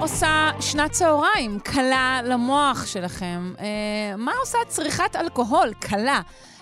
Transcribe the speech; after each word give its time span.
עושה 0.00 0.50
שנת 0.60 0.90
צהריים 0.90 1.58
קלה 1.60 2.20
למוח 2.24 2.86
שלכם? 2.86 3.52
אה, 3.60 4.16
מה 4.16 4.32
עושה 4.40 4.58
צריכת 4.68 5.16
אלכוהול 5.16 5.72
קלה? 5.80 6.20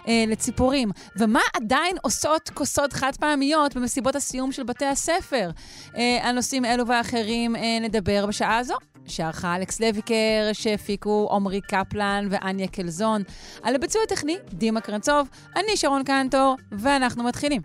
אה, 0.08 0.24
לציפורים. 0.26 0.90
ומה 1.16 1.40
עדיין 1.54 1.96
עושות 2.02 2.50
כוסות 2.54 2.92
חד 2.92 3.10
פעמיות 3.20 3.76
במסיבות 3.76 4.16
הסיום 4.16 4.52
של 4.52 4.62
בתי 4.62 4.84
הספר? 4.84 5.50
אה, 5.96 6.18
על 6.22 6.34
נושאים 6.34 6.64
אלו 6.64 6.86
ואחרים 6.86 7.56
אה, 7.56 7.78
נדבר 7.80 8.26
בשעה 8.26 8.58
הזו. 8.58 8.74
שערכה 9.06 9.56
אלכס 9.56 9.80
לויקר, 9.80 10.50
שהפיקו 10.52 11.28
עמרי 11.32 11.60
קפלן 11.60 12.28
ואניה 12.30 12.68
קלזון. 12.68 13.22
על 13.62 13.74
הביצוע 13.74 14.02
הטכני, 14.02 14.36
דימה 14.52 14.80
קרנצוב, 14.80 15.28
אני 15.56 15.76
שרון 15.76 16.04
קנטור, 16.04 16.56
ואנחנו 16.72 17.24
מתחילים. 17.24 17.62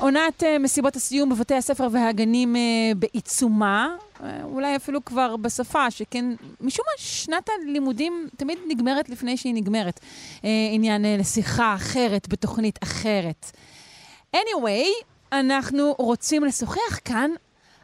עונת 0.00 0.42
uh, 0.42 0.46
מסיבות 0.60 0.96
הסיום 0.96 1.28
בבתי 1.28 1.54
הספר 1.54 1.88
והגנים 1.92 2.56
uh, 2.56 2.58
בעיצומה, 2.98 3.96
uh, 4.16 4.22
אולי 4.44 4.76
אפילו 4.76 5.04
כבר 5.04 5.36
בשפה, 5.36 5.90
שכן 5.90 6.24
משום 6.60 6.84
מה 6.86 6.92
שנת 6.96 7.48
הלימודים 7.48 8.28
תמיד 8.36 8.58
נגמרת 8.68 9.08
לפני 9.08 9.36
שהיא 9.36 9.54
נגמרת. 9.54 10.00
עניין 10.72 11.04
לשיחה 11.18 11.74
אחרת 11.74 12.28
בתוכנית 12.28 12.78
אחרת. 12.82 13.50
anyway, 14.36 15.04
אנחנו 15.32 15.94
רוצים 15.98 16.44
לשוחח 16.44 16.98
כאן 17.04 17.30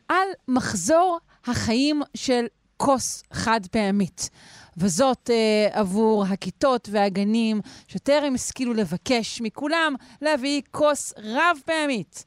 על 0.09 0.29
מחזור 0.49 1.19
החיים 1.47 2.03
של 2.15 2.47
כוס 2.77 3.23
חד 3.33 3.61
פעמית. 3.71 4.31
וזאת 4.77 5.31
אה, 5.31 5.81
עבור 5.81 6.25
הכיתות 6.25 6.89
והגנים 6.93 7.61
שטרם 7.89 8.35
השכילו 8.35 8.75
לבקש 8.75 9.41
מכולם 9.41 9.95
להביא 10.23 10.63
כוס 10.71 11.15
רב 11.19 11.59
פעמית. 11.65 12.25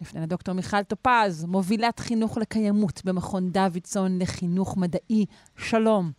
לפני 0.00 0.20
לדוקטור 0.20 0.54
מיכל 0.54 0.82
טופז, 0.82 1.44
מובילת 1.44 2.00
חינוך 2.00 2.38
לקיימות 2.38 3.04
במכון 3.04 3.50
דוידסון 3.50 4.18
לחינוך 4.22 4.76
מדעי. 4.76 5.26
שלום. 5.56 6.10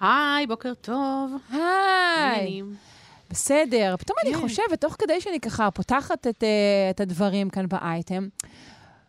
היי, 0.00 0.46
בוקר 0.46 0.74
טוב. 0.74 1.32
היי. 1.50 2.62
בסדר. 3.30 3.96
פתאום 3.98 4.18
אני 4.24 4.34
חושבת, 4.34 4.80
תוך 4.80 4.96
כדי 4.98 5.20
שאני 5.20 5.40
ככה 5.40 5.70
פותחת 5.70 6.26
את, 6.26 6.42
uh, 6.42 6.46
את 6.90 7.00
הדברים 7.00 7.50
כאן 7.50 7.68
באייטם, 7.68 8.28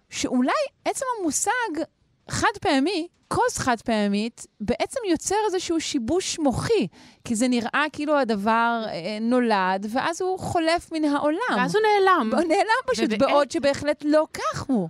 שאולי 0.09 0.52
עצם 0.86 1.06
המושג 1.19 1.84
חד 2.30 2.58
פעמי, 2.62 3.08
כוס 3.36 3.58
חד 3.58 3.81
פעמית, 3.81 4.45
בעצם 4.59 5.00
יוצר 5.09 5.36
איזשהו 5.45 5.81
שיבוש 5.81 6.39
מוחי, 6.39 6.88
כי 7.25 7.36
זה 7.36 7.47
נראה 7.47 7.86
כאילו 7.94 8.17
הדבר 8.17 8.83
אה, 8.88 9.17
נולד, 9.22 9.88
ואז 9.89 10.22
הוא 10.22 10.39
חולף 10.39 10.91
מן 10.91 11.05
העולם. 11.05 11.58
ואז 11.58 11.75
הוא 11.75 11.81
נעלם. 11.81 12.29
הוא 12.34 12.47
נעלם 12.47 12.81
פשוט, 12.88 13.06
ובא... 13.12 13.28
בעוד 13.28 13.51
שבהחלט 13.51 14.03
לא 14.06 14.28
כך 14.34 14.62
הוא. 14.62 14.90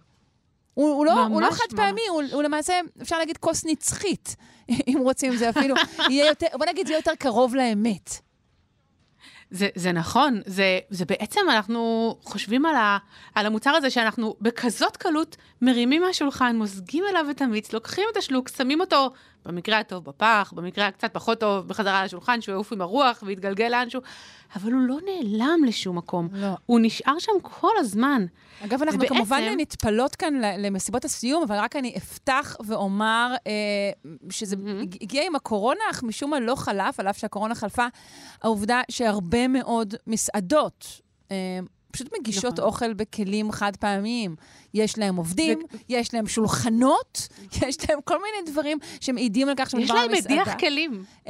הוא, 0.74 0.94
הוא, 0.94 1.06
לא, 1.06 1.26
הוא 1.26 1.42
לא 1.42 1.52
חד 1.52 1.64
ממש. 1.72 1.80
פעמי, 1.80 2.02
הוא, 2.10 2.24
הוא 2.32 2.44
למעשה, 2.44 2.80
אפשר 3.02 3.18
להגיד 3.18 3.38
כוס 3.38 3.66
נצחית, 3.66 4.36
אם 4.88 4.98
רוצים, 5.02 5.36
זה 5.36 5.50
אפילו 5.50 5.76
יהיה 6.10 6.26
יותר, 6.26 6.48
בוא 6.54 6.66
נגיד, 6.66 6.88
זה 6.88 6.94
יהיה 6.94 7.00
יותר 7.00 7.16
קרוב 7.20 7.56
לאמת. 7.56 8.10
זה, 9.52 9.68
זה 9.76 9.92
נכון, 9.92 10.42
זה, 10.46 10.80
זה 10.90 11.06
בעצם 11.06 11.42
אנחנו 11.50 12.16
חושבים 12.24 12.66
על, 12.66 12.76
ה, 12.76 12.98
על 13.36 13.46
המוצר 13.46 13.72
הזה 13.72 13.90
שאנחנו 13.90 14.36
בכזאת 14.42 14.98
קלות 14.98 15.38
מרימים 15.62 16.02
מהשולחן, 16.02 16.56
מוזגים 16.56 17.04
אליו 17.10 17.26
את 17.32 17.42
המיץ, 17.42 17.74
לוקחים 17.74 18.04
את 18.12 18.18
השלוק, 18.18 18.50
שמים 18.50 18.82
אותו 18.82 19.12
במקרה 19.46 19.80
הטוב 19.80 20.04
בפח, 20.04 20.54
במקרה 20.56 20.88
הקצת 20.88 21.14
פחות 21.14 21.40
טוב 21.40 21.68
בחזרה 21.68 22.06
לשולחן, 22.06 22.42
שהוא 22.42 22.54
יעוף 22.54 22.74
עם 22.74 22.82
הרוח 22.82 23.24
ויתגלגל 23.26 23.68
לאנשהו, 23.68 24.02
אבל 24.56 24.72
הוא 24.72 24.82
לא 24.82 24.98
נעלם 25.06 25.64
לשום 25.68 25.98
מקום. 25.98 26.30
לא. 26.32 26.48
הוא 26.66 26.80
נשאר 26.82 27.20
שם 27.20 27.32
כל 27.42 27.72
הזמן. 27.78 28.26
אגב, 28.66 28.82
אנחנו 28.82 29.00
ובעצם... 29.00 29.16
כמובן 29.16 29.42
נטפלות 29.58 30.16
כאן 30.16 30.34
למסיבות 30.58 31.06
הסיום, 31.06 31.44
אבל 31.44 31.56
רק 31.56 31.76
אני 31.76 31.94
אפתח 31.98 32.56
ואומר 32.66 33.34
אה, 33.48 33.52
שזה 34.30 34.56
mm-hmm. 34.56 34.98
הגיע 35.02 35.26
עם 35.26 35.36
הקורונה, 35.36 35.82
אך 35.92 36.04
משום 36.04 36.32
מה 36.32 36.40
לא 36.40 36.56
חלף, 36.56 37.00
על 37.00 37.08
אף 37.08 37.18
שהקורונה 37.18 37.56
חלפה, 37.56 37.86
העובדה 38.42 38.82
שהרבה 38.92 39.48
מאוד 39.48 39.96
מסעדות 40.08 41.02
אה, 41.32 41.60
פשוט 41.96 42.14
מגישות 42.20 42.54
נכון. 42.54 42.66
אוכל 42.66 42.94
בכלים 42.94 43.52
חד 43.52 43.76
פעמיים. 43.76 44.36
יש 44.74 44.98
להם 44.98 45.16
עובדים, 45.16 45.60
ו... 45.60 45.78
יש 45.90 46.14
להם 46.14 46.28
שולחנות, 46.28 47.28
יש 47.68 47.90
להם 47.90 48.00
כל 48.04 48.18
מיני 48.22 48.52
דברים 48.52 48.78
שמעידים 49.02 49.50
על 49.50 49.56
כך 49.58 49.70
שמדובר 49.70 49.94
על 49.94 50.12
מסעדה. 50.12 50.18
יש 50.18 50.26
להם 50.32 50.42
מדיח 50.42 50.60
כלים. 50.60 51.04
Uh, 51.26 51.30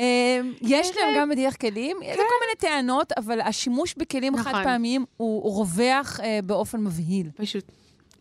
יש, 0.61 0.87
להם 0.95 1.15
גם 1.17 1.29
מדיח 1.29 1.55
כלים. 1.55 1.97
כן. 2.01 2.11
זה 2.11 2.15
כל 2.15 2.45
מיני 2.45 2.55
טענות, 2.57 3.11
אבל 3.11 3.41
השימוש 3.41 3.95
בכלים 3.97 4.33
נכון. 4.35 4.53
חד 4.53 4.63
פעמיים 4.63 5.05
הוא, 5.17 5.55
רווח 5.55 6.19
uh, 6.19 6.23
באופן 6.45 6.81
מבהיל. 6.81 7.29
פשוט. 7.35 7.71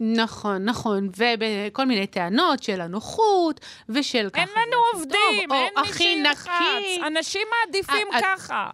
נכון, 0.00 0.65
נכון, 0.65 1.09
ובכל 1.16 1.87
מיני 1.87 2.06
טענות 2.06 2.62
של 2.62 2.81
הנוחות, 2.81 3.60
ושל 3.88 4.28
ככה. 4.33 4.41
אין 4.43 4.49
לנו 4.49 4.77
עובדים, 4.93 5.49
טוב, 5.49 5.53
אין 5.53 5.72
מי 5.81 5.93
שילחץ, 5.93 6.50
אנשים 7.06 7.43
מעדיפים 7.50 8.09
ככה. 8.22 8.71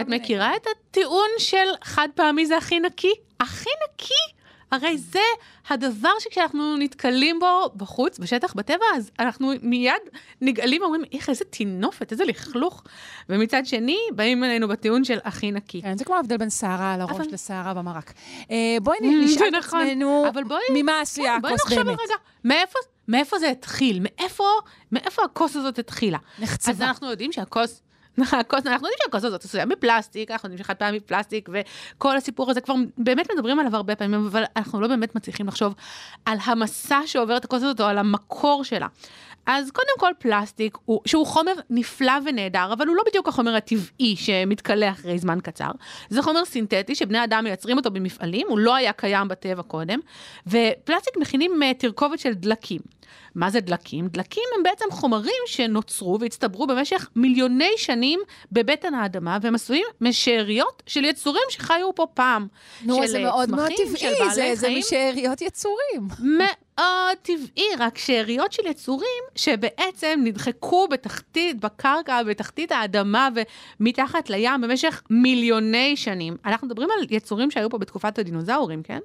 את 0.00 0.08
מכירה 0.08 0.56
את 0.56 0.66
הטיעון 0.66 1.28
של 1.38 1.66
חד 1.84 2.08
פעמי 2.14 2.46
זה 2.46 2.56
הכי 2.56 2.80
נקי? 2.80 3.12
הכי 3.40 3.70
נקי? 3.84 4.42
הרי 4.72 4.98
זה 4.98 5.20
הדבר 5.68 6.10
שכשאנחנו 6.18 6.76
נתקלים 6.76 7.40
בו 7.40 7.70
בחוץ, 7.76 8.18
בשטח, 8.18 8.54
בטבע, 8.54 8.84
אז 8.96 9.10
אנחנו 9.18 9.52
מיד 9.62 10.02
נגאלים 10.40 10.82
ואומרים, 10.82 11.02
איך, 11.12 11.28
איזה 11.28 11.44
טינופת, 11.44 12.12
איזה 12.12 12.24
לכלוך. 12.24 12.82
ומצד 13.28 13.66
שני, 13.66 13.98
באים 14.14 14.44
אלינו 14.44 14.68
בטיעון 14.68 15.04
של 15.04 15.18
הכי 15.24 15.52
נקי. 15.52 15.82
כן, 15.82 15.96
זה 15.96 16.04
כמו 16.04 16.14
ההבדל 16.14 16.36
בין 16.36 16.50
שערה 16.50 16.94
על 16.94 17.00
הראש 17.00 17.20
אבל... 17.20 17.26
לשערה 17.32 17.74
במרק. 17.74 18.12
אה, 18.50 18.76
בואי 18.82 18.98
נשאל 19.24 19.48
את 19.48 19.54
נכון. 19.54 19.80
עצמנו, 19.80 20.24
ממה 20.70 21.00
עשויה 21.00 21.36
כן, 21.40 21.46
הכוס 21.46 21.70
באמת. 21.70 21.84
בואי 21.84 21.94
נחשוב 21.94 22.06
רגע, 22.10 22.14
מאיפה, 22.44 22.78
מאיפה 23.08 23.38
זה 23.38 23.50
התחיל? 23.50 23.98
מאיפה, 24.02 24.44
מאיפה 24.92 25.24
הכוס 25.24 25.56
הזאת 25.56 25.78
התחילה? 25.78 26.18
נחצבה. 26.38 26.72
אז 26.72 26.82
אנחנו 26.82 27.10
יודעים 27.10 27.32
שהכוס... 27.32 27.82
הכוס, 28.18 28.66
אנחנו 28.66 28.86
יודעים 28.86 28.98
שהכוס 29.04 29.24
הזאת 29.24 29.44
עשויה 29.44 29.66
מפלסטיק, 29.66 30.30
אנחנו 30.30 30.46
יודעים 30.46 30.64
שחד 30.64 30.74
פעמי 30.74 31.00
פלסטיק, 31.00 31.48
וכל 31.52 32.16
הסיפור 32.16 32.50
הזה 32.50 32.60
כבר 32.60 32.74
באמת 32.98 33.26
מדברים 33.34 33.58
עליו 33.58 33.76
הרבה 33.76 33.96
פעמים, 33.96 34.26
אבל 34.26 34.44
אנחנו 34.56 34.80
לא 34.80 34.88
באמת 34.88 35.14
מצליחים 35.14 35.46
לחשוב 35.46 35.74
על 36.24 36.38
המסע 36.44 37.00
שעובר 37.06 37.36
את 37.36 37.44
הכוס 37.44 37.62
הזאת 37.62 37.80
או 37.80 37.86
על 37.86 37.98
המקור 37.98 38.64
שלה. 38.64 38.86
אז 39.46 39.70
קודם 39.70 39.98
כל 39.98 40.10
פלסטיק, 40.18 40.78
הוא, 40.84 41.00
שהוא 41.06 41.26
חומר 41.26 41.52
נפלא 41.70 42.12
ונהדר, 42.24 42.72
אבל 42.72 42.86
הוא 42.86 42.96
לא 42.96 43.02
בדיוק 43.06 43.28
החומר 43.28 43.56
הטבעי 43.56 44.16
שמתכלה 44.16 44.90
אחרי 44.90 45.18
זמן 45.18 45.38
קצר. 45.42 45.70
זה 46.10 46.22
חומר 46.22 46.44
סינתטי 46.44 46.94
שבני 46.94 47.24
אדם 47.24 47.44
מייצרים 47.44 47.76
אותו 47.76 47.90
במפעלים, 47.90 48.46
הוא 48.48 48.58
לא 48.58 48.74
היה 48.74 48.92
קיים 48.92 49.28
בטבע 49.28 49.62
קודם, 49.62 49.98
ופלסטיק 50.46 51.16
מכינים 51.16 51.62
אה, 51.62 51.74
תרכובת 51.74 52.18
של 52.18 52.32
דלקים. 52.34 52.80
מה 53.34 53.50
זה 53.50 53.60
דלקים? 53.60 54.08
דלקים 54.08 54.42
הם 54.56 54.62
בעצם 54.62 54.84
חומרים 54.90 55.42
שנוצרו 55.46 56.18
והצטברו 56.20 56.66
במשך 56.66 57.08
מיליוני 57.16 57.70
שנים 57.76 58.20
בבטן 58.52 58.94
האדמה, 58.94 59.38
והם 59.42 59.54
עשויים 59.54 59.86
משאריות 60.00 60.82
של 60.86 61.04
יצורים 61.04 61.42
שחיו 61.50 61.94
פה 61.94 62.06
פעם. 62.14 62.46
נו, 62.82 63.06
זה 63.06 63.18
מאוד 63.18 63.50
מאוד 63.50 63.70
טבעי, 63.76 64.30
זה, 64.34 64.52
זה 64.54 64.68
משאריות 64.78 65.42
יצורים. 65.42 66.08
מאוד 66.78 67.16
טבעי, 67.22 67.68
רק 67.78 67.98
שאריות 67.98 68.52
של 68.52 68.66
יצורים 68.66 69.22
שבעצם 69.36 70.20
נדחקו 70.24 70.88
בתחתית, 70.88 71.60
בקרקע, 71.60 72.22
בתחתית 72.22 72.72
האדמה 72.72 73.28
ומתחת 73.80 74.30
לים 74.30 74.60
במשך 74.60 75.02
מיליוני 75.10 75.96
שנים. 75.96 76.36
אנחנו 76.44 76.66
מדברים 76.66 76.88
על 76.98 77.06
יצורים 77.10 77.50
שהיו 77.50 77.70
פה 77.70 77.78
בתקופת 77.78 78.18
הדינוזאורים, 78.18 78.82
כן? 78.82 79.00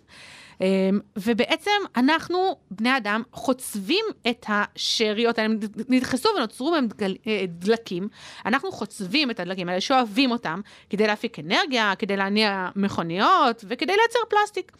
אמ, 0.62 1.00
ובעצם 1.18 1.72
אנחנו, 1.96 2.56
בני 2.72 2.98
אדם, 2.98 3.24
חוצבים 3.32 4.06
את 4.30 4.46
השאריות 4.48 5.40
האלה, 5.40 5.54
נדחסו 5.90 6.30
ונוצרו 6.38 6.72
בהם 6.72 6.88
אה, 7.28 7.44
דלקים. 7.48 8.08
אנחנו 8.46 8.72
חוצבים 8.72 9.32
את 9.32 9.40
הדלקים 9.40 9.70
האלה, 9.70 9.82
שואבים 9.82 10.32
אותם, 10.32 10.62
כדי 10.90 11.08
להפיק 11.08 11.40
אנרגיה, 11.40 11.94
כדי 12.00 12.18
להניע 12.18 12.70
מכוניות 12.76 13.66
וכדי 13.68 13.94
לייצר 13.96 14.20
פלסטיק. 14.30 14.72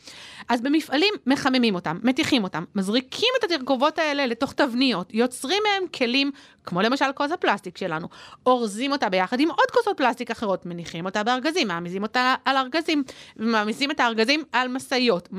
אז 0.50 0.62
במפעלים 0.62 1.14
מחממים 1.28 1.76
אותם, 1.76 2.00
מתיחים 2.04 2.44
אותם, 2.44 2.64
מזריקים 2.76 3.30
את 3.40 3.44
התרכובות 3.44 4.00
האלה 4.00 4.26
לתוך 4.26 4.54
תבניות, 4.54 5.14
יוצרים 5.14 5.64
מהם 5.64 5.88
כלים 5.88 6.32
כמו 6.68 6.82
למשל 6.82 7.06
כוס 7.16 7.32
הפלסטיק 7.32 7.78
שלנו, 7.78 8.08
אורזים 8.46 8.92
אותה 8.92 9.10
ביחד 9.10 9.40
עם 9.40 9.50
עוד 9.50 9.72
כוסות 9.74 9.98
פלסטיק 9.98 10.32
אחרות, 10.32 10.66
מניחים 10.66 11.06
אותה 11.06 11.24
בארגזים, 11.24 11.68
מעמיסים 11.68 12.04
אותה 12.04 12.36
על 12.46 12.58
ארגזים, 12.58 13.04
ומעמיסים 13.38 13.92
את 13.92 14.00
הארגזים 14.00 14.44
על 14.52 14.68
משאיות, 14.68 15.30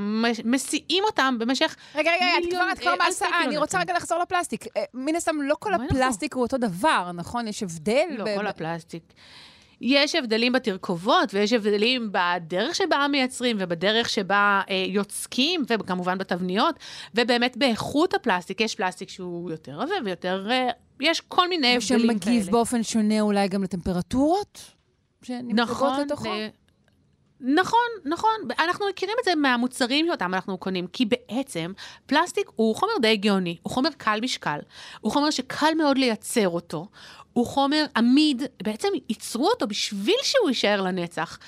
מסיעים 0.44 1.04
אותם 1.04 1.36
במשך 1.38 1.76
רגע, 1.94 2.10
רגע, 2.14 2.24
את 2.38 2.50
כבר, 2.50 2.72
את 2.72 2.78
כבר 2.78 2.90
אה, 2.90 2.96
בהסעה, 2.96 3.28
אני 3.28 3.36
קילומטרים. 3.36 3.60
רוצה 3.60 3.78
רגע 3.80 3.94
לחזור 3.94 4.18
לפלסטיק. 4.18 4.64
אה, 4.76 4.84
מן 4.94 5.16
הסתם, 5.16 5.42
לא 5.42 5.54
כל. 5.58 5.74
הפלסטיק 5.74 6.34
הוא 6.34 6.42
אותו 6.42 6.58
דבר, 6.58 7.10
נכון? 7.14 7.48
יש 7.48 7.62
הבדל? 7.62 8.06
לא, 8.10 8.24
כל 8.36 8.46
הפלסטיק. 8.46 9.02
יש 9.80 10.14
הבדלים 10.14 10.52
בתרכובות, 10.52 11.34
ויש 11.34 11.52
הבדלים 11.52 12.10
בדרך 12.12 12.74
שבה 12.74 13.06
מייצרים, 13.10 13.56
ובדרך 13.60 14.08
שבה 14.08 14.60
אה, 14.70 14.84
יוצקים, 14.88 15.62
וכמובן 15.68 16.18
בתבניות, 16.18 16.74
ובאמת 17.14 17.56
באיכות 17.56 18.14
הפלסטיק. 18.14 18.60
יש 18.60 18.74
פלסטיק 18.74 19.08
שהוא 19.08 19.50
יותר 19.50 19.82
עבה 19.82 19.94
ויותר... 20.04 20.50
אה, 20.50 20.68
יש 21.00 21.20
כל 21.20 21.48
מיני 21.48 21.76
הבדלים 21.76 22.18
כאלה. 22.18 22.32
ושמגיב 22.32 22.50
באופן 22.50 22.82
שונה 22.82 23.20
אולי 23.20 23.48
גם 23.48 23.62
לטמפרטורות? 23.62 24.60
נכון, 25.30 26.00
לתוכו? 26.00 26.26
אה, 26.26 26.48
נכון, 27.40 27.88
נכון. 28.04 28.30
אנחנו 28.58 28.86
מכירים 28.90 29.16
את 29.20 29.24
זה 29.24 29.34
מהמוצרים 29.34 30.06
שאותם 30.06 30.34
אנחנו 30.34 30.58
קונים, 30.58 30.86
כי 30.86 31.04
בעצם 31.06 31.72
פלסטיק 32.06 32.50
הוא 32.56 32.76
חומר 32.76 32.92
די 33.02 33.16
גאוני, 33.16 33.56
הוא 33.62 33.72
חומר 33.72 33.90
קל 33.96 34.18
משקל, 34.22 34.58
הוא 35.00 35.12
חומר 35.12 35.30
שקל 35.30 35.74
מאוד 35.76 35.98
לייצר 35.98 36.48
אותו, 36.48 36.86
הוא 37.38 37.46
חומר 37.46 37.86
עמיד, 37.96 38.42
בעצם 38.62 38.88
ייצרו 39.08 39.48
אותו 39.48 39.66
בשביל 39.66 40.16
שהוא 40.22 40.48
יישאר 40.48 40.80
לנצח, 40.80 41.38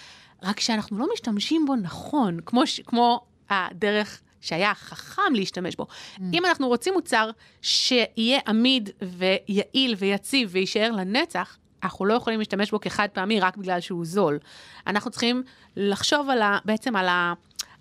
רק 0.43 0.61
שאנחנו 0.61 0.99
לא 0.99 1.07
משתמשים 1.13 1.67
בו 1.67 1.77
נכון, 1.77 2.39
כמו, 2.47 2.67
ש- 2.67 2.81
כמו 2.81 3.21
הדרך 3.51 4.21
שהיה 4.41 4.75
חכם 4.75 5.35
להשתמש 5.35 5.77
בו. 5.77 5.87
Mm. 6.17 6.21
אם 6.33 6.45
אנחנו 6.45 6.69
רוצים 6.69 6.95
מוצר 6.95 7.31
שיהיה 7.63 8.41
עמיד 8.47 8.91
ויעיל 9.03 9.95
ויציב 9.99 10.49
ויישאר 10.53 10.91
לנצח, 10.93 11.57
אנחנו 11.83 12.05
לא 12.05 12.15
יכולים 12.15 12.39
להשתמש 12.39 12.71
בו 12.71 12.81
כחד 12.81 13.09
פעמי 13.13 13.41
רק 13.41 13.57
בגלל 13.57 13.81
שהוא 13.81 14.05
זול. 14.05 14.39
אנחנו 14.87 15.11
צריכים 15.11 15.43
לחשוב 15.77 16.31
על 16.31 16.43
ה, 16.43 16.59
בעצם 16.65 16.97
על, 16.97 17.09
ה, 17.09 17.33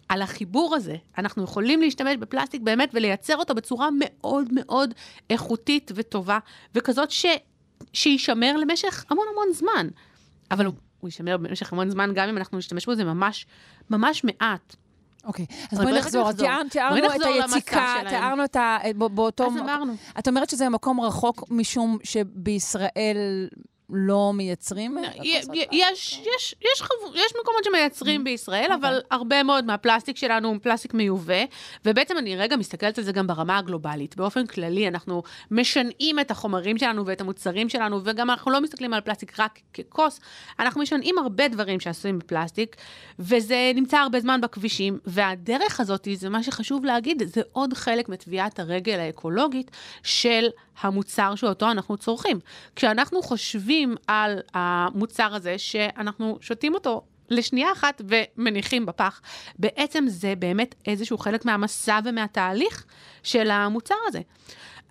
על 0.09 0.21
החיבור 0.21 0.75
הזה. 0.75 0.95
אנחנו 1.17 1.43
יכולים 1.43 1.81
להשתמש 1.81 2.15
בפלסטיק 2.15 2.61
באמת 2.61 2.89
ולייצר 2.93 3.37
אותו 3.37 3.55
בצורה 3.55 3.89
מאוד 3.99 4.47
מאוד 4.51 4.93
איכותית 5.29 5.91
וטובה, 5.95 6.39
וכזאת 6.75 7.11
ש, 7.11 7.25
שישמר 7.93 8.57
למשך 8.57 9.05
המון 9.09 9.25
המון 9.31 9.53
זמן. 9.53 9.87
אבל 10.51 10.65
הוא, 10.65 10.73
הוא 10.99 11.07
יישמר 11.07 11.37
במשך 11.37 11.73
המון 11.73 11.89
זמן, 11.89 12.11
גם 12.15 12.29
אם 12.29 12.37
אנחנו 12.37 12.57
נשתמש 12.57 12.85
בו, 12.85 12.95
זה 12.95 13.03
ממש, 13.03 13.45
ממש 13.89 14.23
מעט. 14.23 14.75
אוקיי, 15.25 15.45
אז 15.71 15.79
בואי 15.79 15.97
נחזור. 15.97 16.29
אז. 16.29 16.35
תיארנו- 16.35 16.95
את 17.15 17.21
היציקה. 17.53 17.95
תיארנו 18.09 18.43
את 18.43 18.55
ה... 18.55 18.77
בא- 18.95 19.07
באותו... 19.07 19.45
אז 19.47 19.57
אמרנו. 19.57 19.93
את 20.19 20.27
אומרת 20.27 20.49
שזה 20.49 20.69
מקום 20.69 21.01
רחוק 21.01 21.43
משום 21.51 21.97
שבישראל 22.03 23.47
לא 23.89 24.31
מייצרים? 24.33 24.97
הכוסות 24.97 25.55
יש, 27.15 27.33
מקומות 27.41 27.63
שמייצרים 27.63 28.23
בישראל, 28.23 28.63
אוקיי. 28.63 28.75
אבל 28.75 29.01
הרבה 29.11 29.43
מאוד 29.43 29.65
מהפלסטיק 29.65 30.17
שלנו 30.17 30.47
הוא 30.47 30.57
פלסטיק 30.61 30.93
מיובא, 30.93 31.43
ובעצם 31.85 32.17
אני 32.17 32.35
רגע 32.35 32.55
מסתכלת 32.55 32.97
על 32.97 33.03
זה 33.03 33.11
גם 33.11 33.27
ברמה 33.27 33.57
הגלובלית. 33.57 34.15
באופן 34.15 34.45
כללי, 34.45 34.87
אנחנו 34.87 35.23
משנעים 35.51 36.19
את 36.19 36.31
החומרים 36.31 36.77
שלנו 36.77 37.05
ואת 37.05 37.21
המוצרים 37.21 37.69
שלנו, 37.69 37.99
וגם 38.03 38.29
אנחנו 38.29 38.51
לא 38.51 38.61
מסתכלים 38.61 38.93
על 38.93 39.01
פלסטיק 39.01 39.39
רק 39.39 39.59
ככוס, 39.73 40.19
אנחנו 40.59 40.81
משנעים 40.81 41.17
הרבה 41.17 41.47
דברים 41.47 41.79
שעשויים 41.79 42.19
בפלסטיק, 42.19 42.75
וזה 43.19 43.71
נמצא 43.75 43.97
הרבה 43.97 44.19
זמן 44.19 44.41
בכבישים, 44.41 44.99
והדרך 45.05 45.79
הזאת, 45.79 46.07
זה 46.13 46.29
מה 46.29 46.43
שחשוב 46.43 46.85
להגיד, 46.85 47.23
זה 47.25 47.41
עוד 47.51 47.73
חלק 47.73 48.09
מטביעת 48.09 48.59
הרגל 48.59 48.99
האקולוגית 48.99 49.71
של 50.03 50.47
המוצר 50.81 51.35
שאותו 51.35 51.71
אנחנו 51.71 51.97
צורכים. 51.97 52.39
כשאנחנו 52.75 53.21
חושבים 53.21 53.78
על 54.07 54.39
המוצר 54.53 55.35
הזה, 55.35 55.57
שאנחנו 55.57 56.37
שותים 56.41 56.73
אותו 56.73 57.01
לשנייה 57.29 57.71
אחת 57.71 58.01
ומניחים 58.07 58.85
בפח, 58.85 59.21
בעצם 59.59 60.03
זה 60.07 60.33
באמת 60.35 60.75
איזשהו 60.87 61.17
חלק 61.17 61.45
מהמסע 61.45 61.99
ומהתהליך 62.05 62.85
של 63.23 63.51
המוצר 63.51 63.95
הזה. 64.07 64.21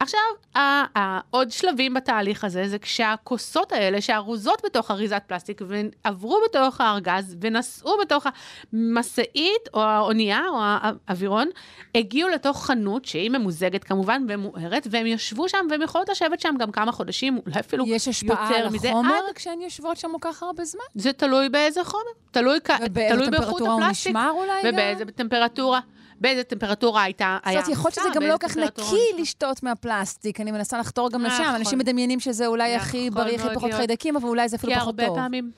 עכשיו, 0.00 0.20
ה- 0.54 0.58
ה- 0.98 1.20
עוד 1.30 1.50
שלבים 1.50 1.94
בתהליך 1.94 2.44
הזה, 2.44 2.68
זה 2.68 2.78
כשהכוסות 2.78 3.72
האלה, 3.72 4.00
שארוזות 4.00 4.62
בתוך 4.64 4.90
אריזת 4.90 5.22
פלסטיק, 5.26 5.60
ועברו 5.66 6.38
בתוך 6.48 6.80
הארגז, 6.80 7.36
ונסעו 7.40 7.92
בתוך 8.00 8.26
המשאית, 8.72 9.68
או 9.74 9.80
האונייה, 9.82 10.40
או 10.50 10.58
האווירון, 10.60 11.48
הגיעו 11.94 12.28
לתוך 12.28 12.66
חנות, 12.66 13.04
שהיא 13.04 13.30
ממוזגת 13.30 13.84
כמובן, 13.84 14.22
ומוארת, 14.28 14.86
והם 14.90 15.06
ישבו 15.06 15.48
שם, 15.48 15.66
והם 15.70 15.82
יכולות 15.82 16.08
לשבת 16.08 16.40
שם 16.40 16.54
גם 16.58 16.70
כמה 16.72 16.92
חודשים, 16.92 17.38
אולי 17.46 17.60
אפילו 17.60 17.84
יש 17.86 18.08
השפעה 18.08 18.48
יותר 18.52 18.64
על 18.66 18.72
מזה. 18.72 18.88
החומר 18.88 19.14
עד- 19.28 19.34
כשהן 19.34 19.60
יושבות 19.60 19.96
שם 19.96 20.08
כל 20.20 20.32
כך 20.32 20.42
הרבה 20.42 20.64
זמן? 20.64 20.80
זה 20.94 21.12
תלוי 21.12 21.48
באיזה 21.48 21.84
חומר, 21.84 22.02
תלוי, 22.30 22.58
ובאיזה 22.86 23.14
תלוי 23.14 23.30
באיכות 23.30 23.46
טמפרטורה 23.48 23.72
הוא 23.72 23.82
הפלסטיק. 23.82 24.10
נשמר 24.10 24.30
אולי 24.30 24.62
גם? 24.64 24.68
ובאיזה 24.72 25.04
טמפרטורה. 25.04 25.80
באיזה 26.20 26.42
טמפרטורה 26.44 27.02
הייתה, 27.02 27.38
זאת 27.44 27.52
אומרת, 27.52 27.68
יכול 27.68 27.88
להיות 27.88 27.94
שזה 27.94 28.08
גם 28.14 28.22
לא 28.22 28.36
כל 28.36 28.48
כך 28.48 28.56
נקי. 28.56 28.82
לשתות 29.18 29.62
מהפלסטיק. 29.62 30.40
אני 30.40 30.50
מנסה 30.50 30.78
לחתור 30.78 31.10
גם 31.10 31.22
לשם. 31.22 31.42
נכון. 31.42 31.54
אנשים 31.54 31.78
מדמיינים 31.78 32.20
שזה 32.20 32.46
אולי 32.46 32.74
הכי 32.74 32.96
יכול 32.98 33.22
בריא, 33.22 33.36
הכי 33.36 33.54
פחות. 33.54 33.72
חיידקים, 33.72 34.16
אבל 34.16 34.28
אולי 34.28 34.48
זה 34.48 34.56
אפילו 34.56 34.72
כי 34.72 34.78
פחות 34.78 34.86
הרבה 34.86 35.06
טוב. 35.06 35.16
פעמים, 35.16 35.50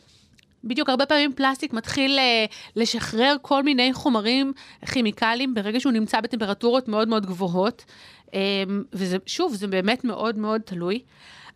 בדיוק, 0.64 0.88
הרבה 0.88 1.06
פעמים 1.06 1.32
פלסטיק 1.32 1.72
מתחיל 1.72 2.18
אה, 2.18 2.44
לשחרר 2.76 3.36
כל 3.42 3.62
מיני 3.62 3.92
חומרים 3.92 4.52
כימיקליים 4.92 5.54
ברגע 5.54 5.80
שהוא 5.80 5.92
נמצא 5.92 6.20
בטמפרטורות 6.20 6.88
מאוד 6.88 7.08
מאוד 7.08 7.26
גבוהות. 7.26 7.84
אה, 8.34 8.40
וזה, 8.92 9.16
שוב, 9.26 9.54
זה 9.54 9.66
באמת 9.66 10.04
מאוד 10.04 10.38
מאוד 10.38 10.60
תלוי. 10.60 11.00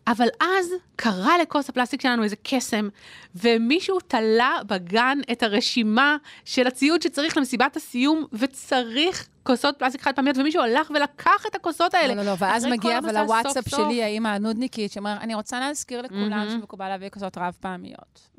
אבל 0.07 0.27
אז 0.39 0.67
קרה 0.95 1.37
לכוס 1.37 1.69
הפלסטיק 1.69 2.01
שלנו 2.01 2.23
איזה 2.23 2.35
קסם, 2.43 2.89
ומישהו 3.35 3.99
תלה 3.99 4.51
בגן 4.67 5.17
את 5.31 5.43
הרשימה 5.43 6.17
של 6.45 6.67
הציוד 6.67 7.01
שצריך 7.01 7.37
למסיבת 7.37 7.75
הסיום, 7.75 8.25
וצריך 8.33 9.27
כוסות 9.43 9.75
פלסטיק 9.79 10.01
חד 10.01 10.15
פעמיות, 10.15 10.37
ומישהו 10.37 10.61
הלך 10.61 10.91
ולקח 10.95 11.45
את 11.49 11.55
הכוסות 11.55 11.93
האלה. 11.93 12.15
לא, 12.15 12.21
לא, 12.23 12.31
לא, 12.31 12.35
ואז 12.39 12.65
מגיע 12.65 12.97
אבל 12.97 13.17
הוואטסאפ. 13.17 13.69
שלי, 13.69 14.03
האמא 14.03 14.27
הנודניקית, 14.27 14.91
שאומר, 14.91 15.17
אני 15.21 15.35
רוצה 15.35 15.59
להזכיר 15.59 16.01
לכולם. 16.01 16.47
שמקובל 16.51 16.87
להביא 16.89 17.09
כוסות 17.09 17.37
רב 17.37 17.53
פעמיות. 17.59 18.29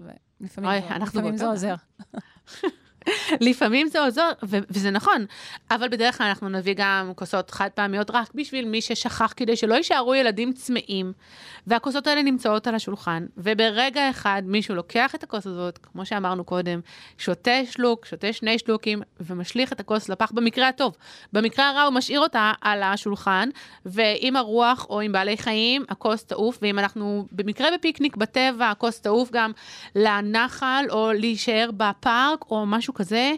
ולפעמים 0.41 0.71
אוי, 0.71 0.81
זה- 0.81 0.87
אנחנו 0.97 1.21
לפעמים 1.21 1.37
זה 1.37 1.47
עוזר. 1.47 1.75
לפעמים 3.41 3.89
זה 3.89 4.01
עוזר, 4.01 4.31
ו- 4.45 4.59
וזה 4.71 4.91
נכון, 4.91 5.27
אבל 5.71 5.89
בדרך 5.89 6.19
כלל 6.19 6.27
אנחנו 6.27 6.49
נביא 6.49 6.75
גם 6.77 7.13
כוסות 7.17 7.51
חד 7.51 7.69
פעמיות 7.75 8.11
רק 8.11 8.35
בשביל 8.35 8.69
מי 8.69 8.81
ששכח, 8.81 9.33
כדי 9.37 9.57
שלא 9.57 9.75
יישארו 9.75 10.15
ילדים 10.15 10.53
צמאים, 10.53 11.13
והכוסות 11.67 12.07
האלה 12.07 12.23
נמצאות 12.23 12.67
על 12.67 12.75
השולחן, 12.75 13.27
וברגע 13.37 14.11
אחד 14.11 14.43
מישהו 14.47 14.75
לוקח 14.75 15.15
את 15.15 15.23
הכוס 15.23 15.47
הזאת, 15.47 15.79
כמו 15.83 16.07
שאמרנו 16.07 16.45
קודם, 16.45 16.81
שותה 17.19 17.51
שלוק, 17.71 18.07
שותה 18.07 18.33
שני 18.33 18.59
שלוקים, 18.59 19.03
ומשליך 19.21 19.73
את 19.73 19.81
הכוס 19.81 20.09
לפח 20.09 20.33
במקרה 20.33 20.69
הטוב. 20.69 20.97
במקרה 21.33 21.69
הרע 21.69 21.83
הוא 21.83 21.95
משאיר 21.95 22.21
אותה 22.21 22.53
על 22.61 22.83
השולחן, 22.83 23.49
ועם 23.87 24.37
הרוח 24.37 24.87
או 24.91 25.01
עם 25.01 25.13
בעלי 25.13 25.37
חיים, 25.37 25.85
הכוס 25.89 26.25
תעוף, 26.25 26.59
ואם 26.63 26.79
אנחנו 26.79 27.27
במקרה 27.33 27.69
בפיקניק 27.75 28.17
בטבע, 28.17 28.71
הכוס 28.71 29.01
תעוף 29.01 29.31
גם 29.33 29.53
לנחל, 29.95 30.85
או 30.91 31.13
להישאר 31.13 31.71
בפארק, 31.77 32.45
או 32.51 32.67
משהו 32.67 32.95
כזה, 32.97 33.33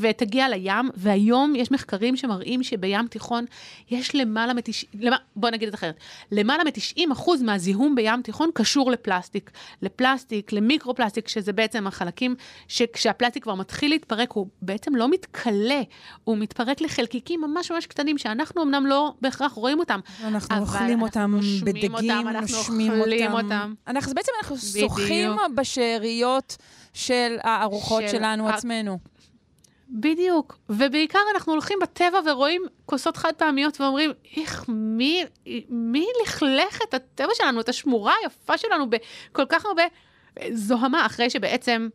ותגיע 0.00 0.48
לים, 0.48 0.90
והיום 0.94 1.54
יש 1.56 1.70
מחקרים 1.70 2.16
שמראים 2.16 2.62
שבים 2.62 3.06
תיכון 3.08 3.44
יש 3.90 4.14
למעלה 4.14 4.54
מ-90, 4.54 5.10
בוא 5.36 5.50
נגיד 5.50 5.68
את 5.68 5.74
אחרת, 5.74 5.96
למעלה 6.32 6.64
מ-90 6.64 7.12
אחוז 7.12 7.42
מהזיהום 7.42 7.94
בים 7.94 8.22
תיכון 8.22 8.50
קשור 8.54 8.90
לפלסטיק. 8.90 9.50
לפלסטיק, 9.82 10.52
למיקרו-פלסטיק, 10.52 11.28
שזה 11.28 11.52
בעצם 11.52 11.86
החלקים 11.86 12.34
שכשהפלסטיק 12.68 13.42
כבר 13.42 13.54
מתחיל 13.54 13.90
להתפרק, 13.90 14.32
הוא 14.32 14.46
בעצם 14.62 14.94
לא 14.94 15.08
מתכלה, 15.08 15.80
הוא 16.24 16.38
מתפרק 16.38 16.80
לחלקיקים 16.80 17.40
ממש 17.40 17.70
ממש 17.70 17.86
קטנים, 17.86 18.18
שאנחנו 18.18 18.62
אמנם 18.62 18.86
לא 18.86 19.12
בהכרח 19.20 19.52
רואים 19.52 19.78
אותם. 19.78 20.00
אנחנו 20.24 20.60
אוכלים 20.60 21.02
אנחנו 21.02 21.06
אותם 21.06 21.34
נושמים 21.36 21.64
בדגים, 21.64 21.94
אותם, 21.94 22.28
אנחנו 22.28 22.56
נושמים 22.56 22.92
אוכלים 22.92 23.32
אותם. 23.32 23.44
אותם. 23.44 23.74
אנחנו, 23.86 24.14
בעצם 24.14 24.32
אנחנו. 24.42 24.56
שוחים 24.56 25.30
בשאריות 25.54 26.56
של 26.92 27.36
הארוחות 27.42 28.02
של 28.02 28.08
שלנו 28.08 28.48
ה- 28.48 28.54
עצמנו. 28.54 28.98
בדיוק, 29.88 30.58
ובעיקר 30.68 31.18
אנחנו 31.34 31.52
הולכים 31.52 31.78
בטבע 31.82 32.18
ורואים 32.26 32.62
כוסות 32.86 33.16
חד 33.16 33.32
פעמיות 33.36 33.80
ואומרים, 33.80 34.10
איך, 34.36 34.64
מי, 34.68 35.24
מי 35.68 36.06
לכלך 36.24 36.78
את 36.88 36.94
הטבע 36.94 37.30
שלנו, 37.34 37.60
את 37.60 37.68
השמורה 37.68 38.12
היפה 38.22 38.58
שלנו 38.58 38.86
בכל 38.90 39.44
כך 39.48 39.66
הרבה 39.66 39.82
זוהמה, 40.52 41.06
אחרי 41.06 41.30
שבעצם 41.30 41.88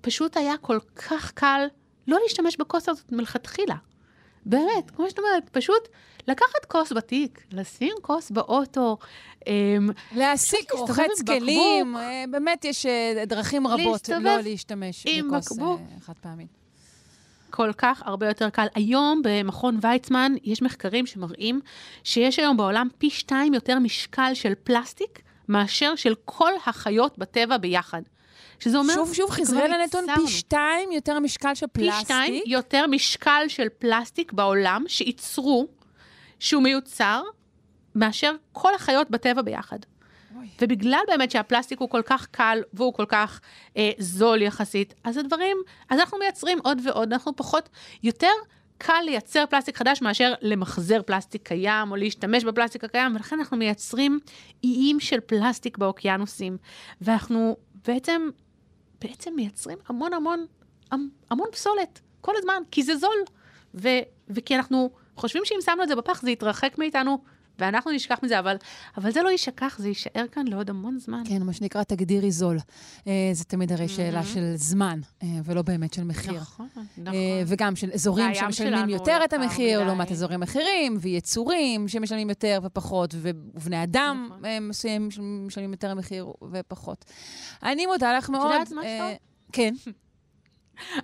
פשוט 0.00 0.36
היה 0.36 0.56
כל 0.56 0.78
כך 0.96 1.30
קל 1.32 1.66
לא 2.08 2.18
להשתמש 2.22 2.56
בכוס 2.56 2.88
הזאת 2.88 3.12
מלכתחילה. 3.12 3.74
באמת, 4.46 4.90
כמו 4.96 5.10
שאת 5.10 5.18
אומרת, 5.18 5.48
פשוט 5.48 5.88
לקחת 6.28 6.64
כוס 6.68 6.92
בתיק, 6.92 7.44
לשים 7.52 7.94
כוס 8.02 8.30
באוטו, 8.30 8.96
אמ, 9.46 9.90
להעסיק 10.16 10.74
להסתובב 10.74 10.90
רוחץ 10.90 11.22
כלים. 11.26 11.96
אה, 11.96 12.24
באמת 12.30 12.64
יש 12.64 12.86
אה, 12.86 13.24
דרכים 13.26 13.66
רבות 13.66 14.08
לא 14.08 14.40
להשתמש 14.40 15.06
בכוס. 15.06 15.58
אה, 15.58 15.64
חד 16.00 16.12
פעמית. 16.20 16.60
כל 17.50 17.72
כך 17.78 18.02
הרבה 18.04 18.28
יותר 18.28 18.50
קל. 18.50 18.66
היום 18.74 19.22
במכון 19.24 19.78
ויצמן 19.82 20.32
יש 20.44 20.62
מחקרים 20.62 21.06
שמראים 21.06 21.60
שיש 22.04 22.38
היום 22.38 22.56
בעולם 22.56 22.88
פי 22.98 23.10
שתיים 23.10 23.54
יותר 23.54 23.78
משקל 23.78 24.30
של 24.34 24.52
פלסטיק 24.64 25.22
מאשר 25.48 25.96
של 25.96 26.14
כל 26.24 26.52
החיות 26.66 27.18
בטבע 27.18 27.56
ביחד. 27.56 28.02
שזה 28.60 28.78
אומר... 28.78 28.94
שוב, 28.94 29.14
שוב, 29.14 29.30
חזרי 29.30 29.68
לנתון. 29.68 30.04
פי 30.14 30.28
שתיים 30.28 30.92
יותר 30.92 31.18
משקל 31.18 31.54
של 31.54 31.66
פי 31.66 31.80
פלסטיק. 31.80 32.04
שתיים 32.04 32.42
יותר 32.46 32.86
משקל 32.86 33.44
של 33.48 33.66
פלסטיק 33.78 34.32
בעולם 34.32 34.84
שייצרו, 34.88 35.66
שהוא 36.38 36.62
מיוצר, 36.62 37.22
מאשר 37.94 38.32
כל 38.52 38.74
החיות 38.74 39.10
בטבע 39.10 39.42
ביחד. 39.42 39.78
ובגלל 40.60 41.00
באמת 41.08 41.30
שהפלסטיק 41.30 41.80
הוא 41.80 41.90
כל 41.90 42.02
כך 42.04 42.26
קל 42.30 42.62
והוא 42.72 42.94
כל 42.94 43.04
כך 43.08 43.40
אה, 43.76 43.90
זול 43.98 44.42
יחסית, 44.42 44.94
אז 45.04 45.16
הדברים, 45.16 45.56
אז 45.90 46.00
אנחנו 46.00 46.18
מייצרים 46.18 46.58
עוד 46.62 46.78
ועוד, 46.84 47.12
אנחנו 47.12 47.36
פחות, 47.36 47.68
יותר 48.02 48.32
קל 48.78 49.02
לייצר 49.04 49.44
פלסטיק 49.50 49.76
חדש 49.76 50.02
מאשר 50.02 50.34
למחזר 50.40 51.02
פלסטיק 51.02 51.48
קיים 51.48 51.90
או 51.90 51.96
להשתמש 51.96 52.44
בפלסטיק 52.44 52.84
הקיים, 52.84 53.14
ולכן 53.14 53.38
אנחנו 53.38 53.56
מייצרים 53.56 54.20
איים 54.64 55.00
של 55.00 55.20
פלסטיק 55.20 55.78
באוקיינוסים, 55.78 56.56
ואנחנו 57.00 57.56
בעצם, 57.86 58.28
בעצם 59.00 59.32
מייצרים 59.36 59.78
המון 59.88 60.12
המון, 60.12 60.46
המ- 60.90 61.08
המון 61.30 61.46
פסולת, 61.52 62.00
כל 62.20 62.32
הזמן, 62.36 62.62
כי 62.70 62.82
זה 62.82 62.96
זול, 62.96 63.18
ו, 63.74 63.88
וכי 64.28 64.56
אנחנו 64.56 64.90
חושבים 65.16 65.44
שאם 65.44 65.58
שמנו 65.60 65.82
את 65.82 65.88
זה 65.88 65.96
בפח 65.96 66.22
זה 66.22 66.30
יתרחק 66.30 66.78
מאיתנו. 66.78 67.18
ואנחנו 67.60 67.90
נשכח 67.90 68.18
מזה, 68.22 68.38
אבל, 68.38 68.56
אבל 68.96 69.10
זה 69.10 69.22
לא 69.22 69.28
יישכח, 69.28 69.78
זה 69.78 69.88
יישאר 69.88 70.24
כאן 70.32 70.46
לעוד 70.48 70.70
המון 70.70 70.98
זמן. 70.98 71.22
כן, 71.28 71.42
מה 71.42 71.52
שנקרא 71.52 71.82
תגדירי 71.82 72.30
זול. 72.30 72.58
אה, 73.06 73.30
זה 73.32 73.44
תמיד 73.44 73.72
הרי 73.72 73.88
שאלה 73.88 74.24
של 74.24 74.52
זמן, 74.54 75.00
אה, 75.22 75.28
ולא 75.44 75.62
באמת 75.62 75.94
של 75.94 76.04
מחיר. 76.04 76.40
נכון, 76.40 76.68
אה, 76.76 76.82
נכון. 76.98 77.14
וגם 77.46 77.76
של 77.76 77.90
אזורים 77.94 78.34
שמשלמים 78.34 78.88
יותר 78.88 79.20
את 79.24 79.32
יקר 79.32 79.42
המחיר. 79.42 79.84
לעומת 79.84 80.10
אזורים 80.10 80.42
אחרים, 80.42 80.98
ויצורים 81.00 81.88
שמשלמים 81.88 82.28
יותר 82.28 82.60
ופחות, 82.62 83.14
ובני 83.18 83.82
אדם 83.82 84.26
נכון. 84.30 84.44
אה, 84.44 84.60
מסוימים 84.60 85.10
שמשלמים 85.10 85.72
יותר 85.72 85.94
מחיר 85.94 86.32
ופחות. 86.52 87.04
אני 87.62 87.86
מודה 87.86 88.18
לך 88.18 88.30
מאוד. 88.30 88.52
יודעת 88.52 88.72
משהו? 88.72 88.82
אה, 88.82 89.14
כן. 89.52 89.74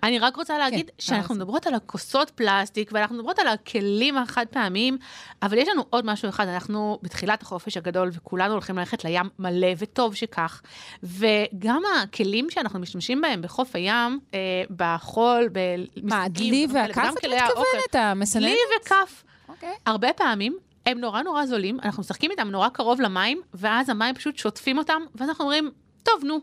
אני 0.03 0.19
רק 0.19 0.37
רוצה 0.37 0.59
להגיד 0.59 0.87
כן, 0.87 0.95
שאנחנו 0.99 1.35
אז. 1.35 1.39
מדברות 1.39 1.67
על 1.67 1.75
הכוסות 1.75 2.31
פלסטיק, 2.31 2.91
ואנחנו 2.93 3.17
מדברות 3.17 3.39
על 3.39 3.49
הכלים 3.49 4.17
החד 4.17 4.47
פעמיים, 4.51 4.99
אבל 5.43 5.59
יש 5.59 5.69
לנו 5.69 5.85
עוד 5.91 6.07
משהו 6.07 6.29
אחד, 6.29 6.49
אנחנו 6.49 6.99
בתחילת 7.03 7.43
החופש 7.43 7.77
הגדול, 7.77 8.11
וכולנו 8.13 8.53
הולכים 8.53 8.79
ללכת 8.79 9.05
לים 9.05 9.29
מלא, 9.39 9.69
וטוב 9.79 10.15
שכך. 10.15 10.63
וגם 11.03 11.83
הכלים 12.03 12.51
שאנחנו 12.51 12.79
משתמשים 12.79 13.21
בהם 13.21 13.43
בחוף 13.43 13.77
הים, 13.77 14.21
אה, 14.35 14.39
בחול, 14.77 15.49
במשחקים, 15.53 16.09
מה, 16.09 16.29
דלי 16.29 16.67
וגם 16.71 16.75
והכף 16.75 17.15
את. 17.19 17.25
מתכוונת? 17.25 17.95
המסננת? 17.95 18.45
דלי 18.45 18.59
וכף. 18.81 19.25
אוקיי. 19.49 19.75
הרבה 19.87 20.13
פעמים 20.13 20.57
הם 20.87 20.99
נורא 20.99 21.23
נורא 21.23 21.47
זולים, 21.47 21.79
אנחנו 21.83 22.01
משחקים 22.01 22.31
איתם 22.31 22.49
נורא 22.49 22.69
קרוב 22.69 23.01
למים, 23.01 23.41
ואז 23.55 23.89
המים 23.89 24.15
פשוט 24.15 24.37
שוטפים 24.37 24.79
אותם, 24.79 25.03
ואז 25.15 25.29
אנחנו 25.29 25.45
אומרים, 25.45 25.71
טוב, 26.03 26.25
נו. 26.25 26.41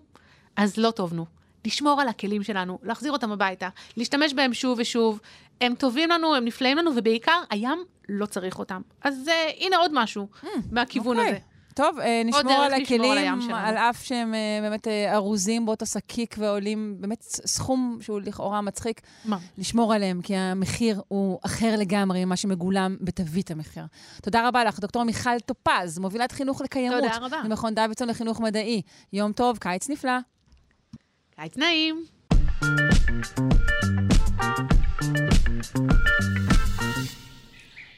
אז 0.55 0.77
לא 0.77 0.91
טוב, 0.91 1.13
נו. 1.13 1.25
לשמור 1.65 2.01
על 2.01 2.08
הכלים 2.08 2.43
שלנו, 2.43 2.79
להחזיר 2.84 3.12
אותם 3.12 3.32
הביתה, 3.32 3.70
להשתמש 3.98 4.34
בהם 4.34 4.53
שוב 4.53 4.79
ושוב. 4.79 5.20
הם 5.62 5.75
טובים 5.75 6.10
לנו, 6.10 6.36
הם 6.36 6.46
נפלאים 6.46 6.77
לנו, 6.77 6.91
ובעיקר, 6.96 7.41
הים 7.50 7.84
לא 8.10 8.25
צריך 8.25 8.60
אותם. 8.60 8.82
אז 9.01 9.27
uh, 9.27 9.63
הנה 9.63 9.77
עוד 9.77 9.91
משהו 9.93 10.27
מהכיוון 10.72 11.17
אוקיי. 11.17 11.32
הזה. 11.32 11.39
טוב, 11.74 12.00
אה, 12.00 12.22
נשמור 12.25 12.53
על 12.53 12.74
על 12.74 12.82
הכלים, 12.82 13.41
שלנו. 13.41 13.55
על 13.55 13.77
אף 13.77 14.03
שהם 14.03 14.34
אה, 14.34 14.60
באמת 14.62 14.88
ארוזים 14.88 15.65
באותו 15.65 15.86
שקיק 15.86 16.36
ועולים 16.39 16.96
באמת 17.00 17.22
סכום 17.22 17.98
שהוא 18.01 18.22
לכאורה 18.22 18.62
מצחיק, 18.62 19.01
מה? 19.25 19.38
לשמור 19.58 19.93
עליהם, 19.93 20.22
כי 20.22 20.36
המחיר 20.36 21.01
הוא 21.08 21.39
אחר 21.46 21.75
לגמרי 21.77 22.25
ממה 22.25 22.36
שמגולם 22.36 22.98
בתווית 23.01 23.51
המחיר. 23.51 23.84
תודה 24.22 24.48
רבה 24.48 24.63
לך, 24.63 24.79
דוקטור 24.79 25.03
מיכל 25.03 25.39
טופז, 25.46 26.00
מובילת 26.00 26.32
חינוך 26.32 26.62
לקיימות. 26.62 27.03
תודה 27.03 27.17
רבה. 27.17 27.41
ממכון 27.43 27.75
דוידסון 27.75 28.08
לחינוך 28.08 28.39
מדעי. 28.39 28.82
יום 29.13 29.32
טוב, 29.32 29.58
קיץ 29.58 29.89
נפלא. 29.89 30.17
קיץ 31.35 31.57
נעים. 31.57 32.05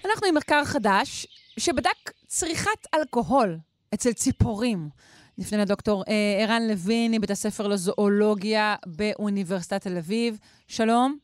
אנחנו 0.05 0.27
עם 0.27 0.35
מחקר 0.35 0.65
חדש 0.65 1.27
שבדק 1.59 2.11
צריכת 2.27 2.69
אלכוהול 2.93 3.57
אצל 3.93 4.13
ציפורים. 4.13 4.89
נפנה 5.37 5.61
לדוקטור 5.61 6.03
אה, 6.07 6.43
ערן 6.43 6.61
לוין 6.67 7.11
מבית 7.11 7.31
הספר 7.31 7.67
לזואולוגיה 7.67 8.75
באוניברסיטת 8.85 9.81
תל 9.81 9.97
אביב. 9.97 10.39
שלום. 10.67 11.17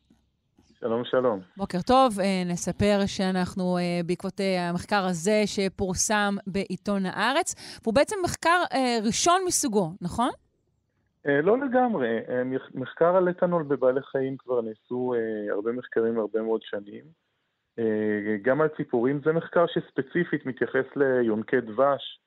שלום, 0.79 1.03
שלום. 1.11 1.39
בוקר 1.57 1.81
טוב, 1.81 2.19
אה, 2.19 2.43
נספר 2.45 3.01
שאנחנו 3.05 3.77
אה, 3.77 3.83
בעקבות 4.05 4.41
אה, 4.41 4.69
המחקר 4.69 5.05
הזה 5.05 5.43
שפורסם 5.45 6.35
בעיתון 6.47 7.05
הארץ, 7.05 7.55
והוא 7.83 7.93
בעצם 7.93 8.15
מחקר 8.23 8.63
אה, 8.73 8.97
ראשון 9.03 9.41
מסוגו, 9.47 9.93
נכון? 10.01 10.29
אה, 11.27 11.41
לא 11.41 11.57
לגמרי. 11.59 12.19
אה, 12.29 12.43
מח- 12.43 12.71
מחקר 12.75 13.15
על 13.15 13.29
אתנול 13.29 13.63
בבעלי 13.63 14.01
חיים 14.01 14.37
כבר 14.37 14.61
נעשו 14.61 15.13
אה, 15.17 15.53
הרבה 15.53 15.71
מחקרים 15.71 16.19
הרבה 16.19 16.41
מאוד 16.41 16.61
שנים. 16.63 17.03
גם 18.41 18.61
על 18.61 18.67
ציפורים 18.77 19.21
זה 19.25 19.31
מחקר 19.33 19.65
שספציפית 19.67 20.45
מתייחס 20.45 20.85
ליונקי 20.95 21.61
דבש 21.61 22.19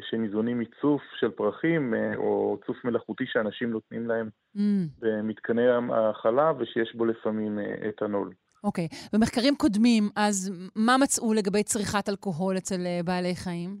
שניזונים 0.00 0.58
מצוף 0.58 1.02
של 1.20 1.30
פרחים 1.30 1.94
או 2.16 2.58
צוף 2.66 2.84
מלאכותי 2.84 3.24
שאנשים 3.26 3.70
נותנים 3.70 4.06
להם 4.06 4.28
Mm, 4.56 4.60
במתקני 4.98 5.66
האכלה 5.92 6.52
ושיש 6.58 6.94
בו 6.94 7.04
לפעמים 7.04 7.58
אתנול. 7.88 8.32
אוקיי. 8.64 8.88
במחקרים 9.12 9.54
קודמים, 9.56 10.04
אז 10.16 10.52
מה 10.76 10.96
מצאו 11.02 11.34
לגבי 11.34 11.62
צריכת 11.62 12.08
אלכוהול 12.08 12.56
אצל 12.56 12.86
אה, 12.86 13.00
בעלי 13.04 13.34
חיים? 13.34 13.76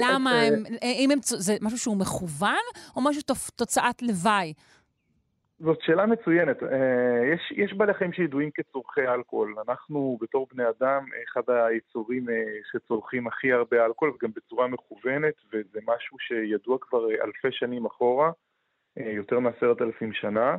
למה 0.00 0.32
אה, 0.32 0.46
הם, 0.46 0.54
אה, 0.82 0.92
אם 0.98 1.10
הם, 1.10 1.18
זה 1.22 1.52
משהו 1.62 1.78
שהוא 1.78 1.96
מכוון, 1.96 2.64
או 2.96 3.00
משהו 3.04 3.22
תופ- 3.22 3.50
תוצאת 3.56 4.02
לוואי? 4.02 4.52
זאת 5.60 5.78
שאלה 5.82 6.06
מצוינת. 6.06 6.56
יש, 7.34 7.52
יש 7.56 7.72
בעלי 7.72 7.94
חיים 7.94 8.12
שידועים 8.12 8.50
כצורכי 8.54 9.08
אלכוהול. 9.08 9.54
אנחנו 9.68 10.18
בתור 10.20 10.46
בני 10.54 10.64
אדם, 10.68 11.04
אחד 11.28 11.42
היצורים 11.48 12.26
שצורכים 12.72 13.26
הכי 13.26 13.52
הרבה 13.52 13.84
אלכוהול, 13.84 14.14
וגם 14.14 14.30
בצורה 14.36 14.66
מכוונת, 14.68 15.34
וזה 15.52 15.78
משהו 15.86 16.16
שידוע 16.18 16.78
כבר 16.80 17.10
אלפי 17.24 17.48
שנים 17.50 17.86
אחורה, 17.86 18.30
יותר 18.96 19.38
מעשרת 19.38 19.82
אלפים 19.82 20.12
שנה, 20.12 20.56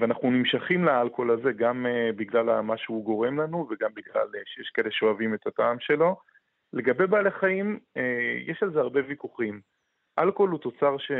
ואנחנו 0.00 0.30
נמשכים 0.30 0.84
לאלכוהול 0.84 1.30
הזה 1.30 1.52
גם 1.52 1.86
אה, 1.86 2.10
בגלל 2.16 2.60
מה 2.60 2.76
שהוא 2.76 3.04
גורם 3.04 3.40
לנו, 3.40 3.68
וגם 3.70 3.90
בגלל 3.94 4.26
אה, 4.34 4.40
שיש 4.46 4.70
כאלה 4.74 4.88
שאוהבים 4.90 5.34
את 5.34 5.46
הטעם 5.46 5.76
שלו. 5.80 6.16
לגבי 6.72 7.06
בעלי 7.06 7.30
חיים, 7.30 7.78
אה, 7.96 8.02
יש 8.46 8.62
על 8.62 8.72
זה 8.72 8.80
הרבה 8.80 9.00
ויכוחים. 9.08 9.60
אלכוהול 10.18 10.50
הוא 10.50 10.58
תוצר 10.58 10.98
ש... 10.98 11.12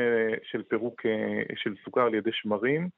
של 0.42 0.62
פירוק 0.62 1.06
אה, 1.06 1.56
של 1.56 1.74
סוכר 1.84 2.00
על 2.00 2.14
ידי 2.14 2.30
שמרים, 2.32 2.88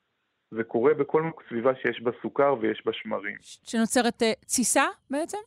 וקורה 0.52 0.94
בכל 0.94 1.30
סביבה 1.48 1.74
שיש 1.74 2.02
בה 2.02 2.10
סוכר 2.22 2.54
ויש 2.60 2.82
בה 2.86 2.92
שמרים. 2.92 3.36
שנוצרת 3.40 4.22
אה, 4.22 4.32
תסיסה 4.46 4.84
בעצם? 5.10 5.38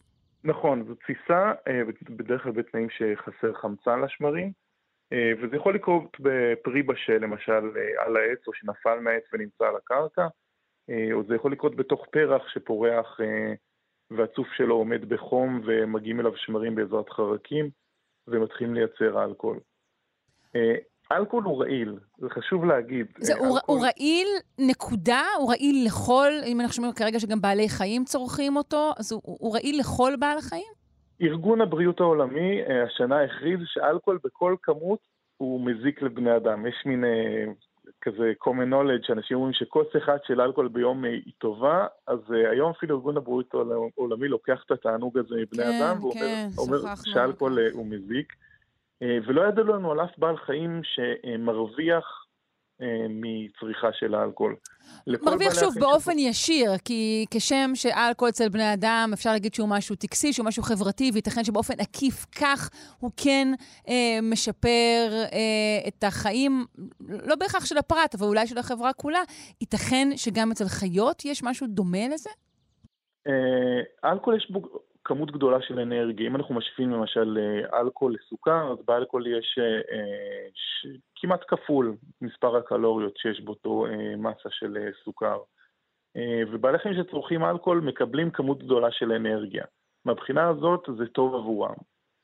נכון, 0.43 0.83
זו 0.83 0.95
תסיסה, 0.95 1.51
אה, 1.67 1.81
בדרך 2.09 2.43
כלל 2.43 2.51
בתנאים 2.51 2.87
שחסר 2.89 3.53
חמצן 3.53 4.01
לשמרים, 4.01 4.47
אה, 4.47 4.51
וזה 5.13 5.55
יכול 5.55 5.75
לקרות 5.75 6.17
בפרי 6.19 6.83
בשל, 6.83 7.17
למשל 7.17 7.51
אה, 7.77 8.05
על 8.05 8.17
העץ, 8.17 8.47
או 8.47 8.53
שנפל 8.53 8.99
מהעץ 8.99 9.23
ונמצא 9.33 9.65
על 9.65 9.75
הקרקע, 9.75 10.27
אה, 10.89 11.13
או 11.13 11.23
זה 11.27 11.35
יכול 11.35 11.51
לקרות 11.51 11.75
בתוך 11.75 12.05
פרח 12.11 12.47
שפורח 12.47 13.19
אה, 13.21 13.53
והצוף 14.11 14.47
שלו 14.57 14.75
עומד 14.75 15.09
בחום 15.09 15.61
ומגיעים 15.65 16.19
אליו 16.19 16.31
שמרים 16.35 16.75
בעזרת 16.75 17.09
חרקים, 17.09 17.69
ומתחילים 18.27 18.73
לייצר 18.73 19.23
אלכוהול. 19.23 19.59
אה, 20.55 20.75
אלכוהול 21.11 21.43
הוא 21.45 21.61
רעיל, 21.63 21.99
זה 22.17 22.29
חשוב 22.29 22.65
להגיד. 22.65 23.07
זה, 23.17 23.33
אה, 23.33 23.37
אלכוהול- 23.39 23.61
הוא 23.65 23.85
רעיל, 23.85 24.27
נקודה? 24.59 25.23
הוא 25.39 25.49
רעיל 25.49 25.85
לכל, 25.85 26.31
אם 26.45 26.61
אנחנו 26.61 26.73
שומעים 26.73 26.93
כרגע 26.93 27.19
שגם 27.19 27.41
בעלי 27.41 27.69
חיים 27.69 28.05
צורכים 28.05 28.55
אותו, 28.57 28.91
אז 28.99 29.11
הוא, 29.11 29.21
הוא 29.23 29.53
רעיל 29.55 29.79
לכל 29.79 30.13
בעל 30.19 30.37
החיים? 30.37 30.76
ארגון 31.21 31.61
הבריאות 31.61 31.99
העולמי 31.99 32.61
אה, 32.63 32.83
השנה 32.83 33.23
הכריז 33.23 33.59
שאלכוהול 33.65 34.19
בכל 34.23 34.55
כמות 34.63 34.99
הוא 35.37 35.61
מזיק 35.61 36.01
לבני 36.01 36.35
אדם. 36.35 36.65
יש 36.65 36.75
מין 36.85 37.03
אה, 37.03 37.45
כזה 38.01 38.33
common 38.43 38.73
knowledge, 38.73 39.07
שאנשים 39.07 39.37
אומרים 39.37 39.53
שכוס 39.53 39.87
אחת 39.97 40.23
של 40.27 40.41
אלכוהול 40.41 40.67
ביום 40.67 41.05
אה, 41.05 41.09
היא 41.09 41.33
טובה, 41.37 41.85
אז 42.07 42.19
היום 42.51 42.71
אפילו 42.71 42.95
ארגון 42.95 43.17
הבריאות 43.17 43.53
העולמי 43.97 44.27
לוקח 44.27 44.63
את 44.65 44.71
התענוג 44.71 45.17
הזה 45.17 45.35
מבני 45.35 45.63
כן, 45.63 45.81
אדם, 45.81 45.97
ואומר 46.01 46.13
כן, 46.13 46.47
אומר 46.57 46.77
שאלכוהול 47.03 47.59
הוא 47.73 47.85
מזיק. 47.85 48.33
ולא 49.01 49.41
ידע 49.41 49.63
לנו 49.63 49.91
על 49.91 50.01
אף 50.01 50.17
בעל 50.17 50.37
חיים 50.37 50.81
שמרוויח 50.83 52.26
מצריכה 53.09 53.87
של 53.93 54.15
האלכוהול. 54.15 54.55
מרוויח 55.07 55.53
שוב 55.59 55.73
באופן 55.79 56.19
ישיר, 56.19 56.71
כי 56.85 57.25
כשם 57.31 57.71
שאלכוהול 57.73 58.29
אצל 58.29 58.49
בני 58.49 58.73
אדם, 58.73 59.09
אפשר 59.13 59.31
להגיד 59.31 59.53
שהוא 59.53 59.69
משהו 59.69 59.95
טקסי, 59.95 60.33
שהוא 60.33 60.45
משהו 60.45 60.63
חברתי, 60.63 61.11
וייתכן 61.13 61.43
שבאופן 61.43 61.73
עקיף 61.79 62.25
כך 62.41 62.69
הוא 62.99 63.11
כן 63.17 63.47
אה, 63.87 64.19
משפר 64.21 65.09
אה, 65.13 65.87
את 65.87 66.03
החיים, 66.03 66.65
לא 67.09 67.35
בהכרח 67.35 67.65
של 67.65 67.77
הפרט, 67.77 68.15
אבל 68.15 68.27
אולי 68.27 68.47
של 68.47 68.57
החברה 68.57 68.93
כולה. 68.93 69.21
ייתכן 69.61 70.07
שגם 70.15 70.51
אצל 70.51 70.65
חיות 70.65 71.25
יש 71.25 71.43
משהו 71.43 71.67
דומה 71.67 72.07
לזה? 72.13 72.29
אה, 73.27 74.11
אלכוהול 74.11 74.37
יש 74.37 74.51
בו 74.51 74.61
כמות 75.07 75.31
גדולה 75.31 75.61
של 75.61 75.79
אנרגיה. 75.79 76.27
אם 76.27 76.35
אנחנו 76.35 76.55
משווים 76.55 76.91
למשל 76.91 77.37
אה, 77.37 77.79
אלכוהול 77.79 78.15
לסוכר, 78.15 78.71
אז 78.71 78.77
באלכוהול 78.85 79.27
יש 79.27 79.59
אה, 79.59 80.47
ש... 80.53 80.87
כמעט 81.15 81.41
כפול 81.47 81.95
מספר 82.21 82.57
הקלוריות 82.57 83.17
שיש 83.17 83.41
באותו 83.41 83.85
מסה 84.17 84.49
של 84.49 84.77
סוכר. 85.03 85.37
ובעלי 86.51 86.79
חיים 86.79 86.95
שצורכים 86.95 87.43
אלכוהול 87.43 87.79
מקבלים 87.81 88.31
כמות 88.31 88.63
גדולה 88.63 88.91
של 88.91 89.11
אנרגיה. 89.11 89.65
מהבחינה 90.05 90.49
הזאת 90.49 90.89
זה 90.97 91.07
טוב 91.07 91.35
עבורם. 91.35 91.73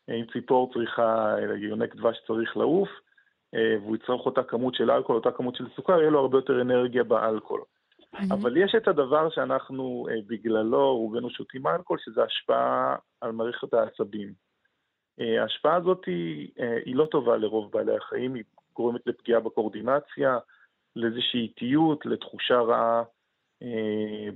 אם 0.09 0.25
ציפור 0.33 0.73
צריכה, 0.73 1.35
יונק 1.57 1.95
דבש 1.95 2.17
צריך 2.27 2.57
לעוף, 2.57 2.89
והוא 3.53 3.95
יצרוך 3.95 4.25
אותה 4.25 4.43
כמות 4.43 4.75
של 4.75 4.91
אלכוהול, 4.91 5.17
אותה 5.17 5.37
כמות 5.37 5.55
של 5.55 5.65
סוכר, 5.75 5.99
יהיה 5.99 6.09
לו 6.09 6.19
הרבה 6.19 6.37
יותר 6.37 6.61
אנרגיה 6.61 7.03
באלכוהול. 7.03 7.61
Mm-hmm. 8.13 8.33
אבל 8.33 8.57
יש 8.57 8.75
את 8.75 8.87
הדבר 8.87 9.29
שאנחנו 9.29 10.07
אה, 10.09 10.15
בגללו, 10.27 10.97
רובנו 10.97 11.29
שותים 11.29 11.67
אלכוהול, 11.67 11.99
שזה 12.05 12.23
השפעה 12.23 12.95
על 13.21 13.31
מערכת 13.31 13.73
העצבים. 13.73 14.33
אה, 15.19 15.41
ההשפעה 15.41 15.75
הזאת 15.75 16.05
היא, 16.05 16.49
אה, 16.59 16.77
היא 16.85 16.95
לא 16.95 17.05
טובה 17.05 17.37
לרוב 17.37 17.71
בעלי 17.71 17.95
החיים, 17.97 18.33
היא 18.33 18.43
גורמת 18.75 19.01
לפגיעה 19.05 19.39
בקורדינציה, 19.39 20.37
לאיזושהי 20.95 21.41
איטיות, 21.41 22.05
לתחושה 22.05 22.59
רעה 22.59 23.03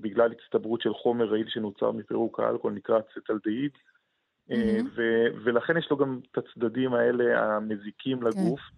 בגלל 0.02 0.32
הצטברות 0.32 0.82
של 0.82 0.94
חומר 0.94 1.26
רעיל 1.26 1.50
שנוצר 1.50 1.92
מפירוק 1.92 2.40
האלכוהול, 2.40 2.74
נקרא 2.74 3.00
צטלדהיד, 3.14 3.72
mm-hmm. 4.52 5.00
ולכן 5.44 5.78
יש 5.78 5.88
לו 5.92 5.98
גם 5.98 6.20
את 6.32 6.38
הצדדים 6.38 6.94
האלה 6.94 7.44
המזיקים 7.44 8.24
לגוף, 8.24 8.60
okay. 8.60 8.74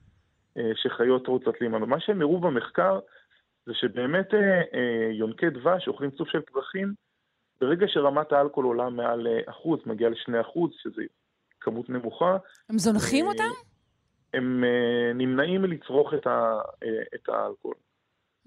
כן. 0.56 0.72
שחיות 0.76 1.28
רוצות 1.28 1.62
להימנע. 1.62 1.86
מה 1.86 2.00
שהם 2.00 2.22
הראו 2.22 2.40
במחקר, 2.40 3.00
זה 3.70 3.76
שבאמת 3.76 4.34
אה, 4.34 4.40
אה, 4.74 5.12
יונקי 5.12 5.50
דבש, 5.50 5.88
אוכלים 5.88 6.12
צוף 6.12 6.30
של 6.30 6.42
פרחים, 6.42 6.94
ברגע 7.62 7.86
שרמת 7.90 8.32
האלכוהול 8.32 8.66
עולה 8.66 8.90
מעל 8.90 9.28
אה, 9.28 9.40
אחוז, 9.46 9.80
מגיעה 9.86 10.10
לשני 10.10 10.42
אחוז, 10.42 10.72
שזה 10.82 11.02
כמות 11.62 11.90
נמוכה. 11.90 12.38
הם 12.70 12.78
זונחים 12.78 13.26
אה, 13.26 13.32
אותם? 13.32 13.50
הם 14.34 14.64
אה, 14.64 15.14
נמנעים 15.14 15.62
מלצרוך 15.62 16.14
את, 16.14 16.28
ה, 16.28 16.60
אה, 16.84 17.02
את 17.16 17.30
האלכוהול. 17.30 17.76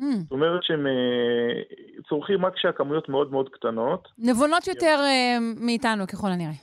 Mm. 0.01 0.05
זאת 0.23 0.33
אומרת 0.33 0.63
שהם 0.63 0.87
אה, 0.87 1.63
צורכים 2.09 2.47
רק 2.47 2.55
כשהכמויות 2.55 3.09
מאוד 3.09 3.31
מאוד 3.31 3.49
קטנות. 3.49 4.09
נבונות 4.19 4.67
יותר 4.67 4.97
אה, 5.01 5.39
מאיתנו, 5.67 6.07
ככל 6.07 6.29
הנראה. 6.29 6.59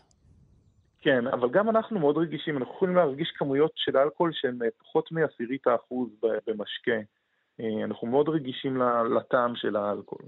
כן, 1.01 1.27
אבל 1.27 1.49
גם 1.49 1.69
אנחנו 1.69 1.99
מאוד 1.99 2.17
רגישים, 2.17 2.57
אנחנו 2.57 2.73
יכולים 2.73 2.95
להרגיש 2.95 3.31
כמויות 3.37 3.71
של 3.75 3.97
אלכוהול 3.97 4.31
שהן 4.33 4.59
פחות 4.77 5.11
מעשירית 5.11 5.67
האחוז 5.67 6.09
במשקה. 6.47 7.18
אה, 7.59 7.85
אנחנו 7.85 8.07
מאוד 8.07 8.29
רגישים 8.29 8.81
לטעם 9.17 9.55
של 9.55 9.75
האלכוהול. 9.75 10.25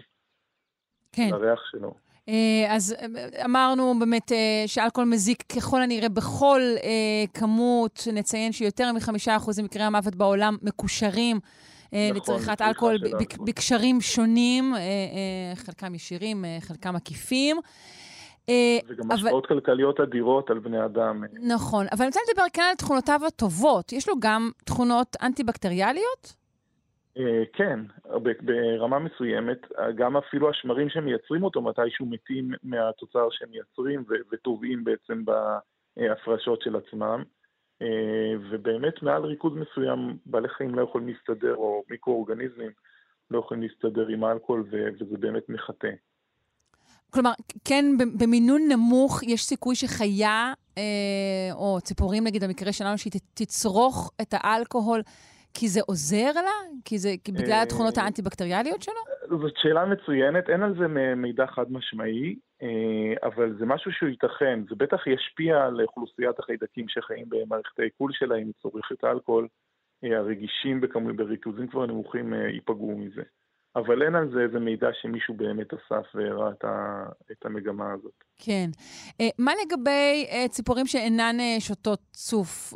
כן. 1.11 1.29
לריח 1.31 1.59
שלו. 1.71 1.93
אה, 2.29 2.75
אז 2.75 2.95
אה, 2.99 3.45
אמרנו 3.45 3.93
באמת 3.99 4.31
שאלכוהול 4.67 5.09
מזיק 5.09 5.43
ככל 5.55 5.81
הנראה 5.81 6.09
בכל 6.09 6.61
כמות, 7.33 8.07
נציין 8.13 8.51
שיותר 8.51 8.91
מחמישה 8.93 9.35
אחוז 9.35 9.59
ממקרי 9.59 9.83
המוות 9.83 10.15
בעולם 10.15 10.57
מקושרים 10.61 11.39
נכון, 11.93 12.15
לצריכת 12.15 12.61
אלכוהול 12.61 12.97
בקשרים 13.45 14.01
שונים, 14.01 14.73
חלקם 15.55 15.95
ישירים, 15.95 16.45
חלקם 16.59 16.95
עקיפים. 16.95 17.57
וגם 18.87 19.11
השפעות 19.11 19.45
אבל... 19.45 19.61
כלכליות 19.61 19.99
אדירות 19.99 20.49
על 20.49 20.59
בני 20.59 20.85
אדם. 20.85 21.23
נכון, 21.41 21.85
אבל 21.91 22.01
אני 22.01 22.07
רוצה 22.07 22.19
לדבר 22.29 22.45
כאן 22.53 22.63
על 22.69 22.75
תכונותיו 22.75 23.19
הטובות. 23.27 23.93
יש 23.93 24.09
לו 24.09 24.15
גם 24.19 24.51
תכונות 24.65 25.15
אנטי-בקטריאליות? 25.21 26.40
אה, 27.17 27.43
כן, 27.53 27.79
ברמה 28.41 28.99
מסוימת, 28.99 29.57
גם 29.95 30.17
אפילו 30.17 30.49
השמרים 30.49 30.89
שמייצרים 30.89 31.43
אותו 31.43 31.61
מתישהו 31.61 32.05
מתים 32.05 32.51
מהתוצר 32.63 33.27
שהם 33.31 33.49
מייצרים 33.51 34.03
וטובעים 34.31 34.83
בעצם 34.83 35.23
בהפרשות 35.97 36.61
של 36.61 36.75
עצמם. 36.75 37.23
אה, 37.81 38.33
ובאמת 38.51 39.03
מעל 39.03 39.25
ריכוז 39.25 39.53
מסוים 39.53 40.17
בעלי 40.25 40.49
חיים 40.49 40.75
לא 40.75 40.81
יכולים 40.81 41.07
להסתדר, 41.07 41.55
או 41.55 41.83
מיקרואורגניזמים 41.89 42.71
לא 43.31 43.39
יכולים 43.39 43.63
להסתדר 43.63 44.07
עם 44.07 44.25
אלכוהול, 44.25 44.63
וזה 44.71 45.17
באמת 45.17 45.49
מחטא. 45.49 45.91
כלומר, 47.09 47.31
כן, 47.65 47.85
במינון 48.19 48.61
נמוך 48.69 49.23
יש 49.23 49.43
סיכוי 49.43 49.75
שחיה, 49.75 50.53
אה, 50.77 51.53
או 51.53 51.81
ציפורים 51.81 52.23
נגיד 52.23 52.43
במקרה 52.43 52.73
שלנו, 52.73 52.97
שהיא 52.97 53.13
תצרוך 53.33 54.11
את 54.21 54.33
האלכוהול 54.37 55.01
כי 55.53 55.67
זה 55.67 55.79
עוזר 55.87 56.31
לה? 56.35 56.81
כי 56.85 56.97
זה 56.97 57.09
כי 57.23 57.31
בגלל 57.31 57.51
אה, 57.51 57.61
התכונות 57.61 57.97
האנטי-בקטריאליות 57.97 58.81
שלו? 58.81 59.39
זאת 59.39 59.53
שאלה 59.57 59.85
מצוינת, 59.85 60.49
אין 60.49 60.63
על 60.63 60.75
זה 60.79 60.87
מידע 61.15 61.47
חד 61.47 61.71
משמעי, 61.71 62.35
אה, 62.61 63.27
אבל 63.27 63.55
זה 63.59 63.65
משהו 63.65 63.91
שהוא 63.91 64.09
ייתכן. 64.09 64.59
זה 64.69 64.75
בטח 64.75 65.07
ישפיע 65.07 65.65
על 65.65 65.81
אוכלוסיית 65.81 66.39
החיידקים 66.39 66.85
שחיים 66.87 67.25
במערכת 67.29 67.79
העיכול 67.79 68.11
שלהם, 68.13 68.39
אם 68.39 68.51
צורכת 68.61 69.03
אלכוהול. 69.03 69.47
אה, 70.03 70.17
הרגישים 70.17 70.81
בריכוזים 71.15 71.67
כבר 71.67 71.85
נמוכים 71.85 72.33
ייפגעו 72.33 72.97
מזה. 72.97 73.21
אבל 73.75 74.03
אין 74.03 74.15
על 74.15 74.31
זה 74.33 74.39
איזה 74.41 74.59
מידע 74.59 74.87
שמישהו 75.01 75.33
באמת 75.33 75.73
אסף 75.73 76.15
והראה 76.15 76.49
את, 76.49 76.65
את 77.31 77.45
המגמה 77.45 77.93
הזאת. 77.93 78.23
כן. 78.37 78.69
Uh, 79.09 79.25
מה 79.37 79.51
לגבי 79.65 80.27
uh, 80.29 80.47
ציפורים 80.47 80.87
שאינן 80.87 81.37
uh, 81.39 81.61
שותות 81.61 81.99
צוף? 82.11 82.73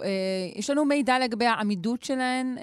יש 0.55 0.69
לנו 0.69 0.85
מידע 0.85 1.19
לגבי 1.19 1.45
העמידות 1.45 2.03
שלהן 2.03 2.55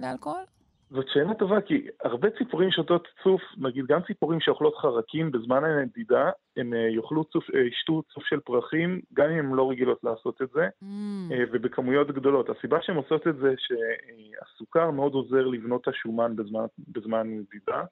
לאלכוהול? 0.00 0.42
זאת 0.90 1.08
שאלה 1.08 1.34
טובה, 1.34 1.60
כי 1.60 1.86
הרבה 2.04 2.28
ציפורים 2.38 2.70
שותות 2.70 3.08
צוף, 3.22 3.42
נגיד 3.58 3.86
גם 3.86 4.00
ציפורים 4.06 4.40
שאוכלות 4.40 4.76
חרקים 4.76 5.32
בזמן 5.32 5.64
הנדידה, 5.64 6.30
הן 6.56 6.72
יאכלו 6.96 7.24
צוף, 7.24 7.44
ישתו 7.48 8.02
צוף 8.14 8.24
של 8.24 8.40
פרחים, 8.40 9.00
גם 9.14 9.30
אם 9.30 9.38
הן 9.38 9.52
לא 9.52 9.70
רגילות 9.70 10.04
לעשות 10.04 10.42
את 10.42 10.48
זה, 10.54 10.68
mm. 10.82 11.34
ובכמויות 11.52 12.10
גדולות. 12.10 12.48
הסיבה 12.48 12.78
שהן 12.82 12.96
עושות 12.96 13.26
את 13.26 13.36
זה, 13.36 13.54
שהסוכר 13.58 14.90
מאוד 14.90 15.12
עוזר 15.12 15.46
לבנות 15.46 15.82
את 15.82 15.88
השומן 15.88 16.36
בזמן, 16.36 16.64
בזמן 16.88 17.26
נדידה, 17.26 17.82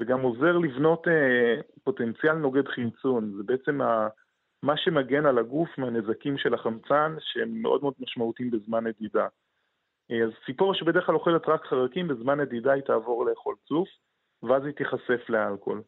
וגם 0.00 0.20
עוזר 0.20 0.58
לבנות 0.58 1.08
אה, 1.08 1.60
פוטנציאל 1.84 2.34
נוגד 2.34 2.68
חמצון. 2.68 3.32
זה 3.36 3.42
בעצם 3.42 3.80
ה, 3.80 4.08
מה 4.62 4.76
שמגן 4.76 5.26
על 5.26 5.38
הגוף 5.38 5.68
מהנזקים 5.78 6.38
של 6.38 6.54
החמצן, 6.54 7.16
שהם 7.20 7.62
מאוד 7.62 7.82
מאוד 7.82 7.94
משמעותיים 8.00 8.50
בזמן 8.50 8.86
נדידה. 8.86 9.26
אה, 10.10 10.24
אז 10.24 10.30
ציפור 10.46 10.74
שבדרך 10.74 11.06
כלל 11.06 11.14
אוכלת 11.14 11.48
רק 11.48 11.64
חרקים, 11.64 12.08
בזמן 12.08 12.40
נדידה 12.40 12.72
היא 12.72 12.82
תעבור 12.82 13.26
לאכול 13.26 13.54
צוף, 13.68 13.88
ואז 14.42 14.64
היא 14.64 14.74
תיחשף 14.74 15.28
לאלכוהול. 15.28 15.82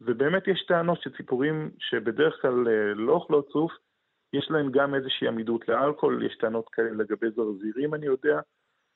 ובאמת 0.00 0.48
יש 0.48 0.64
טענות 0.68 1.02
שציפורים 1.02 1.70
שבדרך 1.78 2.42
כלל 2.42 2.68
אה, 2.68 2.94
לא 2.94 3.12
אוכלות 3.12 3.48
צוף, 3.52 3.72
יש 4.32 4.50
להן 4.50 4.70
גם 4.72 4.94
איזושהי 4.94 5.28
עמידות 5.28 5.68
לאלכוהול, 5.68 6.26
יש 6.26 6.36
טענות 6.36 6.68
כאלה 6.68 6.90
לגבי 6.90 7.30
זרזירים, 7.30 7.94
אני 7.94 8.06
יודע, 8.06 8.40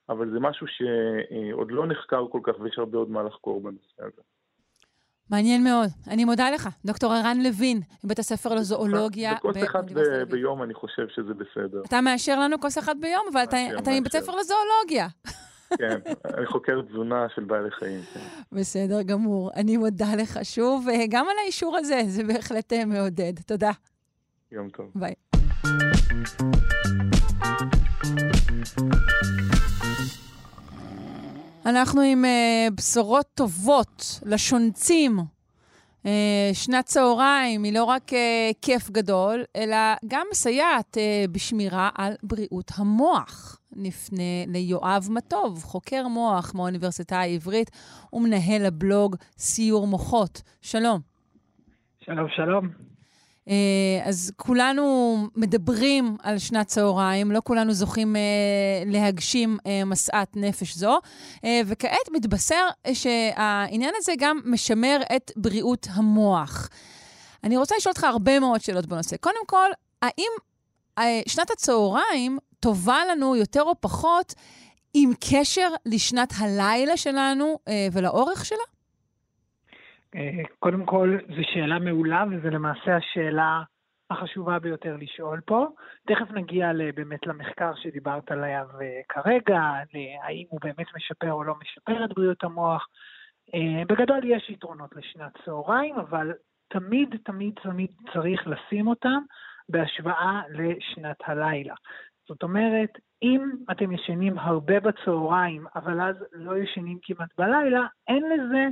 אבל 0.09 0.31
זה 0.31 0.41
משהו 0.41 0.67
שעוד 0.67 1.71
לא 1.71 1.87
נחקר 1.87 2.27
כל 2.33 2.41
כך 2.43 2.61
ויש 2.61 2.79
הרבה 2.79 2.99
עוד 2.99 3.11
מה 3.11 3.23
לחקור 3.23 3.63
בנושא 3.63 4.03
הזה. 4.05 4.23
מעניין 5.31 5.65
מאוד. 5.65 5.89
אני 6.09 6.25
מודה 6.25 6.51
לך, 6.51 6.69
דוקטור 6.85 7.13
ערן 7.13 7.41
לוין, 7.41 7.81
מבית 8.05 8.19
הספר 8.19 8.55
לזואולוגיה 8.55 9.35
באוניברסיטת 9.43 9.73
תל 9.73 9.79
אביב. 9.79 9.95
כוס 9.95 10.25
אחד 10.25 10.31
ביום, 10.31 10.63
אני 10.63 10.75
חושב 10.75 11.09
שזה 11.09 11.35
בסדר. 11.35 11.83
אתה 11.87 12.01
מאשר 12.01 12.41
לנו 12.41 12.61
כוס 12.61 12.79
אחד 12.79 12.95
ביום, 13.01 13.27
אבל 13.33 13.43
אתה, 13.43 13.91
מבית 14.01 14.13
ספר 14.13 14.33
לזואולוגיה. 14.37 15.07
כן, 15.79 15.99
אני 16.35 16.47
חוקר 16.47 16.83
תזונה 16.83 17.27
של 17.35 17.45
בעלי 17.45 17.71
חיים. 17.71 18.01
כן. 18.15 18.21
בסדר 18.53 19.03
גמור. 19.03 19.51
אני 19.57 19.77
מודה 19.77 20.15
לך 20.17 20.39
שוב, 20.43 20.87
גם 21.09 21.25
על 21.25 21.37
האישור 21.43 21.77
הזה, 21.77 22.01
זה 22.07 22.25
בהחלט 22.25 22.73
אה, 22.73 22.85
מעודד. 22.85 23.33
תודה. 23.47 23.71
יום 24.53 24.69
טוב. 24.69 24.91
ביי. 24.95 25.15
אנחנו 31.67 32.01
עם 32.01 32.25
uh, 32.25 32.75
בשורות 32.75 33.27
טובות 33.35 34.21
לשונצים. 34.25 35.19
Uh, 35.19 36.09
שנת 36.53 36.85
צהריים 36.85 37.63
היא 37.63 37.73
לא 37.73 37.85
רק 37.85 38.13
uh, 38.13 38.17
כיף 38.63 38.91
גדול, 38.91 39.45
אלא 39.57 39.77
גם 40.09 40.27
מסייעת 40.31 40.97
uh, 40.97 41.31
בשמירה 41.31 41.91
על 41.95 42.13
בריאות 42.23 42.73
המוח. 42.77 43.61
נפנה 43.77 44.47
ליואב 44.47 45.09
מטוב, 45.11 45.63
חוקר 45.65 46.09
מוח 46.09 46.53
מהאוניברסיטה 46.55 47.21
העברית 47.21 47.71
ומנהל 48.13 48.67
הבלוג 48.67 49.17
סיור 49.39 49.87
מוחות. 49.87 50.43
שלום. 50.63 51.01
שלום, 52.05 52.29
שלום. 52.37 52.86
אה, 53.49 54.09
אז 54.09 54.33
כולנו 54.37 55.17
מדברים 55.37 56.17
על 56.23 56.39
שנת 56.39 56.67
צהריים, 56.67 57.33
לא 57.33 57.41
כולנו 57.45 57.73
זוכים 57.73 58.17
אה, 58.17 58.21
להגשים 58.87 59.59
אה, 59.67 59.85
משאת 59.85 60.37
נפש 60.37 60.77
זו, 60.77 60.99
וכעת 61.67 62.09
מתבשר 62.13 62.69
שהעניין 62.93 63.95
הזה 63.97 64.13
גם 64.19 64.41
משמר 64.45 65.01
את 65.17 65.31
בריאות 65.37 65.87
המוח. 65.91 66.69
אני 67.45 67.57
רוצה 67.57 67.75
לשאול 67.77 67.91
אותך 67.91 68.05
הרבה 68.05 68.41
מאוד 68.41 68.61
שאלות 68.61 68.87
בנושא. 68.87 69.17
קודם 69.17 69.47
כל, 69.47 69.71
האם 70.03 70.31
שנת 71.29 71.51
הצהריים 71.51 72.39
טובה 72.61 72.99
לנו 73.11 73.37
יותר 73.37 73.63
או 73.63 73.81
פחות 73.81 74.35
עם 74.95 75.13
קשר 75.31 75.69
לשנת 75.87 76.33
הלילה 76.39 76.97
שלנו 76.97 77.59
ולאורך 77.93 78.45
שלה? 78.45 78.76
אה, 80.17 80.43
קודם 80.59 80.87
כל, 80.87 81.19
זו 81.29 81.43
שאלה 81.53 81.79
מעולה, 81.79 82.25
וזו 82.31 82.51
למעשה 82.51 82.97
השאלה 82.97 83.63
החשובה 84.11 84.59
ביותר 84.59 84.97
לשאול 84.97 85.41
פה. 85.41 85.67
תכף 86.07 86.31
נגיע 86.31 86.73
באמת 86.95 87.27
למחקר 87.27 87.73
שדיברת 87.75 88.31
עליו 88.31 88.67
אה, 88.81 89.01
כרגע, 89.09 89.61
האם 90.23 90.45
הוא 90.49 90.61
באמת 90.63 90.87
משפר 90.97 91.33
או 91.33 91.45
לא 91.45 91.55
משפר 91.63 92.05
את 92.05 92.15
בריאות 92.15 92.45
המוח. 92.45 92.87
אה, 93.55 93.83
בגדול 93.89 94.21
יש 94.25 94.51
יתרונות 94.51 94.97
לשנת 94.97 95.33
צהריים, 95.45 95.95
אבל 95.97 96.33
תמיד, 96.69 97.17
תמיד, 97.25 97.55
תמיד 97.63 97.91
צריך 98.13 98.47
לשים 98.47 98.87
אותם 98.87 99.23
בהשוואה 99.69 100.43
לשנת 100.51 101.17
הלילה. 101.25 101.75
זאת 102.29 102.43
אומרת, 102.43 102.91
אם 103.23 103.51
אתם 103.71 103.93
ישנים 103.93 104.39
הרבה 104.39 104.81
בצהריים, 104.81 105.67
אבל 105.75 106.01
אז 106.01 106.17
לא 106.33 106.59
ישנים 106.59 106.99
כמעט 107.03 107.29
בלילה, 107.39 107.87
אין 108.09 108.23
לזה 108.23 108.69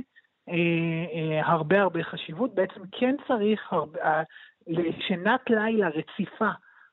הרבה 1.43 1.81
הרבה 1.81 2.03
חשיבות. 2.03 2.55
בעצם 2.55 2.81
כן 2.91 3.15
צריך 3.27 3.73
הרבה, 3.73 3.99
אה, 4.01 4.23
לשנת 4.67 5.49
לילה 5.49 5.89
רציפה 5.89 6.49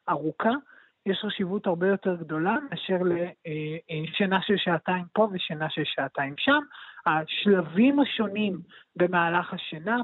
ארוכה, 0.09 0.51
יש 1.07 1.19
חשיבות 1.27 1.67
הרבה 1.67 1.89
יותר 1.89 2.15
גדולה 2.15 2.57
מאשר 2.71 2.99
לשינה 3.05 4.43
של 4.43 4.57
שעתיים 4.57 5.05
פה 5.13 5.29
ושינה 5.33 5.71
של 5.71 5.83
שעתיים 5.85 6.35
שם. 6.39 6.61
השלבים 7.07 8.01
השונים 8.01 8.59
במהלך 8.97 9.55
השינה, 9.55 9.97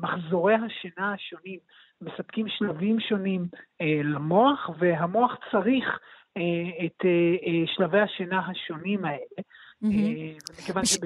מחזורי 0.00 0.54
השינה 0.54 1.12
השונים, 1.12 1.58
מספקים 2.02 2.48
שלבים 2.48 3.00
שונים 3.00 3.46
אה, 3.80 4.00
למוח, 4.04 4.70
והמוח 4.78 5.36
צריך 5.50 5.98
אה, 6.36 6.86
את 6.86 7.04
אה, 7.04 7.66
שלבי 7.66 8.00
השינה 8.00 8.46
השונים 8.46 9.04
האלה. 9.04 9.42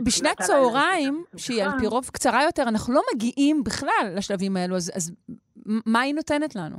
בשנת 0.05 0.41
צהריים, 0.41 1.25
שהיא 1.37 1.65
על 1.65 1.71
פי 1.81 1.87
רוב 1.87 2.11
קצרה 2.12 2.45
יותר, 2.45 2.62
אנחנו 2.62 2.95
לא 2.95 3.01
מגיעים 3.15 3.65
בכלל 3.65 4.12
לשלבים 4.17 4.57
האלו, 4.57 4.77
אז 4.77 5.12
מה 5.67 6.01
היא 6.01 6.15
נותנת 6.15 6.57
לנו? 6.57 6.77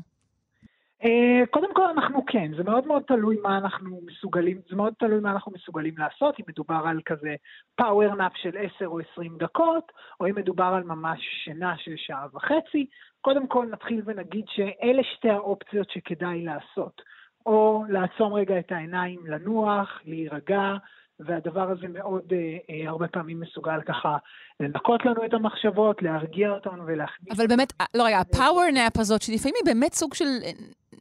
Uh, 1.04 1.46
קודם 1.50 1.74
כל 1.74 1.86
אנחנו 1.86 2.26
כן, 2.26 2.52
זה 2.58 2.64
מאוד 2.64 2.88
מאוד 2.88 3.04
תלוי 3.08 3.38
מה 3.44 3.58
אנחנו 3.58 4.02
מסוגלים, 4.06 4.62
זה 4.70 4.76
מאוד 4.76 4.94
תלוי 5.00 5.20
מה 5.20 5.32
אנחנו 5.32 5.52
מסוגלים 5.52 5.94
לעשות, 5.98 6.40
אם 6.40 6.46
מדובר 6.48 6.82
על 6.86 7.00
כזה 7.06 7.36
פאוור 7.76 8.16
נאפ 8.16 8.32
של 8.36 8.58
10 8.76 8.86
או 8.86 9.00
20 9.14 9.38
דקות, 9.38 9.92
או 10.20 10.28
אם 10.28 10.36
מדובר 10.36 10.64
על 10.78 10.84
ממש 10.84 11.20
שינה 11.44 11.74
של 11.78 11.94
שעה 11.98 12.28
וחצי. 12.34 12.86
קודם 13.22 13.48
כל 13.48 13.66
נתחיל 13.72 14.02
ונגיד 14.06 14.46
שאלה 14.48 15.04
שתי 15.16 15.30
האופציות 15.30 15.90
שכדאי 15.90 16.46
לעשות. 16.46 17.02
או 17.46 17.84
לעצום 17.90 18.34
רגע 18.34 18.60
את 18.60 18.72
העיניים, 18.72 19.20
לנוח, 19.26 20.02
להירגע, 20.06 20.74
והדבר 21.20 21.70
הזה 21.70 21.88
מאוד 21.88 22.34
אה, 22.34 22.58
אה, 22.70 22.90
הרבה 22.90 23.08
פעמים 23.08 23.40
מסוגל 23.40 23.82
ככה 23.82 24.18
לנקות 24.60 25.06
לנו 25.06 25.26
את 25.26 25.34
המחשבות, 25.34 26.02
להרגיע 26.02 26.50
אותנו 26.50 26.84
ולהכניס... 26.86 27.40
אבל 27.40 27.48
באמת, 27.48 27.74
אה, 27.82 27.86
לא 27.96 28.04
רגע, 28.06 28.20
הפאוור 28.20 28.64
נאפ 28.74 28.98
הזאת, 28.98 29.22
שלפעמים 29.22 29.56
היא 29.56 29.74
באמת 29.74 29.94
סוג 29.94 30.14
של 30.14 30.26
אה, 30.44 30.52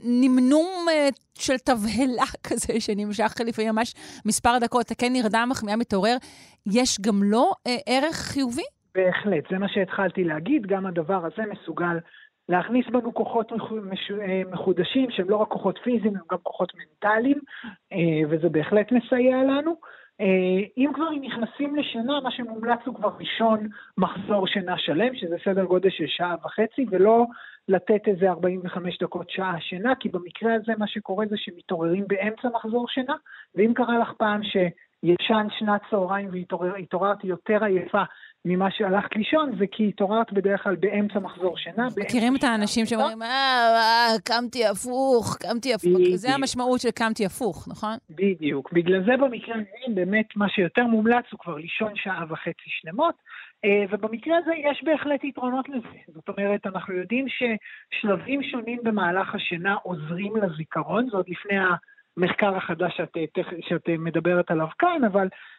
נמנום 0.05 0.67
אה, 0.91 1.09
של 1.35 1.59
תבהלה 1.59 2.29
כזה, 2.49 2.81
שנמשך 2.81 3.33
לפעמים 3.47 3.75
ממש 3.75 3.95
מספר 4.27 4.59
דקות, 4.61 4.87
אתה 4.87 4.95
כן 4.95 5.13
נרדם, 5.13 5.49
מחמיאה 5.51 5.77
מתעורר, 5.77 6.17
יש 6.67 7.01
גם 7.01 7.23
לו 7.23 7.53
אה, 7.67 7.77
ערך 7.87 8.15
חיובי? 8.15 8.63
בהחלט, 8.95 9.45
זה 9.51 9.59
מה 9.59 9.69
שהתחלתי 9.69 10.25
להגיד, 10.25 10.67
גם 10.67 10.87
הדבר 10.87 11.27
הזה 11.27 11.43
מסוגל 11.51 11.99
להכניס 12.49 12.87
בנו 12.87 13.15
כוחות 13.15 13.53
אה, 13.53 14.43
מחודשים, 14.53 15.11
שהם 15.11 15.31
לא 15.31 15.37
רק 15.37 15.49
כוחות 15.49 15.79
פיזיים, 15.85 16.17
הם 16.17 16.23
גם 16.31 16.39
כוחות 16.43 16.73
מנטליים, 16.75 17.39
וזה 18.31 18.49
בהחלט 18.49 18.93
מסייע 18.93 19.37
לנו. 19.37 19.77
אה, 20.21 20.67
אם 20.77 20.91
כבר 20.95 21.11
נכנסים 21.11 21.77
לשינה, 21.77 22.21
מה 22.21 22.31
שמומלץ 22.31 22.79
הוא 22.85 22.95
כבר 22.95 23.11
ראשון 23.19 23.69
מחזור 23.99 24.47
שינה 24.47 24.79
שלם, 24.79 25.15
שזה 25.15 25.37
סדר 25.45 25.65
גודל 25.65 25.91
של 25.91 26.07
שעה 26.07 26.35
וחצי, 26.45 26.87
ולא 26.91 27.27
לתת 27.69 28.09
איזה 28.09 28.31
45 28.31 28.99
דקות 28.99 29.31
שעה 29.31 29.61
שינה, 29.61 29.95
כי 29.95 30.09
במקרה 30.09 30.55
הזה 30.55 30.73
מה 30.79 30.87
שקורה 30.87 31.27
זה 31.27 31.37
שמתעוררים 31.39 32.05
באמצע 32.09 32.49
מחזור 32.55 32.89
שינה, 32.89 33.15
ואם 33.55 33.73
קרה 33.75 33.99
לך 33.99 34.13
פעם 34.19 34.41
שישן 34.43 35.47
שנת 35.59 35.81
צהריים 35.91 36.29
והתעוררת 36.33 37.25
יותר 37.25 37.65
עייפה 37.65 38.03
ממה 38.49 38.71
שהלכת 38.71 39.17
לישון, 39.17 39.57
זה 39.59 39.65
כי 39.73 39.89
התעוררת 39.89 40.33
בדרך 40.33 40.63
כלל 40.63 40.77
באמצע 40.77 41.19
מחזור 41.19 41.57
שינה. 41.57 41.89
מכירים 41.97 42.37
את 42.37 42.45
האנשים 42.45 42.87
שאומרים, 42.87 43.23
אה, 43.23 43.29
אה, 43.29 44.19
קמתי 44.25 44.67
הפוך, 44.67 45.37
קמתי 45.41 45.75
הפוך. 45.75 45.99
זה 46.15 46.35
המשמעות 46.35 46.81
של 46.81 46.91
קמתי 46.91 47.27
הפוך, 47.27 47.69
נכון? 47.71 47.97
בדיוק. 48.11 48.73
בגלל 48.73 49.05
זה 49.05 49.17
במקרה 49.17 49.55
הזה, 49.55 49.95
באמת, 49.95 50.27
מה 50.37 50.49
שיותר 50.49 50.85
מומלץ 50.87 51.25
הוא 51.33 51.41
כבר 51.41 51.57
לישון 51.57 51.93
שעה 51.95 52.25
וחצי 52.29 52.69
שלמות, 52.81 53.15
אה, 53.65 53.85
ובמקרה 53.91 54.39
הזה 54.39 54.53
יש 54.71 54.85
בהחלט 54.85 55.25
יתרונות 55.25 55.69
לזה. 55.69 55.99
זאת 56.15 56.29
אומרת, 56.29 56.67
אנחנו 56.67 56.95
יודעים 56.95 57.27
ששלבים 57.29 58.43
שונים 58.43 58.79
במהלך 58.83 59.35
השינה 59.35 59.75
עוזרים 59.75 60.33
לזיכרון, 60.37 61.09
זה 61.11 61.17
עוד 61.17 61.29
לפני 61.29 61.59
המחקר 62.17 62.57
החדש 62.57 62.97
שאת, 62.97 63.17
שאת 63.69 63.89
מדברת 63.99 64.51
עליו 64.51 64.69
כאן, 64.79 65.05
אבל 65.07 65.21
אה, 65.21 65.27
אה, 65.27 65.56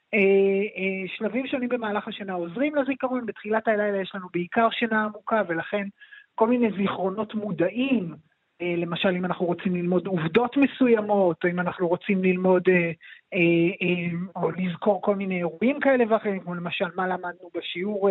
שלבים 1.07 1.47
שונים 1.47 1.69
במהלך 1.69 2.07
השינה 2.07 2.33
עוזרים 2.33 2.75
לזיכרון, 2.75 3.25
בתחילת 3.25 3.67
הלילה 3.67 4.01
יש 4.01 4.11
לנו 4.15 4.27
בעיקר 4.33 4.67
שינה 4.71 5.03
עמוקה, 5.03 5.41
ולכן 5.47 5.87
כל 6.35 6.47
מיני 6.47 6.71
זיכרונות 6.77 7.35
מודעים, 7.35 8.15
אה, 8.61 8.73
למשל 8.77 9.09
אם 9.09 9.25
אנחנו 9.25 9.45
רוצים 9.45 9.75
ללמוד 9.75 10.07
עובדות 10.07 10.57
מסוימות, 10.57 11.43
או 11.43 11.49
אם 11.49 11.59
אנחנו 11.59 11.87
רוצים 11.87 12.23
ללמוד 12.23 12.63
או 14.35 14.51
לזכור 14.51 15.01
כל 15.01 15.15
מיני 15.15 15.37
אירועים 15.37 15.79
כאלה 15.79 16.03
ואחרים, 16.09 16.39
כמו 16.39 16.55
למשל 16.55 16.85
מה 16.95 17.07
למדנו 17.07 17.49
בשיעור 17.57 18.09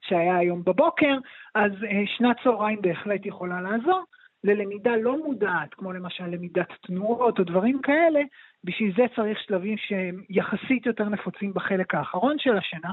שהיה 0.00 0.36
היום 0.36 0.64
בבוקר, 0.64 1.16
אז 1.54 1.72
שנת 2.06 2.36
צהריים 2.44 2.82
בהחלט 2.82 3.26
יכולה 3.26 3.60
לעזור. 3.60 4.04
ללמידה 4.44 4.96
לא 4.96 5.18
מודעת, 5.24 5.74
כמו 5.74 5.92
למשל 5.92 6.26
למידת 6.26 6.68
תנועות 6.86 7.38
או 7.38 7.44
דברים 7.44 7.80
כאלה, 7.82 8.20
בשביל 8.64 8.92
זה 8.96 9.02
צריך 9.16 9.38
שלבים 9.40 9.76
שהם 9.78 10.22
יחסית 10.30 10.86
יותר 10.86 11.04
נפוצים 11.04 11.54
בחלק 11.54 11.94
האחרון 11.94 12.36
של 12.38 12.56
השינה, 12.56 12.90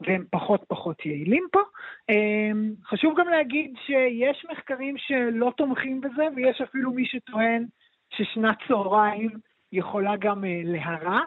והם 0.00 0.24
פחות 0.30 0.64
פחות 0.68 1.06
יעילים 1.06 1.46
פה. 1.52 1.60
אמ, 2.08 2.72
חשוב 2.84 3.20
גם 3.20 3.28
להגיד 3.28 3.74
שיש 3.86 4.46
מחקרים 4.52 4.94
שלא 4.98 5.52
תומכים 5.56 6.00
בזה, 6.00 6.24
ויש 6.36 6.60
אפילו 6.60 6.92
מי 6.92 7.06
שטוען 7.06 7.64
ששנת 8.10 8.56
צהריים 8.68 9.30
יכולה 9.72 10.16
גם 10.16 10.44
אה, 10.44 10.60
להרע. 10.64 11.20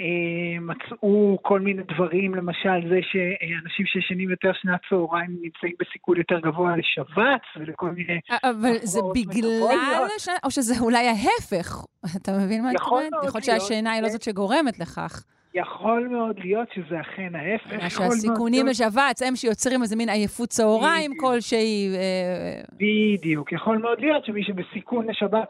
אה, 0.00 0.60
מצאו 0.60 1.38
כל 1.42 1.60
מיני 1.60 1.82
דברים, 1.82 2.34
למשל 2.34 2.88
זה 2.88 3.00
שאנשים 3.02 3.86
שישנים 3.86 4.30
יותר 4.30 4.52
שנת 4.54 4.80
צהריים 4.88 5.30
נמצאים 5.30 5.72
בסיכוי 5.80 6.18
יותר 6.18 6.38
גבוה 6.40 6.76
לשבץ 6.76 7.42
ולכל 7.56 7.90
מיני... 7.90 8.20
אבל 8.44 8.72
זה 8.82 9.00
בגלל, 9.14 10.08
ש... 10.18 10.28
או 10.44 10.50
שזה 10.50 10.74
אולי 10.80 11.08
ההפך? 11.08 11.84
אתה 12.16 12.32
מבין 12.38 12.62
מה 12.62 12.70
את 12.72 12.80
אומרת? 12.80 13.10
יכול 13.26 13.40
להיות 13.46 13.60
שהשינה 13.60 13.92
היא 13.92 14.02
לא 14.02 14.08
זאת 14.08 14.22
שגורמת 14.22 14.78
לכך. 14.78 15.24
יכול 15.54 16.08
מאוד 16.08 16.38
להיות 16.38 16.68
שזה 16.74 17.00
אכן 17.00 17.34
ההפך. 17.34 17.90
שהסיכונים 17.90 18.66
לשבץ 18.66 19.22
הם 19.22 19.36
שיוצרים 19.36 19.82
איזה 19.82 19.96
מין 19.96 20.08
עייפות 20.08 20.48
צהריים 20.48 21.12
כלשהי. 21.16 21.94
אה, 21.96 22.62
בדיוק. 22.72 23.52
יכול 23.52 23.78
מאוד 23.78 24.00
להיות 24.00 24.24
שמי 24.24 24.44
שבסיכון 24.44 25.06
לשבץ 25.10 25.48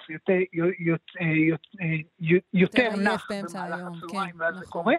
יותר 2.55 2.89
נח 3.05 3.27
במהלך 3.31 3.31
הצהריים, 3.45 4.35
ואז 4.39 4.55
זה 4.55 4.61
נכון. 4.61 4.83
קורה. 4.83 4.95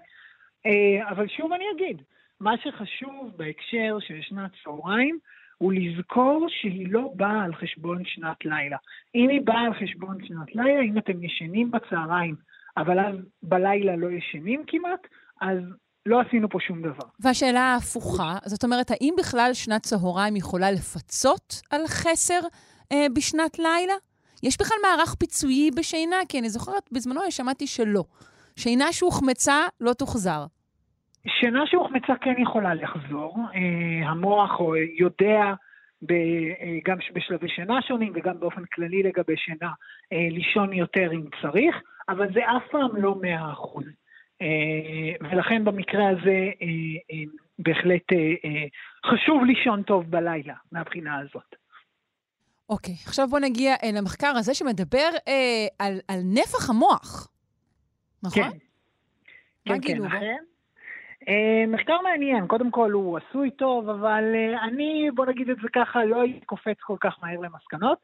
אה, 0.65 1.09
אבל 1.09 1.27
שוב 1.27 1.53
אני 1.53 1.65
אגיד, 1.75 2.01
מה 2.39 2.53
שחשוב 2.63 3.31
בהקשר 3.37 3.97
של 3.99 4.21
שנת 4.21 4.51
צהריים, 4.63 5.19
הוא 5.57 5.73
לזכור 5.73 6.47
שהיא 6.49 6.87
לא 6.89 7.11
באה 7.15 7.43
על 7.43 7.55
חשבון 7.55 8.05
שנת 8.05 8.45
לילה. 8.45 8.77
אם 9.15 9.29
היא 9.29 9.41
באה 9.43 9.61
על 9.61 9.73
חשבון 9.73 10.17
שנת 10.27 10.55
לילה, 10.55 10.81
אם 10.81 10.97
אתם 10.97 11.23
ישנים 11.23 11.71
בצהריים, 11.71 12.35
אבל 12.77 12.99
אז 12.99 13.15
בלילה 13.43 13.95
לא 13.95 14.07
ישנים 14.11 14.63
כמעט, 14.67 15.07
אז 15.41 15.57
לא 16.05 16.21
עשינו 16.21 16.49
פה 16.49 16.59
שום 16.61 16.81
דבר. 16.81 17.07
והשאלה 17.19 17.59
ההפוכה, 17.59 18.37
זאת 18.45 18.63
אומרת, 18.63 18.91
האם 18.91 19.13
בכלל 19.17 19.49
שנת 19.53 19.81
צהריים 19.81 20.35
יכולה 20.35 20.71
לפצות 20.71 21.61
על 21.71 21.81
חסר 21.87 22.39
אה, 22.91 23.05
בשנת 23.15 23.59
לילה? 23.59 23.93
יש 24.43 24.57
בכלל 24.59 24.77
מערך 24.83 25.15
פיצויי 25.15 25.71
בשינה? 25.77 26.15
כי 26.29 26.39
אני 26.39 26.49
זוכרת, 26.49 26.89
בזמנו 26.91 27.21
שמעתי 27.29 27.67
שלא. 27.67 28.03
שינה 28.55 28.91
שהוחמצה 28.91 29.55
לא 29.81 29.93
תוחזר. 29.93 30.45
שינה 31.27 31.67
שהוחמצה 31.67 32.13
כן 32.21 32.41
יכולה 32.41 32.73
לחזור. 32.73 33.37
אה, 33.55 34.09
המוח 34.09 34.59
יודע 34.97 35.53
אה, 36.11 36.77
גם 36.85 36.97
בשלבי 37.13 37.49
שינה 37.49 37.81
שונים 37.81 38.11
וגם 38.15 38.39
באופן 38.39 38.61
כללי 38.73 39.03
לגבי 39.03 39.37
שינה, 39.37 39.71
אה, 40.13 40.27
לישון 40.31 40.73
יותר 40.73 41.11
אם 41.13 41.23
צריך, 41.41 41.75
אבל 42.09 42.33
זה 42.33 42.39
אף 42.39 42.71
פעם 42.71 42.95
לא 42.95 43.15
מאה 43.21 43.51
אחוז. 43.51 43.85
אה, 44.41 45.27
ולכן 45.29 45.65
במקרה 45.65 46.09
הזה 46.09 46.51
בהחלט 47.59 48.03
חשוב 49.05 49.43
לישון 49.43 49.83
טוב 49.83 50.11
בלילה 50.11 50.53
מהבחינה 50.71 51.19
הזאת. 51.19 51.55
אוקיי, 52.69 52.93
okay, 52.93 53.07
עכשיו 53.07 53.27
בוא 53.27 53.39
נגיע 53.39 53.75
למחקר 53.93 54.33
הזה 54.35 54.53
שמדבר 54.53 55.09
אה, 55.27 55.67
על, 55.79 55.99
על 56.07 56.19
נפח 56.23 56.69
המוח, 56.69 57.27
נכון? 58.23 58.43
כן. 58.43 58.57
כן, 59.65 59.81
כן, 59.81 60.05
אכן. 60.05 60.35
אה, 61.29 61.63
מחקר 61.67 62.01
מעניין, 62.01 62.47
קודם 62.47 62.71
כל 62.71 62.91
הוא 62.91 63.17
עשוי 63.17 63.51
טוב, 63.51 63.89
אבל 63.89 64.23
אה, 64.35 64.63
אני, 64.63 65.09
בוא 65.15 65.25
נגיד 65.25 65.49
את 65.49 65.57
זה 65.61 65.67
ככה, 65.73 66.05
לא 66.05 66.21
הייתי 66.21 66.45
קופץ 66.45 66.77
כל 66.79 66.95
כך 66.99 67.15
מהר 67.21 67.39
למסקנות. 67.39 67.97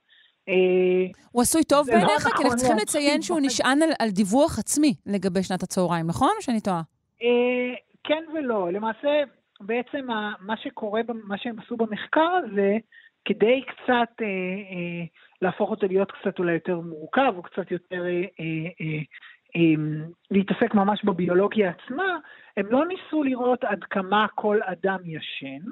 אה, 0.52 1.08
הוא 1.32 1.42
עשוי 1.42 1.64
טוב 1.64 1.90
לא 1.90 1.96
בעיניך? 1.96 2.24
כי 2.24 2.30
נכון 2.30 2.46
אנחנו 2.46 2.58
צריכים 2.58 2.78
להתחיל 2.78 3.02
לציין 3.02 3.22
שהוא 3.22 3.40
נשען 3.46 3.82
על, 3.82 3.90
על 4.00 4.10
דיווח 4.10 4.60
עצמי 4.60 4.94
לגבי 5.06 5.44
שנת 5.44 5.64
הצהריים, 5.64 6.08
נכון? 6.08 6.32
או 6.38 6.42
שאני 6.42 6.62
טועה? 6.62 6.82
אה, 7.24 7.76
כן 8.04 8.24
ולא. 8.34 8.72
למעשה, 8.72 9.10
בעצם 9.62 10.08
מה 10.40 10.58
שקורה, 10.64 11.02
מה 11.24 11.38
שהם 11.38 11.60
עשו 11.60 11.78
במחקר 11.78 12.30
הזה, 12.44 12.78
כדי 13.26 13.62
קצת 13.62 14.22
אה, 14.22 14.26
אה, 14.26 15.06
להפוך 15.42 15.70
אותו 15.70 15.88
להיות 15.88 16.12
קצת 16.12 16.40
אולי 16.40 16.54
יותר 16.54 16.80
מורכב, 16.80 17.34
או 17.38 17.44
קצת 17.44 17.72
יותר 17.72 18.06
אה, 18.06 18.10
אה, 18.10 18.70
אה, 18.82 19.00
אה, 19.56 19.84
להתעסק 20.32 20.74
ממש 20.74 21.06
בביולוגיה 21.06 21.70
עצמה, 21.70 22.18
הם 22.58 22.66
לא 22.70 22.86
ניסו 22.86 23.24
לראות 23.24 23.64
עד 23.64 23.84
כמה 23.84 24.28
כל 24.36 24.60
אדם 24.64 25.00
ישן 25.06 25.72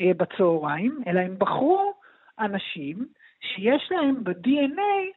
אה, 0.00 0.10
בצהריים, 0.16 1.00
אלא 1.06 1.20
הם 1.20 1.38
בחרו 1.38 1.94
אנשים 2.38 3.06
שיש 3.40 3.88
להם 3.90 4.24
ב-DNA 4.24 5.16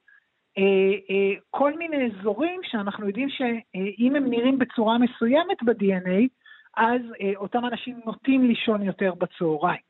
אה, 0.57 0.63
אה, 1.09 1.33
כל 1.49 1.73
מיני 1.77 1.97
אזורים 2.05 2.61
שאנחנו 2.63 3.07
יודעים 3.07 3.29
שאם 3.29 4.15
הם 4.15 4.29
נראים 4.29 4.59
בצורה 4.59 4.97
מסוימת 4.97 5.63
ב-DNA, 5.63 6.27
אז 6.77 7.01
אה, 7.21 7.31
אותם 7.35 7.65
אנשים 7.65 7.99
נוטים 8.05 8.47
לישון 8.47 8.83
יותר 8.83 9.13
בצהריים. 9.13 9.81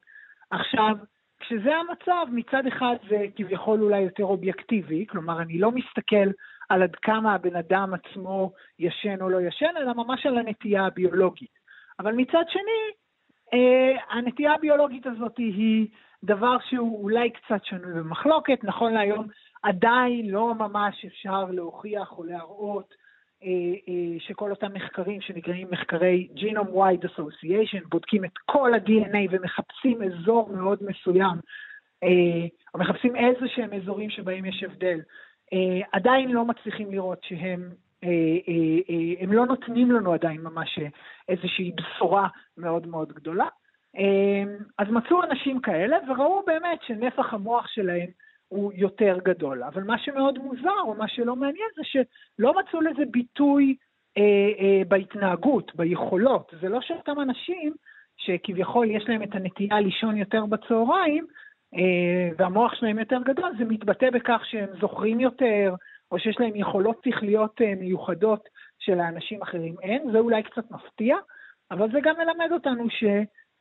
עכשיו, 0.52 0.96
כשזה 1.40 1.76
המצב, 1.76 2.26
מצד 2.32 2.68
אחד 2.68 2.96
זה 3.10 3.26
כביכול 3.36 3.84
אולי 3.84 4.00
יותר 4.00 4.24
אובייקטיבי, 4.24 5.06
כלומר, 5.10 5.42
אני 5.42 5.60
לא 5.60 5.72
מסתכל 5.72 6.30
על 6.70 6.84
עד 6.84 6.96
כמה 6.96 7.34
הבן 7.34 7.56
אדם 7.56 7.94
עצמו 7.94 8.52
ישן 8.80 9.22
או 9.22 9.30
לא 9.30 9.42
ישן, 9.42 9.74
אלא 9.78 9.94
ממש 9.94 10.26
על 10.26 10.38
הנטייה 10.38 10.86
הביולוגית. 10.86 11.60
אבל 12.00 12.14
מצד 12.14 12.44
שני, 12.50 12.92
הנטייה 14.10 14.54
הביולוגית 14.54 15.06
הזאת 15.06 15.38
היא 15.38 15.88
דבר 16.24 16.58
שהוא 16.70 17.04
אולי 17.04 17.30
קצת 17.30 17.66
שנוי 17.66 17.94
במחלוקת, 17.94 18.60
נכון 18.64 18.94
להיום 18.94 19.28
עדיין 19.64 20.30
לא 20.30 20.56
ממש 20.56 21.06
אפשר 21.06 21.46
להוכיח 21.52 22.12
או 22.18 22.24
להראות 22.24 22.94
אה, 23.44 23.48
אה, 23.88 24.20
שכל 24.20 24.52
אותם 24.52 24.74
מחקרים 24.74 25.22
שנקראים 25.22 25.68
מחקרי 25.72 26.28
Genome 26.36 26.74
Wide 26.74 27.06
Association, 27.06 27.88
בודקים 27.90 28.26
את 28.26 28.38
כל 28.46 28.74
ה-DNA 28.74 29.28
ומחפשים 29.32 30.04
אזור 30.04 30.50
מאוד 30.50 30.80
מסוים, 30.82 31.38
אה, 32.04 32.48
או 32.74 32.80
מחפשים 32.80 33.16
איזה 33.16 33.48
שהם 33.48 33.74
אזורים 33.74 34.10
שבהם 34.10 34.46
יש 34.46 34.64
הבדל, 34.64 35.00
אה, 35.54 35.88
עדיין 35.92 36.32
לא 36.32 36.46
מצליחים 36.46 36.92
לראות 36.92 37.24
שהם, 37.24 37.70
אה, 38.04 38.10
אה, 38.48 38.80
אה, 38.90 39.24
הם 39.24 39.34
לא 39.34 39.46
נותנים 39.46 39.92
לנו 39.92 40.14
עדיין 40.14 40.42
ממש 40.42 40.80
איזושהי 41.30 41.72
בשורה 41.72 42.28
מאוד 42.58 42.88
מאוד 42.88 43.14
גדולה. 43.14 43.48
אה, 44.00 44.44
אז 44.78 44.88
מצאו 44.90 45.24
אנשים 45.24 45.62
כאלה 45.62 45.98
וראו 46.08 46.44
באמת 46.48 46.80
שנפח 46.82 47.34
המוח 47.34 47.68
שלהם 47.68 48.10
הוא 48.48 48.72
יותר 48.76 49.18
גדול. 49.24 49.64
אבל 49.64 49.84
מה 49.84 49.98
שמאוד 49.98 50.38
מוזר, 50.38 50.80
או 50.82 50.96
מה 50.96 51.08
שלא 51.08 51.36
מעניין, 51.36 51.68
זה 51.76 51.82
שלא 51.84 52.54
מצאו 52.60 52.82
לזה 52.82 53.04
ביטוי 53.12 53.76
אה, 54.18 54.24
אה, 54.60 54.82
בהתנהגות, 54.88 55.76
ביכולות. 55.76 56.52
זה 56.62 56.70
לא 56.70 56.82
שאותם 56.82 57.20
אנשים 57.20 57.74
שכביכול 58.18 58.92
יש 58.92 59.04
להם 59.10 59.24
את 59.24 59.36
הנטייה 59.36 59.80
לישון 59.80 60.18
יותר 60.18 60.46
בצהריים, 60.46 61.26
אה, 61.76 62.30
והמוח 62.38 62.76
שלהם 62.76 63.00
יותר 63.00 63.20
גדול, 63.26 63.52
זה 63.58 63.66
מתבטא 63.66 64.10
בכך 64.10 64.42
שהם 64.46 64.70
זוכרים 64.82 65.20
יותר, 65.20 65.76
או 66.12 66.20
שיש 66.20 66.40
להם 66.40 66.56
יכולות 66.56 67.02
שכליות 67.06 67.62
אה, 67.62 67.74
מיוחדות 67.76 68.50
שלאנשים 68.80 69.42
אחרים 69.42 69.76
אין. 69.82 70.12
זה 70.12 70.20
אולי 70.20 70.44
קצת 70.44 70.72
מפתיע, 70.72 71.16
אבל 71.72 71.92
זה 71.92 72.00
גם 72.04 72.16
מלמד 72.18 72.52
אותנו 72.52 72.90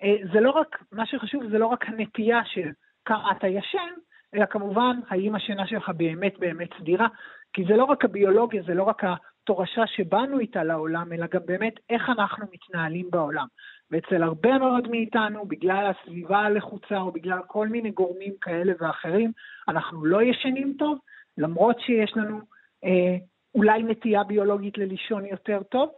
שזה 0.03 0.41
לא 0.41 0.51
רק, 0.51 0.83
מה 0.93 1.07
שחשוב 1.07 1.49
זה 1.51 1.59
לא 1.59 1.67
רק 1.67 1.89
הנטייה 1.89 2.41
של 2.45 2.71
כמה 3.05 3.33
אתה 3.33 3.47
ישן, 3.47 3.93
אלא 4.35 4.47
כמובן, 4.47 5.01
האם 5.09 5.35
השינה 5.35 5.67
שלך 5.67 5.89
באמת 5.97 6.39
באמת 6.39 6.69
סדירה? 6.81 7.09
כי 7.53 7.65
זה 7.65 7.77
לא 7.77 7.85
רק 7.85 8.05
הביולוגיה, 8.05 8.63
זה 8.67 8.75
לא 8.75 8.83
רק 8.83 9.03
התורשה 9.05 9.87
שבאנו 9.87 10.39
איתה 10.39 10.65
לעולם, 10.65 11.13
אלא 11.13 11.27
גם 11.33 11.41
באמת 11.47 11.75
איך 11.91 12.09
אנחנו 12.09 12.47
מתנהלים 12.53 13.11
בעולם. 13.11 13.47
ואצל 13.91 14.23
הרבה 14.23 14.59
מאוד 14.59 14.89
מאיתנו, 14.89 15.45
בגלל 15.45 15.93
הסביבה 15.93 16.39
הלחוצה 16.39 16.99
או 16.99 17.13
בגלל 17.13 17.39
כל 17.47 17.69
מיני 17.69 17.91
גורמים 17.91 18.33
כאלה 18.41 18.73
ואחרים, 18.81 19.33
אנחנו 19.69 20.05
לא 20.05 20.23
ישנים 20.23 20.75
טוב, 20.79 20.99
למרות 21.39 21.81
שיש 21.81 22.17
לנו 22.17 22.41
אה, 22.85 23.17
אולי 23.55 23.83
נטייה 23.83 24.25
ביולוגית 24.25 24.79
ללישון 24.79 25.27
יותר 25.27 25.63
טוב, 25.63 25.89
אה, 25.89 25.95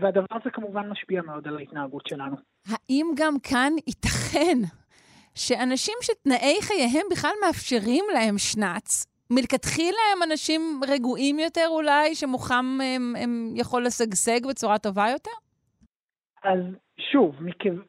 והדבר 0.00 0.36
הזה 0.40 0.50
כמובן 0.50 0.88
משפיע 0.88 1.22
מאוד 1.22 1.48
על 1.48 1.56
ההתנהגות 1.56 2.06
שלנו. 2.06 2.36
האם 2.68 3.06
גם 3.16 3.34
כאן 3.42 3.72
ייתכן 3.86 4.58
שאנשים 5.34 5.94
שתנאי 6.02 6.56
חייהם 6.62 7.06
בכלל 7.10 7.30
מאפשרים 7.46 8.04
להם 8.12 8.38
שנץ, 8.38 9.06
מלכתחילה 9.30 10.02
הם 10.16 10.22
אנשים 10.30 10.80
רגועים 10.88 11.38
יותר 11.38 11.66
אולי, 11.68 12.14
שמוחם 12.14 12.78
הם, 12.82 13.14
הם 13.22 13.52
יכול 13.56 13.84
לשגשג 13.84 14.46
בצורה 14.48 14.78
טובה 14.78 15.06
יותר? 15.12 15.30
אז 16.44 16.60
שוב, 17.12 17.36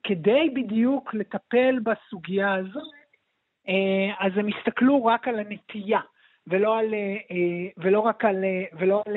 כדי 0.03 0.49
בדיוק 0.55 1.13
לטפל 1.13 1.79
בסוגיה 1.83 2.53
הזאת, 2.53 2.93
אז 4.19 4.31
הם 4.35 4.47
הסתכלו 4.47 5.05
רק 5.05 5.27
על 5.27 5.39
הנטייה, 5.39 5.99
ולא, 6.47 6.77
על, 6.79 6.93
ולא 7.77 7.99
רק 7.99 8.25
על, 8.25 8.35
ולא 8.79 9.03
על, 9.05 9.13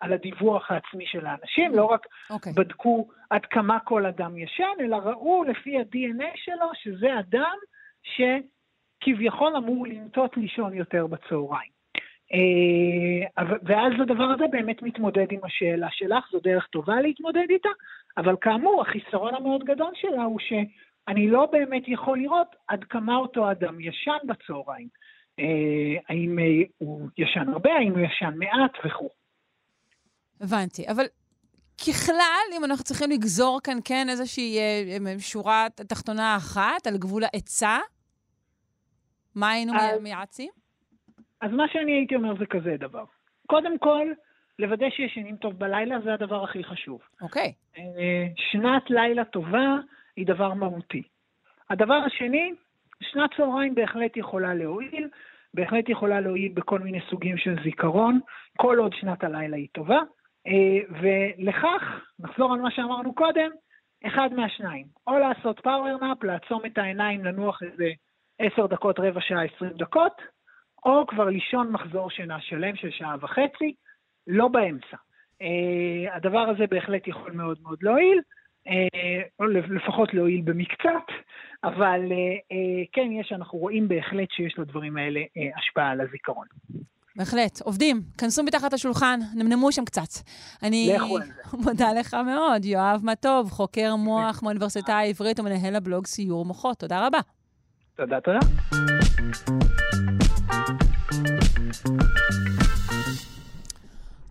על 0.00 0.12
הדיווח 0.12 0.70
העצמי 0.70 1.06
של 1.06 1.26
האנשים, 1.26 1.74
לא 1.74 1.84
רק 1.84 2.06
okay. 2.06 2.34
אוקיי. 2.34 2.52
בדקו 2.52 3.08
עד 3.30 3.46
כמה 3.46 3.80
כל 3.80 4.06
אדם 4.06 4.38
ישן, 4.38 4.74
אלא 4.80 4.96
ראו 4.96 5.44
לפי 5.44 5.78
ה-DNA 5.78 6.32
שלו 6.34 6.70
שזה 6.74 7.18
אדם 7.18 7.56
שכביכול 8.02 9.56
אמור 9.56 9.86
לנטות 9.86 10.36
לישון 10.36 10.74
יותר 10.74 11.06
בצהריים. 11.06 11.78
ואז 13.62 13.92
הדבר 14.02 14.24
הזה 14.24 14.44
באמת 14.50 14.82
מתמודד 14.82 15.26
עם 15.30 15.40
השאלה 15.44 15.88
שלך, 15.90 16.24
זו 16.32 16.40
דרך 16.40 16.66
טובה 16.66 17.00
להתמודד 17.00 17.46
איתה, 17.50 17.68
אבל 18.16 18.36
כאמור, 18.40 18.82
החיסרון 18.82 19.34
המאוד 19.34 19.64
גדול 19.64 19.90
שלה 19.94 20.22
הוא 20.22 20.38
שאני 20.40 21.30
לא 21.30 21.46
באמת 21.52 21.82
יכול 21.86 22.18
לראות 22.18 22.56
עד 22.68 22.84
כמה 22.84 23.16
אותו 23.16 23.50
אדם 23.50 23.80
ישן 23.80 24.18
בצהריים. 24.26 24.88
האם 26.08 26.38
הוא 26.78 27.08
ישן 27.18 27.48
הרבה, 27.48 27.72
האם 27.74 27.92
הוא 27.92 28.00
ישן 28.00 28.34
מעט 28.36 28.72
וכו'. 28.84 29.08
הבנתי, 30.40 30.88
אבל 30.88 31.04
ככלל, 31.86 32.46
אם 32.56 32.64
אנחנו 32.64 32.84
צריכים 32.84 33.10
לגזור 33.10 33.60
כאן, 33.64 33.78
כן, 33.84 34.06
איזושהי 34.08 34.58
אה, 34.58 35.18
שורה 35.18 35.66
תחתונה 35.88 36.36
אחת 36.36 36.86
על 36.86 36.98
גבול 36.98 37.22
העצה, 37.24 37.78
מה 39.34 39.50
היינו 39.50 39.72
אז, 39.74 40.02
מייעצים? 40.02 40.50
אז 41.40 41.50
מה 41.52 41.64
שאני 41.72 41.92
הייתי 41.92 42.14
אומר 42.14 42.38
זה 42.38 42.46
כזה 42.46 42.76
דבר. 42.78 43.04
קודם 43.46 43.78
כל, 43.78 44.06
לוודא 44.58 44.86
שישנים 44.90 45.36
טוב 45.36 45.58
בלילה 45.58 46.00
זה 46.04 46.14
הדבר 46.14 46.44
הכי 46.44 46.64
חשוב. 46.64 47.00
אוקיי. 47.20 47.52
Okay. 47.76 47.80
שנת 48.36 48.90
לילה 48.90 49.24
טובה 49.24 49.76
היא 50.16 50.26
דבר 50.26 50.54
מהותי. 50.54 51.02
הדבר 51.70 52.00
השני, 52.06 52.52
שנת 53.00 53.30
צהריים 53.36 53.74
בהחלט 53.74 54.16
יכולה 54.16 54.54
להועיל, 54.54 55.08
בהחלט 55.54 55.88
יכולה 55.88 56.20
להועיל 56.20 56.52
בכל 56.52 56.78
מיני 56.78 56.98
סוגים 57.10 57.36
של 57.36 57.56
זיכרון, 57.64 58.20
כל 58.56 58.78
עוד 58.78 58.92
שנת 59.00 59.24
הלילה 59.24 59.56
היא 59.56 59.68
טובה. 59.72 59.98
ולכך, 61.00 61.82
נחזור 62.18 62.54
על 62.54 62.60
מה 62.60 62.70
שאמרנו 62.70 63.14
קודם, 63.14 63.50
אחד 64.06 64.28
מהשניים. 64.32 64.86
או 65.06 65.18
לעשות 65.18 65.60
פאוור 65.60 65.98
נאפ, 66.00 66.24
לעצום 66.24 66.62
את 66.66 66.78
העיניים, 66.78 67.24
לנוח 67.24 67.62
איזה 67.62 67.90
עשר 68.38 68.66
דקות, 68.66 68.98
רבע 68.98 69.20
שעה, 69.20 69.44
עשרים 69.44 69.72
דקות, 69.72 70.22
או 70.84 71.06
כבר 71.06 71.24
לישון 71.24 71.72
מחזור 71.72 72.10
שינה 72.10 72.40
שלם 72.40 72.76
של 72.76 72.90
שעה 72.90 73.16
וחצי, 73.20 73.74
לא 74.26 74.48
באמצע. 74.48 74.96
Uh, 75.42 76.16
הדבר 76.16 76.38
הזה 76.38 76.66
בהחלט 76.66 77.06
יכול 77.06 77.32
מאוד 77.32 77.58
מאוד 77.62 77.78
להועיל, 77.82 78.20
או 79.40 79.44
uh, 79.44 79.72
לפחות 79.74 80.14
להועיל 80.14 80.40
במקצת, 80.44 81.06
אבל 81.64 82.00
כן, 82.92 83.12
יש, 83.12 83.32
אנחנו 83.32 83.58
רואים 83.58 83.88
בהחלט 83.88 84.30
שיש 84.30 84.58
לדברים 84.58 84.96
האלה 84.96 85.20
השפעה 85.56 85.90
על 85.90 86.00
הזיכרון. 86.00 86.46
בהחלט. 87.18 87.60
עובדים, 87.60 88.02
כנסו 88.18 88.42
מתחת 88.42 88.72
השולחן, 88.72 89.20
נמנמו 89.34 89.72
שם 89.72 89.84
קצת. 89.84 90.08
אני 90.62 90.96
מודה 91.64 91.92
לך 91.92 92.14
מאוד, 92.14 92.64
יואב 92.64 93.00
מה 93.02 93.14
טוב, 93.14 93.50
חוקר 93.50 93.96
מוח 93.96 94.38
מהאוניברסיטה 94.42 94.96
העברית 94.96 95.40
ומנהל 95.40 95.76
הבלוג 95.76 96.06
סיור 96.06 96.44
מוחות. 96.44 96.78
תודה 96.78 97.06
רבה. 97.06 97.18
תודה, 97.96 98.20
תודה. 98.20 98.38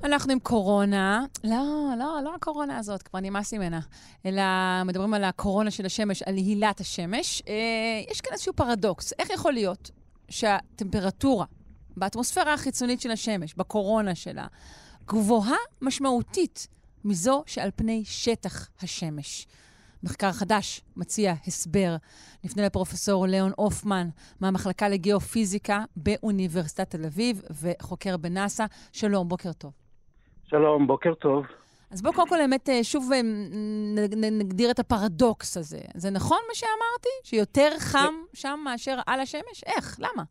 אנחנו 0.04 0.32
עם 0.32 0.40
קורונה, 0.40 1.26
לא, 1.44 1.90
לא, 2.00 2.20
לא 2.24 2.36
הקורונה 2.36 2.78
הזאת, 2.78 3.04
כבר 3.04 3.20
נמאס 3.20 3.54
ממנה, 3.54 3.80
אלא 4.26 4.44
מדברים 4.86 5.14
על 5.14 5.24
הקורונה 5.24 5.72
של 5.72 5.86
השמש, 5.86 6.24
על 6.24 6.36
הילת 6.36 6.80
השמש. 6.80 7.44
אה, 7.48 8.12
יש 8.12 8.22
כאן 8.22 8.34
איזשהו 8.34 8.54
פרדוקס. 8.54 9.14
איך 9.20 9.30
יכול 9.30 9.54
להיות 9.54 9.92
שהטמפרטורה 10.30 11.46
באטמוספירה 11.98 12.54
החיצונית 12.54 13.02
של 13.02 13.12
השמש, 13.12 13.54
בקורונה 13.56 14.16
שלה, 14.16 14.48
גבוהה 15.06 15.58
משמעותית 15.82 16.68
מזו 17.06 17.44
שעל 17.46 17.70
פני 17.76 18.04
שטח 18.06 18.70
השמש. 18.82 19.48
מחקר 20.04 20.32
חדש 20.32 20.82
מציע 20.96 21.34
הסבר. 21.48 21.96
נפנה 22.44 22.66
לפרופסור 22.66 23.28
ליאון 23.28 23.52
הופמן 23.56 24.10
מהמחלקה 24.40 24.90
לגיאופיזיקה 24.90 25.84
באוניברסיטת 25.96 26.90
תל 26.90 27.06
אביב 27.06 27.42
וחוקר 27.62 28.18
בנאס"א. 28.18 28.66
שלום, 28.92 29.28
בוקר 29.28 29.54
טוב. 29.54 29.72
שלום, 30.44 30.88
בוקר 30.88 31.14
טוב. 31.14 31.46
אז 31.92 32.02
בואו 32.02 32.14
קודם 32.14 32.30
כל 32.30 32.38
באמת 32.38 32.70
אה, 32.70 32.84
שוב 32.84 33.12
אה, 33.14 33.22
נגדיר 34.32 34.72
את 34.72 34.80
הפרדוקס 34.80 35.58
הזה. 35.58 35.80
זה 35.96 36.10
נכון 36.10 36.40
מה 36.48 36.56
שאמרתי? 36.56 37.10
שיותר 37.24 37.70
חם 37.80 38.14
שם 38.34 38.60
מאשר 38.64 39.00
על 39.06 39.20
השמש? 39.20 39.64
איך? 39.66 40.00
למה? 40.00 40.24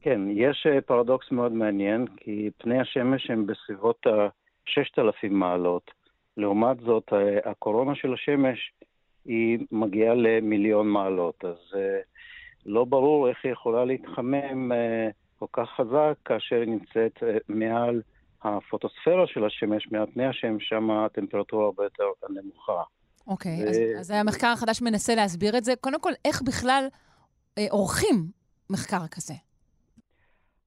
כן, 0.00 0.20
יש 0.30 0.66
אה, 0.70 0.80
פרדוקס 0.80 1.30
מאוד 1.30 1.52
מעניין, 1.52 2.06
כי 2.16 2.50
פני 2.58 2.80
השמש 2.80 3.30
הם 3.30 3.46
בסביבות 3.46 4.06
ה-6,000 4.06 5.28
מעלות. 5.30 5.90
לעומת 6.36 6.80
זאת, 6.80 7.12
הקורונה 7.44 7.94
של 7.94 8.14
השמש 8.14 8.72
היא 9.24 9.58
מגיעה 9.72 10.14
למיליון 10.14 10.88
מעלות, 10.88 11.44
אז 11.44 11.58
לא 12.66 12.84
ברור 12.84 13.28
איך 13.28 13.38
היא 13.44 13.52
יכולה 13.52 13.84
להתחמם 13.84 14.72
כל 15.38 15.46
כך 15.52 15.68
חזק 15.76 16.14
כאשר 16.24 16.56
היא 16.56 16.68
נמצאת 16.68 17.22
מעל 17.48 18.02
הפוטוספירה 18.42 19.26
של 19.26 19.44
השמש, 19.44 19.88
מעל 19.92 20.06
פני 20.14 20.26
השמש, 20.26 20.68
שם 20.68 20.90
הטמפרטורה 20.90 21.64
הרבה 21.64 21.84
יותר 21.84 22.04
נמוכה. 22.28 22.82
אוקיי, 23.26 23.58
okay, 23.58 23.66
ו... 23.66 23.68
אז, 23.68 23.78
אז 24.00 24.10
המחקר 24.10 24.46
החדש 24.46 24.82
מנסה 24.82 25.14
להסביר 25.14 25.58
את 25.58 25.64
זה. 25.64 25.72
קודם 25.80 26.00
כל, 26.00 26.12
איך 26.24 26.42
בכלל 26.42 26.84
אה, 27.58 27.66
עורכים 27.70 28.26
מחקר 28.70 29.06
כזה? 29.10 29.34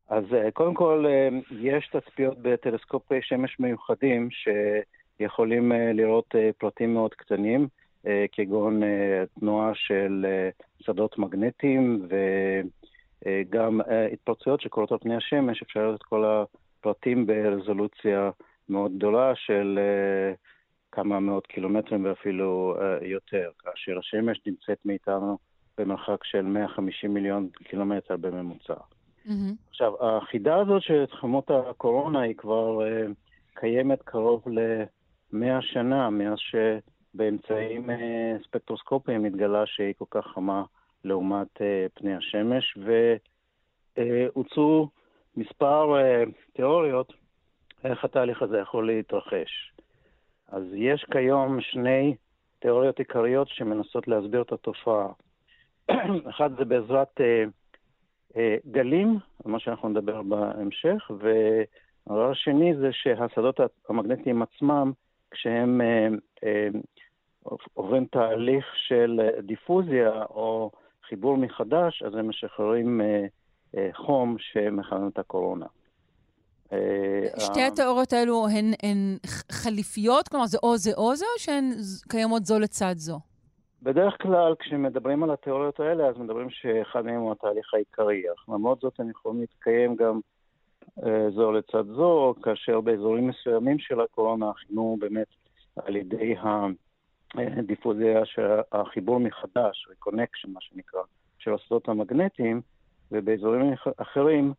אז 0.10 0.24
אה, 0.34 0.52
קודם 0.52 0.74
כל, 0.74 1.06
אה, 1.08 1.30
יש 1.52 1.88
תצפיות 1.88 2.38
בטלסקופי 2.42 3.20
שמש 3.22 3.60
מיוחדים 3.60 4.30
שיכולים 4.32 5.72
אה, 5.72 5.94
לראות 5.94 6.36
פרטים 6.58 6.94
מאוד 6.94 7.14
קטנים, 7.14 7.68
כגון 8.32 8.82
תנועה 9.40 9.72
של 9.76 10.26
שדות 10.80 11.18
מגנטיים 11.18 12.08
וגם 13.26 13.82
התפרצויות 14.14 14.62
שקורות 14.62 14.92
על 14.92 14.98
פני 14.98 15.16
השמש, 15.16 15.62
אפשר 15.62 15.80
לראות 15.80 16.02
את 16.02 16.04
כל 16.04 16.26
ה... 16.26 16.44
פרטים 16.82 17.28
ברזולוציה 17.28 18.30
מאוד 18.70 18.96
גדולה 18.96 19.36
של 19.36 19.80
כמה 20.92 21.20
מאות 21.20 21.48
קילומטרים 21.48 22.06
ואפילו 22.06 22.76
יותר, 23.02 23.50
כאשר 23.60 24.00
השמש 24.00 24.42
נמצאת 24.46 24.86
מאיתנו 24.86 25.38
במרחק 25.78 26.24
של 26.24 26.42
150 26.42 27.14
מיליון 27.14 27.50
קילומטר 27.64 28.18
בממוצע. 28.18 28.74
Mm-hmm. 29.30 29.70
עכשיו, 29.70 29.94
החידה 30.06 30.56
הזאת 30.56 30.82
של 30.82 31.06
תחמות 31.06 31.52
הקורונה 31.52 32.22
היא 32.22 32.36
כבר 32.36 32.80
uh, 32.80 33.14
קיימת 33.54 34.02
קרוב 34.02 34.44
ל-100 34.48 35.62
שנה, 35.62 36.10
מאז 36.10 36.38
שבאמצעים 36.38 37.90
uh, 37.90 37.94
ספקטרוסקופיים 38.44 39.26
התגלה 39.26 39.66
שהיא 39.66 39.94
כל 39.98 40.06
כך 40.12 40.26
חמה 40.28 40.64
לעומת 41.04 41.48
uh, 41.58 41.62
פני 41.94 42.16
השמש, 42.16 42.78
והוצאו 43.98 44.88
מספר 45.38 45.96
uh, 46.00 46.30
תיאוריות 46.54 47.14
איך 47.84 48.06
התהליך 48.06 48.42
הזה 48.42 48.58
יכול 48.58 48.88
להתרחש. 48.88 49.74
אז 50.48 50.64
יש 50.74 51.06
כיום 51.12 51.62
שני 51.62 52.16
תיאוריות 52.60 53.00
עיקריות 53.00 53.48
שמנסות 53.48 54.08
להסביר 54.08 54.42
את 54.42 54.52
התופעה. 54.52 55.08
אחד 56.30 56.50
זה 56.58 56.66
בעזרת 56.66 57.20
uh, 57.20 57.22
uh, 57.22 57.59
גלים, 58.72 59.18
מה 59.46 59.60
שאנחנו 59.60 59.90
נדבר 59.90 60.22
בהמשך, 60.22 61.12
והדבר 61.20 62.32
השני 62.32 62.76
זה 62.76 62.90
שהשדות 62.92 63.60
המגנטיים 63.90 64.42
עצמם, 64.42 64.92
כשהם 65.32 65.82
uh, 65.82 66.42
uh, 66.44 67.50
עוברים 67.74 68.06
תהליך 68.06 68.66
של 68.88 69.20
דיפוזיה 69.44 70.24
או 70.30 70.72
חיבור 71.10 71.38
מחדש, 71.38 72.04
אז 72.04 72.16
הם 72.16 72.30
משחררים 72.30 73.02
אה, 73.78 73.90
חום 73.94 74.36
שמכנה 74.40 75.08
את 75.08 75.20
הקורונה. 75.20 75.66
אה, 76.74 77.28
שתי 77.40 77.62
התיאוריות 77.62 78.14
האלו 78.14 78.48
הן, 78.48 78.74
הן 78.84 79.18
חליפיות? 79.52 80.28
כלומר, 80.28 80.46
זה 80.46 80.58
או 80.64 80.78
זה 80.78 80.92
או 80.98 81.16
זה, 81.16 81.26
או 81.26 81.40
שהן 81.40 81.72
קיימות 82.10 82.46
זו 82.46 82.60
לצד 82.60 82.94
זו? 82.98 83.20
בדרך 83.84 84.22
כלל, 84.22 84.56
כשמדברים 84.60 85.24
על 85.24 85.32
התיאוריות 85.32 85.80
האלה, 85.80 86.08
אז 86.08 86.18
מדברים 86.18 86.50
שאחד 86.50 87.06
מהם 87.06 87.20
הוא 87.20 87.32
התהליך 87.32 87.74
העיקרי. 87.74 88.24
אך 88.34 88.50
למרות 88.50 88.80
זאת, 88.80 89.00
הם 89.00 89.10
יכולים 89.10 89.40
להתקיים 89.40 89.96
גם 89.96 90.20
אה, 91.06 91.30
זו 91.32 91.52
לצד 91.52 91.86
זו, 91.86 92.36
כאשר 92.44 92.82
באזורים 92.82 93.28
מסוימים 93.28 93.80
של 93.80 94.02
הקורונה 94.02 94.54
היינו 94.54 94.98
באמת 95.00 95.28
על 95.76 95.96
ידי 95.96 96.36
הדיפוזיה, 97.36 98.22
החיבור 98.72 99.20
מחדש, 99.20 99.88
reconnection, 99.90 100.52
מה 100.52 100.62
שנקרא, 100.62 101.02
של 101.40 101.54
השדות 101.54 101.90
המגנטיים, 101.90 102.62
ובאזורים 103.12 103.74
אחרים 103.98 104.54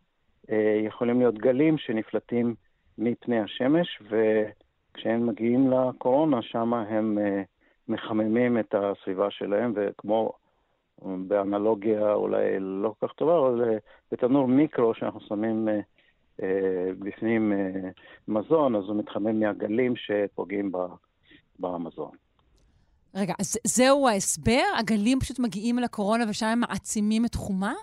אה, 0.50 0.80
יכולים 0.86 1.18
להיות 1.18 1.38
גלים 1.38 1.78
שנפלטים 1.78 2.54
מפני 2.98 3.40
השמש, 3.40 4.02
וכשהם 4.02 5.26
מגיעים 5.26 5.70
לקורונה, 5.70 6.42
שם 6.42 6.74
הם 6.74 7.18
אה, 7.18 7.42
מחממים 7.90 8.58
את 8.58 8.74
הסביבה 8.74 9.30
שלהם, 9.30 9.72
וכמו 9.76 10.32
באנלוגיה 11.02 12.12
אולי 12.12 12.60
לא 12.60 12.94
כל 12.98 13.06
כך 13.06 13.14
טובה, 13.14 13.38
אבל 13.38 13.64
אה, 13.64 13.78
בתנור 14.12 14.48
מיקרו 14.48 14.94
שאנחנו 14.94 15.20
שמים 15.20 15.68
בפנים 16.98 17.52
מזון, 18.28 18.76
אז 18.76 18.84
הוא 18.84 18.96
מתחמם 18.96 19.40
מהגלים 19.40 19.94
שפוגעים 19.96 20.72
במזון. 21.58 22.10
רגע, 23.14 23.34
אז 23.40 23.58
זהו 23.66 24.08
ההסבר? 24.08 24.62
הגלים 24.78 25.20
פשוט 25.20 25.38
מגיעים 25.38 25.78
לקורונה 25.78 26.24
ושם 26.30 26.46
הם 26.46 26.60
מעצימים 26.60 27.24
את 27.24 27.34
חומה? 27.34 27.74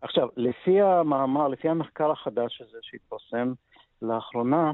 עכשיו, 0.00 0.28
לפי 0.36 0.80
המאמר, 0.80 1.48
לפי 1.48 1.68
המחקר 1.68 2.10
החדש 2.10 2.62
הזה 2.62 2.78
שהתפרסם 2.82 3.52
לאחרונה, 4.02 4.66
אה, 4.66 4.72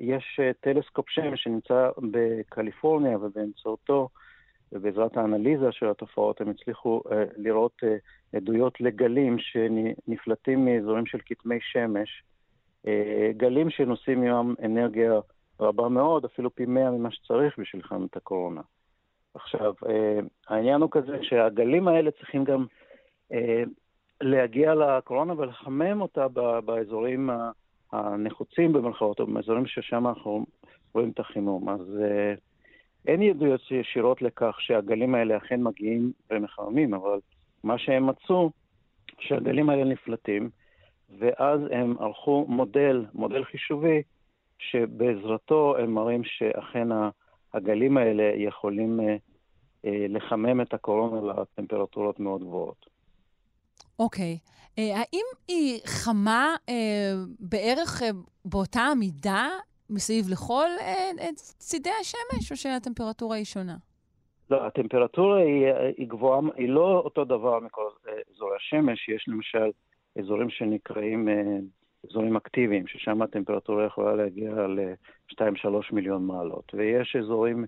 יש 0.00 0.40
אה, 0.42 0.50
טלסקופ 0.60 1.10
שמש 1.10 1.42
שנמצא 1.42 1.90
בקליפורניה, 2.10 3.18
ובאמצעותו, 3.18 4.08
ובעזרת 4.72 5.16
האנליזה 5.16 5.72
של 5.72 5.88
התופעות, 5.88 6.40
הם 6.40 6.50
הצליחו 6.50 7.02
אה, 7.12 7.24
לראות 7.36 7.82
עדויות 8.32 8.80
לגלים 8.80 9.36
שנפלטים 9.38 10.64
מאזורים 10.64 11.06
של 11.06 11.18
כתמי 11.26 11.58
שמש, 11.60 12.22
גלים 13.36 13.70
שנושאים 13.70 14.22
עימם 14.22 14.54
אנרגיה 14.64 15.12
רבה 15.60 15.88
מאוד, 15.88 16.24
אפילו 16.24 16.54
פי 16.54 16.66
מאה 16.66 16.90
ממה 16.90 17.10
שצריך 17.10 17.58
בשביל 17.58 17.82
את 18.10 18.16
הקורונה. 18.16 18.60
עכשיו, 19.34 19.74
העניין 20.48 20.80
הוא 20.80 20.90
כזה 20.90 21.18
שהגלים 21.22 21.88
האלה 21.88 22.10
צריכים 22.10 22.44
גם 22.44 22.66
להגיע 24.20 24.74
לקורונה 24.74 25.34
ולחמם 25.36 26.00
אותה 26.00 26.28
באזורים 26.64 27.30
הנחוצים 27.92 28.72
במרכאות, 28.72 29.20
או 29.20 29.26
באזורים 29.26 29.66
ששם 29.66 30.06
אנחנו 30.06 30.46
רואים 30.94 31.10
את 31.10 31.20
החימום. 31.20 31.68
אז 31.68 31.96
אה, 32.02 32.34
אין 33.06 33.22
עדויות 33.22 33.60
ישירות 33.70 34.22
לכך 34.22 34.56
שהגלים 34.60 35.14
האלה 35.14 35.36
אכן 35.36 35.62
מגיעים 35.62 36.12
ומחממים, 36.30 36.94
אבל 36.94 37.18
מה 37.64 37.78
שהם 37.78 38.06
מצאו, 38.06 38.50
שהגלים 39.18 39.70
האלה 39.70 39.84
נפלטים, 39.84 40.50
ואז 41.18 41.60
הם 41.70 41.96
ערכו 42.00 42.46
מודל, 42.48 43.06
מודל 43.14 43.44
חישובי, 43.44 44.02
שבעזרתו 44.58 45.76
הם 45.78 45.94
מראים 45.94 46.24
שאכן 46.24 46.88
הגלים 47.54 47.96
האלה 47.96 48.32
יכולים 48.36 49.00
אה, 49.00 49.16
אה, 49.84 50.06
לחמם 50.08 50.60
את 50.60 50.74
הקורונה 50.74 51.32
לטמפרטורות 51.32 52.20
מאוד 52.20 52.40
גבוהות. 52.40 52.89
אוקיי. 54.00 54.38
Okay. 54.42 54.50
אה, 54.78 54.96
האם 54.96 55.24
היא 55.48 55.80
חמה 55.86 56.54
uh, 56.66 56.72
בערך 57.40 58.02
uh, 58.02 58.04
באותה 58.44 58.80
המידה 58.80 59.48
מסביב 59.90 60.24
לכל 60.30 60.66
uh, 60.78 61.32
צידי 61.34 61.90
השמש, 62.00 62.52
או 62.52 62.56
שהטמפרטורה 62.56 63.36
היא 63.36 63.44
שונה? 63.44 63.76
לא, 64.50 64.66
הטמפרטורה 64.66 65.38
היא, 65.38 65.66
היא 65.96 66.08
גבוהה, 66.08 66.40
היא 66.56 66.68
לא 66.68 67.02
אותו 67.04 67.24
דבר 67.24 67.60
מכל 67.60 67.82
אזורי 68.34 68.56
השמש. 68.56 69.08
יש 69.08 69.28
למשל 69.28 69.70
אזורים 70.18 70.50
שנקראים 70.50 71.28
אזורים 72.10 72.36
אקטיביים, 72.36 72.86
ששם 72.86 73.22
הטמפרטורה 73.22 73.86
יכולה 73.86 74.14
להגיע 74.14 74.50
ל-2-3 74.50 75.68
מיליון 75.92 76.26
מעלות. 76.26 76.74
ויש 76.74 77.16
אזורים 77.16 77.64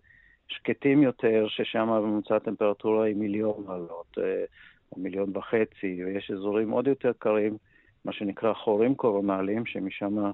שקטים 0.49 1.03
יותר, 1.03 1.47
ששם 1.49 1.89
ממוצע 1.89 2.37
הטמפרטורה 2.37 3.05
היא 3.05 3.17
מיליון 3.17 3.65
מעלות. 3.67 4.19
או 4.93 5.01
מיליון 5.01 5.37
וחצי, 5.37 6.05
ויש 6.05 6.31
אזורים 6.31 6.71
עוד 6.71 6.87
יותר 6.87 7.13
קרים, 7.19 7.57
מה 8.05 8.13
שנקרא 8.13 8.53
חורים 8.55 8.95
קורונליים, 8.95 9.67
שמשם 9.67 10.31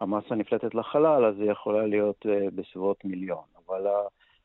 המסה 0.00 0.34
נפלטת 0.34 0.74
לחלל, 0.74 1.24
אז 1.24 1.34
היא 1.40 1.50
יכולה 1.50 1.86
להיות 1.86 2.26
uh, 2.26 2.50
בסביבות 2.54 3.04
מיליון. 3.04 3.44
אבל 3.66 3.86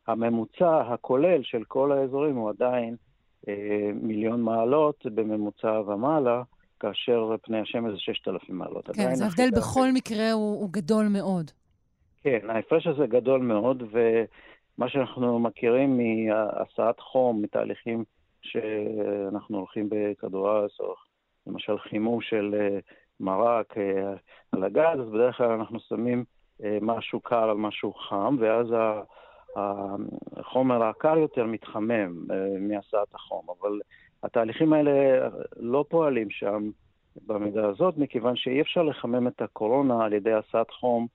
הממוצע 0.07 0.81
הכולל 0.81 1.43
של 1.43 1.63
כל 1.63 1.91
האזורים 1.91 2.35
הוא 2.35 2.49
עדיין 2.49 2.95
uh, 3.45 3.49
מיליון 3.93 4.41
מעלות 4.41 5.05
בממוצע 5.05 5.81
ומעלה, 5.87 6.43
כאשר 6.79 7.35
פני 7.41 7.59
השמש 7.59 7.91
זה 7.91 7.99
6,000 7.99 8.55
מעלות. 8.57 8.89
כן, 8.89 9.09
אז 9.11 9.21
ההבדל 9.21 9.49
בכל 9.57 9.91
מקרה 9.93 10.31
הוא, 10.31 10.61
הוא 10.61 10.69
גדול 10.71 11.07
מאוד. 11.07 11.51
כן, 12.21 12.49
ההפרש 12.49 12.87
הזה 12.87 13.07
גדול 13.07 13.41
מאוד, 13.41 13.83
ומה 13.91 14.89
שאנחנו 14.89 15.39
מכירים 15.39 15.97
מהסעת 15.97 16.99
חום, 16.99 17.41
מתהליכים 17.41 18.03
שאנחנו 18.47 19.57
הולכים 19.57 19.89
בכדור 19.89 20.49
הארץ, 20.49 20.79
או 20.79 20.95
למשל 21.47 21.77
חימום 21.77 22.21
של 22.21 22.55
אה, 22.59 22.79
מרק 23.19 23.77
אה, 23.77 24.13
על 24.51 24.63
הגז, 24.63 24.99
אז 24.99 25.09
בדרך 25.09 25.37
כלל 25.37 25.51
אנחנו 25.51 25.79
שמים 25.79 26.23
אה, 26.63 26.77
משהו 26.81 27.19
קר 27.19 27.49
על 27.49 27.57
משהו 27.57 27.93
חם, 27.93 28.35
ואז 28.39 28.67
החומר 30.35 30.83
הקר 30.83 31.17
יותר 31.17 31.45
מתחמם 31.45 32.25
מהסעת 32.59 33.15
החום. 33.15 33.45
אבל 33.59 33.79
התהליכים 34.23 34.73
האלה 34.73 34.91
לא 35.55 35.85
פועלים 35.89 36.29
שם 36.29 36.69
במידה 37.27 37.67
הזאת, 37.67 37.97
מכיוון 37.97 38.35
שאי 38.35 38.61
אפשר 38.61 38.83
לחמם 38.83 39.27
את 39.27 39.41
הקורונה 39.41 40.05
על 40.05 40.13
ידי 40.13 40.33
הסעת 40.33 40.71
חום 40.71 41.07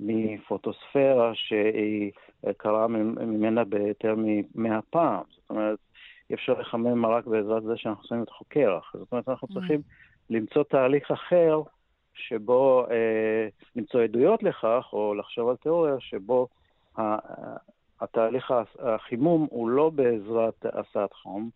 מפוטוספירה 0.00 1.32
שהיא 1.34 2.12
קרה 2.56 2.86
ממנה 2.88 3.64
ביותר 3.64 4.14
מ-100 4.14 4.80
פעם. 4.90 5.22
זאת 5.30 5.50
אומרת, 5.50 5.78
אי 6.30 6.34
אפשר 6.34 6.60
לחמם 6.60 7.06
רק 7.06 7.26
בעזרת 7.26 7.62
זה 7.62 7.76
שאנחנו 7.76 8.04
שמים 8.04 8.22
את 8.22 8.28
קרח. 8.48 8.92
זאת 8.98 9.12
אומרת, 9.12 9.28
אנחנו 9.28 9.48
mm. 9.50 9.54
צריכים 9.54 9.80
למצוא 10.30 10.62
תהליך 10.62 11.10
אחר 11.10 11.62
שבו, 12.14 12.86
אה, 12.90 13.48
למצוא 13.76 14.02
עדויות 14.02 14.42
לכך, 14.42 14.88
או 14.92 15.14
לחשוב 15.14 15.48
על 15.48 15.56
תיאוריה 15.56 16.00
שבו 16.00 16.48
התהליך 18.00 18.54
החימום 18.78 19.46
הוא 19.50 19.70
לא 19.70 19.90
בעזרת 19.90 20.66
הסעת 20.72 21.12
חום, 21.12 21.50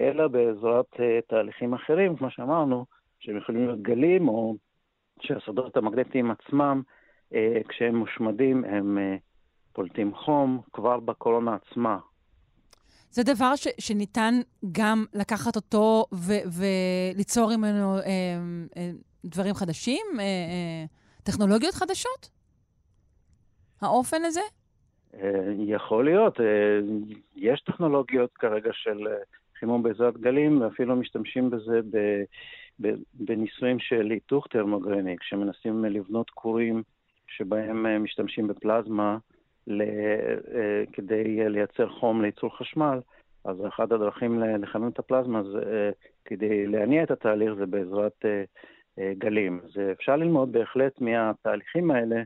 אלא 0.00 0.28
בעזרת 0.28 1.00
אה, 1.00 1.18
תהליכים 1.26 1.74
אחרים, 1.74 2.16
כמו 2.16 2.30
שאמרנו, 2.30 2.86
שהם 3.20 3.36
יכולים 3.36 3.66
להיות 3.66 3.82
גלים, 3.82 4.28
או 4.28 4.54
שהשדות 5.20 5.76
המגנטיים 5.76 6.30
עצמם, 6.30 6.82
אה, 7.34 7.60
כשהם 7.68 7.96
מושמדים, 7.96 8.64
הם 8.64 8.98
אה, 8.98 9.16
פולטים 9.72 10.14
חום 10.14 10.60
כבר 10.72 11.00
בקורונה 11.00 11.54
עצמה. 11.54 11.98
זה 13.10 13.22
דבר 13.22 13.56
ש, 13.56 13.68
שניתן 13.78 14.34
גם 14.72 15.04
לקחת 15.14 15.56
אותו 15.56 16.04
ו, 16.14 16.32
וליצור 16.58 17.56
ממנו 17.56 17.98
אה, 17.98 18.02
אה, 18.76 18.90
דברים 19.24 19.54
חדשים, 19.54 20.06
אה, 20.18 20.24
אה, 20.24 20.84
טכנולוגיות 21.22 21.74
חדשות? 21.74 22.30
האופן 23.80 24.24
הזה? 24.24 24.40
אה, 25.14 25.52
יכול 25.58 26.04
להיות. 26.04 26.40
אה, 26.40 26.46
יש 27.36 27.60
טכנולוגיות 27.60 28.30
כרגע 28.34 28.70
של 28.72 29.06
אה, 29.06 29.12
חימום 29.58 29.82
בעזרת 29.82 30.18
גלים, 30.18 30.60
ואפילו 30.60 30.96
משתמשים 30.96 31.50
בזה 31.50 31.80
ב, 31.90 32.22
ב, 32.80 32.94
בניסויים 33.14 33.78
של 33.78 34.10
היתוך 34.10 34.46
תרמוגרני, 34.50 35.16
כשמנסים 35.18 35.84
לבנות 35.84 36.30
כורים 36.30 36.82
שבהם 37.26 38.04
משתמשים 38.04 38.46
בפלזמה 38.46 39.18
ל, 39.68 39.82
כדי 40.92 41.48
לייצר 41.48 41.88
חום 41.88 42.22
לייצור 42.22 42.56
חשמל. 42.58 43.00
אז 43.44 43.66
אחת 43.66 43.92
הדרכים 43.92 44.40
לחמם 44.40 44.88
את 44.88 44.98
הפלזמה 44.98 45.42
זה, 45.42 45.90
כדי 46.24 46.66
להניע 46.66 47.02
את 47.02 47.10
התהליך 47.10 47.54
זה 47.54 47.66
בעזרת 47.66 48.24
גלים. 49.18 49.60
אז 49.64 49.70
אפשר 49.92 50.16
ללמוד 50.16 50.52
בהחלט 50.52 51.00
מהתהליכים 51.00 51.90
האלה 51.90 52.22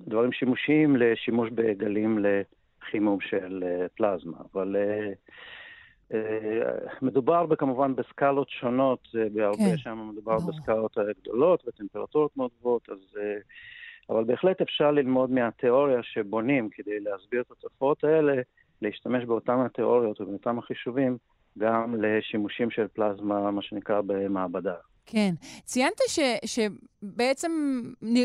דברים 0.00 0.32
שימושיים 0.32 0.96
לשימוש 0.96 1.50
בגלים 1.50 2.18
לחימום 2.18 3.20
של 3.20 3.64
אה, 3.66 3.88
פלזמה. 3.88 4.36
אבל 4.52 4.76
אה, 4.76 5.12
אה, 6.14 6.96
מדובר 7.02 7.46
כמובן 7.58 7.94
בסקלות 7.94 8.50
שונות, 8.50 9.08
בהרבה 9.32 9.58
כן. 9.58 9.76
שם 9.76 10.08
מדובר. 10.12 10.36
בסקלות 10.36 10.96
גדולות 11.20 11.68
וטמפרטורות 11.68 12.36
מאוד 12.36 12.50
גבוהות, 12.60 12.88
אז... 12.88 13.18
אבל 14.10 14.24
בהחלט 14.24 14.60
אפשר 14.60 14.90
ללמוד 14.90 15.30
מהתיאוריה 15.30 16.02
שבונים 16.02 16.68
כדי 16.72 17.00
להסביר 17.00 17.40
את 17.40 17.50
התופעות 17.50 18.04
האלה, 18.04 18.42
להשתמש 18.82 19.24
באותן 19.24 19.60
התיאוריות 19.60 20.20
ובאותם 20.20 20.58
החישובים 20.58 21.16
גם 21.58 21.94
לשימושים 21.98 22.70
של 22.70 22.88
פלזמה, 22.88 23.50
מה 23.50 23.62
שנקרא, 23.62 24.00
במעבדה. 24.06 24.74
כן. 25.06 25.34
ציינת 25.64 26.00
ש, 26.08 26.18
שבעצם 26.44 27.52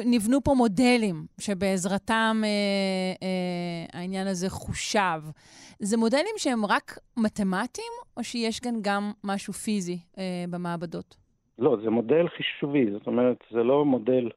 נבנו 0.06 0.44
פה 0.44 0.54
מודלים 0.54 1.16
שבעזרתם 1.40 2.42
אה, 2.44 2.50
אה, 3.24 4.00
העניין 4.00 4.28
הזה 4.28 4.50
חושב. 4.50 5.22
זה 5.80 5.98
מודלים 5.98 6.36
שהם 6.38 6.66
רק 6.66 7.00
מתמטיים, 7.18 7.94
או 8.18 8.24
שיש 8.24 8.60
כאן 8.60 8.76
גם 8.82 9.12
משהו 9.24 9.54
פיזי 9.54 10.00
אה, 10.18 10.46
במעבדות? 10.50 11.16
לא, 11.60 11.78
זה 11.84 11.90
מודל 11.90 12.28
חישובי. 12.28 12.92
זאת 12.92 13.08
אומרת, 13.08 13.38
זה 13.52 13.64
לא 13.64 13.86
מודל 13.86 14.30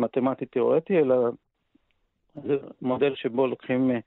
מתמטי-תיאורטי, 0.00 0.98
אלא 0.98 1.16
זה 2.34 2.56
מודל 2.82 3.14
שבו 3.14 3.46
לוקחים 3.46 3.90
אה, 3.90 3.98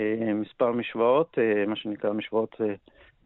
אה, 0.00 0.34
מספר 0.34 0.72
משוואות, 0.72 1.38
אה, 1.38 1.66
מה 1.66 1.76
שנקרא 1.76 2.12
משוואות 2.12 2.56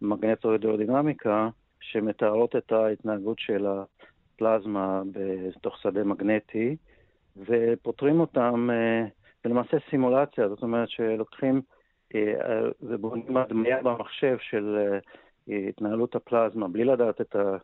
מגנטו-הידרודינמיקה, 0.02 1.48
שמתארות 1.80 2.56
את 2.56 2.72
ההתנהגות 2.72 3.38
של 3.38 3.66
הפלזמה 3.66 5.02
בתוך 5.12 5.78
שדה 5.78 6.04
מגנטי, 6.04 6.76
ופותרים 7.36 8.20
אותם 8.20 8.68
ולמעשה 9.44 9.76
סימולציה, 9.90 10.48
זאת 10.48 10.62
אומרת 10.62 10.88
שלוקחים 10.88 11.62
ובונים 12.82 13.36
הדמיה 13.36 13.82
במחשב 13.82 14.36
של 14.40 14.98
התנהלות 15.48 16.14
הפלזמה 16.14 16.68
בלי 16.68 16.84
לדעת 16.84 17.20
את, 17.20 17.36
ה, 17.36 17.56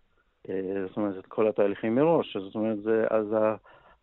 זאת 0.86 0.96
אומרת, 0.96 1.18
את 1.18 1.26
כל 1.26 1.48
התהליכים 1.48 1.94
מראש. 1.94 2.36
זאת 2.36 2.54
אומרת, 2.54 2.82
זה, 2.82 3.06
אז 3.10 3.26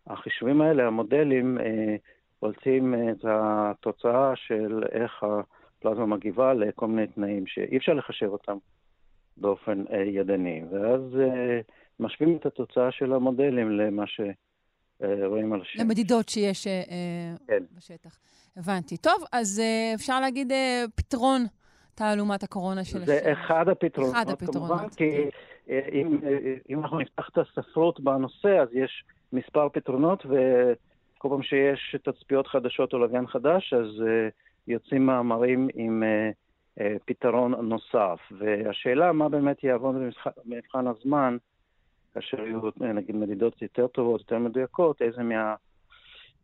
החישובים 0.07 0.61
האלה, 0.61 0.87
המודלים, 0.87 1.57
רוצים 2.41 2.93
את 3.11 3.25
התוצאה 3.27 4.35
של 4.35 4.83
איך 4.91 5.23
הפלזמה 5.23 6.05
מגיבה 6.05 6.53
לכל 6.53 6.87
מיני 6.87 7.07
תנאים 7.07 7.47
שאי 7.47 7.77
אפשר 7.77 7.93
לחשב 7.93 8.25
אותם 8.25 8.57
באופן 9.37 9.83
אה, 9.91 9.97
ידני, 9.97 10.61
ואז 10.71 11.01
אה, 11.19 11.59
משווים 11.99 12.37
את 12.37 12.45
התוצאה 12.45 12.91
של 12.91 13.13
המודלים 13.13 13.71
למה 13.71 14.03
שרואים 14.07 15.53
על 15.53 15.61
השמש. 15.61 15.81
למדידות 15.81 16.29
שיש 16.29 16.67
אה, 16.67 16.83
כן. 17.47 17.63
בשטח. 17.77 18.17
הבנתי. 18.57 18.97
טוב, 18.97 19.23
אז 19.31 19.59
אה, 19.59 19.91
אפשר 19.95 20.19
להגיד 20.19 20.51
אה, 20.51 20.83
פתרון 20.95 21.45
תעלומת 21.95 22.43
הקורונה 22.43 22.83
של 22.83 22.97
השמש. 22.97 23.07
זה 23.07 23.31
אחד 23.31 23.69
הפתרונות, 23.69 24.13
אחד 24.15 24.29
הפתרונות. 24.29 24.79
כמובן, 24.79 24.89
כי 24.89 25.29
אה, 25.69 25.79
אם, 25.91 26.17
אה, 26.23 26.53
אם 26.69 26.79
אנחנו 26.79 26.99
נפתח 26.99 27.29
את 27.33 27.37
הספרות 27.37 27.99
בנושא, 27.99 28.59
אז 28.61 28.67
יש 28.73 29.03
מספר 29.35 29.69
פתרונות, 29.69 30.25
וכל 30.25 31.29
פעם 31.29 31.43
שיש 31.43 31.95
תצפיות 32.03 32.47
חדשות 32.47 32.93
או 32.93 32.99
לוויין 32.99 33.27
חדש, 33.27 33.73
אז 33.73 34.01
אה, 34.07 34.27
יוצאים 34.67 35.05
מאמרים 35.05 35.67
עם... 35.75 36.03
אה, 36.03 36.31
אה, 36.79 36.95
פתרון 37.05 37.69
נוסף. 37.69 38.19
והשאלה 38.39 39.11
מה 39.11 39.29
באמת 39.29 39.63
יעבוד 39.63 39.95
במבחן 40.45 40.87
הזמן, 40.87 41.37
כאשר 42.13 42.39
יהיו 42.39 42.61
נגיד 42.93 43.15
מדידות 43.15 43.61
יותר 43.61 43.87
טובות, 43.87 44.21
יותר 44.21 44.37
מדויקות, 44.37 45.01
איזה 45.01 45.21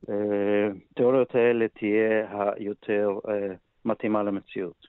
מהתיאוריות 0.08 1.36
אה, 1.36 1.42
האלה 1.42 1.68
תהיה 1.68 2.28
היותר 2.58 3.20
אה, 3.30 3.56
מתאימה 3.86 4.24
למציאות. 4.24 4.88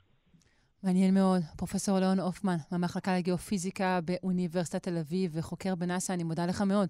מעניין 0.84 1.14
מאוד. 1.14 1.40
פרופסור 1.56 1.98
ליאון 1.98 2.20
הופמן, 2.20 2.56
מהמחלקה 2.72 3.16
לגיאופיזיקה 3.16 4.00
באוניברסיטת 4.04 4.82
תל 4.82 4.98
אביב 4.98 5.30
וחוקר 5.34 5.74
בנאס"א, 5.74 6.12
אני 6.12 6.24
מודה 6.24 6.46
לך 6.46 6.62
מאוד. 6.62 6.88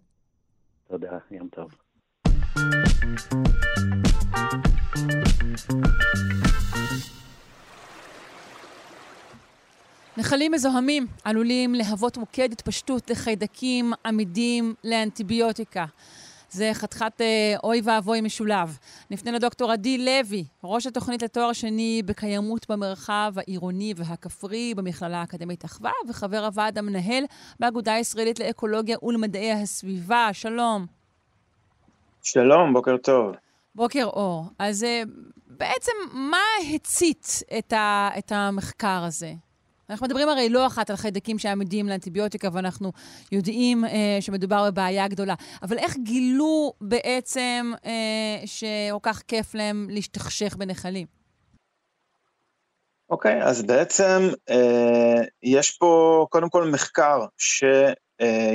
תודה, 0.92 1.18
יום 1.30 1.48
טוב. 1.48 1.70
נחלים 10.16 10.52
מזוהמים 10.52 11.06
עלולים 11.24 11.74
להוות 11.74 12.16
מוקד 12.16 12.52
התפשטות 12.52 13.10
לחיידקים 13.10 13.92
עמידים 14.06 14.74
לאנטיביוטיקה. 14.84 15.84
זה 16.52 16.70
חתיכת 16.74 17.20
אה, 17.20 17.54
אוי 17.64 17.80
ואבוי 17.84 18.20
משולב. 18.20 18.78
נפנה 19.10 19.32
לדוקטור 19.32 19.72
עדי 19.72 19.98
לוי, 19.98 20.44
ראש 20.64 20.86
התוכנית 20.86 21.22
לתואר 21.22 21.52
שני 21.52 22.02
בקיימות 22.06 22.70
במרחב 22.70 23.32
העירוני 23.36 23.94
והכפרי 23.96 24.74
במכללה 24.76 25.20
האקדמית 25.20 25.64
אחווה, 25.64 25.90
וחבר 26.08 26.44
הוועד 26.44 26.78
המנהל 26.78 27.24
באגודה 27.60 27.94
הישראלית 27.94 28.40
לאקולוגיה 28.40 28.96
ולמדעי 29.02 29.52
הסביבה. 29.52 30.28
שלום. 30.32 30.86
שלום, 32.22 32.72
בוקר 32.72 32.96
טוב. 32.96 33.34
בוקר 33.74 34.04
אור. 34.04 34.44
אז 34.58 34.84
אה, 34.84 35.02
בעצם 35.46 35.92
מה 36.12 36.44
הצית 36.74 37.42
את, 37.58 37.72
ה, 37.72 38.10
את 38.18 38.32
המחקר 38.32 39.04
הזה? 39.06 39.32
אנחנו 39.92 40.06
מדברים 40.06 40.28
הרי 40.28 40.48
לא 40.48 40.66
אחת 40.66 40.90
על 40.90 40.96
חיידקים 40.96 41.38
שעמידים 41.38 41.88
לאנטיביוטיקה, 41.88 42.48
ואנחנו 42.52 42.92
יודעים 43.32 43.84
אה, 43.84 44.18
שמדובר 44.20 44.70
בבעיה 44.70 45.08
גדולה. 45.08 45.34
אבל 45.62 45.78
איך 45.78 45.96
גילו 45.96 46.72
בעצם 46.80 47.72
אה, 47.86 48.46
שכל 48.46 48.98
כך 49.02 49.22
כיף 49.28 49.54
להם 49.54 49.86
להשתכשך 49.90 50.56
בנחלים? 50.56 51.06
אוקיי, 53.10 53.42
okay, 53.42 53.44
אז 53.44 53.62
בעצם 53.62 54.30
אה, 54.50 55.22
יש 55.42 55.70
פה 55.70 56.26
קודם 56.30 56.48
כל 56.48 56.70
מחקר 56.70 57.24
ש... 57.36 57.64
אה, 58.20 58.52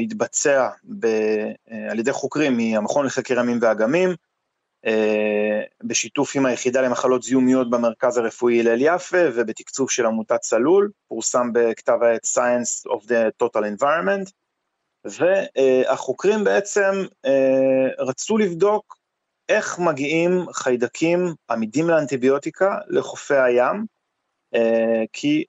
ב, 0.83 1.05
אה, 1.05 1.91
על 1.91 1.99
ידי 1.99 2.11
חוקרים 2.11 2.57
מהמכון 2.57 3.05
לחקר 3.05 3.39
ימים 3.39 3.59
ואגמים, 3.61 4.09
בשיתוף 5.83 6.35
עם 6.35 6.45
היחידה 6.45 6.81
למחלות 6.81 7.23
זיהומיות 7.23 7.69
במרכז 7.69 8.17
הרפואי 8.17 8.59
הלל 8.59 8.77
יפה 8.81 9.17
ובתקצוב 9.33 9.91
של 9.91 10.05
עמותת 10.05 10.39
צלול, 10.39 10.91
פורסם 11.07 11.49
בכתב 11.53 11.97
העת 12.01 12.25
Science 12.25 12.91
of 12.91 13.03
the 13.03 13.43
Total 13.43 13.61
Environment, 13.79 14.31
והחוקרים 15.05 16.43
בעצם 16.43 16.91
אה, 17.25 17.87
רצו 17.99 18.37
לבדוק 18.37 18.97
איך 19.49 19.79
מגיעים 19.79 20.45
חיידקים 20.53 21.33
עמידים 21.51 21.89
לאנטיביוטיקה 21.89 22.77
לחופי 22.87 23.37
הים, 23.37 23.85
אה, 24.55 25.03
כי 25.13 25.43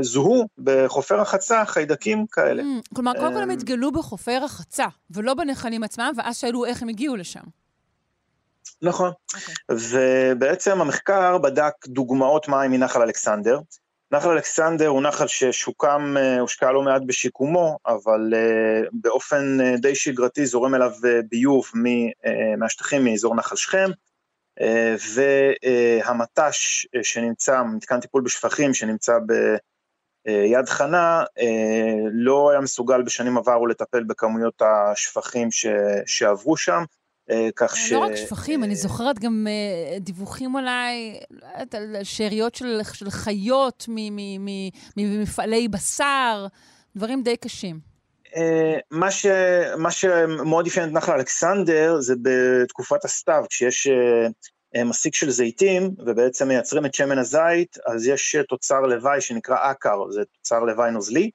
זוהו 0.00 0.46
בחופי 0.58 1.14
רחצה 1.14 1.64
חיידקים 1.64 2.26
כאלה. 2.26 2.62
Mm, 2.62 2.94
כלומר, 2.94 3.12
קודם 3.12 3.32
כל 3.32 3.42
הם 3.42 3.50
התגלו 3.50 3.92
בחופי 3.92 4.36
רחצה, 4.36 4.86
ולא 5.10 5.34
בנחלים 5.34 5.82
עצמם, 5.82 6.12
ואז 6.16 6.36
שאלו 6.36 6.64
איך 6.64 6.82
הם 6.82 6.88
הגיעו 6.88 7.16
לשם. 7.16 7.59
נכון. 8.82 9.10
Okay. 9.10 9.36
אוקיי. 9.36 9.54
ובעצם 10.32 10.80
המחקר 10.80 11.38
בדק 11.38 11.72
דוגמאות 11.86 12.48
מים 12.48 12.70
מנחל 12.70 13.02
אלכסנדר. 13.02 13.60
נחל 14.12 14.28
אלכסנדר 14.28 14.86
הוא 14.86 15.02
נחל 15.02 15.26
ששוקם, 15.26 16.14
אה, 16.18 16.40
הושקע 16.40 16.72
לא 16.72 16.82
מעט 16.82 17.02
בשיקומו, 17.06 17.78
אבל 17.86 18.20
uh, 18.32 18.88
באופן 18.92 19.58
uh, 19.60 19.80
די 19.80 19.94
שגרתי 19.94 20.46
זורם 20.46 20.74
אליו 20.74 20.92
ביוב 21.28 21.64
מהשטחים 22.58 23.04
מאזור 23.04 23.34
נחל 23.34 23.56
שכם, 23.56 23.90
והמט"ש 25.14 26.86
שנמצא, 27.02 27.62
מתקן 27.62 28.00
טיפול 28.00 28.22
בשפכים 28.22 28.74
שנמצא 28.74 29.18
ביד 30.24 30.68
חנה, 30.68 31.24
לא 32.12 32.50
היה 32.50 32.60
מסוגל 32.60 33.02
בשנים 33.02 33.38
עברו 33.38 33.66
לטפל 33.66 34.04
בכמויות 34.04 34.62
השפכים 34.62 35.50
ש, 35.50 35.66
שעברו 36.06 36.56
שם, 36.56 36.78
אה, 36.78 36.99
כך 37.56 37.76
ש... 37.76 37.92
לא 37.92 37.98
רק 37.98 38.16
שפכים, 38.16 38.64
אני 38.64 38.76
זוכרת 38.76 39.18
גם 39.18 39.46
אה, 39.48 39.98
דיווחים 39.98 40.54
אולי 40.54 41.20
על 41.74 41.96
שאריות 42.02 42.54
של, 42.54 42.80
של 42.92 43.10
חיות 43.10 43.86
ממפעלי 44.96 45.68
בשר, 45.68 46.46
דברים 46.96 47.22
די 47.22 47.36
קשים. 47.36 47.78
אה, 48.36 48.78
מה, 48.90 49.10
ש, 49.10 49.26
מה 49.78 49.90
שמאוד 49.90 50.66
אפיין 50.66 50.88
את 50.88 50.94
נחל 50.94 51.12
אלכסנדר 51.12 52.00
זה 52.00 52.14
בתקופת 52.22 53.04
הסתיו, 53.04 53.44
כשיש 53.50 53.88
מסיק 54.84 55.14
של 55.14 55.30
זיתים 55.30 55.90
ובעצם 56.06 56.48
מייצרים 56.48 56.86
את 56.86 56.94
שמן 56.94 57.18
הזית, 57.18 57.76
אז 57.86 58.06
יש 58.06 58.36
תוצר 58.48 58.80
לוואי 58.80 59.20
שנקרא 59.20 59.56
אקר, 59.70 60.10
זה 60.10 60.22
תוצר 60.24 60.60
לוואי 60.60 60.90
נוזלי, 60.90 61.30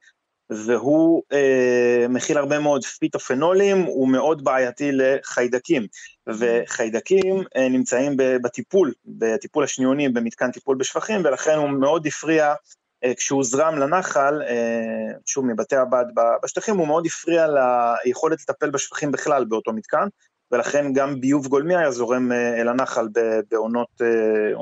והוא 0.50 1.24
אה, 1.34 2.06
מכיל 2.10 2.38
הרבה 2.38 2.60
מאוד 2.60 2.86
פיטופנולים, 2.86 3.82
הוא 3.82 4.10
מאוד 4.10 4.44
בעייתי 4.44 4.92
לחיידקים, 4.94 5.88
וחיידקים 6.28 7.44
אה, 7.56 7.70
נמצאים 7.70 8.14
בטיפול, 8.18 8.94
בטיפול 9.06 9.64
השניוני 9.64 10.10
במתקן 10.10 10.52
טיפול 10.52 10.78
בשפכים, 10.78 11.22
ולכן 11.24 11.58
הוא 11.58 11.70
מאוד 11.70 12.08
הפריע 12.08 12.54
אה, 13.04 13.16
כשהוא 13.16 13.44
זרם 13.44 13.78
לנחל, 13.78 14.42
אה, 14.42 15.12
שוב 15.26 15.46
מבתי 15.46 15.76
הבד 15.76 16.06
בשטחים, 16.44 16.78
הוא 16.78 16.88
מאוד 16.88 17.06
הפריע 17.06 17.48
ליכולת 18.06 18.42
לטפל 18.42 18.70
בשפכים 18.70 19.12
בכלל 19.12 19.46
באותו 19.46 19.74
מתקן, 19.74 20.08
ולכן 20.52 20.94
גם 20.94 21.22
ביוב 21.22 21.48
גולמי 21.48 21.76
היה 21.76 21.92
זורם 21.92 22.32
אה, 22.32 22.62
אל 22.62 22.68
הנחל 22.68 23.08
בעונות 23.52 24.02
אה, 24.02 24.54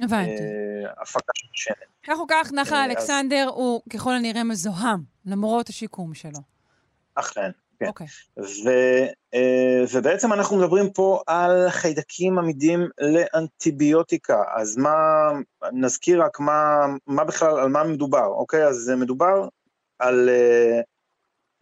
הבנתי. 0.00 0.30
אה, 0.30 1.02
הפקה 1.02 1.32
של 1.34 1.48
שמן. 1.52 1.74
כך 2.02 2.18
או 2.18 2.26
כך, 2.28 2.52
נחל 2.52 2.74
אה, 2.74 2.84
אלכסנדר 2.84 3.48
הוא 3.54 3.82
ככל 3.92 4.14
הנראה 4.14 4.44
מזוהם, 4.44 5.00
למרות 5.26 5.68
השיקום 5.68 6.14
שלו. 6.14 6.40
אכן, 7.14 7.50
כן. 7.78 7.86
אוקיי. 7.86 8.06
אה, 9.34 9.84
ובעצם 9.92 10.32
אנחנו 10.32 10.56
מדברים 10.56 10.90
פה 10.92 11.22
על 11.26 11.70
חיידקים 11.70 12.38
עמידים 12.38 12.88
לאנטיביוטיקה, 13.00 14.42
אז 14.56 14.76
מה, 14.76 14.94
נזכיר 15.72 16.22
רק 16.22 16.40
מה, 16.40 16.86
מה 17.06 17.24
בכלל, 17.24 17.58
על 17.58 17.68
מה 17.68 17.84
מדובר, 17.84 18.26
אוקיי? 18.26 18.66
אז 18.66 18.92
מדובר 18.96 19.48
על 19.98 20.28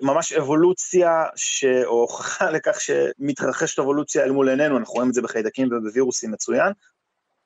ממש 0.03 0.33
אבולוציה, 0.33 1.25
ש... 1.37 1.65
או 1.85 2.01
הוכחה 2.01 2.51
לכך 2.51 2.81
שמתרחשת 2.81 3.79
אבולוציה 3.79 4.25
אל 4.25 4.31
מול 4.31 4.49
עינינו, 4.49 4.79
אנחנו 4.79 4.95
רואים 4.95 5.09
את 5.09 5.15
זה 5.15 5.23
בחיידקים 5.23 5.67
ובווירוסים 5.67 6.31
מצוין, 6.31 6.73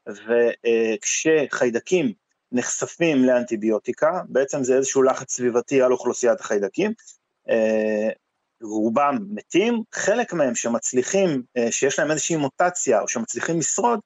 וכשחיידקים 0.09 2.13
נחשפים 2.53 3.25
לאנטיביוטיקה, 3.25 4.23
בעצם 4.29 4.65
זה 4.65 4.77
איזשהו 4.77 5.03
לחץ 5.03 5.33
סביבתי 5.33 5.83
על 5.83 5.93
אוכלוסיית 5.93 6.41
החיידקים, 6.41 6.93
אה, 7.49 8.09
רובם 8.63 9.19
מתים, 9.31 9.83
חלק 9.95 10.33
מהם 10.33 10.55
שמצליחים, 10.55 11.43
אה, 11.57 11.73
שיש 11.73 11.99
להם 11.99 12.11
איזושהי 12.11 12.37
מוטציה 12.37 13.01
או 13.01 13.09
שמצליחים 13.09 13.59
לשרוד, 13.59 14.01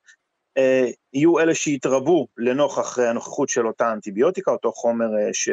אה, 0.58 0.90
יהיו 1.12 1.38
אלה 1.38 1.54
שיתרבו 1.54 2.26
לנוכח 2.36 2.98
הנוכחות 2.98 3.48
של 3.48 3.66
אותה 3.66 3.92
אנטיביוטיקה, 3.92 4.50
אותו 4.50 4.72
חומר 4.72 5.06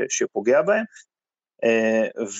שפוגע 0.09 0.61
בהם, 0.61 0.83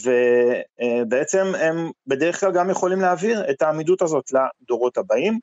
ובעצם 0.03 1.45
הם 1.59 1.91
בדרך 2.07 2.39
כלל 2.39 2.51
גם 2.53 2.69
יכולים 2.69 3.01
להעביר 3.01 3.49
את 3.49 3.61
העמידות 3.61 4.01
הזאת 4.01 4.31
לדורות 4.61 4.97
הבאים. 4.97 5.39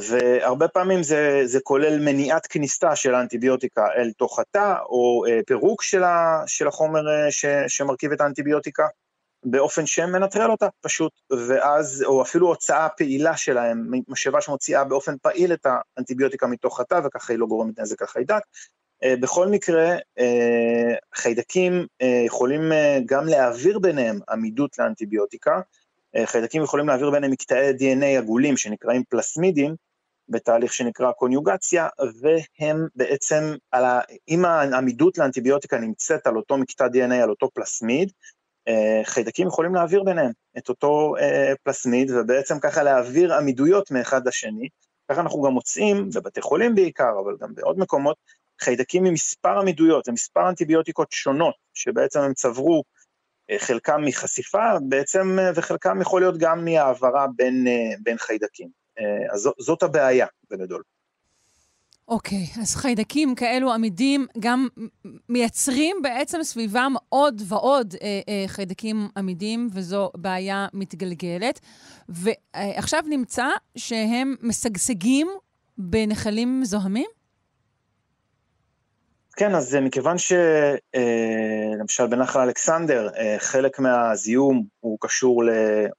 והרבה 0.00 0.68
פעמים 0.68 1.02
זה, 1.02 1.42
זה 1.44 1.60
כולל 1.60 1.98
מניעת 2.00 2.46
כניסתה 2.46 2.96
של 2.96 3.14
האנטיביוטיקה 3.14 3.86
אל 3.96 4.12
תוך 4.12 4.38
התא, 4.38 4.74
או 4.88 5.24
אה, 5.28 5.40
פירוק 5.46 5.82
של, 5.82 6.04
ה, 6.04 6.42
של 6.46 6.68
החומר 6.68 7.08
אה, 7.08 7.30
ש, 7.30 7.44
שמרכיב 7.68 8.12
את 8.12 8.20
האנטיביוטיקה, 8.20 8.86
באופן 9.44 9.86
שמנטרל 9.86 10.50
אותה 10.50 10.66
פשוט, 10.80 11.12
ואז, 11.48 12.04
או 12.06 12.22
אפילו 12.22 12.48
הוצאה 12.48 12.88
פעילה 12.88 13.36
שלהם, 13.36 13.90
משאבה 14.08 14.40
שמוציאה 14.40 14.84
באופן 14.84 15.14
פעיל 15.22 15.52
את 15.52 15.66
האנטיביוטיקה 15.96 16.46
מתוך 16.46 16.80
התא, 16.80 17.00
וככה 17.04 17.32
היא 17.32 17.40
לא 17.40 17.46
גורמת 17.46 17.78
נזק 17.78 18.02
לחיידק. 18.02 18.42
אה, 19.04 19.14
בכל 19.20 19.48
מקרה, 19.48 19.90
אה, 20.18 20.94
חיידקים 21.14 21.86
אה, 22.02 22.22
יכולים 22.26 22.72
אה, 22.72 22.98
גם 23.06 23.26
להעביר 23.26 23.78
ביניהם 23.78 24.18
עמידות 24.30 24.78
לאנטיביוטיקה, 24.78 25.60
חיידקים 26.24 26.62
יכולים 26.62 26.88
להעביר 26.88 27.10
ביניהם 27.10 27.32
מקטעי 27.32 27.70
DNA 27.70 28.18
עגולים 28.18 28.56
שנקראים 28.56 29.02
פלסמידים, 29.08 29.74
בתהליך 30.28 30.72
שנקרא 30.72 31.12
קוניוגציה, 31.12 31.88
והם 32.20 32.86
בעצם, 32.94 33.54
ה... 33.72 34.00
אם 34.28 34.44
העמידות 34.44 35.18
לאנטיביוטיקה 35.18 35.78
נמצאת 35.78 36.26
על 36.26 36.36
אותו 36.36 36.58
מקטע 36.58 36.86
DNA, 36.86 37.14
על 37.14 37.30
אותו 37.30 37.50
פלסמיד, 37.54 38.12
אה, 38.68 39.00
חיידקים 39.04 39.46
יכולים 39.46 39.74
להעביר 39.74 40.02
ביניהם 40.02 40.30
את 40.58 40.68
אותו 40.68 41.14
אה, 41.20 41.52
פלסמיד, 41.62 42.10
ובעצם 42.10 42.58
ככה 42.60 42.82
להעביר 42.82 43.34
עמידויות 43.34 43.90
מאחד 43.90 44.28
לשני. 44.28 44.68
ככה 45.10 45.20
אנחנו 45.20 45.42
גם 45.42 45.52
מוצאים, 45.52 46.10
בבתי 46.14 46.40
חולים 46.40 46.74
בעיקר, 46.74 47.12
אבל 47.24 47.36
גם 47.40 47.54
בעוד 47.54 47.78
מקומות, 47.78 48.16
חיידקים 48.60 49.04
עם 49.04 49.12
מספר 49.12 49.58
עמידויות 49.58 50.08
ומספר 50.08 50.48
אנטיביוטיקות 50.48 51.12
שונות, 51.12 51.54
שבעצם 51.74 52.20
הם 52.20 52.34
צברו 52.34 52.76
אה, 52.76 53.03
חלקם 53.58 54.00
מחשיפה 54.04 54.78
בעצם, 54.88 55.38
וחלקם 55.54 56.00
יכול 56.00 56.20
להיות 56.20 56.38
גם 56.38 56.64
מהעברה 56.64 57.26
בין, 57.36 57.66
בין 58.02 58.18
חיידקים. 58.18 58.68
אה, 58.98 59.34
אז 59.34 59.48
זאת 59.58 59.82
הבעיה 59.82 60.26
בגדול. 60.50 60.82
אוקיי, 62.08 62.46
okay, 62.46 62.60
אז 62.60 62.76
חיידקים 62.76 63.34
כאלו 63.34 63.72
עמידים 63.72 64.26
גם 64.38 64.68
מייצרים 65.28 65.96
בעצם 66.02 66.42
סביבם 66.42 66.94
עוד 67.08 67.42
ועוד 67.48 67.94
אה, 68.02 68.20
אה, 68.28 68.44
חיידקים 68.46 69.08
עמידים, 69.16 69.68
וזו 69.72 70.10
בעיה 70.16 70.66
מתגלגלת. 70.72 71.60
ועכשיו 72.08 73.02
נמצא 73.08 73.46
שהם 73.76 74.34
משגשגים 74.42 75.28
בנחלים 75.78 76.60
זוהמים? 76.64 77.10
כן, 79.36 79.54
אז 79.54 79.76
מכיוון 79.76 80.16
שלמשל 80.18 82.02
אה, 82.02 82.08
בנחל 82.08 82.40
אלכסנדר, 82.40 83.08
אה, 83.16 83.36
חלק 83.38 83.78
מהזיהום 83.78 84.64
הוא 84.80 84.98
קשור 85.00 85.42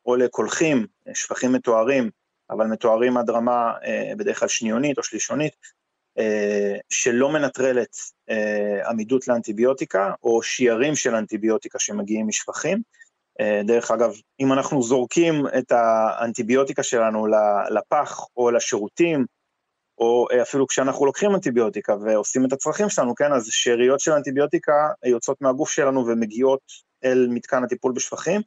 או 0.05 0.15
לקולחים, 0.15 0.86
שפכים 1.13 1.51
מתוארים, 1.51 2.09
אבל 2.49 2.67
מתוארים 2.67 3.17
עד 3.17 3.29
רמה 3.29 3.73
אה, 3.83 4.13
בדרך 4.17 4.39
כלל 4.39 4.47
שניונית 4.47 4.97
או 4.97 5.03
שלישונית, 5.03 5.53
אה, 6.17 6.75
שלא 6.89 7.29
מנטרלת 7.29 7.95
אה, 8.29 8.89
עמידות 8.89 9.27
לאנטיביוטיקה, 9.27 10.13
או 10.23 10.43
שיירים 10.43 10.95
של 10.95 11.15
אנטיביוטיקה 11.15 11.79
שמגיעים 11.79 12.27
משפכים. 12.27 12.81
אה, 13.41 13.61
דרך 13.65 13.91
אגב, 13.91 14.13
אם 14.39 14.53
אנחנו 14.53 14.83
זורקים 14.83 15.45
את 15.57 15.71
האנטיביוטיקה 15.71 16.83
שלנו 16.83 17.27
לפח 17.69 18.27
או 18.38 18.51
לשירותים, 18.51 19.25
או 19.97 20.27
אה, 20.31 20.41
אפילו 20.41 20.67
כשאנחנו 20.67 21.05
לוקחים 21.05 21.35
אנטיביוטיקה 21.35 21.95
ועושים 22.01 22.45
את 22.45 22.53
הצרכים 22.53 22.89
שלנו, 22.89 23.15
כן, 23.15 23.33
אז 23.33 23.47
שאריות 23.51 23.99
של 23.99 24.11
אנטיביוטיקה 24.11 24.89
יוצאות 25.05 25.41
מהגוף 25.41 25.69
שלנו 25.69 26.07
ומגיעות 26.07 26.61
אל 27.03 27.27
מתקן 27.29 27.63
הטיפול 27.63 27.93
בשפכים, 27.93 28.41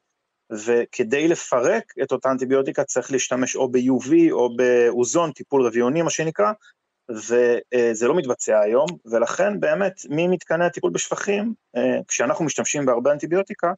וכדי 0.53 1.29
לפרק 1.29 1.93
את 2.03 2.13
אותה 2.13 2.31
אנטיביוטיקה 2.31 2.85
צריך 2.85 3.13
להשתמש 3.13 3.57
או 3.57 3.71
ב-UV 3.71 4.13
או 4.31 4.57
באוזון, 4.57 5.33
טיפול 5.33 5.67
רביוני 5.67 6.03
מה 6.03 6.11
שנקרא, 6.11 6.53
וזה 7.11 8.09
לא 8.09 8.17
מתבצע 8.17 8.61
היום, 8.61 8.87
ולכן 9.05 9.61
באמת 9.61 10.01
ממתקני 10.11 10.65
הטיפול 10.65 10.91
בשפכים, 10.91 11.55
כשאנחנו 12.09 12.45
משתמשים 12.45 12.87
בהרבה 12.87 13.13
אנטיביוטיקה, 13.13 13.73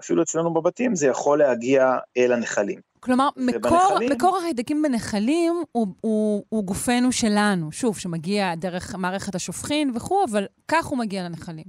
אפילו 0.00 0.22
אצלנו 0.22 0.54
בבתים, 0.54 0.94
זה 0.94 1.06
יכול 1.06 1.38
להגיע 1.38 1.92
אל 2.16 2.32
הנחלים. 2.32 2.80
כלומר, 3.00 3.28
מקור, 3.36 3.72
ובנחלים... 3.72 4.12
מקור 4.12 4.38
החיידקים 4.38 4.82
בנחלים 4.82 5.62
הוא, 5.72 5.86
הוא, 6.00 6.44
הוא 6.48 6.64
גופנו 6.64 7.12
שלנו, 7.12 7.72
שוב, 7.72 7.98
שמגיע 7.98 8.54
דרך 8.54 8.94
מערכת 8.94 9.34
השופכין 9.34 9.92
וכו', 9.94 10.24
אבל 10.30 10.46
כך 10.68 10.86
הוא 10.86 10.98
מגיע 10.98 11.24
לנחלים. 11.24 11.64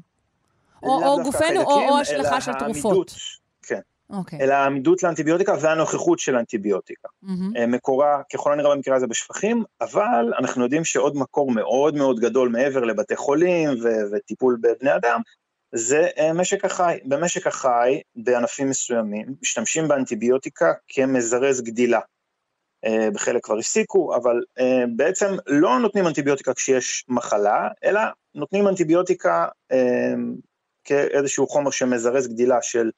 או, 0.83 1.03
או 1.03 1.23
גופנו 1.23 1.61
או, 1.61 1.89
או 1.89 1.99
השלכה 1.99 2.41
של 2.41 2.51
תרופות. 2.53 3.15
כן. 3.61 3.75
Okay. 3.75 4.15
אוקיי. 4.15 4.39
אלא 4.39 4.53
העמידות 4.53 5.03
לאנטיביוטיקה 5.03 5.55
והנוכחות 5.61 6.19
של 6.19 6.35
אנטיביוטיקה. 6.35 7.07
Mm-hmm. 7.23 7.65
מקורה, 7.67 8.21
ככל 8.33 8.53
הנראה 8.53 8.75
במקרה 8.75 8.95
הזה 8.95 9.07
בשפכים, 9.07 9.63
אבל 9.81 10.33
אנחנו 10.39 10.63
יודעים 10.63 10.85
שעוד 10.85 11.17
מקור 11.17 11.51
מאוד 11.51 11.95
מאוד 11.95 12.19
גדול 12.19 12.49
מעבר 12.49 12.83
לבתי 12.83 13.15
חולים 13.15 13.69
ו- 13.69 14.11
וטיפול 14.11 14.57
בבני 14.61 14.95
אדם, 14.95 15.21
זה 15.77 16.07
אה, 16.17 16.33
משק 16.33 16.65
החי. 16.65 16.97
במשק 17.05 17.47
החי, 17.47 18.01
בענפים 18.15 18.69
מסוימים, 18.69 19.25
משתמשים 19.41 19.87
באנטיביוטיקה 19.87 20.73
כמזרז 20.87 21.61
גדילה. 21.61 21.99
אה, 22.85 23.11
בחלק 23.13 23.45
כבר 23.45 23.57
הפסיקו, 23.57 24.15
אבל 24.15 24.41
בעצם 24.95 25.35
לא 25.47 25.79
נותנים 25.79 26.07
אנטיביוטיקה 26.07 26.53
כשיש 26.53 27.05
מחלה, 27.07 27.67
אלא 27.83 28.01
נותנים 28.35 28.67
אנטיביוטיקה 28.67 29.47
כאיזשהו 30.83 31.47
חומר 31.47 31.71
שמזרז 31.71 32.27
גדילה 32.27 32.61
של 32.61 32.91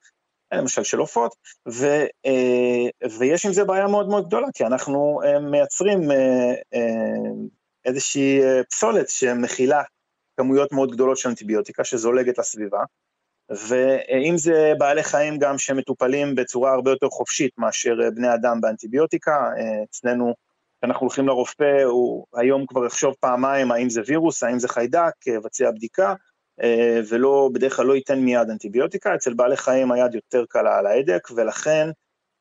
למשל 0.54 0.84
של 0.84 1.00
עופות, 1.00 1.36
אה, 2.26 3.10
ויש 3.20 3.46
עם 3.46 3.54
זה 3.54 3.64
בעיה 3.64 3.88
מאוד 3.88 4.10
מאוד 4.10 4.28
גדולה, 4.28 4.48
כי 4.54 4.66
אנחנו 4.66 5.22
אה, 5.26 5.40
מייצרים 5.40 6.12
אה, 6.12 6.54
איזושהי 7.86 8.40
פסולת 8.70 9.10
שמכילה 9.10 9.82
כמויות 10.40 10.72
מאוד 10.72 10.92
גדולות 10.92 11.18
של 11.18 11.30
אנטיביוטיקה 11.30 11.84
שזולגת 11.84 12.38
לסביבה, 12.38 12.84
ואם 13.50 14.34
זה 14.38 14.74
בעלי 14.78 15.04
חיים 15.04 15.38
גם 15.38 15.58
שמטופלים 15.58 16.36
בצורה 16.36 16.74
הרבה 16.74 16.92
יותר 16.92 17.10
חופשית 17.10 17.52
מאשר 17.58 17.96
בני 18.16 18.34
אדם 18.34 18.62
באנטיביוטיקה, 18.62 19.52
אצלנו 19.90 20.34
כשאנחנו 20.78 21.02
הולכים 21.06 21.28
לרופא, 21.28 21.84
הוא 21.84 22.26
היום 22.36 22.66
כבר 22.66 22.86
יחשוב 22.86 23.14
פעמיים 23.20 23.72
האם 23.72 23.90
זה 23.90 24.02
וירוס, 24.06 24.44
האם 24.44 24.60
זה 24.60 24.68
חיידק, 24.68 25.28
יבצע 25.28 25.72
בדיקה, 25.72 26.14
ולא, 27.10 27.50
בדרך 27.54 27.76
כלל 27.76 27.86
לא 27.86 27.96
ייתן 27.96 28.20
מיד 28.20 28.50
אנטיביוטיקה, 28.50 29.16
אצל 29.16 29.34
בעלי 29.34 29.58
חיים 29.58 29.92
היד 29.92 30.16
יותר 30.16 30.46
קלה 30.50 30.78
על 30.78 30.86
ההדק, 30.88 31.28
ולכן 31.36 31.90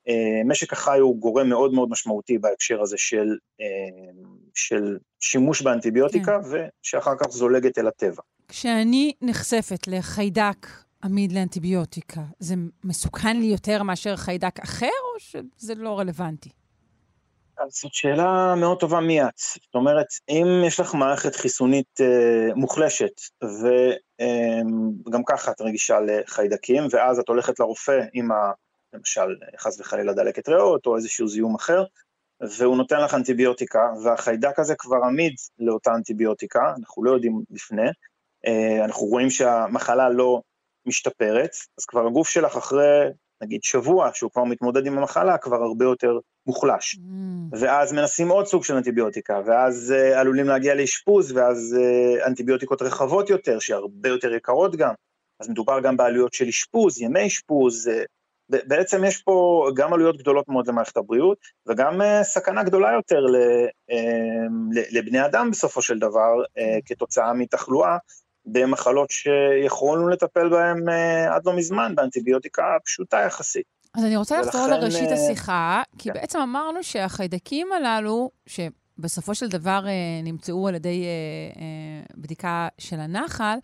אה, 0.09 0.42
משק 0.44 0.72
החי 0.72 0.99
הוא 0.99 1.16
גורם 1.20 1.49
מאוד 1.49 1.72
מאוד 1.72 1.90
משמעותי 1.90 2.38
בהקשר 2.38 2.82
הזה 2.82 2.99
של, 2.99 3.36
אה, 3.61 4.11
של 4.55 4.99
שימוש 5.21 5.62
באנטיביוטיקה, 5.62 6.39
כן. 6.43 6.69
ושאחר 6.83 7.14
כך 7.21 7.29
זולגת 7.31 7.79
אל 7.79 7.87
הטבע. 7.87 8.23
כשאני 8.49 9.12
נחשפת 9.23 9.89
לחיידק 9.89 10.66
עמיד 11.05 11.33
לאנטיביוטיקה, 11.33 12.21
זה 12.39 12.55
מסוכן 12.85 13.37
לי 13.37 13.47
יותר 13.47 13.83
מאשר 13.83 14.16
חיידק 14.16 14.61
אחר, 14.61 14.87
או 14.87 15.21
שזה 15.21 15.75
לא 15.75 15.99
רלוונטי? 15.99 16.51
אז 17.59 17.73
זאת 17.73 17.95
שאלה 17.95 18.55
מאוד 18.57 18.81
טובה 18.81 19.01
מי 19.01 19.23
את. 19.23 19.39
זאת 19.39 19.75
אומרת, 19.75 20.07
אם 20.29 20.47
יש 20.66 20.81
לך 20.81 20.95
מערכת 20.95 21.37
חיסונית 21.37 22.01
אה, 22.01 22.55
מוחלשת, 22.55 23.21
וגם 23.43 25.21
אה, 25.21 25.27
ככה 25.27 25.51
את 25.51 25.61
רגישה 25.61 25.99
לחיידקים, 26.01 26.83
ואז 26.91 27.19
את 27.19 27.29
הולכת 27.29 27.61
לרופא 27.61 28.01
עם, 28.12 28.33
ה, 28.33 28.53
למשל, 28.93 29.37
חס 29.59 29.81
וחלילה 29.81 30.12
דלקת 30.12 30.49
ריאות, 30.49 30.87
או 30.87 30.97
איזשהו 30.97 31.29
זיהום 31.29 31.55
אחר, 31.55 31.85
והוא 32.41 32.76
נותן 32.76 33.01
לך 33.01 33.14
אנטיביוטיקה, 33.14 33.80
והחיידק 34.05 34.59
הזה 34.59 34.74
כבר 34.78 34.97
עמיד 35.05 35.34
לאותה 35.59 35.95
אנטיביוטיקה, 35.95 36.74
אנחנו 36.78 37.05
לא 37.05 37.11
יודעים 37.11 37.43
לפני, 37.51 37.89
אה, 38.47 38.84
אנחנו 38.84 39.07
רואים 39.07 39.30
שהמחלה 39.30 40.09
לא 40.09 40.41
משתפרת, 40.86 41.51
אז 41.78 41.84
כבר 41.84 42.07
הגוף 42.07 42.28
שלך 42.28 42.57
אחרי 42.57 43.11
נגיד 43.43 43.62
שבוע 43.62 44.11
שהוא 44.14 44.30
כבר 44.30 44.45
מתמודד 44.45 44.86
עם 44.86 44.99
המחלה, 44.99 45.39
כבר 45.39 45.57
הרבה 45.57 45.84
יותר 45.84 46.18
מוחלש. 46.47 46.95
Mm. 46.95 46.99
ואז 47.61 47.93
מנסים 47.93 48.28
עוד 48.28 48.47
סוג 48.47 48.64
של 48.64 48.74
אנטיביוטיקה, 48.74 49.41
ואז 49.47 49.95
uh, 49.97 50.18
עלולים 50.18 50.47
להגיע 50.47 50.74
לאשפוז, 50.74 51.32
ואז 51.32 51.76
uh, 51.78 52.26
אנטיביוטיקות 52.26 52.82
רחבות 52.82 53.30
יותר, 53.30 53.59
שהרבה 53.59 54.09
יותר 54.09 54.34
יקרות 54.34 54.76
גם. 54.76 54.95
אז 55.41 55.49
מדובר 55.49 55.80
גם 55.80 55.97
בעלויות 55.97 56.32
של 56.32 56.49
אשפוז, 56.49 57.01
ימי 57.01 57.26
אשפוז, 57.26 57.89
uh, 57.89 57.93
בעצם 58.49 59.05
יש 59.05 59.22
פה 59.22 59.68
גם 59.74 59.92
עלויות 59.92 60.16
גדולות 60.16 60.49
מאוד 60.49 60.68
למערכת 60.68 60.96
הבריאות, 60.96 61.38
וגם 61.66 62.01
uh, 62.01 62.05
סכנה 62.22 62.62
גדולה 62.62 62.92
יותר 62.92 63.20
ל, 63.20 63.36
uh, 63.90 64.78
לבני 64.90 65.26
אדם 65.26 65.51
בסופו 65.51 65.82
של 65.82 65.99
דבר, 65.99 66.34
uh, 66.44 66.61
כתוצאה 66.84 67.32
מתחלואה 67.32 67.96
במחלות 68.46 69.11
שיכולנו 69.11 70.09
לטפל 70.09 70.49
בהן 70.49 70.88
עד 71.30 71.46
לא 71.46 71.57
מזמן, 71.57 71.94
באנטיביוטיקה 71.94 72.62
פשוטה 72.84 73.16
יחסית. 73.16 73.64
אז 73.94 74.05
אני 74.05 74.16
רוצה 74.16 74.40
לחזור 74.40 74.66
לראשית 74.66 75.11
השיחה, 75.11 75.82
כי 75.99 76.09
כן. 76.09 76.20
בעצם 76.20 76.38
אמרנו 76.38 76.82
שהחיידקים 76.82 77.68
הללו, 77.72 78.30
שבסופו 78.46 79.34
של 79.34 79.49
דבר 79.49 79.84
נמצאו 80.22 80.68
על 80.68 80.74
ידי 80.74 81.05
בדיקה 82.16 82.68
של 82.78 83.01
הנחל, 83.01 83.59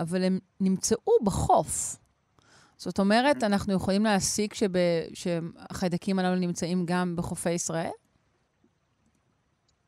אבל 0.00 0.24
הם 0.24 0.38
נמצאו 0.60 1.12
בחוף. 1.22 1.96
זאת 2.80 2.98
אומרת, 2.98 3.42
אנחנו 3.42 3.72
יכולים 3.72 4.04
להסיק 4.04 4.54
שהחיידקים 5.14 6.18
הללו 6.18 6.36
נמצאים 6.36 6.82
גם 6.86 7.16
בחופי 7.16 7.50
ישראל? 7.50 7.90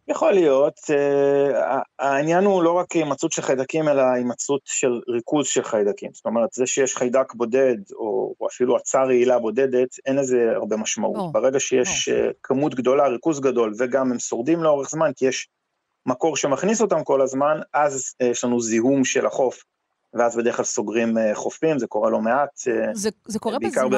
יכול 0.08 0.32
להיות, 0.32 0.78
uh, 0.78 1.82
העניין 1.98 2.44
הוא 2.44 2.62
לא 2.62 2.72
רק 2.72 2.92
הימצאות 2.92 3.32
של 3.32 3.42
חיידקים, 3.42 3.88
אלא 3.88 4.02
הימצאות 4.02 4.60
של 4.64 5.00
ריכוז 5.08 5.46
של 5.46 5.62
חיידקים. 5.62 6.10
זאת 6.14 6.26
אומרת, 6.26 6.52
זה 6.52 6.66
שיש 6.66 6.96
חיידק 6.96 7.34
בודד, 7.34 7.76
או, 7.92 8.34
או 8.40 8.46
אפילו 8.46 8.76
עצה 8.76 9.04
רעילה 9.04 9.38
בודדת, 9.38 9.88
אין 10.06 10.16
לזה 10.16 10.52
הרבה 10.54 10.76
משמעות. 10.76 11.16
Oh. 11.16 11.32
ברגע 11.32 11.60
שיש 11.60 12.08
oh. 12.08 12.12
כמות 12.42 12.74
גדולה, 12.74 13.08
ריכוז 13.08 13.40
גדול, 13.40 13.74
וגם 13.78 14.12
הם 14.12 14.18
שורדים 14.18 14.62
לאורך 14.62 14.90
זמן, 14.90 15.10
כי 15.16 15.26
יש 15.26 15.48
מקור 16.06 16.36
שמכניס 16.36 16.82
אותם 16.82 17.04
כל 17.04 17.22
הזמן, 17.22 17.60
אז 17.72 18.14
uh, 18.22 18.26
יש 18.26 18.44
לנו 18.44 18.60
זיהום 18.60 19.04
של 19.04 19.26
החוף. 19.26 19.64
ואז 20.14 20.36
בדרך 20.36 20.56
כלל 20.56 20.64
סוגרים 20.64 21.16
חופים, 21.34 21.78
זה 21.78 21.86
קורה 21.86 22.10
לא 22.10 22.20
מעט, 22.20 22.50
זה, 22.92 23.10
זה 23.26 23.38
קורה 23.38 23.58
בזמן? 23.58 23.90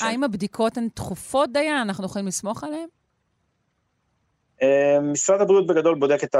האם 0.00 0.24
הבדיקות 0.24 0.76
הן 0.76 0.88
תכופות 0.94 1.52
דיין? 1.52 1.76
אנחנו 1.76 2.04
יכולים 2.04 2.26
לסמוך 2.26 2.64
עליהן? 2.64 2.88
אה, 4.62 5.00
משרד 5.00 5.40
הבריאות 5.40 5.66
בגדול 5.66 5.94
בודק 5.94 6.24
את 6.24 6.36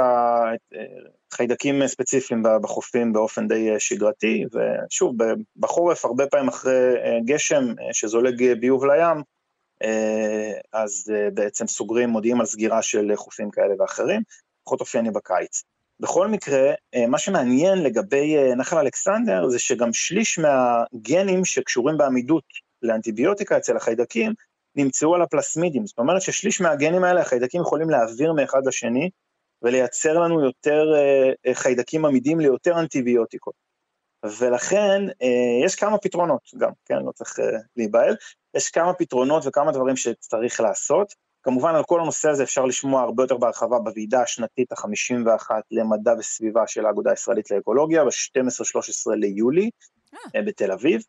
החיידקים 1.31 1.81
אה, 1.81 1.87
ספציפיים 1.87 2.43
בחופים 2.61 3.13
באופן 3.13 3.47
די 3.47 3.71
אה, 3.71 3.79
שגרתי, 3.79 4.45
ושוב, 4.45 5.15
בחורף, 5.57 6.05
הרבה 6.05 6.27
פעמים 6.27 6.47
אחרי 6.47 6.93
גשם 7.25 7.63
שזולג 7.91 8.53
ביוב 8.59 8.85
לים, 8.85 9.23
אז 10.73 11.13
בעצם 11.33 11.67
סוגרים, 11.67 12.09
מודיעים 12.09 12.39
על 12.39 12.45
סגירה 12.45 12.81
של 12.81 13.11
חופים 13.15 13.51
כאלה 13.51 13.73
ואחרים, 13.79 14.21
פחות 14.63 14.79
אופייני 14.79 15.11
בקיץ. 15.11 15.63
בכל 15.99 16.27
מקרה, 16.27 16.71
מה 17.07 17.17
שמעניין 17.17 17.83
לגבי 17.83 18.55
נחל 18.55 18.77
אלכסנדר 18.77 19.49
זה 19.49 19.59
שגם 19.59 19.93
שליש 19.93 20.39
מהגנים 20.39 21.45
שקשורים 21.45 21.97
בעמידות 21.97 22.43
לאנטיביוטיקה 22.81 23.57
אצל 23.57 23.77
החיידקים, 23.77 24.33
נמצאו 24.75 25.15
על 25.15 25.21
הפלסמידים. 25.21 25.85
זאת 25.85 25.99
אומרת 25.99 26.21
ששליש 26.21 26.61
מהגנים 26.61 27.03
האלה, 27.03 27.21
החיידקים 27.21 27.61
יכולים 27.61 27.89
להעביר 27.89 28.33
מאחד 28.33 28.61
לשני, 28.65 29.09
ולייצר 29.61 30.19
לנו 30.19 30.45
יותר 30.45 30.93
uh, 30.93 31.53
חיידקים 31.53 32.05
עמידים 32.05 32.39
ליותר 32.39 32.79
אנטיביוטיקות. 32.79 33.53
ולכן 34.39 35.01
יש 35.65 35.75
כמה 35.75 35.97
פתרונות 35.97 36.41
גם, 36.57 36.71
כן, 36.85 36.95
לא 37.05 37.11
צריך 37.11 37.39
להיבהל, 37.75 38.15
יש 38.55 38.69
כמה 38.69 38.93
פתרונות 38.93 39.43
וכמה 39.45 39.71
דברים 39.71 39.95
שצריך 39.95 40.59
לעשות. 40.59 41.13
כמובן 41.47 41.75
על 41.75 41.83
כל 41.83 42.01
הנושא 42.01 42.29
הזה 42.29 42.43
אפשר 42.43 42.65
לשמוע 42.65 43.01
הרבה 43.01 43.23
יותר 43.23 43.37
בהרחבה 43.37 43.79
בוועידה 43.79 44.21
השנתית 44.21 44.71
ה-51 44.71 45.51
למדע 45.71 46.13
וסביבה 46.19 46.67
של 46.67 46.85
האגודה 46.85 47.11
הישראלית 47.11 47.51
לאקולוגיה, 47.51 48.03
ב-12-13 48.05 49.15
ליולי 49.15 49.69
אה. 50.13 50.41
בתל 50.41 50.71
אביב. 50.71 51.01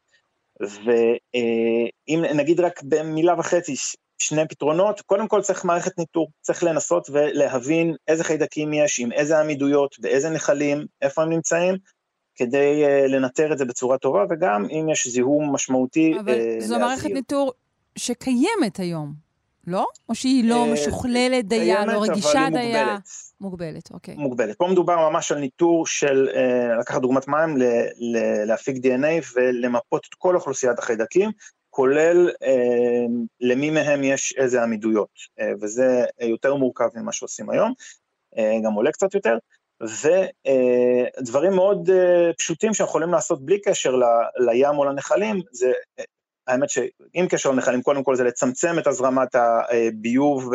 ואם 0.60 2.24
נגיד 2.34 2.60
רק 2.60 2.82
במילה 2.82 3.34
וחצי, 3.38 3.74
שני 4.18 4.48
פתרונות, 4.48 5.00
קודם 5.00 5.28
כל 5.28 5.42
צריך 5.42 5.64
מערכת 5.64 5.98
ניטור, 5.98 6.30
צריך 6.40 6.62
לנסות 6.62 7.10
ולהבין 7.12 7.94
איזה 8.08 8.24
חיידקים 8.24 8.72
יש, 8.72 9.00
עם 9.00 9.12
איזה 9.12 9.40
עמידויות, 9.40 9.98
באיזה 9.98 10.30
נחלים, 10.30 10.86
איפה 11.02 11.22
הם 11.22 11.30
נמצאים, 11.30 11.74
כדי 12.34 12.84
uh, 12.84 13.08
לנטר 13.08 13.52
את 13.52 13.58
זה 13.58 13.64
בצורה 13.64 13.98
טובה, 13.98 14.24
וגם 14.30 14.66
אם 14.70 14.88
יש 14.88 15.08
זיהום 15.08 15.54
משמעותי, 15.54 16.14
אבל 16.20 16.32
uh, 16.32 16.64
זו 16.64 16.78
מערכת 16.78 17.10
ניטור 17.10 17.52
שקיימת 17.98 18.78
היום. 18.78 19.27
לא? 19.68 19.86
או 20.08 20.14
שהיא 20.14 20.44
לא 20.44 20.66
אה, 20.66 20.72
משוכללת 20.72 21.48
דייה, 21.48 21.86
לא 21.86 22.02
רגישה 22.02 22.48
דייה? 22.52 22.96
מוגבלת, 23.40 23.90
אוקיי. 23.90 24.14
מוגבלת. 24.14 24.58
פה 24.58 24.68
מדובר 24.68 25.10
ממש 25.10 25.32
על 25.32 25.38
ניטור 25.38 25.86
של, 25.86 26.28
אה, 26.34 26.76
לקחת 26.80 27.00
דוגמת 27.02 27.28
מים, 27.28 27.56
להפיק 28.46 28.76
DNA 28.76 29.34
ולמפות 29.34 30.06
את 30.08 30.14
כל 30.14 30.34
אוכלוסיית 30.34 30.78
החיידקים, 30.78 31.30
כולל 31.70 32.30
אה, 32.42 33.06
למי 33.40 33.70
מהם 33.70 34.04
יש 34.04 34.34
איזה 34.38 34.62
עמידויות, 34.62 35.10
וזה 35.60 36.04
יותר 36.20 36.54
מורכב 36.54 36.88
ממה 36.94 37.12
שעושים 37.12 37.50
היום, 37.50 37.72
גם 38.64 38.72
עולה 38.72 38.92
קצת 38.92 39.14
יותר. 39.14 39.38
ודברים 39.80 41.52
מאוד 41.52 41.90
פשוטים 42.38 42.74
שאנחנו 42.74 42.90
יכולים 42.90 43.12
לעשות 43.12 43.44
בלי 43.44 43.60
קשר 43.60 43.94
לים 44.38 44.78
או 44.78 44.84
לנחלים, 44.84 45.40
זה 45.52 45.72
האמת 46.48 46.70
שעם 46.70 47.28
קשר 47.30 47.50
לנחלים, 47.50 47.82
קודם 47.82 48.04
כל 48.04 48.16
זה 48.16 48.24
לצמצם 48.24 48.78
את 48.78 48.86
הזרמת 48.86 49.34
הביוב 49.34 50.50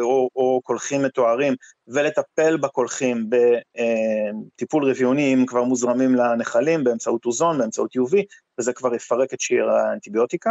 או, 0.00 0.28
או 0.36 0.60
קולחים 0.64 1.02
מתוארים, 1.02 1.54
ולטפל 1.88 2.56
בקולחים 2.56 3.30
בטיפול 3.30 4.90
רביוני, 4.90 5.34
אם 5.34 5.46
כבר 5.46 5.64
מוזרמים 5.64 6.14
לנחלים, 6.14 6.84
באמצעות 6.84 7.26
אוזון, 7.26 7.58
באמצעות 7.58 7.96
UV, 7.96 8.16
וזה 8.58 8.72
כבר 8.72 8.94
יפרק 8.94 9.34
את 9.34 9.40
שיר 9.40 9.70
האנטיביוטיקה. 9.70 10.50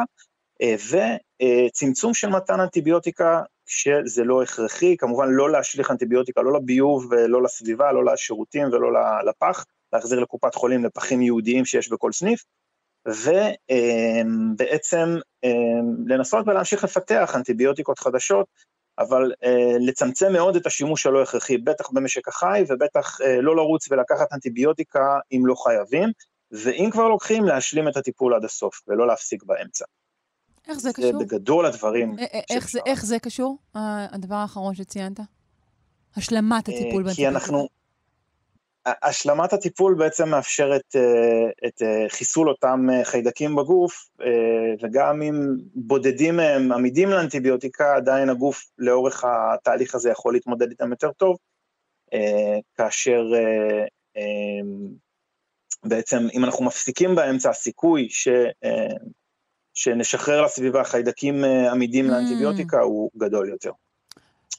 וצמצום 0.63 2.13
של 2.13 2.29
מתן 2.29 2.59
אנטיביוטיקה 2.59 3.41
שזה 3.65 4.23
לא 4.23 4.43
הכרחי, 4.43 4.97
כמובן 4.97 5.27
לא 5.29 5.51
להשליך 5.51 5.91
אנטיביוטיקה 5.91 6.41
לא 6.41 6.53
לביוב 6.53 7.07
ולא 7.11 7.43
לסביבה, 7.43 7.91
לא 7.91 8.05
לשירותים 8.05 8.67
ולא 8.67 8.89
לפח, 9.25 9.65
להחזיר 9.93 10.19
לקופת 10.19 10.55
חולים 10.55 10.85
לפחים 10.85 11.21
ייעודיים 11.21 11.65
שיש 11.65 11.91
בכל 11.91 12.11
סניף, 12.11 12.43
ובעצם 13.07 15.17
לנסות 16.05 16.47
ולהמשיך 16.47 16.83
לפתח 16.83 17.35
אנטיביוטיקות 17.35 17.99
חדשות, 17.99 18.47
אבל 18.99 19.31
לצמצם 19.79 20.33
מאוד 20.33 20.55
את 20.55 20.65
השימוש 20.65 21.05
הלא 21.05 21.21
הכרחי, 21.21 21.57
בטח 21.57 21.89
במשק 21.89 22.27
החי, 22.27 22.63
ובטח 22.67 23.17
לא 23.41 23.55
לרוץ 23.55 23.91
ולקחת 23.91 24.33
אנטיביוטיקה 24.33 25.19
אם 25.31 25.41
לא 25.45 25.55
חייבים, 25.55 26.09
ואם 26.51 26.89
כבר 26.91 27.07
לוקחים, 27.07 27.45
להשלים 27.45 27.87
את 27.87 27.97
הטיפול 27.97 28.33
עד 28.33 28.45
הסוף, 28.45 28.81
ולא 28.87 29.07
להפסיק 29.07 29.43
באמצע. 29.43 29.85
איך 30.67 30.79
זה 30.79 30.93
קשור? 30.93 31.11
זה 31.11 31.25
בגדול 31.25 31.65
הדברים 31.65 32.15
איך 32.49 32.69
זה, 32.69 32.79
איך 32.85 33.05
זה 33.05 33.19
קשור, 33.19 33.57
הדבר 33.75 34.35
האחרון 34.35 34.75
שציינת? 34.75 35.19
השלמת 36.15 36.69
הטיפול 36.69 37.03
באנטיביוטיקה. 37.03 37.15
כי 37.15 37.27
אנחנו... 37.27 37.67
השלמת 39.03 39.53
הטיפול 39.53 39.95
בעצם 39.95 40.29
מאפשרת 40.29 40.95
את 41.67 41.81
חיסול 42.09 42.49
אותם 42.49 42.87
חיידקים 43.03 43.55
בגוף, 43.55 44.09
וגם 44.83 45.21
אם 45.21 45.33
בודדים 45.75 46.35
מהם 46.35 46.71
עמידים 46.71 47.09
לאנטיביוטיקה, 47.09 47.95
עדיין 47.95 48.29
הגוף 48.29 48.63
לאורך 48.77 49.25
התהליך 49.27 49.95
הזה 49.95 50.09
יכול 50.09 50.33
להתמודד 50.33 50.69
איתם 50.69 50.91
יותר 50.91 51.11
טוב, 51.11 51.37
כאשר 52.77 53.23
בעצם 55.85 56.27
אם 56.33 56.45
אנחנו 56.45 56.65
מפסיקים 56.65 57.15
באמצע 57.15 57.49
הסיכוי 57.49 58.07
ש... 58.09 58.27
שנשחרר 59.73 60.41
לסביבה 60.41 60.83
חיידקים 60.83 61.43
עמידים 61.43 62.05
mm. 62.05 62.11
לאנטיביוטיקה 62.11 62.81
הוא 62.81 63.09
גדול 63.17 63.49
יותר. 63.49 63.71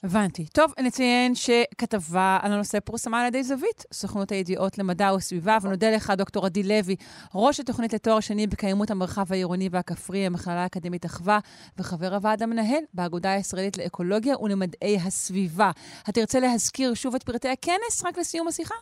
הבנתי. 0.03 0.45
טוב, 0.45 0.73
נציין 0.79 1.35
שכתבה 1.35 2.39
על 2.41 2.51
הנושא 2.51 2.79
פורסמה 2.79 3.21
על 3.21 3.27
ידי 3.27 3.43
זווית, 3.43 3.85
סוכנות 3.93 4.31
הידיעות 4.31 4.77
למדע 4.77 5.13
וסביבה, 5.13 5.57
ונודה 5.61 5.91
לך, 5.91 6.13
דוקטור 6.17 6.45
עדי 6.45 6.63
לוי, 6.63 6.95
ראש 7.35 7.59
התוכנית 7.59 7.93
לתואר 7.93 8.19
שני 8.19 8.47
בקיימות 8.47 8.91
המרחב 8.91 9.25
העירוני 9.33 9.69
והכפרי, 9.71 10.25
המכללה 10.25 10.63
האקדמית 10.63 11.05
אחווה, 11.05 11.39
וחבר 11.77 12.15
הוועד 12.15 12.43
המנהל 12.43 12.83
באגודה 12.93 13.31
הישראלית 13.31 13.77
לאקולוגיה 13.77 14.37
ולמדעי 14.37 14.97
הסביבה. 14.97 15.71
התרצה 16.05 16.39
להזכיר 16.39 16.93
שוב 16.93 17.15
את 17.15 17.23
פרטי 17.23 17.49
הכנס, 17.49 18.05
רק 18.05 18.17
לסיום 18.17 18.47
השיחה? 18.47 18.75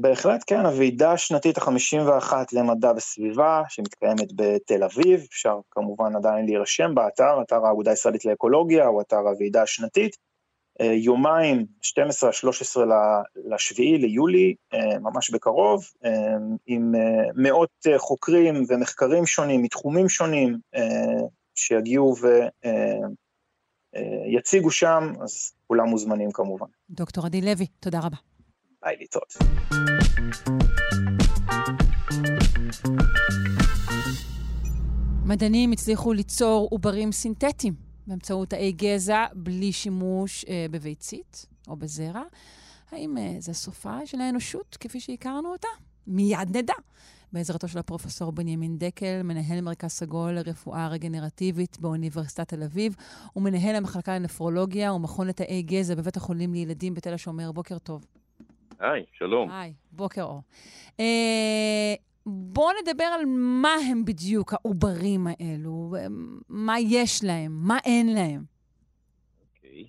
בהחלט 0.00 0.44
כן, 0.46 0.66
הוועידה 0.66 1.12
השנתית 1.12 1.58
ה-51 1.58 2.32
למדע 2.52 2.92
וסביבה, 2.96 3.62
שמתקיימת 3.68 4.32
בתל 4.34 4.84
אביב, 4.84 5.26
אפשר 5.30 5.58
כמובן 5.70 6.16
עדיין 6.16 6.46
להירשם 6.46 6.94
באתר, 6.94 7.42
אתר 7.42 7.66
האגודה 7.66 7.90
הישראלית 7.90 8.24
לאקולוגיה, 8.24 8.86
או 8.86 9.00
אתר 9.00 9.16
הוועידה 9.16 9.62
השנתית. 9.62 10.16
יומיים, 10.80 11.66
12-13 12.76 12.80
לשביעי 13.44 13.98
ליולי, 13.98 14.54
ממש 15.00 15.30
בקרוב, 15.30 15.84
עם 16.66 16.94
מאות 17.34 17.86
חוקרים 17.96 18.64
ומחקרים 18.68 19.26
שונים, 19.26 19.62
מתחומים 19.62 20.08
שונים, 20.08 20.58
שיגיעו 21.54 22.14
ויציגו 23.94 24.70
שם, 24.70 25.12
אז 25.22 25.52
כולם 25.66 25.88
מוזמנים 25.88 26.30
כמובן. 26.32 26.66
דוקטור 26.90 27.26
עדי 27.26 27.40
לוי, 27.40 27.66
תודה 27.80 27.98
רבה. 27.98 28.16
ביי, 28.82 28.96
להתראות. 28.98 29.34
מדענים 35.24 35.72
הצליחו 35.72 36.12
ליצור 36.12 36.68
עוברים 36.70 37.12
סינתטיים 37.12 37.74
באמצעות 38.06 38.50
תאי 38.50 38.72
גזע 38.72 39.26
בלי 39.34 39.72
שימוש 39.72 40.44
אה, 40.48 40.66
בביצית 40.70 41.46
או 41.68 41.76
בזרע. 41.76 42.22
האם 42.90 43.18
אה, 43.18 43.36
זה 43.38 43.52
סופה 43.52 44.06
של 44.06 44.20
האנושות 44.20 44.76
כפי 44.80 45.00
שהכרנו 45.00 45.52
אותה? 45.52 45.68
מיד 46.06 46.56
נדע. 46.56 46.74
בעזרתו 47.32 47.68
של 47.68 47.78
הפרופסור 47.78 48.32
בנימין 48.32 48.78
דקל, 48.78 49.22
מנהל 49.22 49.60
מרכז 49.60 49.90
סגול 49.90 50.32
לרפואה 50.32 50.88
רגנרטיבית 50.88 51.80
באוניברסיטת 51.80 52.48
תל 52.48 52.62
אביב, 52.62 52.96
ומנהל 53.36 53.74
המחלקה 53.76 54.14
לנפרולוגיה 54.18 54.92
ומכון 54.92 55.26
לתאי 55.26 55.62
גזע 55.62 55.94
בבית 55.94 56.16
החולים 56.16 56.52
לילדים 56.54 56.94
בתל 56.94 57.14
השומר. 57.14 57.52
בוקר 57.52 57.78
טוב. 57.78 58.04
היי, 58.78 59.04
שלום. 59.12 59.50
היי, 59.50 59.72
בוקר 59.92 60.22
אור. 60.22 60.42
אה, 61.00 61.94
בואו 62.26 62.70
נדבר 62.82 63.04
על 63.04 63.20
מה 63.62 63.74
הם 63.90 64.04
בדיוק 64.04 64.52
העוברים 64.52 65.26
האלו, 65.26 65.94
מה 66.48 66.74
יש 66.80 67.24
להם, 67.24 67.52
מה 67.52 67.78
אין 67.84 68.14
להם. 68.14 68.42
אוקיי, 69.56 69.84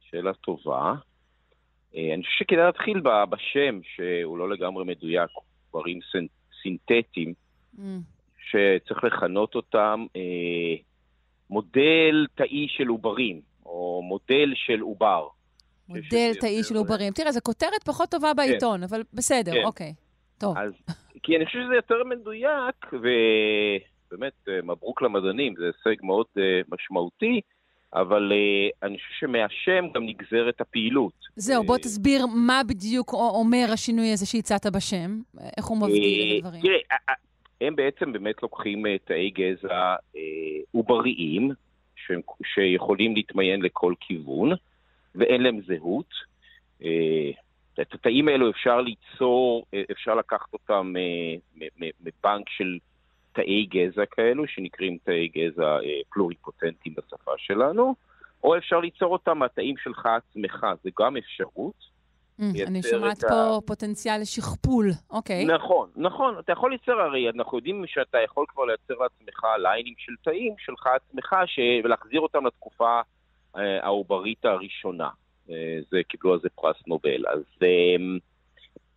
שאלה 0.00 0.32
טובה. 0.34 0.94
אה, 1.96 2.14
אני 2.14 2.22
חושב 2.22 2.36
שכדאי 2.38 2.64
להתחיל 2.64 3.00
בשם, 3.28 3.80
שהוא 3.82 4.38
לא 4.38 4.50
לגמרי 4.50 4.84
מדויק, 4.84 5.30
עוברים 5.70 6.00
סינתטיים, 6.62 7.34
mm. 7.76 7.80
שצריך 8.48 9.04
לכנות 9.04 9.54
אותם 9.54 10.06
אה, 10.16 10.74
מודל 11.50 12.26
תאי 12.34 12.66
של 12.68 12.86
עוברים, 12.88 13.40
או 13.66 14.02
מודל 14.04 14.52
של 14.54 14.80
עובר. 14.80 15.28
מודל 15.94 16.32
תאי 16.40 16.62
של 16.62 16.76
עוברים. 16.76 17.12
תראה, 17.12 17.32
זו 17.32 17.40
כותרת 17.42 17.82
פחות 17.84 18.10
טובה 18.10 18.30
כן. 18.30 18.36
בעיתון, 18.36 18.82
אבל 18.82 19.02
בסדר, 19.14 19.52
כן. 19.52 19.64
אוקיי. 19.64 19.94
טוב. 20.38 20.58
אז, 20.58 20.72
כי 21.22 21.36
אני 21.36 21.46
חושב 21.46 21.58
שזה 21.64 21.74
יותר 21.74 22.04
מדויק, 22.04 22.86
ובאמת, 22.92 24.32
אה, 24.48 24.62
מברוק 24.62 25.02
למדענים, 25.02 25.54
זה 25.58 25.64
הישג 25.66 26.04
מאוד 26.04 26.26
uh, 26.36 26.40
משמעותי, 26.68 27.40
אבל 27.94 28.32
uh, 28.32 28.86
אני 28.86 28.98
חושב 28.98 29.14
שמהשם 29.20 29.84
גם 29.94 30.06
נגזרת 30.06 30.60
הפעילות. 30.60 31.12
זהו, 31.36 31.64
בוא 31.64 31.78
תסביר 31.78 32.26
מה 32.26 32.60
בדיוק 32.68 33.12
אומר 33.12 33.66
השינוי 33.72 34.12
הזה 34.12 34.26
שהצעת 34.26 34.66
בשם, 34.66 35.20
איך 35.56 35.64
הוא 35.64 35.78
מבדיל 35.78 36.32
את 36.32 36.44
הדברים. 36.44 36.62
תראה, 36.62 37.14
הם 37.60 37.76
בעצם 37.76 38.12
באמת 38.12 38.42
לוקחים 38.42 38.84
תאי 39.04 39.30
גזע 39.30 39.94
עובריים, 40.72 41.50
שיכולים 42.44 43.14
להתמיין 43.16 43.62
לכל 43.62 43.94
כיוון, 44.00 44.52
ואין 45.14 45.42
להם 45.42 45.60
זהות. 45.66 46.10
אה, 46.84 47.30
את 47.80 47.94
התאים 47.94 48.28
האלו 48.28 48.50
אפשר 48.50 48.80
ליצור, 48.80 49.64
אה, 49.74 49.82
אפשר 49.90 50.14
לקחת 50.14 50.52
אותם 50.52 50.92
אה, 50.96 51.66
מבנק 52.00 52.48
של 52.48 52.78
תאי 53.32 53.66
גזע 53.66 54.06
כאלו, 54.10 54.46
שנקראים 54.46 54.98
תאי 55.04 55.28
גזע 55.28 55.78
פלוריפוטנטיים 56.12 56.94
בשפה 56.94 57.32
שלנו, 57.36 57.94
או 58.44 58.56
אפשר 58.56 58.80
ליצור 58.80 59.12
אותם 59.12 59.38
מהתאים 59.38 59.76
שלך 59.76 60.06
עצמך, 60.06 60.66
זה 60.84 60.90
גם 61.00 61.16
אפשרות. 61.16 61.92
אני 62.40 62.82
שומעת 62.82 63.20
פה 63.20 63.60
פוטנציאל 63.66 64.20
לשכפול, 64.20 64.90
אוקיי. 65.10 65.44
נכון, 65.44 65.90
נכון. 65.96 66.38
אתה 66.38 66.52
יכול 66.52 66.70
לייצר, 66.70 67.00
הרי 67.00 67.30
אנחנו 67.30 67.58
יודעים 67.58 67.84
שאתה 67.86 68.18
יכול 68.24 68.44
כבר 68.48 68.64
לייצר 68.64 68.94
לעצמך 68.94 69.44
ליינים 69.62 69.94
של 69.98 70.12
תאים 70.24 70.54
שלך 70.58 70.86
עצמך, 70.86 71.34
ולהחזיר 71.84 72.20
אותם 72.20 72.46
לתקופה 72.46 73.00
העוברית 73.54 74.44
הראשונה. 74.44 75.08
אה, 75.50 75.78
זה 75.90 76.00
קיבלו 76.08 76.32
על 76.32 76.40
זה 76.40 76.48
פרס 76.48 76.76
נובל. 76.86 77.26
אז 77.28 77.42
אמ, 77.62 78.18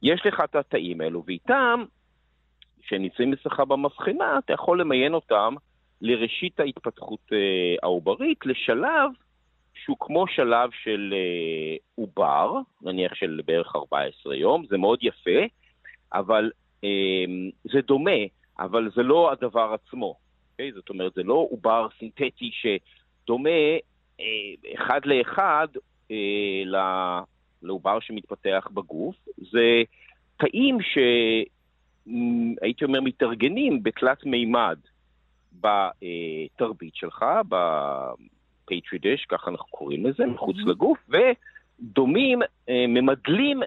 יש 0.01 0.26
לך 0.26 0.41
את 0.43 0.56
התאים 0.56 1.01
האלו, 1.01 1.24
ואיתם, 1.28 1.84
כשנמצאים 2.82 3.34
אצלך 3.34 3.60
במבחנה, 3.60 4.38
אתה 4.38 4.53
יכול 4.53 4.82
למיין 4.82 5.14
אותם 5.14 5.56
לראשית 6.01 6.60
ההתפתחות 6.60 7.20
אה, 7.34 7.76
העוברית, 7.84 8.45
לשלב 8.45 9.12
שהוא 9.74 9.97
כמו 9.99 10.28
שלב 10.28 10.70
של 10.84 11.14
אה, 11.14 11.78
עובר, 11.95 12.60
נניח 12.82 13.16
של 13.16 13.41
בערך 13.45 13.76
14 13.76 14.36
יום, 14.36 14.66
זה 14.70 14.78
מאוד 14.78 14.99
יפה, 15.01 15.39
אבל 16.14 16.51
אמ, 16.84 17.49
זה 17.64 17.82
דומה, 17.82 18.20
אבל 18.60 18.91
זה 18.95 19.03
לא 19.03 19.32
הדבר 19.32 19.74
עצמו. 19.74 20.16
Okay? 20.20 20.26
אוקיי? 20.51 20.72
זאת 20.72 20.89
אומרת, 20.89 21.14
זה 21.14 21.24
לא 21.24 21.47
עובר 21.51 21.88
סינתטי 21.99 22.51
שדומה 22.51 23.49
אחד 24.76 25.01
לאחד 25.05 25.68
אה, 26.11 26.63
לעובר 27.61 27.99
שמתפתח 27.99 28.68
בגוף, 28.74 29.16
זה 29.38 29.84
תאים 30.38 30.78
שהייתי 30.82 32.86
אומר 32.86 33.01
מתארגנים 33.01 33.84
בתלת 33.84 34.26
מימד 34.26 34.80
בתרבית 35.53 36.95
שלך, 36.95 37.26
ב 37.49 37.74
petri 37.74 38.99
dish, 38.99 39.26
ככה 39.26 39.51
אנחנו 39.51 39.68
קוראים 39.70 40.05
לזה, 40.05 40.26
מחוץ 40.26 40.57
לגוף, 40.66 40.97
ודומים, 41.09 42.41
אה, 42.70 42.86
ממדלים, 42.88 43.59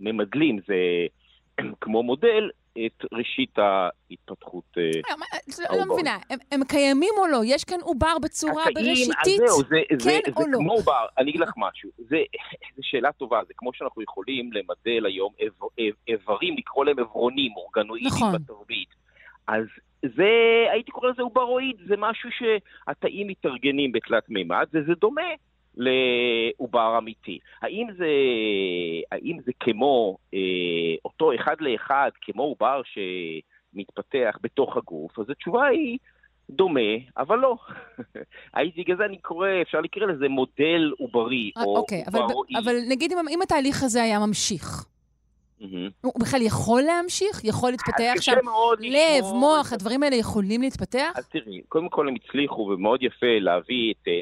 ממדלים 0.00 0.60
זה 0.66 1.06
כמו 1.80 2.02
מודל, 2.02 2.50
את 2.86 3.04
ראשית 3.12 3.58
ההתפתחות 3.58 4.64
אה, 4.78 4.90
לא, 5.10 5.16
מה, 5.18 5.26
לא-. 5.86 5.94
מבינה, 5.94 6.18
הם- 6.50 6.64
קיימים 6.64 7.10
או 7.18 7.26
לא? 7.26 7.40
יש 7.44 7.64
כאן 7.64 7.78
עובר 7.82 8.18
בצורה 8.22 8.64
בראשיתית? 8.74 9.40
זה, 9.46 9.76
זה, 9.98 10.04
כן 10.04 10.20
זה 10.26 10.32
או 10.36 10.46
לא? 10.48 10.58
כמו 10.58 10.72
עובר, 10.72 11.06
אני 11.18 11.30
אגיד 11.30 11.40
לך 11.40 11.52
משהו, 11.56 11.90
זה, 11.98 12.16
זו 12.76 12.82
שאלה 12.82 13.12
טובה, 13.12 13.40
זה 13.48 13.52
כמו 13.56 13.70
שאנחנו 13.74 14.02
יכולים 14.02 14.50
למדל 14.52 15.06
היום 15.06 15.32
איב, 15.38 15.52
איב, 15.78 15.94
איברים, 16.08 16.56
לקרוא 16.56 16.84
להם 16.84 16.98
עברונים, 16.98 17.52
אורגנואידים 17.56 18.08
נכון. 18.08 18.32
בתרבית. 18.32 18.88
אז 19.48 19.64
זה, 20.16 20.28
הייתי 20.72 20.90
קורא 20.90 21.10
לזה 21.10 21.22
עוברואיד, 21.22 21.76
זה 21.88 21.94
משהו 21.98 22.30
שהתאים 22.38 23.26
מתארגנים 23.28 23.92
בתלת 23.92 24.28
מימד, 24.28 24.66
וזה 24.72 24.92
דומה 24.94 25.22
לעובר 25.78 26.98
אמיתי. 26.98 27.38
האם 27.62 27.86
זה, 27.98 28.08
האם 29.12 29.36
זה 29.46 29.52
כמו 29.60 30.16
אה, 30.34 30.38
אותו 31.04 31.34
אחד 31.34 31.56
לאחד, 31.60 32.10
כמו 32.22 32.42
עובר 32.42 32.80
שמתפתח 32.84 34.36
בתוך 34.42 34.76
הגוף? 34.76 35.18
אז 35.18 35.30
התשובה 35.30 35.66
היא 35.66 35.98
דומה, 36.50 36.80
אבל 37.16 37.38
לא. 37.38 37.56
בגלל 38.76 38.96
זה 38.96 39.04
אני 39.04 39.18
קורא, 39.18 39.48
אפשר 39.62 39.80
לקרוא 39.80 40.06
לזה 40.06 40.28
מודל 40.28 40.92
עוברי, 40.98 41.50
אה, 41.56 41.62
או 41.64 41.76
אוקיי, 41.76 42.04
אבל-. 42.08 42.18
אבל 42.62 42.76
נגיד 42.88 43.12
אם- 43.12 43.28
אם 43.30 43.42
התהליך 43.42 43.82
הזה 43.82 44.02
היה 44.02 44.18
ממשיך, 44.18 44.84
מהמם. 45.60 45.88
הוא 46.00 46.12
בכלל 46.20 46.42
יכול 46.42 46.82
להמשיך? 46.82 47.44
יכול 47.44 47.70
להתפתח 47.70 48.14
שם? 48.20 48.32
לב, 48.32 48.38
לשמור- 48.80 49.34
מוח, 49.40 49.72
הדברים 49.72 50.02
האלה 50.02 50.16
יכולים 50.16 50.60
להתפתח? 50.62 51.12
אז 51.16 51.28
תראי, 51.28 51.60
קודם 51.68 51.88
כל 51.88 52.08
הם 52.08 52.14
הצליחו, 52.14 52.60
ומאוד 52.62 53.02
יפה 53.02 53.38
להביא 53.40 53.92
את 53.92 54.08
אה, 54.08 54.20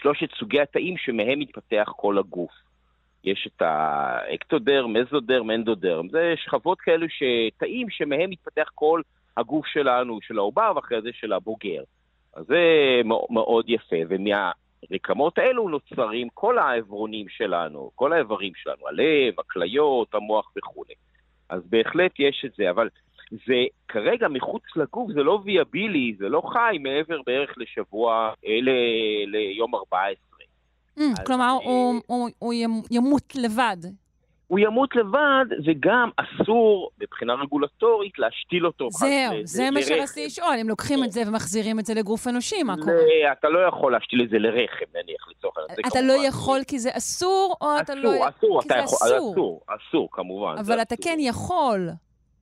שלושת 0.00 0.28
סוגי 0.38 0.60
התאים 0.60 0.96
שמהם 0.96 1.38
מתפתח 1.38 1.92
כל 1.96 2.18
הגוף. 2.18 2.50
יש 3.24 3.48
את 3.56 3.62
האקטודר, 3.62 4.86
מזודר, 4.86 5.42
מנדודר. 5.42 6.00
זה 6.10 6.34
שכבות 6.36 6.80
כאלו 6.80 7.06
שתאים 7.08 7.90
שמהם 7.90 8.30
מתפתח 8.30 8.70
כל 8.74 9.00
הגוף 9.36 9.66
שלנו, 9.66 10.18
של 10.22 10.38
העובר, 10.38 10.72
ואחרי 10.76 11.02
זה 11.02 11.10
של 11.12 11.32
הבוגר. 11.32 11.82
אז 12.34 12.46
זה 12.46 12.60
מאו- 13.04 13.26
מאוד 13.30 13.64
יפה, 13.68 13.96
ומהרקמות 14.08 15.38
האלו 15.38 15.68
נוצרים 15.68 16.28
כל 16.34 16.58
העברונים 16.58 17.28
שלנו, 17.28 17.90
כל 17.94 18.12
האיברים 18.12 18.52
שלנו, 18.56 18.88
הלב, 18.88 19.40
הכליות, 19.40 20.14
המוח 20.14 20.52
וכולי. 20.58 20.94
אז 21.48 21.62
בהחלט 21.68 22.12
יש 22.18 22.44
את 22.46 22.52
זה, 22.56 22.70
אבל 22.70 22.88
זה 23.30 23.54
כרגע 23.88 24.28
מחוץ 24.28 24.62
לגוף, 24.76 25.12
זה 25.12 25.22
לא 25.22 25.40
ויאבילי, 25.44 26.14
זה 26.18 26.28
לא 26.28 26.42
חי 26.52 26.76
מעבר 26.80 27.16
בערך 27.26 27.50
לשבוע, 27.56 28.12
אה, 28.46 28.58
ל- 28.62 29.30
ליום 29.36 29.74
14. 29.74 30.16
Mm, 30.98 31.02
כלומר, 31.26 31.50
הוא- 31.64 32.00
הוא- 32.06 32.28
הוא 32.38 32.52
ימ- 32.54 32.86
ימות 32.90 33.34
לבד. 33.36 33.76
הוא 34.46 34.58
ימות 34.58 34.96
לבד, 34.96 35.44
וגם 35.66 36.10
אסור 36.16 36.90
מבחינה 37.02 37.34
רגולטורית 37.34 38.18
להשתיל 38.18 38.66
אותו. 38.66 38.88
זהו, 38.90 39.08
חס- 39.42 39.50
זה 39.56 39.70
מה. 39.70 39.82
שרציתי 39.82 40.26
לשאול, 40.26 40.54
אם 40.60 40.68
לוקחים 40.68 41.04
את 41.04 41.12
זה 41.12 41.22
ומחזירים 41.26 41.78
את 41.78 41.86
זה 41.86 41.94
לגוף 41.94 42.28
אנושי, 42.28 42.62
מה 42.62 42.74
קורה? 42.84 43.32
אתה 43.32 43.48
לא 43.48 43.58
יכול 43.68 43.92
להשתיל 43.92 44.22
את 44.22 44.30
זה 44.30 44.38
לרחם, 44.38 44.84
נניח, 44.94 45.28
לצורך 45.30 45.56
העניין. 45.58 45.76
זה 45.76 45.82
אתה 45.88 46.00
לא 46.00 46.26
יכול 46.28 46.60
כי 46.68 46.78
זה 46.78 46.90
אסור, 46.92 47.56
או 47.60 47.66
אתה 47.80 47.94
לא... 47.94 48.10
אסור, 48.10 48.28
אסור, 48.28 48.62
כי 48.62 48.68
זה 48.68 48.84
אסור. 48.84 49.32
אסור, 49.32 49.60
אסור, 49.66 50.08
כמובן. 50.12 50.54
זה 50.62 50.72
אבל 50.72 50.82
אתה. 50.82 50.94
כן 51.02 51.16
יכול. 51.20 51.88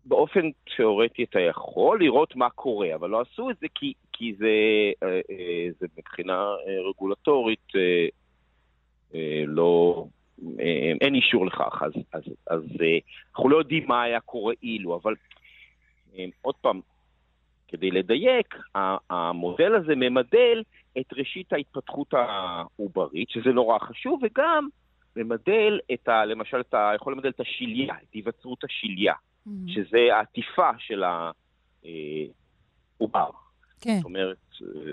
באופן 0.05 0.50
תיאורטי 0.76 1.24
אתה 1.24 1.40
יכול 1.40 2.00
לראות 2.00 2.36
מה 2.36 2.50
קורה, 2.50 2.94
אבל 2.94 3.11
לא 3.11 3.20
עשו 3.20 3.50
את 3.50 3.59
זה 3.59 3.66
כי, 3.74 3.92
כי 4.12 4.34
זה, 4.38 4.46
אה, 5.02 5.20
אה, 5.30 5.68
זה 5.80 5.86
מבחינה 5.98 6.38
אה, 6.42 6.88
רגולטורית 6.88 7.72
לא, 9.46 10.05
אין 11.00 11.14
אישור 11.14 11.46
לכך, 11.46 11.82
אז, 11.82 11.92
אז, 12.12 12.22
אז 12.50 12.62
אנחנו 13.30 13.48
לא 13.48 13.57
יודעים 13.57 13.84
מה 13.88 14.02
היה 14.02 14.20
קורה 14.20 14.55
אילו, 14.62 15.00
אבל 15.02 15.14
עוד 16.42 16.55
פעם, 16.55 16.80
כדי 17.68 17.90
לדייק, 17.90 18.55
המודל 19.11 19.74
הזה 19.74 19.92
ממדל 19.96 20.62
את 21.00 21.12
ראשית 21.12 21.52
ההתפתחות 21.52 22.14
העוברית, 22.14 23.30
שזה 23.30 23.52
נורא 23.52 23.78
חשוב, 23.78 24.20
וגם 24.22 24.68
ממדל 25.16 25.80
את 25.92 26.09
ה... 26.09 26.24
למשל, 26.24 26.61
את 26.61 26.74
ה... 26.74 26.92
יכול 26.94 27.12
למדל 27.12 27.28
את 27.28 27.40
השליה, 27.40 27.94
את 27.94 28.12
היווצרות 28.14 28.64
השליה. 28.64 29.14
שזה 29.66 29.99
העטיפה 30.12 30.70
של 30.78 31.03
העובר. 33.01 33.30
כן. 33.80 33.97
זאת 33.97 34.05
אומרת, 34.05 34.36
אה, 34.62 34.92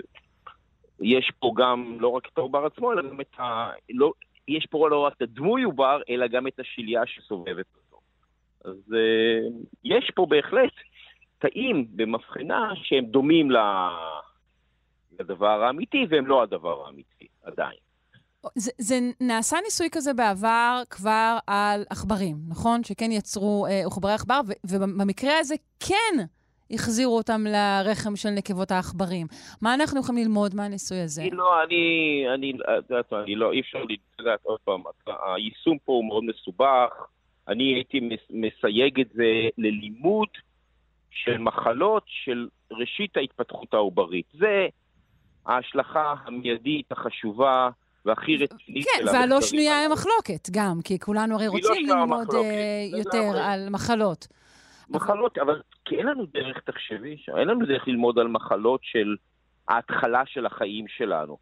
יש 1.00 1.32
פה 1.38 1.52
גם 1.56 1.96
לא 2.00 2.08
רק 2.08 2.28
את 2.32 2.38
העובר 2.38 2.66
עצמו, 2.66 2.92
אלא 2.92 3.02
גם 3.02 3.20
את 3.20 3.40
ה... 3.40 3.70
לא, 3.90 4.12
יש 4.48 4.66
פה 4.66 4.88
לא 4.88 4.98
רק 4.98 5.12
את 5.16 5.22
הדמוי 5.22 5.62
עובר, 5.62 6.00
אלא 6.08 6.26
גם 6.26 6.46
את 6.46 6.60
השליה 6.60 7.06
שסובבת 7.06 7.66
אותו. 7.76 8.00
אז 8.64 8.94
אה, 8.94 9.48
יש 9.84 10.10
פה 10.14 10.26
בהחלט 10.26 10.72
תאים 11.38 11.86
במבחנה 11.96 12.70
שהם 12.74 13.04
דומים 13.04 13.50
ל- 13.50 13.56
לדבר 15.20 15.62
האמיתי, 15.62 16.06
והם 16.08 16.26
לא 16.26 16.42
הדבר 16.42 16.86
האמיתי, 16.86 17.26
עדיין. 17.42 17.78
זה, 18.54 18.70
זה 18.78 18.94
נעשה 19.20 19.56
ניסוי 19.64 19.88
כזה 19.92 20.14
בעבר 20.14 20.82
כבר 20.90 21.38
על 21.46 21.84
עכברים, 21.90 22.36
נכון? 22.48 22.84
שכן 22.84 23.12
יצרו 23.12 23.66
אה, 23.66 23.86
עכברי 23.86 24.12
עכבר, 24.12 24.40
ו- 24.48 24.52
ובמקרה 24.70 25.38
הזה 25.38 25.54
כן 25.80 26.24
החזירו 26.70 27.16
אותם 27.16 27.40
לרחם 27.46 28.16
של 28.16 28.28
נקבות 28.30 28.70
העכברים. 28.70 29.26
מה 29.62 29.74
אנחנו 29.74 30.00
יכולים 30.00 30.22
ללמוד 30.22 30.54
מהניסוי 30.54 31.00
הזה? 31.00 31.22
אני 31.22 31.30
לא, 31.30 31.62
אני, 31.62 31.76
אני, 32.34 32.52
את 32.78 32.90
יודעת 32.90 33.12
מה, 33.12 33.22
אני 33.22 33.34
לא, 33.34 33.52
אי 33.52 33.60
אפשר 33.60 33.78
לדעת 34.20 34.40
עוד 34.42 34.58
פעם, 34.64 34.82
היישום 35.34 35.78
פה 35.84 35.92
הוא 35.92 36.04
מאוד 36.04 36.24
מסובך, 36.24 36.90
אני 37.48 37.64
הייתי 37.74 38.00
מס- 38.00 38.30
מסייג 38.30 39.00
את 39.00 39.08
זה 39.14 39.24
ללימוד 39.58 40.28
של 41.10 41.38
מחלות 41.38 42.02
של 42.06 42.48
ראשית 42.72 43.16
ההתפתחות 43.16 43.74
העוברית. 43.74 44.26
זה 44.38 44.66
ההשלכה 45.46 46.14
המיידית, 46.24 46.92
החשובה 46.92 47.68
והכי 48.06 48.36
רצינית 48.36 48.84
כן, 48.84 48.98
של 48.98 49.06
והלא 49.06 49.20
המחקרים 49.20 49.40
שנויה 49.42 49.72
הללו. 49.72 49.84
הם 49.84 49.92
מחלוקת 49.92 50.50
גם, 50.50 50.80
כי 50.84 50.98
כולנו 50.98 51.34
הרי 51.34 51.46
לא 51.46 51.50
רוצים 51.50 51.74
שנויה 51.74 52.00
ללמוד 52.00 52.34
אה. 52.34 52.98
יותר 52.98 53.38
על 53.42 53.68
מחלות. 53.70 54.28
מחלות, 54.90 55.38
אבל 55.38 55.60
כי 55.84 55.96
אין 55.96 56.06
לנו 56.06 56.26
דרך, 56.26 56.60
תחשבי, 56.60 57.16
אין 57.38 57.48
לנו 57.48 57.66
דרך 57.66 57.88
ללמוד 57.88 58.18
על 58.18 58.28
מחלות 58.28 58.80
של 58.82 59.16
ההתחלה 59.68 60.22
של 60.26 60.46
החיים 60.46 60.88
שלנו. 60.88 61.38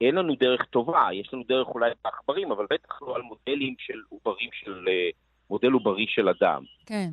אין 0.00 0.14
לנו 0.14 0.34
דרך 0.34 0.64
טובה, 0.64 1.08
יש 1.12 1.34
לנו 1.34 1.42
דרך 1.48 1.68
אולי 1.68 1.90
בעכברים, 2.04 2.52
אבל 2.52 2.66
בטח 2.70 3.02
לא 3.02 3.16
על 3.16 3.22
מודלים 3.22 3.74
של 3.78 4.00
עוברים 4.08 4.50
של, 4.52 4.84
אה, 4.88 5.10
מודל 5.50 5.72
עוברי 5.72 6.06
של 6.08 6.28
אדם. 6.28 6.62
כן. 6.86 7.08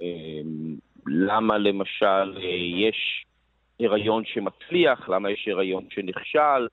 אמ, 0.00 0.76
למה 1.06 1.58
למשל 1.58 2.36
אה, 2.36 2.88
יש 2.88 3.24
הריון 3.80 4.24
שמצליח, 4.24 5.08
למה 5.08 5.30
יש 5.30 5.48
הריון 5.48 5.84
שנכשל, 5.90 6.66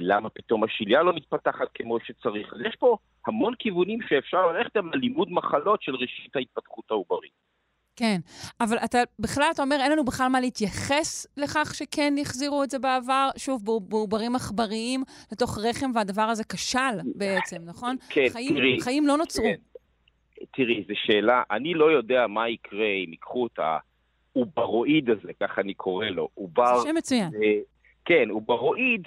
למה 0.00 0.30
פתאום 0.30 0.64
השליה 0.64 1.02
לא 1.02 1.12
מתפתחת 1.14 1.66
כמו 1.74 1.98
שצריך. 2.00 2.52
אז 2.54 2.60
יש 2.68 2.76
פה 2.78 2.96
המון 3.26 3.54
כיוונים 3.58 3.98
שאפשר 4.08 4.46
ללכת 4.52 4.76
גם 4.76 4.90
ללימוד 4.94 5.28
מחלות 5.32 5.82
של 5.82 5.94
ראשית 5.94 6.36
ההתפתחות 6.36 6.84
העוברית. 6.90 7.32
כן, 7.96 8.16
אבל 8.60 8.76
אתה 8.84 8.98
בכלל, 9.18 9.48
אתה 9.54 9.62
אומר, 9.62 9.76
אין 9.80 9.92
לנו 9.92 10.04
בכלל 10.04 10.28
מה 10.28 10.40
להתייחס 10.40 11.26
לכך 11.36 11.74
שכן 11.74 12.14
החזירו 12.20 12.62
את 12.64 12.70
זה 12.70 12.78
בעבר, 12.78 13.28
שוב, 13.36 13.64
בעו- 13.64 13.80
בעוברים 13.80 14.34
עכבריים 14.36 15.02
לתוך 15.32 15.58
רחם, 15.58 15.90
והדבר 15.94 16.22
הזה 16.22 16.44
כשל 16.44 16.78
בעצם, 17.14 17.56
נכון? 17.64 17.96
כן, 18.10 18.26
חיים, 18.32 18.54
תראי. 18.54 18.80
חיים 18.80 19.06
לא 19.06 19.16
נוצרו. 19.16 19.44
כן. 19.44 19.54
תראי, 20.52 20.84
זו 20.88 20.94
שאלה, 20.96 21.42
אני 21.50 21.74
לא 21.74 21.90
יודע 21.92 22.26
מה 22.26 22.48
יקרה 22.48 22.86
אם 23.06 23.10
ייקחו 23.10 23.46
את 23.46 23.58
העוברואיד 24.34 25.10
הזה, 25.10 25.32
ככה 25.40 25.60
אני 25.60 25.74
קורא 25.74 26.06
לו. 26.06 26.28
עובר... 26.34 26.78
זה 26.78 26.88
שם 26.88 26.94
מצוין. 26.96 27.30
זה- 27.30 27.38
כן, 28.04 28.30
עוברואיד, 28.30 29.02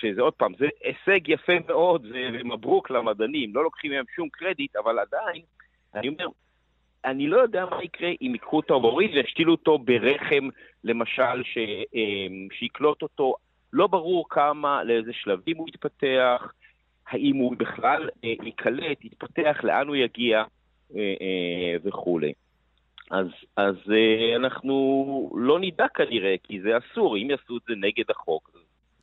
שזה 0.00 0.22
עוד 0.22 0.34
פעם, 0.34 0.52
זה 0.58 0.68
הישג 0.84 1.28
יפה 1.28 1.52
מאוד, 1.68 2.06
ומברוק 2.12 2.90
למדענים, 2.90 3.54
לא 3.54 3.64
לוקחים 3.64 3.92
מהם 3.92 4.04
שום 4.16 4.28
קרדיט, 4.28 4.76
אבל 4.76 4.98
עדיין, 4.98 5.42
אני 5.94 6.08
אומר, 6.08 6.26
אני 7.04 7.26
לא 7.26 7.36
יודע 7.40 7.66
מה 7.70 7.84
יקרה 7.84 8.10
אם 8.22 8.30
ייקחו 8.32 8.60
את 8.60 8.70
העוברואיד 8.70 9.10
וישתילו 9.14 9.52
אותו 9.52 9.78
ברחם, 9.78 10.48
למשל, 10.84 11.42
ש, 11.42 11.58
אמ, 11.94 12.48
שיקלוט 12.52 13.02
אותו, 13.02 13.34
לא 13.72 13.86
ברור 13.86 14.26
כמה, 14.30 14.84
לאיזה 14.84 15.12
שלבים 15.12 15.56
הוא 15.56 15.68
יתפתח, 15.68 16.52
האם 17.08 17.36
הוא 17.36 17.56
בכלל 17.56 18.08
אה, 18.24 18.34
ייקלט, 18.42 19.04
יתפתח, 19.04 19.60
לאן 19.62 19.88
הוא 19.88 19.96
יגיע 19.96 20.44
אה, 20.96 21.14
אה, 21.20 21.76
וכולי. 21.84 22.32
אז, 23.10 23.26
אז 23.56 23.74
אנחנו 24.36 25.30
לא 25.34 25.58
נדע 25.60 25.88
כנראה, 25.94 26.34
כי 26.42 26.60
זה 26.60 26.70
אסור, 26.78 27.16
אם 27.16 27.30
יעשו 27.30 27.56
את 27.56 27.62
זה 27.68 27.74
נגד 27.76 28.10
החוק, 28.10 28.50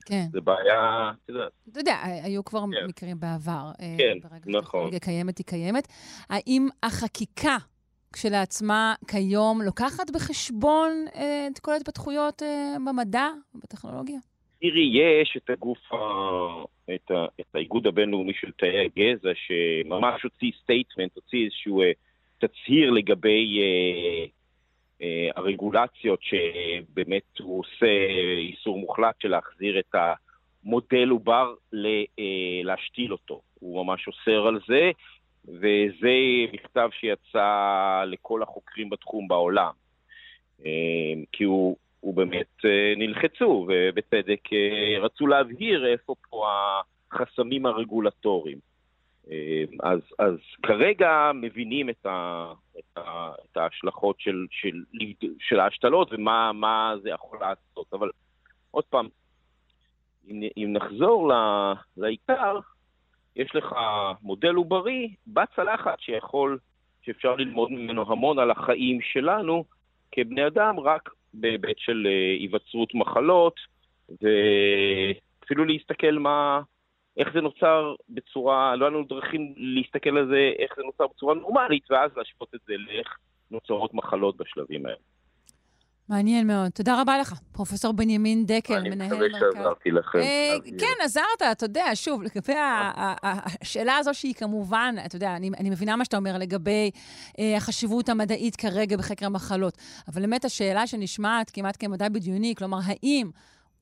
כן. 0.05 0.25
זה 0.31 0.41
בעיה, 0.41 1.11
את 1.23 1.29
יודעת. 1.29 1.51
אתה 1.71 1.79
יודע, 1.79 1.97
היו 2.03 2.45
כבר 2.45 2.59
כן. 2.59 2.87
מקרים 2.87 3.19
בעבר. 3.19 3.71
אה, 3.81 3.95
כן, 3.97 4.17
ברגע 4.23 4.39
נכון. 4.45 4.61
שהטכנולוגיה 4.61 4.99
קיימת, 4.99 5.37
היא 5.37 5.45
קיימת. 5.45 5.87
האם 6.29 6.67
החקיקה 6.83 7.57
כשלעצמה 8.13 8.93
כיום 9.07 9.61
לוקחת 9.61 10.09
בחשבון 10.13 10.91
אה, 11.15 11.47
את 11.51 11.59
כל 11.59 11.71
ההתפתחויות 11.71 12.43
אה, 12.43 12.75
במדע, 12.87 13.27
בטכנולוגיה? 13.55 14.17
תראי, 14.61 14.91
יש 15.21 15.37
את 15.37 15.49
הגוף, 15.49 15.93
ה... 15.93 15.95
את, 16.95 17.11
ה... 17.11 17.25
את 17.39 17.55
האיגוד 17.55 17.87
הבינלאומי 17.87 18.33
של 18.33 18.51
תאי 18.51 18.85
הגזע, 18.85 19.29
שממש 19.35 20.23
הוציא 20.23 20.51
statement, 20.63 21.15
הוציא 21.15 21.45
איזשהו 21.45 21.81
תצהיר 22.37 22.91
לגבי 22.91 23.59
אה, 23.59 24.25
הרגולציות, 25.35 26.19
שבאמת 26.21 27.39
הוא 27.39 27.59
עושה 27.59 27.85
איסור 28.37 28.79
מוחלט 28.79 29.15
של 29.21 29.27
להחזיר 29.27 29.79
את 29.79 29.95
המודל 30.63 31.09
עובר 31.09 31.53
אה, 31.73 32.63
להשתיל 32.63 33.11
אותו. 33.11 33.41
הוא 33.59 33.85
ממש 33.85 34.07
אוסר 34.07 34.47
על 34.47 34.59
זה, 34.67 34.91
וזה 35.47 36.15
מכתב 36.53 36.89
שיצא 36.99 38.03
לכל 38.07 38.43
החוקרים 38.43 38.89
בתחום 38.89 39.27
בעולם. 39.27 39.71
אה, 40.65 41.13
כי 41.31 41.43
הוא, 41.43 41.75
הוא 41.99 42.15
באמת 42.15 42.65
אה, 42.65 42.93
נלחצו, 42.97 43.67
ובצדק 43.69 44.53
אה, 44.53 44.99
רצו 44.99 45.27
להבהיר 45.27 45.85
איפה 45.85 46.15
פה 46.29 46.47
החסמים 47.11 47.65
הרגולטוריים. 47.65 48.74
אז, 49.83 49.99
אז 50.19 50.35
כרגע 50.63 51.31
מבינים 51.33 51.89
את, 51.89 52.05
ה, 52.05 52.51
את, 52.79 52.97
ה, 52.97 53.31
את 53.51 53.57
ההשלכות 53.57 54.19
של, 54.19 54.45
של, 54.51 54.83
של 55.39 55.59
ההשתלות 55.59 56.09
ומה 56.11 56.93
זה 57.01 57.09
יכול 57.09 57.39
לעשות. 57.41 57.93
אבל 57.93 58.09
עוד 58.71 58.83
פעם, 58.83 59.07
אם, 60.27 60.41
אם 60.57 60.73
נחזור 60.73 61.31
לעיקר, 61.97 62.59
יש 63.35 63.55
לך 63.55 63.75
מודל 64.21 64.55
עוברי 64.55 65.13
בצלחת 65.27 65.99
שיכול, 65.99 66.59
שאפשר 67.01 67.35
ללמוד 67.35 67.71
ממנו 67.71 68.11
המון 68.11 68.39
על 68.39 68.51
החיים 68.51 69.01
שלנו 69.01 69.63
כבני 70.11 70.47
אדם, 70.47 70.79
רק 70.79 71.09
בהיבט 71.33 71.77
של 71.77 72.07
אה, 72.07 72.35
היווצרות 72.39 72.95
מחלות, 72.95 73.59
ואפילו 74.09 75.65
להסתכל 75.65 76.11
מה, 76.11 76.61
איך 77.17 77.27
זה 77.33 77.41
נוצר 77.41 77.95
בצורה, 78.09 78.75
לא 78.75 78.85
היה 78.85 78.89
לנו 78.89 79.03
דרכים 79.03 79.53
להסתכל 79.57 80.17
על 80.17 80.27
זה, 80.27 80.51
איך 80.59 80.71
זה 80.75 80.83
נוצר 80.83 81.07
בצורה 81.07 81.33
נורמלית, 81.33 81.91
ואז 81.91 82.11
להשוות 82.17 82.55
את 82.55 82.59
זה 82.67 82.73
לאיך 82.77 83.17
נוצרות 83.51 83.93
מחלות 83.93 84.37
בשלבים 84.37 84.85
האלה. 84.85 84.97
מעניין 86.09 86.47
מאוד. 86.47 86.71
תודה 86.71 87.01
רבה 87.01 87.17
לך, 87.17 87.33
פרופ' 87.51 87.85
בנימין 87.95 88.45
דקל, 88.45 88.81
מנהל 88.81 89.09
מרכז... 89.09 89.23
אני 89.23 89.27
מקווה 89.27 89.51
שעזרתי 89.53 89.91
לכם. 89.91 90.17
אה, 90.17 90.55
כן, 90.79 91.03
עזרת, 91.03 91.41
אתה 91.51 91.65
יודע, 91.65 91.85
שוב, 91.93 92.23
לגבי 92.23 92.53
השאלה 93.23 93.97
הזו 93.97 94.13
שהיא 94.13 94.33
כמובן, 94.33 94.95
אתה 95.05 95.15
יודע, 95.15 95.35
אני, 95.35 95.49
אני 95.59 95.69
מבינה 95.69 95.95
מה 95.95 96.05
שאתה 96.05 96.17
אומר 96.17 96.37
לגבי 96.37 96.91
אה, 97.39 97.57
החשיבות 97.57 98.09
המדעית 98.09 98.55
כרגע 98.55 98.97
בחקר 98.97 99.25
המחלות, 99.25 99.77
אבל 100.07 100.21
באמת 100.21 100.45
השאלה 100.45 100.87
שנשמעת 100.87 101.49
כמעט 101.49 101.77
כמדע 101.79 102.09
בדיוני, 102.09 102.53
כלומר, 102.57 102.79
האם 102.85 103.29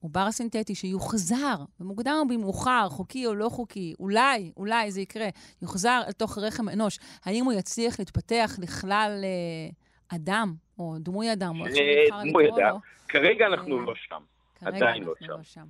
עובר 0.04 0.32
סינתטי 0.32 0.76
שיוחזר, 0.76 1.56
במוקדם 1.80 2.16
או 2.20 2.28
במאוחר, 2.28 2.90
חוקי 2.90 3.26
או 3.26 3.36
לא 3.36 3.50
חוקי, 3.50 3.94
אולי, 4.00 4.52
אולי 4.58 4.92
זה 4.92 5.02
יקרה, 5.02 5.28
יוחזר 5.62 6.02
אל 6.08 6.12
תוך 6.12 6.38
רחם 6.38 6.70
אנוש, 6.70 7.00
האם 7.26 7.46
הוא 7.46 7.54
יצליח 7.54 8.00
להתפתח 8.00 8.56
לכלל 8.62 9.22
אה, 9.24 10.16
אדם, 10.16 10.54
או 10.80 10.96
דמוי 11.00 11.34
אדם, 11.34 11.60
או 11.60 11.66
איך 11.66 11.76
שנבחר 11.76 12.24
לקרוא 12.24 12.42
לו? 12.42 12.80
כרגע 13.08 13.48
אנחנו 13.48 13.82
לא 13.82 13.94
שם. 13.96 14.22
עדיין 14.66 15.04
לא, 15.04 15.14
לא 15.22 15.38
שם. 15.44 15.66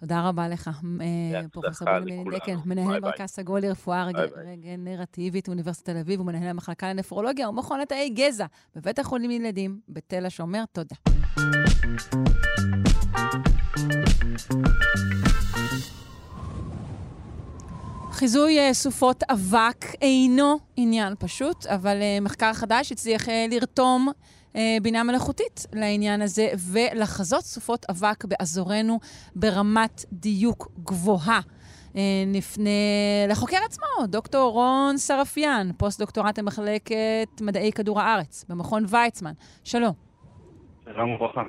תודה 0.00 0.28
רבה 0.28 0.48
לך, 0.48 0.70
אה, 1.00 1.48
פרופ' 1.52 1.82
בנימין 1.82 2.30
דקל, 2.34 2.54
מנהל 2.64 3.00
מרכז 3.00 3.30
סגול 3.30 3.60
לרפואה 3.60 4.06
רגנרטיבית 4.06 5.48
באוניברסיטת 5.48 5.90
תל 5.90 5.96
אביב 5.96 6.20
ומנהל 6.20 6.48
המחלקה 6.48 6.88
לנפרולוגיה 6.88 7.48
ומכון 7.48 7.80
לתאי 7.80 8.10
גזע 8.10 8.46
בבית 8.76 8.98
החולים 8.98 9.30
לילדים 9.30 9.80
בתל 9.88 10.26
השומר. 10.26 10.64
תודה. 10.72 10.96
חיזוי 18.18 18.58
אה, 18.58 18.74
סופות 18.74 19.22
אבק 19.22 19.84
אינו 20.02 20.58
עניין 20.76 21.14
פשוט, 21.18 21.66
אבל 21.66 21.96
אה, 22.02 22.18
מחקר 22.20 22.52
חדש 22.52 22.92
הצליח 22.92 23.28
אה, 23.28 23.46
לרתום 23.50 24.08
בינה 24.82 25.02
מלאכותית 25.02 25.66
לעניין 25.72 26.22
הזה 26.22 26.48
ולחזות 26.72 27.44
סופות 27.44 27.86
אבק 27.90 28.24
באזורנו 28.24 28.98
ברמת 29.36 30.04
דיוק 30.12 30.68
גבוהה. 30.84 31.40
נפנה 32.26 32.70
לחוקר 33.28 33.56
עצמו, 33.64 34.06
דוקטור 34.08 34.52
רון 34.52 34.96
סרפיאן, 34.96 35.70
פוסט-דוקטורט 35.76 36.38
למחלקת 36.38 37.40
מדעי 37.40 37.72
כדור 37.72 38.00
הארץ 38.00 38.44
במכון 38.48 38.84
ויצמן. 38.88 39.32
שלום. 39.64 39.92
שלום 40.84 41.10
וברכה. 41.10 41.42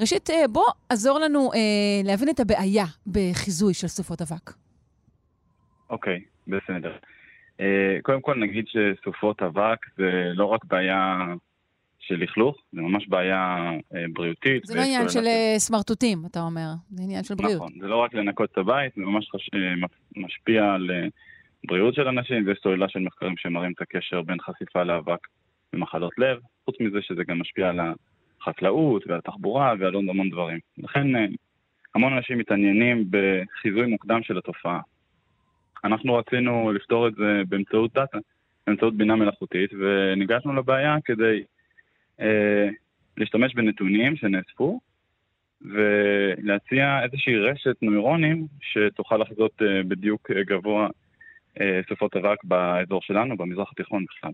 ראשית, 0.00 0.30
בוא 0.52 0.64
עזור 0.88 1.18
לנו 1.18 1.50
אה, 1.54 1.58
להבין 2.04 2.28
את 2.28 2.40
הבעיה 2.40 2.84
בחיזוי 3.06 3.74
של 3.74 3.86
סופות 3.86 4.22
אבק. 4.22 4.52
אוקיי, 5.90 6.16
okay, 6.16 6.50
בסדר. 6.50 6.96
Uh, 7.58 7.62
קודם 8.02 8.20
כל 8.20 8.34
נגיד 8.34 8.64
שסופות 8.68 9.42
אבק 9.42 9.86
זה 9.96 10.32
לא 10.34 10.44
רק 10.44 10.64
בעיה 10.64 11.24
של 11.98 12.14
לכלוך, 12.14 12.56
זה 12.72 12.80
ממש 12.80 13.08
בעיה 13.08 13.70
בריאותית. 14.12 14.66
זה 14.66 14.74
לא 14.74 14.80
עניין 14.80 15.08
של 15.08 15.20
לנקות... 15.20 15.58
סמרטוטים, 15.58 16.18
אתה 16.26 16.40
אומר, 16.40 16.66
זה 16.90 17.02
עניין 17.02 17.24
של 17.24 17.34
בריאות. 17.34 17.56
נכון, 17.56 17.72
זה 17.80 17.86
לא 17.86 17.96
רק 17.96 18.14
לנקות 18.14 18.52
את 18.52 18.58
הבית, 18.58 18.92
זה 18.96 19.02
ממש 19.02 19.28
חש... 19.34 19.50
משפיע 20.16 20.72
על 20.74 20.90
בריאות 21.66 21.94
של 21.94 22.08
אנשים, 22.08 22.46
ויש 22.46 22.58
סוללה 22.62 22.88
של 22.88 22.98
מחקרים 22.98 23.34
שמראים 23.36 23.72
את 23.72 23.82
הקשר 23.82 24.22
בין 24.22 24.36
חשיפה 24.40 24.82
לאבק 24.82 25.26
ומחלות 25.72 26.12
לב, 26.18 26.38
חוץ 26.64 26.76
מזה 26.80 26.98
שזה 27.02 27.22
גם 27.28 27.38
משפיע 27.38 27.68
על 27.68 27.80
החקלאות 28.48 29.06
ועל 29.06 29.18
התחבורה 29.18 29.74
ועל 29.78 29.94
עוד 29.94 30.04
המון 30.08 30.30
דברים. 30.30 30.58
לכן 30.78 31.16
uh, 31.16 31.18
המון 31.94 32.12
אנשים 32.12 32.38
מתעניינים 32.38 33.04
בחיזוי 33.10 33.86
מוקדם 33.86 34.22
של 34.22 34.38
התופעה. 34.38 34.80
אנחנו 35.84 36.14
רצינו 36.14 36.72
לפתור 36.72 37.08
את 37.08 37.14
זה 37.14 37.42
באמצעות 37.48 37.92
דאטה, 37.94 38.18
באמצעות 38.66 38.96
בינה 38.96 39.16
מלאכותית, 39.16 39.70
וניגשנו 39.80 40.52
לבעיה 40.52 40.96
כדי 41.04 41.42
אה, 42.20 42.68
להשתמש 43.16 43.54
בנתונים 43.54 44.16
שנאספו, 44.16 44.80
ולהציע 45.62 47.00
איזושהי 47.04 47.36
רשת 47.38 47.76
נוירונים 47.82 48.46
שתוכל 48.60 49.16
לחזות 49.16 49.62
אה, 49.62 49.82
בדיוק 49.82 50.30
גבוה 50.30 50.88
אה, 51.60 51.80
סופות 51.88 52.16
אבק 52.16 52.44
באזור 52.44 53.02
שלנו, 53.02 53.36
במזרח 53.36 53.72
התיכון 53.72 54.04
בכלל. 54.04 54.30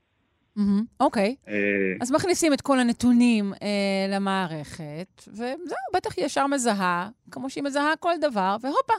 אוקיי. 0.57 0.65
Mm-hmm, 0.99 1.05
okay. 1.05 1.51
אה, 1.51 1.95
אז 2.01 2.13
מכניסים 2.13 2.53
את 2.53 2.61
כל 2.61 2.79
הנתונים 2.79 3.53
אה, 3.63 4.17
למערכת, 4.17 5.23
וזהו, 5.29 5.77
בטח 5.95 6.11
היא 6.17 6.25
ישר 6.25 6.47
מזהה, 6.47 7.09
כמו 7.31 7.51
שהיא 7.51 7.65
מזהה 7.65 7.97
כל 8.01 8.13
דבר, 8.21 8.57
והופה, 8.63 8.95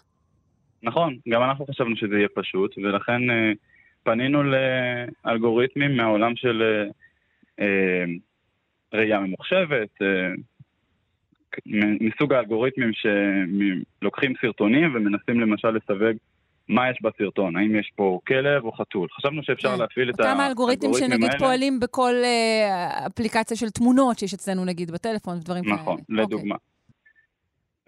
נכון, 0.84 1.18
גם 1.30 1.44
אנחנו 1.44 1.66
חשבנו 1.66 1.96
שזה 1.96 2.16
יהיה 2.18 2.28
פשוט, 2.36 2.78
ולכן 2.78 3.30
uh, 3.30 3.58
פנינו 4.04 4.44
לאלגוריתמים 4.44 5.98
מהעולם 5.98 6.36
של 6.36 6.88
uh, 7.60 7.64
ראייה 8.94 9.20
ממוחשבת, 9.20 9.90
uh, 10.02 10.42
מסוג 12.02 12.34
האלגוריתמים 12.34 12.92
שלוקחים 12.94 14.34
סרטונים 14.42 14.96
ומנסים 14.96 15.40
למשל 15.40 15.70
לסווג 15.70 16.16
מה 16.70 16.90
יש 16.90 16.98
בסרטון, 17.02 17.56
האם 17.56 17.76
יש 17.76 17.92
פה 17.96 18.20
כלב 18.28 18.66
או 18.66 18.72
חתול. 18.72 19.08
חשבנו 19.12 19.44
שאפשר 19.44 19.70
כן. 19.70 19.80
להפעיל 19.80 20.10
את 20.10 20.20
האלגוריתמים 20.20 20.30
האלה. 20.30 20.32
אותם 20.32 20.48
האלגוריתמים 20.48 20.94
שנגיד. 20.94 21.32
פועלים 21.40 21.80
בכל 21.80 22.14
uh, 22.14 23.08
אפליקציה 23.08 23.58
של 23.58 23.70
תמונות 23.70 24.20
שיש 24.20 24.34
אצלנו 24.34 24.66
נגיד 24.66 24.92
בטלפון 24.92 25.38
ודברים 25.38 25.64
כאלה. 25.64 25.76
נכון, 25.76 25.98
לדוגמה. 26.10 26.56
Okay. 26.56 26.74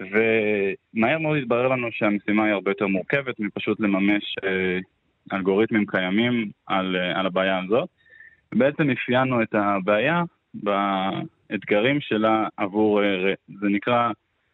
ומהר 0.01 1.19
מאוד 1.19 1.37
התברר 1.37 1.67
לנו 1.67 1.87
שהמשימה 1.91 2.45
היא 2.45 2.53
הרבה 2.53 2.71
יותר 2.71 2.87
מורכבת 2.87 3.39
מפשוט 3.39 3.79
לממש 3.79 4.35
אה, 4.43 4.79
אלגוריתמים 5.37 5.85
קיימים 5.85 6.49
על, 6.65 6.95
אה, 6.95 7.19
על 7.19 7.25
הבעיה 7.25 7.59
הזאת. 7.59 7.89
ובעצם 8.53 8.89
אפיינו 8.89 9.41
את 9.41 9.55
הבעיה 9.55 10.23
באתגרים 10.53 12.01
שלה 12.01 12.47
עבור, 12.57 13.03
אה, 13.03 13.33
זה 13.47 13.67
נקרא 13.69 14.11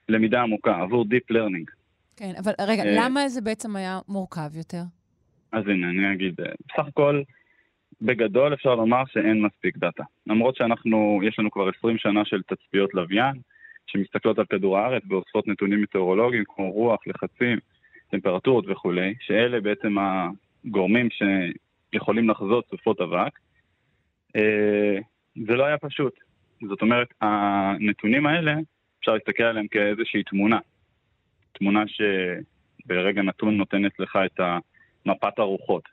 למידה 0.10 0.42
עמוקה, 0.42 0.82
עבור 0.82 1.06
Deep 1.06 1.36
Learning. 1.36 1.81
כן, 2.18 2.32
אבל 2.44 2.52
רגע, 2.62 2.84
אה, 2.84 2.96
למה 2.98 3.30
זה 3.30 3.42
בעצם 3.42 3.76
היה 3.76 4.00
מורכב 4.08 4.56
יותר? 4.56 4.82
אז 5.52 5.64
הנה, 5.68 5.90
אני 5.90 6.14
אגיד, 6.14 6.42
אה, 6.42 6.52
בסך 6.68 6.88
הכל, 6.88 7.22
בגדול 8.02 8.54
אפשר 8.54 8.76
לומר 8.76 9.04
שאין 9.08 9.42
מספיק 9.42 9.78
דאטה. 9.78 10.04
למרות 10.28 10.56
שאנחנו, 10.56 11.22
יש 11.24 11.40
לנו 11.40 11.52
כבר 11.52 11.70
20 11.78 11.98
שנה 11.98 12.26
של 12.26 12.42
תצפיות 12.42 12.94
לוויין, 12.94 13.36
שמסתכלות 13.88 14.40
על 14.40 14.46
כדור 14.46 14.78
הארץ 14.78 15.04
ואוספות 15.10 15.48
נתונים 15.48 15.82
מטאורולוגיים 15.82 16.44
כמו 16.48 16.72
רוח, 16.72 17.00
לחצים, 17.08 17.60
טמפרטורות 18.12 18.66
וכולי, 18.68 19.14
שאלה 19.20 19.62
בעצם 19.62 19.96
הגורמים 20.66 21.10
שיכולים 21.12 22.30
לחזות 22.30 22.68
סופות 22.70 23.02
אבק. 23.02 23.40
אה, 24.36 24.98
זה 25.48 25.56
לא 25.56 25.66
היה 25.66 25.78
פשוט. 25.78 26.14
זאת 26.68 26.82
אומרת, 26.82 27.08
הנתונים 27.22 28.26
האלה, 28.26 28.56
אפשר 29.00 29.14
להסתכל 29.14 29.44
עליהם 29.44 29.68
כאיזושהי 29.68 30.24
תמונה. 30.24 30.60
תמונה 31.52 31.84
שברגע 31.88 33.22
נתון 33.22 33.58
נותנת 33.58 34.00
לך 34.00 34.20
את 34.26 34.40
מפת 35.06 35.40
הרוחות. 35.40 35.84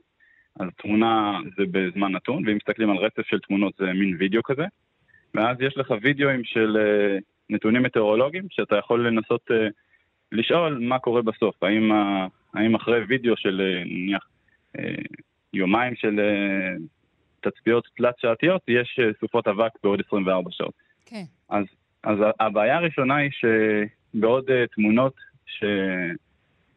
אז 0.61 0.69
תמונה 0.77 1.39
זה 1.57 1.65
בזמן 1.71 2.13
נתון, 2.13 2.47
ואם 2.47 2.57
מסתכלים 2.57 2.91
על 2.91 2.97
רצף 2.97 3.27
של 3.27 3.39
תמונות 3.39 3.75
זה 3.79 3.93
מין 3.93 4.17
וידאו 4.19 4.43
כזה, 4.43 4.65
ואז 5.35 5.57
יש 5.61 5.77
לך 5.77 5.95
וידאוים 6.03 6.45
של 6.45 6.77
אה, 6.81 7.19
נתונים 7.51 7.83
מטאורולוגיים, 7.83 8.45
שאתה 8.51 8.77
יכול 8.77 9.07
לנסות 9.07 9.51
uh, 9.51 9.55
לשאול 10.33 10.79
מה 10.79 10.99
קורה 10.99 11.23
בסוף. 11.23 11.63
האם, 11.63 11.93
האם 12.55 12.75
אחרי 12.75 13.01
וידאו 13.09 13.37
של 13.37 13.61
uh, 13.61 13.89
נניח 13.89 14.29
יומיים 15.53 15.95
של 15.97 16.21
תצפיות 17.41 17.89
תלת-שעתיות, 17.97 18.63
יש 18.69 18.99
אה, 19.03 19.11
סופות 19.21 19.49
אבק 19.49 19.71
בעוד 19.83 20.01
24 20.07 20.51
שעות. 20.53 20.75
כן. 21.07 21.23
אז, 21.49 21.65
אז 22.03 22.19
הבעיה 22.41 22.77
הראשונה 22.77 23.17
היא 23.17 23.31
שבעוד 23.31 24.51
תמונות 24.75 25.15
ש... 25.49 25.65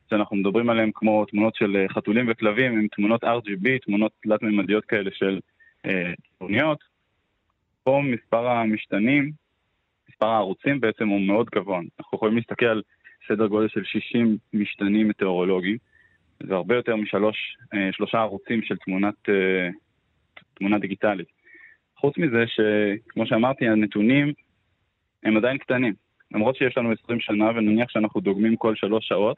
שאנחנו 0.09 0.35
מדברים 0.35 0.69
עליהן, 0.69 0.91
כמו 0.93 1.25
תמונות 1.25 1.55
של 1.55 1.85
uh, 1.85 1.93
חתולים 1.93 2.25
וכלבים, 2.29 2.77
הן 2.77 2.87
תמונות 2.95 3.23
RGB, 3.23 3.85
תמונות 3.85 4.11
תלת-ממדיות 4.23 4.85
כאלה 4.85 5.09
של 5.13 5.39
צבעוניות, 6.37 6.79
פה 7.83 8.01
מספר 8.03 8.47
המשתנים, 8.47 9.31
מספר 10.09 10.27
הערוצים 10.27 10.79
בעצם 10.79 11.07
הוא 11.07 11.21
מאוד 11.21 11.49
גבוה. 11.49 11.79
אנחנו 11.99 12.15
יכולים 12.15 12.35
להסתכל 12.35 12.65
על 12.65 12.81
סדר 13.27 13.47
גודל 13.47 13.67
של 13.67 13.83
60 13.83 14.37
משתנים 14.53 15.07
מטאורולוגיים. 15.07 15.77
זה 16.47 16.53
הרבה 16.53 16.75
יותר 16.75 16.95
משלושה 16.95 18.19
ערוצים 18.19 18.61
של 18.63 18.77
תמונת, 18.77 19.29
תמונה 20.53 20.79
דיגיטלית. 20.79 21.27
חוץ 21.97 22.17
מזה 22.17 22.43
שכמו 22.47 23.25
שאמרתי, 23.25 23.67
הנתונים 23.67 24.33
הם 25.23 25.37
עדיין 25.37 25.57
קטנים. 25.57 25.93
למרות 26.33 26.55
שיש 26.55 26.77
לנו 26.77 26.91
20 27.03 27.19
שנה 27.19 27.49
ונניח 27.49 27.89
שאנחנו 27.89 28.21
דוגמים 28.21 28.55
כל 28.55 28.75
שלוש 28.75 29.07
שעות, 29.07 29.37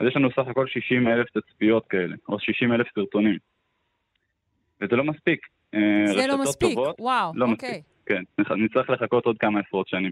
אז 0.00 0.06
יש 0.06 0.16
לנו 0.16 0.30
סך 0.30 0.46
הכל 0.46 0.66
60 0.66 1.08
אלף 1.08 1.26
תצפיות 1.30 1.86
כאלה, 1.86 2.16
או 2.28 2.40
60 2.40 2.72
אלף 2.72 2.86
סרטונים. 2.94 3.38
וזה 4.80 4.96
לא 4.96 5.04
מספיק. 5.04 5.46
אה, 5.74 6.06
זה 6.06 6.26
לא 6.26 6.38
מספיק, 6.42 6.74
טובות, 6.74 6.96
וואו, 7.00 7.32
לא 7.34 7.46
אוקיי. 7.50 7.68
מספיק, 7.70 7.84
כן, 8.06 8.22
נצטרך 8.56 8.90
לחכות 8.90 9.26
עוד 9.26 9.38
כמה 9.38 9.60
עשרות 9.60 9.88
שנים. 9.88 10.10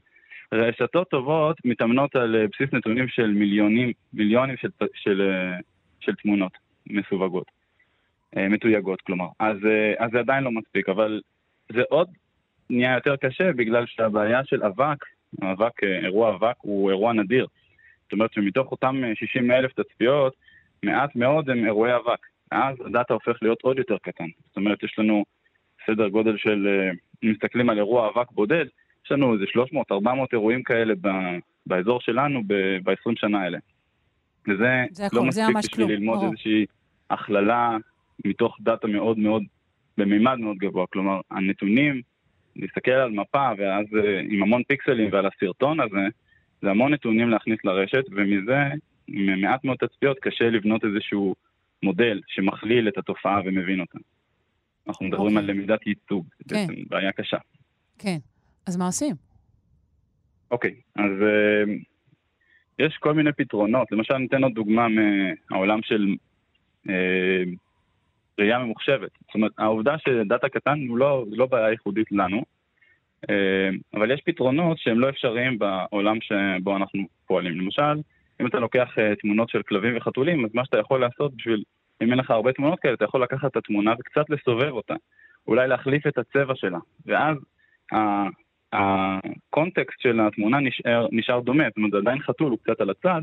רשתות 0.52 1.10
טובות 1.10 1.56
מתאמנות 1.64 2.16
על 2.16 2.36
אה, 2.36 2.44
בסיס 2.52 2.72
נתונים 2.72 3.08
של 3.08 3.26
מיליונים, 3.30 3.92
מיליונים 4.12 4.56
של, 4.56 4.68
של, 4.94 5.30
אה, 5.30 5.58
של 6.00 6.14
תמונות 6.14 6.52
מסווגות, 6.86 7.46
מתויגות 8.36 9.00
כלומר. 9.00 9.26
אז, 9.38 9.56
אז 9.98 10.10
זה 10.12 10.18
עדיין 10.18 10.44
לא 10.44 10.50
מספיק, 10.50 10.88
אבל 10.88 11.20
זה 11.72 11.82
עוד 11.88 12.08
נהיה 12.70 12.94
יותר 12.94 13.16
קשה 13.16 13.52
בגלל 13.52 13.86
שהבעיה 13.86 14.44
של 14.44 14.62
אבק, 14.62 15.04
אבק, 15.42 15.84
אירוע 15.84 16.34
אבק 16.34 16.54
הוא 16.60 16.90
אירוע 16.90 17.12
נדיר. 17.12 17.46
זאת 18.02 18.12
אומרת 18.12 18.32
שמתוך 18.32 18.70
אותם 18.70 19.02
60 19.14 19.50
אלף 19.50 19.72
תצפיות, 19.72 20.36
מעט 20.82 21.16
מאוד 21.16 21.50
הם 21.50 21.64
אירועי 21.64 21.96
אבק. 21.96 22.26
אז 22.50 22.76
הדאטה 22.86 23.14
הופך 23.14 23.38
להיות 23.42 23.62
עוד 23.62 23.78
יותר 23.78 23.98
קטן. 23.98 24.26
זאת 24.46 24.56
אומרת, 24.56 24.82
יש 24.82 24.98
לנו 24.98 25.24
סדר 25.86 26.08
גודל 26.08 26.36
של, 26.36 26.68
אם 27.24 27.30
מסתכלים 27.30 27.70
על 27.70 27.78
אירוע 27.78 28.08
אבק 28.08 28.30
בודד, 28.30 28.64
יש 29.04 29.12
לנו 29.12 29.34
איזה 29.34 29.44
300-400 29.92 29.94
אירועים 30.32 30.62
כאלה 30.62 30.94
ב, 31.00 31.08
באזור 31.66 32.00
שלנו 32.00 32.42
ב-20 32.46 33.12
שנה 33.16 33.42
האלה. 33.42 33.58
וזה 34.48 34.84
לא 35.12 35.24
מספיק 35.24 35.56
בשביל 35.56 35.74
כלום. 35.74 35.90
ללמוד 35.90 36.18
או. 36.18 36.24
איזושהי 36.24 36.66
הכללה 37.10 37.76
מתוך 38.24 38.56
דאטה 38.60 38.86
מאוד 38.86 39.18
מאוד, 39.18 39.42
במימד 39.98 40.38
מאוד 40.38 40.56
גבוה. 40.56 40.86
כלומר, 40.86 41.20
הנתונים, 41.30 42.02
להסתכל 42.58 42.90
על 42.90 43.10
מפה 43.10 43.50
ואז 43.58 43.86
אה, 44.04 44.20
עם 44.28 44.42
המון 44.42 44.62
פיקסלים 44.62 45.08
ועל 45.12 45.26
הסרטון 45.26 45.80
הזה, 45.80 46.08
זה 46.62 46.70
המון 46.70 46.94
נתונים 46.94 47.30
להכניס 47.30 47.58
לרשת, 47.64 48.04
ומזה, 48.10 48.58
מעט 49.08 49.64
מאוד 49.64 49.76
תצפיות, 49.76 50.18
קשה 50.18 50.50
לבנות 50.50 50.84
איזשהו 50.84 51.34
מודל 51.82 52.20
שמכליל 52.26 52.88
את 52.88 52.98
התופעה 52.98 53.40
ומבין 53.44 53.80
אותה. 53.80 53.98
אנחנו 54.88 55.06
מדברים 55.06 55.36
okay. 55.36 55.40
אוקיי. 55.40 55.50
על 55.50 55.56
למידת 55.56 55.86
ייצוג, 55.86 56.26
כן. 56.48 56.56
בעצם 56.56 56.82
בעיה 56.88 57.12
קשה. 57.12 57.36
כן, 57.98 58.16
אז 58.66 58.76
מה 58.76 58.86
עושים? 58.86 59.14
אוקיי, 60.50 60.70
okay, 60.70 61.02
אז 61.02 61.10
uh, 61.10 61.70
יש 62.78 62.96
כל 62.96 63.14
מיני 63.14 63.32
פתרונות. 63.32 63.92
למשל, 63.92 64.16
ניתן 64.16 64.42
עוד 64.42 64.54
דוגמה 64.54 64.86
מהעולם 64.88 65.82
של 65.82 66.14
uh, 66.86 66.90
ראייה 68.38 68.58
ממוחשבת. 68.58 69.10
זאת 69.20 69.34
אומרת, 69.34 69.52
העובדה 69.58 69.96
שדאטה 69.98 70.48
קטן 70.48 70.78
הוא 70.88 70.98
לא, 70.98 71.24
לא 71.30 71.46
בעיה 71.46 71.70
ייחודית 71.70 72.12
לנו, 72.12 72.42
uh, 73.26 73.30
אבל 73.94 74.10
יש 74.10 74.20
פתרונות 74.24 74.78
שהם 74.78 75.00
לא 75.00 75.08
אפשריים 75.08 75.58
בעולם 75.58 76.16
שבו 76.20 76.76
אנחנו 76.76 77.02
פועלים. 77.26 77.60
למשל, 77.60 77.96
אם 78.40 78.46
אתה 78.46 78.58
לוקח 78.58 78.88
uh, 78.98 79.20
תמונות 79.20 79.50
של 79.50 79.62
כלבים 79.62 79.96
וחתולים, 79.96 80.44
אז 80.44 80.50
מה 80.54 80.64
שאתה 80.64 80.78
יכול 80.78 81.00
לעשות 81.00 81.36
בשביל 81.36 81.62
אם 82.02 82.10
אין 82.10 82.18
לך 82.18 82.30
הרבה 82.30 82.52
תמונות 82.52 82.80
כאלה, 82.80 82.94
אתה 82.94 83.04
יכול 83.04 83.22
לקחת 83.22 83.50
את 83.50 83.56
התמונה 83.56 83.94
וקצת 83.98 84.30
לסובב 84.30 84.70
אותה. 84.70 84.94
אולי 85.46 85.68
להחליף 85.68 86.06
את 86.06 86.18
הצבע 86.18 86.54
שלה. 86.56 86.78
ואז 87.06 87.36
הקונטקסט 88.72 90.00
של 90.00 90.20
התמונה 90.20 90.60
נשאר, 90.60 91.06
נשאר 91.12 91.40
דומה, 91.40 91.64
זאת 91.68 91.76
אומרת, 91.76 91.90
זה 91.90 91.96
עדיין 91.98 92.18
חתול, 92.22 92.50
הוא 92.50 92.58
קצת 92.58 92.80
על 92.80 92.90
הצד, 92.90 93.20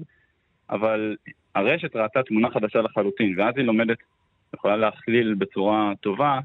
אבל 0.70 1.16
הרשת 1.56 1.96
ראתה 1.96 2.24
תמונה 2.24 2.50
חדשה 2.50 2.82
לחלוטין, 2.82 3.40
ואז 3.40 3.54
היא 3.58 3.66
לומדת, 3.66 3.98
יכולה 4.54 4.78
להכליל 4.78 5.34
בצורה 5.34 5.94
טובה, 6.02 6.40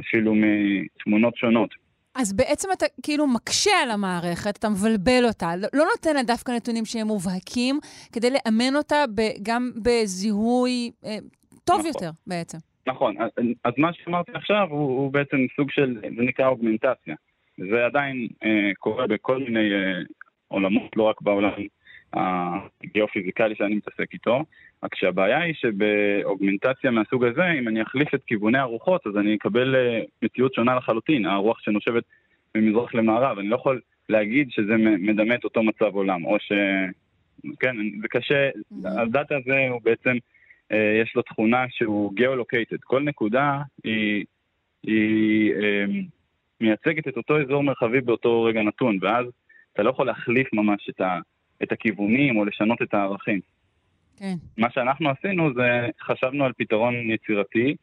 אפילו 0.00 0.34
מתמונות 0.34 1.36
שונות. 1.36 1.70
אז 2.14 2.32
בעצם 2.32 2.68
אתה 2.72 2.86
כאילו 3.02 3.26
מקשה 3.26 3.70
על 3.82 3.90
המערכת, 3.90 4.58
אתה 4.58 4.68
מבלבל 4.68 5.24
אותה, 5.24 5.56
לא, 5.56 5.68
לא 5.72 5.84
נותן 5.96 6.14
לה 6.14 6.22
דווקא 6.22 6.52
נתונים 6.52 6.84
שהם 6.84 7.06
מובהקים, 7.06 7.78
כדי 8.12 8.30
לאמן 8.30 8.76
אותה 8.76 9.04
גם 9.42 9.70
בזיהוי 9.82 10.90
אה, 11.04 11.18
טוב 11.64 11.78
נכון. 11.78 11.90
יותר 11.94 12.10
בעצם. 12.26 12.58
נכון, 12.86 13.14
אז, 13.22 13.30
אז 13.64 13.72
מה 13.76 13.92
שאמרתי 13.92 14.32
עכשיו 14.34 14.66
הוא, 14.70 14.80
הוא 14.80 15.12
בעצם 15.12 15.36
סוג 15.56 15.70
של, 15.70 15.98
זה 16.02 16.22
נקרא 16.22 16.48
אוגמנטציה. 16.48 17.14
זה 17.58 17.86
עדיין 17.86 18.28
אה, 18.44 18.70
קורה 18.78 19.06
בכל 19.06 19.38
מיני 19.38 19.72
אה, 19.74 20.02
עולמות, 20.48 20.96
לא 20.96 21.02
רק 21.02 21.20
בעולם 21.20 21.50
הגיאופיזיקלי 22.14 23.54
שאני 23.54 23.74
מתעסק 23.74 24.12
איתו, 24.12 24.44
רק 24.82 24.94
שהבעיה 24.94 25.40
היא 25.40 25.54
שבאוגמנטציה 25.54 26.90
מהסוג 26.90 27.24
הזה, 27.24 27.52
אם 27.58 27.68
אני 27.68 27.82
אחליף 27.82 28.14
את 28.14 28.24
כיווני 28.24 28.58
הרוחות, 28.58 29.06
אז 29.06 29.16
אני 29.16 29.34
אקבל 29.34 29.76
אה, 29.76 30.00
מציאות 30.22 30.54
שונה 30.54 30.74
לחלוטין, 30.74 31.26
הרוח 31.26 31.60
שנושבת 31.60 32.04
ממזרח 32.54 32.94
למערב, 32.94 33.38
אני 33.38 33.48
לא 33.48 33.56
יכול 33.56 33.80
להגיד 34.08 34.50
שזה 34.50 34.76
מדמה 34.76 35.34
את 35.34 35.44
אותו 35.44 35.62
מצב 35.62 35.94
עולם, 35.94 36.24
או 36.24 36.36
ש... 36.38 36.52
כן, 37.60 37.76
זה 38.02 38.08
קשה, 38.08 38.48
mm-hmm. 38.50 38.88
הדאטה 39.00 39.36
הזה 39.36 39.68
הוא 39.70 39.80
בעצם... 39.84 40.16
אה, 40.72 41.00
יש 41.02 41.16
לו 41.16 41.22
תכונה 41.22 41.64
שהוא 41.70 42.14
גיאולוקייטד. 42.14 42.76
כל 42.80 43.02
נקודה 43.02 43.62
היא, 43.84 44.24
היא 44.82 45.52
אה, 45.54 45.84
מייצגת 46.60 47.08
את 47.08 47.16
אותו 47.16 47.40
אזור 47.40 47.62
מרחבי 47.62 48.00
באותו 48.00 48.42
רגע 48.42 48.62
נתון, 48.62 48.98
ואז 49.00 49.26
אתה 49.72 49.82
לא 49.82 49.90
יכול 49.90 50.06
להחליף 50.06 50.52
ממש 50.52 50.90
את, 50.90 51.00
ה, 51.00 51.18
את 51.62 51.72
הכיוונים 51.72 52.36
או 52.36 52.44
לשנות 52.44 52.82
את 52.82 52.94
הערכים. 52.94 53.40
כן. 54.16 54.34
מה 54.58 54.70
שאנחנו 54.70 55.10
עשינו 55.10 55.54
זה 55.54 55.86
חשבנו 56.00 56.44
על 56.44 56.52
פתרון 56.58 56.94
יצירתי, 57.10 57.76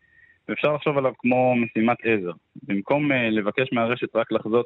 ואפשר 0.50 0.74
לחשוב 0.74 0.98
עליו 0.98 1.14
כמו 1.18 1.56
משימת 1.56 1.98
עזר. 2.04 2.32
במקום 2.64 3.12
uh, 3.12 3.16
לבקש 3.16 3.74
מהרשת 3.74 4.16
רק 4.16 4.32
לחזות 4.32 4.66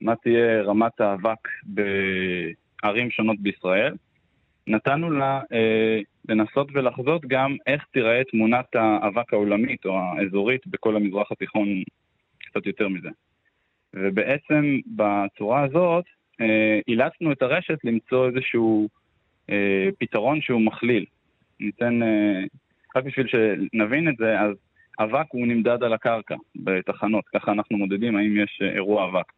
מה 0.00 0.16
תהיה 0.16 0.62
רמת 0.62 1.00
האבק 1.00 1.48
בערים 1.64 3.10
שונות 3.10 3.36
בישראל, 3.40 3.94
נתנו 4.66 5.10
לה 5.10 5.40
אה, 5.52 6.00
לנסות 6.28 6.68
ולחזות 6.72 7.22
גם 7.26 7.56
איך 7.66 7.84
תיראה 7.92 8.22
תמונת 8.30 8.74
האבק 8.74 9.32
העולמית 9.32 9.84
או 9.84 9.98
האזורית 9.98 10.66
בכל 10.66 10.96
המזרח 10.96 11.32
התיכון, 11.32 11.82
קצת 12.38 12.66
יותר 12.66 12.88
מזה. 12.88 13.08
ובעצם 13.94 14.78
בצורה 14.86 15.62
הזאת 15.62 16.04
אילצנו 16.88 17.32
את 17.32 17.42
הרשת 17.42 17.78
למצוא 17.84 18.26
איזשהו 18.26 18.88
אה, 19.50 19.88
פתרון 19.98 20.40
שהוא 20.40 20.60
מכליל. 20.60 21.04
ניתן, 21.60 22.02
אה, 22.02 22.42
רק 22.96 23.04
בשביל 23.04 23.26
שנבין 23.26 24.08
את 24.08 24.16
זה, 24.16 24.40
אז 24.40 24.56
אבק 25.00 25.26
הוא 25.28 25.46
נמדד 25.46 25.82
על 25.82 25.92
הקרקע 25.92 26.34
בתחנות, 26.56 27.24
ככה 27.34 27.52
אנחנו 27.52 27.78
מודדים 27.78 28.16
האם 28.16 28.36
יש 28.36 28.60
אה, 28.62 28.70
אירוע 28.72 29.08
אבק. 29.08 29.32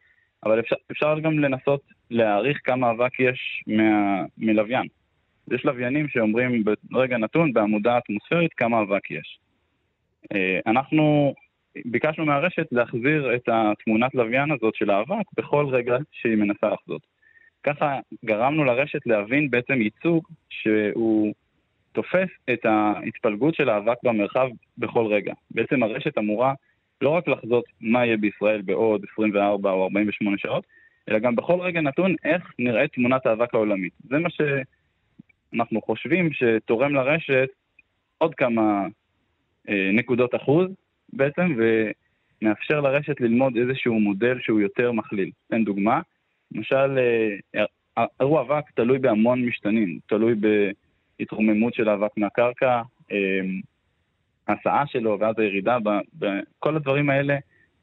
אבל 0.44 0.60
אפשר, 0.60 0.76
אפשר 0.90 1.18
גם 1.18 1.38
לנסות 1.38 1.80
להעריך 2.10 2.58
כמה 2.64 2.90
אבק 2.90 3.20
יש 3.20 3.62
מה, 3.66 4.24
מלוויין. 4.38 4.86
יש 5.50 5.64
לוויינים 5.64 6.08
שאומרים 6.08 6.64
ברגע 6.82 7.18
נתון 7.18 7.52
בעמודה 7.52 7.98
אטמוספרית 7.98 8.52
כמה 8.54 8.80
אבק 8.80 9.10
יש. 9.10 9.38
אה, 10.34 10.60
אנחנו 10.66 11.34
ביקשנו 11.84 12.24
מהרשת 12.24 12.66
להחזיר 12.72 13.34
את 13.34 13.48
התמונת 13.52 14.14
לוויין 14.14 14.50
הזאת 14.50 14.74
של 14.74 14.90
האבק 14.90 15.24
בכל 15.36 15.66
רגע 15.70 15.96
שהיא 16.12 16.36
מנסה 16.36 16.68
לחזות. 16.68 17.02
ככה 17.62 17.98
גרמנו 18.24 18.64
לרשת 18.64 19.06
להבין 19.06 19.50
בעצם 19.50 19.80
ייצוג 19.82 20.28
שהוא 20.50 21.34
תופס 21.92 22.28
את 22.52 22.64
ההתפלגות 22.64 23.54
של 23.54 23.68
האבק 23.68 23.96
במרחב 24.02 24.48
בכל 24.78 25.06
רגע. 25.06 25.32
בעצם 25.50 25.82
הרשת 25.82 26.18
אמורה 26.18 26.54
לא 27.00 27.10
רק 27.10 27.28
לחזות 27.28 27.64
מה 27.80 28.06
יהיה 28.06 28.16
בישראל 28.16 28.62
בעוד 28.62 29.04
24 29.12 29.70
או 29.70 29.82
48 29.82 30.38
שעות, 30.38 30.64
אלא 31.08 31.18
גם 31.18 31.36
בכל 31.36 31.60
רגע 31.60 31.80
נתון 31.80 32.14
איך 32.24 32.52
נראית 32.58 32.92
תמונת 32.92 33.26
האבק 33.26 33.54
העולמית. 33.54 33.92
זה 34.08 34.18
מה 34.18 34.30
ש... 34.30 34.40
אנחנו 35.54 35.82
חושבים 35.82 36.30
שתורם 36.32 36.94
לרשת 36.94 37.48
עוד 38.18 38.34
כמה 38.34 38.86
אה, 39.68 39.90
נקודות 39.92 40.34
אחוז 40.34 40.68
בעצם, 41.12 41.56
ומאפשר 42.42 42.80
לרשת 42.80 43.20
ללמוד 43.20 43.56
איזשהו 43.56 44.00
מודל 44.00 44.38
שהוא 44.40 44.60
יותר 44.60 44.92
מכליל. 44.92 45.30
אתן 45.48 45.64
דוגמה, 45.64 46.00
למשל, 46.54 46.98
אה, 47.56 48.04
אירוע 48.20 48.40
אבק 48.40 48.70
תלוי 48.74 48.98
בהמון 48.98 49.44
משתנים, 49.44 49.98
תלוי 50.06 50.34
בהתרוממות 50.34 51.74
של 51.74 51.88
האבק 51.88 52.10
מהקרקע, 52.16 52.82
אה, 53.12 53.40
הסעה 54.48 54.86
שלו 54.86 55.16
ואז 55.20 55.38
הירידה, 55.38 55.78
כל 56.58 56.76
הדברים 56.76 57.10
האלה 57.10 57.36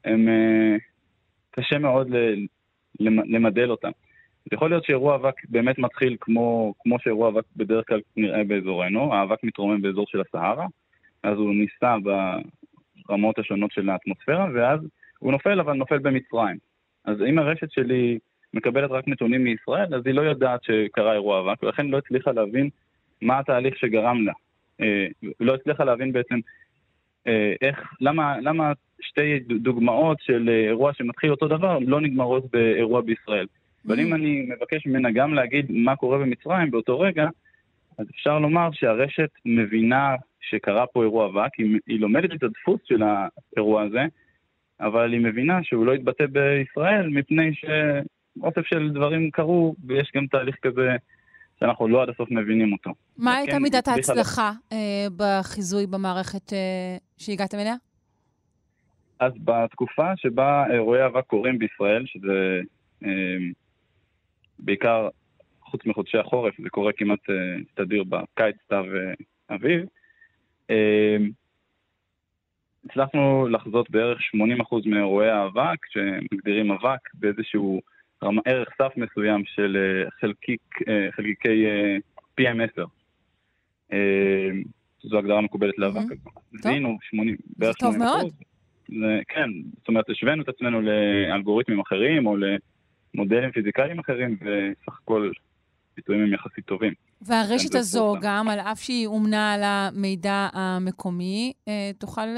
הם 0.04 0.28
אה, 0.28 0.76
קשה 1.50 1.78
מאוד 1.78 2.08
למדל 3.00 3.70
אותם. 3.70 3.90
אז 4.46 4.52
יכול 4.52 4.70
להיות 4.70 4.84
שאירוע 4.84 5.14
אבק 5.14 5.34
באמת 5.48 5.78
מתחיל 5.78 6.16
כמו, 6.20 6.74
כמו 6.80 6.98
שאירוע 6.98 7.28
אבק 7.28 7.44
בדרך 7.56 7.88
כלל 7.88 8.00
נראה 8.16 8.44
באזורנו, 8.44 9.14
האבק 9.14 9.44
מתרומם 9.44 9.82
באזור 9.82 10.06
של 10.08 10.20
הסהרה, 10.20 10.66
אז 11.22 11.38
הוא 11.38 11.54
נישא 11.54 11.96
ברמות 13.10 13.38
השונות 13.38 13.72
של 13.72 13.90
האטמוספירה, 13.90 14.46
ואז 14.54 14.80
הוא 15.18 15.32
נופל, 15.32 15.60
אבל 15.60 15.72
נופל 15.72 15.98
במצרים. 15.98 16.56
אז 17.04 17.16
אם 17.28 17.38
הרשת 17.38 17.70
שלי 17.70 18.18
מקבלת 18.54 18.90
רק 18.90 19.08
נתונים 19.08 19.44
מישראל, 19.44 19.94
אז 19.94 20.02
היא 20.06 20.14
לא 20.14 20.22
יודעת 20.22 20.60
שקרה 20.64 21.12
אירוע 21.12 21.40
אבק, 21.40 21.62
ולכן 21.62 21.86
לא 21.86 21.98
הצליחה 21.98 22.32
להבין 22.32 22.68
מה 23.22 23.38
התהליך 23.38 23.76
שגרם 23.76 24.24
לה. 24.26 24.32
אה, 24.80 25.06
לא 25.40 25.54
הצליחה 25.54 25.84
להבין 25.84 26.12
בעצם 26.12 26.38
אה, 27.26 27.52
איך, 27.62 27.78
למה, 28.00 28.40
למה 28.40 28.72
שתי 29.00 29.38
דוגמאות 29.38 30.18
של 30.20 30.48
אירוע 30.68 30.92
שמתחיל 30.94 31.30
אותו 31.30 31.48
דבר 31.48 31.78
לא 31.78 32.00
נגמרות 32.00 32.44
באירוע 32.52 33.00
בישראל. 33.00 33.46
אבל 33.86 34.00
אם 34.00 34.14
אני 34.14 34.46
מבקש 34.48 34.86
ממנה 34.86 35.10
גם 35.10 35.34
להגיד 35.34 35.66
מה 35.68 35.96
קורה 35.96 36.18
במצרים 36.18 36.70
באותו 36.70 37.00
רגע, 37.00 37.28
אז 38.00 38.06
אפשר 38.10 38.38
לומר 38.38 38.68
שהרשת 38.72 39.30
מבינה 39.44 40.14
שקרה 40.40 40.86
פה 40.86 41.02
אירוע 41.02 41.26
אבק, 41.26 41.54
היא, 41.58 41.78
היא 41.86 42.00
לומדת 42.00 42.32
את 42.34 42.42
הדפוס 42.42 42.80
של 42.84 43.02
האירוע 43.02 43.82
הזה, 43.82 44.04
אבל 44.80 45.12
היא 45.12 45.20
מבינה 45.20 45.58
שהוא 45.62 45.86
לא 45.86 45.94
יתבטא 45.94 46.24
בישראל 46.26 47.08
מפני 47.08 47.52
שאוסף 47.54 48.66
של 48.66 48.90
דברים 48.94 49.30
קרו, 49.30 49.74
ויש 49.86 50.10
גם 50.14 50.26
תהליך 50.26 50.56
כזה 50.62 50.96
שאנחנו 51.60 51.88
לא 51.88 52.02
עד 52.02 52.08
הסוף 52.08 52.30
מבינים 52.30 52.72
אותו. 52.72 52.90
מה 53.18 53.36
הייתה 53.36 53.52
כן, 53.52 53.62
מידת 53.62 53.88
ההצלחה 53.88 54.52
אה, 54.72 55.06
בחיזוי 55.16 55.86
במערכת 55.86 56.52
אה, 56.52 56.96
שהגעתם 57.18 57.58
אליה? 57.58 57.74
אז 59.18 59.32
בתקופה 59.44 60.16
שבה 60.16 60.64
אירועי 60.72 61.06
אבק 61.06 61.26
קורים 61.26 61.58
בישראל, 61.58 62.04
שזה 62.06 62.60
אה, 63.04 63.36
בעיקר 64.58 65.08
חוץ 65.70 65.86
מחודשי 65.86 66.18
החורף, 66.18 66.54
זה 66.62 66.70
קורה 66.70 66.92
כמעט 66.92 67.30
אה, 67.30 67.34
תדיר 67.74 68.04
בקיץ, 68.04 68.56
סתיו 68.64 68.84
ואביב, 69.50 69.86
אה, 70.70 71.16
הצלחנו 72.84 73.48
לחזות 73.48 73.90
בערך 73.90 74.18
80% 74.20 74.86
מאירועי 74.86 75.30
האבק, 75.30 75.86
שמגדירים 75.90 76.70
אבק 76.70 76.98
באיזשהו 77.14 77.80
רמה, 78.24 78.42
ערך 78.44 78.68
סף 78.78 78.92
מסוים 78.96 79.42
של 79.44 79.76
אה, 79.76 80.10
חלקיק, 80.20 80.60
אה, 80.88 81.08
חלקיקי 81.12 81.66
אה, 81.66 81.96
PM10. 82.40 82.86
זו 85.02 85.18
הגדרה 85.18 85.40
מקובלת 85.40 85.78
לאבק. 85.78 86.14
זיהינו 86.62 86.98
80, 87.02 87.36
בערך 87.56 87.76
80%. 87.76 87.78
זה 87.78 87.86
טוב 87.86 87.96
מאוד. 87.96 88.32
כן, 89.28 89.50
זאת 89.78 89.88
אומרת, 89.88 90.10
השווינו 90.10 90.42
את 90.42 90.48
עצמנו 90.48 90.80
לאלגוריתמים 90.80 91.80
אחרים 91.80 92.26
או 92.26 92.36
למודלים 93.14 93.50
פיזיקליים 93.50 93.98
אחרים, 93.98 94.36
וסך 94.40 94.98
הכל 95.02 95.30
ביטויים 96.00 96.22
הם 96.22 96.34
יחסית 96.34 96.64
טובים. 96.64 96.92
והרשת 97.22 97.74
הזו, 97.74 98.14
גם 98.22 98.48
על 98.48 98.58
אף 98.58 98.80
שהיא 98.80 99.06
אומנה 99.06 99.52
על 99.52 99.60
המידע 99.64 100.48
המקומי, 100.52 101.52
תוכל 101.98 102.28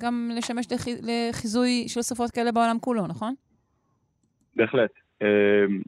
גם 0.00 0.30
לשמש 0.34 0.66
לחיזוי 1.02 1.84
של 1.88 2.02
שפות 2.02 2.30
כאלה 2.30 2.52
בעולם 2.52 2.78
כולו, 2.80 3.06
נכון? 3.06 3.34
בהחלט. 4.56 4.90
אמ, 5.22 5.80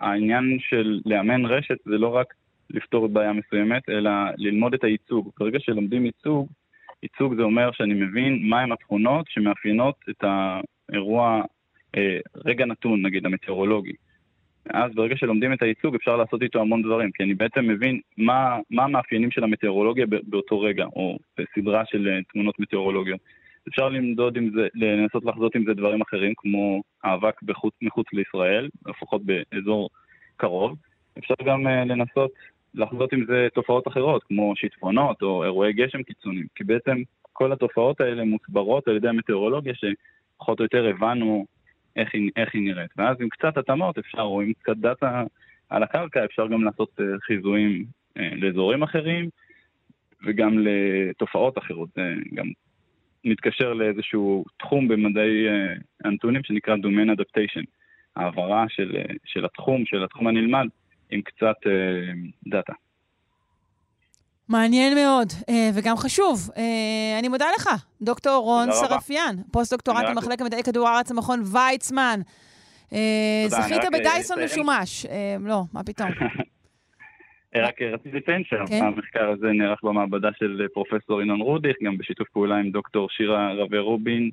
העניין 0.00 0.58
של 0.60 1.00
לאמן 1.06 1.44
רשת 1.44 1.76
זה 1.84 1.98
לא 1.98 2.08
רק 2.08 2.34
לפתור 2.70 3.08
בעיה 3.08 3.32
מסוימת, 3.32 3.88
אלא 3.88 4.10
ללמוד 4.36 4.74
את 4.74 4.84
הייצוג. 4.84 5.30
ברגע 5.40 5.58
שלומדים 5.60 6.06
ייצוג, 6.06 6.48
ייצוג 7.02 7.34
זה 7.36 7.42
אומר 7.42 7.70
שאני 7.72 7.94
מבין 7.94 8.48
מהם 8.48 8.72
התכונות 8.72 9.26
שמאפיינות 9.28 9.94
את 10.10 10.24
האירוע, 10.24 11.42
אה, 11.96 12.18
רגע 12.44 12.64
נתון, 12.64 13.06
נגיד, 13.06 13.26
המטאורולוגי. 13.26 13.92
אז 14.70 14.94
ברגע 14.94 15.16
שלומדים 15.16 15.52
את 15.52 15.62
הייצוג 15.62 15.94
אפשר 15.94 16.16
לעשות 16.16 16.42
איתו 16.42 16.60
המון 16.60 16.82
דברים, 16.82 17.10
כי 17.10 17.22
אני 17.22 17.34
בעצם 17.34 17.68
מבין 17.68 18.00
מה, 18.18 18.58
מה 18.70 18.84
המאפיינים 18.84 19.30
של 19.30 19.44
המטאורולוגיה 19.44 20.06
באותו 20.22 20.60
רגע, 20.60 20.84
או 20.84 21.18
בסדרה 21.38 21.82
של 21.86 22.08
אה, 22.08 22.18
תמונות 22.32 22.60
מטאורולוגיות. 22.60 23.20
אפשר 23.68 23.88
למדוד 23.88 24.36
עם 24.36 24.50
זה, 24.54 24.68
לנסות 24.74 25.24
לחזות 25.24 25.54
עם 25.54 25.64
זה 25.64 25.74
דברים 25.74 26.00
אחרים, 26.00 26.32
כמו 26.36 26.82
האבק 27.04 27.42
בחוץ, 27.42 27.74
מחוץ 27.82 28.06
לישראל, 28.12 28.68
לפחות 28.86 29.22
באזור 29.24 29.88
קרוב. 30.36 30.76
אפשר 31.18 31.34
גם 31.44 31.66
uh, 31.66 31.70
לנסות 31.70 32.30
לחזות 32.74 33.12
עם 33.12 33.24
זה 33.24 33.48
תופעות 33.54 33.88
אחרות, 33.88 34.24
כמו 34.24 34.52
שיטפונות 34.56 35.22
או 35.22 35.44
אירועי 35.44 35.72
גשם 35.72 36.02
קיצוניים, 36.02 36.46
כי 36.54 36.64
בעצם 36.64 36.96
כל 37.32 37.52
התופעות 37.52 38.00
האלה 38.00 38.24
מוסברות 38.24 38.88
על 38.88 38.96
ידי 38.96 39.08
המטאורולוגיה, 39.08 39.72
שפחות 39.74 40.58
או 40.58 40.64
יותר 40.64 40.86
הבנו 40.86 41.46
איך 41.96 42.14
היא, 42.14 42.30
איך 42.36 42.54
היא 42.54 42.62
נראית. 42.62 42.90
ואז 42.96 43.16
עם 43.20 43.28
קצת 43.28 43.56
התאמות 43.56 43.98
אפשר, 43.98 44.20
או 44.20 44.40
עם 44.40 44.52
קצת 44.52 44.76
דאטה 44.76 45.24
על 45.68 45.82
הקרקע, 45.82 46.24
אפשר 46.24 46.46
גם 46.46 46.64
לעשות 46.64 47.00
uh, 47.00 47.02
חיזויים 47.20 47.84
uh, 48.18 48.22
לאזורים 48.36 48.82
אחרים, 48.82 49.28
וגם 50.24 50.58
לתופעות 50.58 51.58
אחרות, 51.58 51.88
uh, 51.88 52.34
גם 52.34 52.46
מתקשר 53.24 53.72
לאיזשהו 53.72 54.44
תחום 54.58 54.88
במדעי 54.88 55.48
uh, 55.48 55.80
הנתונים 56.04 56.42
שנקרא 56.44 56.76
Domain 56.76 57.16
Adaptation, 57.16 57.64
העברה 58.16 58.64
של, 58.68 58.96
של 59.24 59.44
התחום, 59.44 59.86
של 59.86 60.04
התחום 60.04 60.26
הנלמד, 60.26 60.66
עם 61.10 61.22
קצת 61.22 61.56
דאטה. 62.46 62.72
מעניין 64.48 64.94
מאוד, 64.94 65.28
uh, 65.28 65.52
וגם 65.74 65.96
חשוב. 65.96 66.50
Uh, 66.54 66.58
אני 67.18 67.28
מודה 67.28 67.46
לך, 67.56 67.68
דוקטור 68.02 68.44
רון 68.44 68.68
שרפיאן, 68.72 69.36
פוסט-דוקטורט 69.52 70.04
במחלקת 70.10 70.42
מדעי 70.42 70.62
כדור 70.62 70.88
הארץ, 70.88 71.10
המכון 71.10 71.42
ויצמן. 71.52 72.20
Uh, 72.90 72.94
זכית 73.46 73.82
בדייסון 73.92 74.44
משומש. 74.44 75.06
לא, 75.40 75.62
מה 75.72 75.84
פתאום. 75.84 76.08
רק 77.56 77.82
רציתי 77.82 78.16
לציין 78.16 78.42
שהמחקר 78.44 79.30
הזה 79.30 79.46
נערך 79.46 79.78
במעבדה 79.82 80.28
של 80.38 80.66
פרופסור 80.74 81.22
ינון 81.22 81.40
רודיך, 81.40 81.76
גם 81.82 81.98
בשיתוף 81.98 82.28
פעולה 82.28 82.56
עם 82.56 82.70
דוקטור 82.70 83.08
שירה 83.10 83.52
רבי 83.52 83.78
רובין 83.78 84.30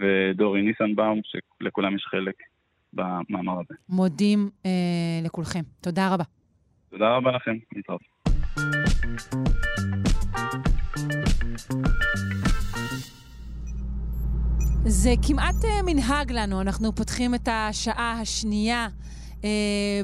ודורי 0.00 0.62
ניסנבאום, 0.62 1.20
שלכולם 1.24 1.96
יש 1.96 2.04
חלק 2.10 2.34
במאמר 2.92 3.52
הזה. 3.52 3.74
מודים 3.88 4.50
אה, 4.66 4.70
לכולכם. 5.24 5.62
תודה 5.80 6.14
רבה. 6.14 6.24
תודה 6.90 7.16
רבה 7.16 7.30
לכם, 7.32 7.56
להתראות. 7.76 8.13
זה 14.86 15.14
כמעט 15.22 15.54
uh, 15.54 15.82
מנהג 15.86 16.32
לנו, 16.32 16.60
אנחנו 16.60 16.94
פותחים 16.94 17.34
את 17.34 17.48
השעה 17.52 18.20
השנייה 18.20 18.88
uh, 19.40 19.44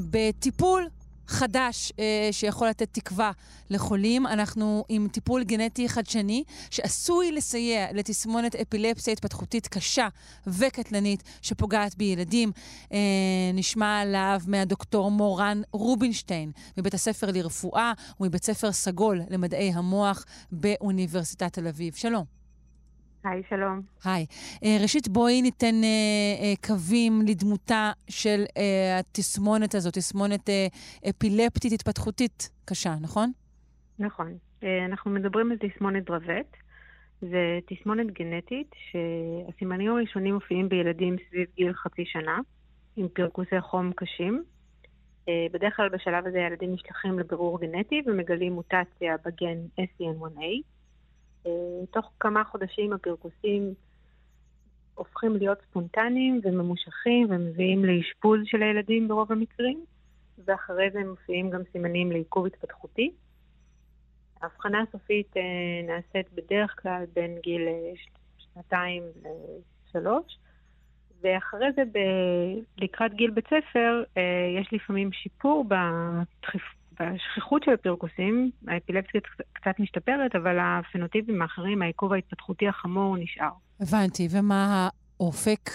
בטיפול 0.09 0.87
חדש 1.31 1.93
אה, 1.99 2.29
שיכול 2.31 2.67
לתת 2.67 2.87
תקווה 2.91 3.31
לחולים. 3.69 4.27
אנחנו 4.27 4.85
עם 4.89 5.07
טיפול 5.11 5.43
גנטי 5.43 5.89
חדשני 5.89 6.43
שעשוי 6.69 7.31
לסייע 7.31 7.87
לתסמונת 7.93 8.55
אפילפסיה 8.55 9.13
התפתחותית 9.13 9.67
קשה 9.67 10.07
וקטלנית 10.47 11.23
שפוגעת 11.41 11.95
בילדים. 11.95 12.51
אה, 12.93 12.97
נשמע 13.53 13.99
עליו 13.99 14.41
מהדוקטור 14.47 15.11
מורן 15.11 15.61
רובינשטיין 15.71 16.51
מבית 16.77 16.93
הספר 16.93 17.31
לרפואה 17.31 17.93
ומבית 18.19 18.43
ספר 18.43 18.71
סגול 18.71 19.21
למדעי 19.29 19.71
המוח 19.73 20.25
באוניברסיטת 20.51 21.53
תל 21.53 21.67
אביב. 21.67 21.93
שלום. 21.95 22.40
היי, 23.23 23.41
שלום. 23.49 23.81
היי. 24.05 24.25
Uh, 24.55 24.81
ראשית, 24.81 25.07
בואי 25.07 25.41
ניתן 25.41 25.75
uh, 25.81 26.41
uh, 26.63 26.67
קווים 26.67 27.21
לדמותה 27.27 27.91
של 28.09 28.43
התסמונת 28.99 29.75
הזאת, 29.75 29.93
תסמונת 29.93 30.49
אפילפטית 31.09 31.71
התפתחותית 31.73 32.49
קשה, 32.65 32.95
נכון? 33.01 33.31
נכון. 33.99 34.37
אנחנו 34.89 35.11
מדברים 35.11 35.51
על 35.51 35.57
תסמונת 35.57 36.05
דרווט. 36.05 36.57
זה 37.21 37.59
תסמונת 37.65 38.11
גנטית 38.11 38.71
שהסימנים 38.91 39.91
הראשונים 39.91 40.33
מופיעים 40.33 40.69
בילדים 40.69 41.15
סביב 41.29 41.47
גיל 41.55 41.73
חצי 41.73 42.05
שנה, 42.05 42.39
עם 42.95 43.07
פרכוסי 43.07 43.61
חום 43.61 43.91
קשים. 43.95 44.43
בדרך 45.27 45.75
כלל 45.75 45.89
בשלב 45.89 46.27
הזה 46.27 46.37
הילדים 46.37 46.73
נשלחים 46.73 47.19
לבירור 47.19 47.59
גנטי 47.59 48.01
ומגלים 48.05 48.53
מוטציה 48.53 49.15
בגן 49.25 49.57
SCN1A. 49.79 50.70
אה, 51.45 51.85
תוך 51.91 52.11
כמה 52.19 52.43
חודשים 52.43 52.93
הפרכוסים 52.93 53.73
הופכים 54.95 55.35
להיות 55.35 55.57
ספונטניים 55.69 56.41
וממושכים 56.43 57.27
ומביאים 57.29 57.85
לאשפוז 57.85 58.39
של 58.45 58.63
הילדים 58.63 59.07
ברוב 59.07 59.31
המקרים, 59.31 59.85
ואחרי 60.45 60.89
זה 60.93 60.99
מופיעים 61.09 61.49
גם 61.49 61.61
סימנים 61.71 62.11
לעיכוב 62.11 62.45
התפתחותי. 62.45 63.11
ההבחנה 64.41 64.81
הסופית 64.81 65.37
אה, 65.37 65.41
נעשית 65.87 66.33
בדרך 66.33 66.75
כלל 66.81 67.03
בין 67.13 67.37
גיל 67.43 67.67
אה, 67.67 67.91
שנתיים 68.37 69.03
לשלוש, 69.87 70.37
ואחרי 71.21 71.71
זה 71.75 71.81
ב... 71.91 71.97
לקראת 72.77 73.13
גיל 73.13 73.31
בית 73.31 73.45
ספר 73.47 74.03
יש 74.59 74.73
לפעמים 74.73 75.11
שיפור 75.11 75.65
בדחיפ... 75.67 76.80
השכיחות 77.01 77.63
של 77.63 77.71
הפרכוסים, 77.71 78.51
האפילפסיה 78.67 79.21
קצת 79.53 79.79
משתפרת, 79.79 80.35
אבל 80.35 80.57
הפנוטיפים 80.61 81.41
האחרים, 81.41 81.81
העיכוב 81.81 82.13
ההתפתחותי 82.13 82.67
החמור 82.67 83.17
נשאר. 83.17 83.51
הבנתי, 83.79 84.27
ומה 84.31 84.89
אופק 85.19 85.69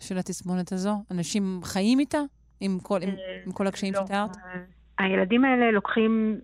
של 0.00 0.18
התסמונת 0.18 0.72
הזו? 0.72 1.02
אנשים 1.10 1.60
חיים 1.64 2.00
איתה? 2.00 2.18
עם 2.60 2.78
כל, 2.82 2.98
עם, 3.02 3.10
עם 3.46 3.52
כל 3.52 3.66
הקשיים 3.66 3.94
לא. 3.94 4.00
שתיארת? 4.04 4.30
הילדים 4.98 5.44
האלה 5.44 5.70
לוקחים 5.70 6.40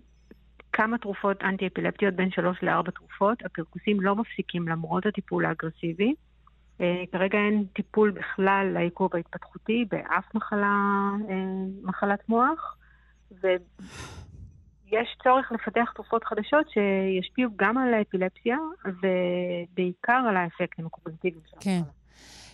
כמה 0.73 0.97
תרופות 0.97 1.43
אנטי-אפילפטיות, 1.43 2.13
בין 2.13 2.31
שלוש 2.31 2.57
לארבע 2.63 2.91
תרופות. 2.91 3.45
הפרכוסים 3.45 4.01
לא 4.01 4.15
מפסיקים 4.15 4.67
למרות 4.67 5.05
הטיפול 5.05 5.45
האגרסיבי. 5.45 6.13
אה, 6.81 7.03
כרגע 7.11 7.37
אין 7.37 7.65
טיפול 7.73 8.11
בכלל 8.11 8.69
לעיכוב 8.73 9.15
ההתפתחותי 9.15 9.85
באף 9.91 10.35
מחלה, 10.35 10.77
אה, 11.29 11.35
מחלת 11.83 12.29
מוח, 12.29 12.77
ויש 13.31 15.17
צורך 15.23 15.51
לפתח 15.51 15.91
תרופות 15.95 16.23
חדשות 16.23 16.65
שישפיעו 16.69 17.51
גם 17.55 17.77
על 17.77 17.93
האפילפסיה 17.93 18.57
ובעיקר 18.85 20.21
על 20.29 20.37
האפקטים 20.37 20.85
הקוגניטיביים 20.85 21.43
שלה. 21.49 21.59
כן. 21.61 21.81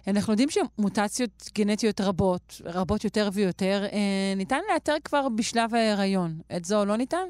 אנחנו 0.07 0.33
יודעים 0.33 0.49
שמוטציות 0.49 1.49
גנטיות 1.57 2.01
רבות, 2.01 2.61
רבות 2.65 3.03
יותר 3.03 3.29
ויותר, 3.33 3.83
אה, 3.93 4.33
ניתן 4.35 4.59
לאתר 4.73 4.95
כבר 5.03 5.29
בשלב 5.29 5.75
ההיריון. 5.75 6.31
את 6.57 6.65
זו 6.65 6.85
לא 6.85 6.97
ניתן? 6.97 7.27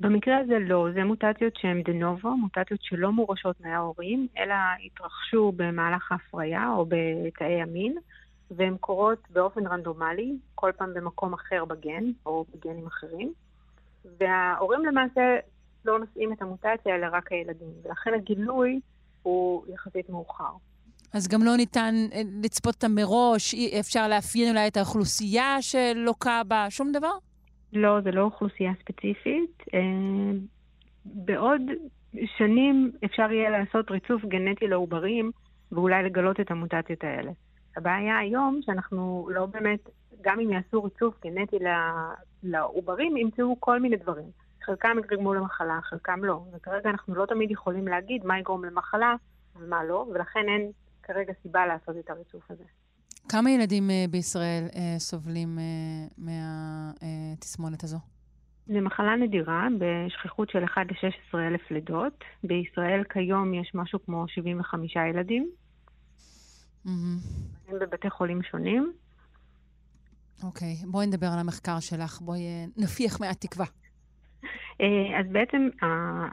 במקרה 0.00 0.38
הזה 0.38 0.58
לא, 0.58 0.86
זה 0.94 1.04
מוטציות 1.04 1.56
שהן 1.56 1.82
דה 1.82 1.92
נובו, 1.92 2.36
מוטציות 2.36 2.80
שלא 2.82 3.12
מורשות 3.12 3.60
מההורים, 3.60 4.26
אלא 4.38 4.54
התרחשו 4.86 5.52
במהלך 5.56 6.12
ההפריה 6.12 6.70
או 6.70 6.86
בתאי 6.86 7.62
המין, 7.62 7.96
והן 8.50 8.76
קורות 8.80 9.18
באופן 9.30 9.66
רנדומלי, 9.66 10.36
כל 10.54 10.70
פעם 10.76 10.94
במקום 10.94 11.34
אחר 11.34 11.64
בגן, 11.64 12.04
או 12.26 12.44
בגנים 12.54 12.86
אחרים. 12.86 13.32
וההורים 14.18 14.84
למעשה 14.84 15.36
לא 15.84 15.98
נושאים 15.98 16.32
את 16.32 16.42
המוטציה, 16.42 16.94
אלא 16.94 17.06
רק 17.12 17.32
הילדים, 17.32 17.68
ולכן 17.84 18.14
הגילוי 18.14 18.80
הוא 19.22 19.64
יחסית 19.74 20.10
מאוחר. 20.10 20.52
אז 21.12 21.28
גם 21.28 21.42
לא 21.42 21.56
ניתן 21.56 21.94
אה, 22.12 22.20
לצפות 22.42 22.74
אותה 22.74 22.88
מראש, 22.88 23.54
אי 23.54 23.80
אפשר 23.80 24.08
לאפיין 24.08 24.50
אולי 24.50 24.68
את 24.68 24.76
האוכלוסייה 24.76 25.56
שלוקה 25.62 26.42
בה, 26.48 26.66
שום 26.70 26.92
דבר? 26.92 27.12
לא, 27.72 28.00
זה 28.00 28.10
לא 28.10 28.22
אוכלוסייה 28.22 28.72
ספציפית. 28.80 29.62
אה, 29.74 29.80
בעוד 31.04 31.62
שנים 32.36 32.92
אפשר 33.04 33.32
יהיה 33.32 33.50
לעשות 33.50 33.90
ריצוף 33.90 34.24
גנטי 34.24 34.66
לעוברים 34.66 35.30
ואולי 35.72 36.02
לגלות 36.02 36.40
את 36.40 36.50
המוטציות 36.50 37.04
האלה. 37.04 37.30
הבעיה 37.78 38.18
היום 38.18 38.60
שאנחנו 38.62 39.28
לא 39.32 39.46
באמת, 39.46 39.88
גם 40.20 40.40
אם 40.40 40.50
יעשו 40.50 40.84
ריצוף 40.84 41.14
גנטי 41.24 41.56
לעוברים, 42.42 43.16
ימצאו 43.16 43.56
כל 43.60 43.80
מיני 43.80 43.96
דברים. 43.96 44.30
חלקם 44.62 44.96
יגרמו 45.04 45.34
למחלה, 45.34 45.78
חלקם 45.82 46.24
לא. 46.24 46.40
וכרגע 46.52 46.90
אנחנו 46.90 47.14
לא 47.14 47.26
תמיד 47.26 47.50
יכולים 47.50 47.88
להגיד 47.88 48.24
מה 48.24 48.38
יגרום 48.38 48.64
למחלה 48.64 49.14
ומה 49.56 49.84
לא, 49.84 50.06
ולכן 50.14 50.48
אין 50.48 50.70
כרגע 51.02 51.32
סיבה 51.42 51.66
לעשות 51.66 51.96
את 51.98 52.10
הריצוף 52.10 52.50
הזה. 52.50 52.64
כמה 53.28 53.50
ילדים 53.50 53.90
uh, 53.90 54.10
בישראל 54.10 54.64
uh, 54.72 54.76
סובלים 54.98 55.58
uh, 55.58 56.14
מהתסמונת 56.18 57.84
הזו? 57.84 57.98
זו 58.66 58.80
מחלה 58.80 59.16
נדירה 59.16 59.66
בשכיחות 59.78 60.50
של 60.50 60.64
1 60.64 60.86
ל-16 60.90 61.38
אלף 61.38 61.70
לידות. 61.70 62.24
בישראל 62.44 63.02
כיום 63.12 63.54
יש 63.54 63.70
משהו 63.74 63.98
כמו 64.04 64.24
75 64.28 64.96
ילדים. 64.96 65.50
Mm-hmm. 66.86 67.57
הם 67.68 67.78
בבתי 67.78 68.10
חולים 68.10 68.42
שונים. 68.42 68.92
אוקיי, 70.44 70.76
okay, 70.82 70.86
בואי 70.86 71.06
נדבר 71.06 71.26
על 71.26 71.38
המחקר 71.38 71.80
שלך, 71.80 72.20
בואי 72.20 72.40
uh, 72.40 72.82
נפיח 72.82 73.20
מעט 73.20 73.40
תקווה. 73.40 73.66
אז 75.18 75.26
בעצם 75.32 75.68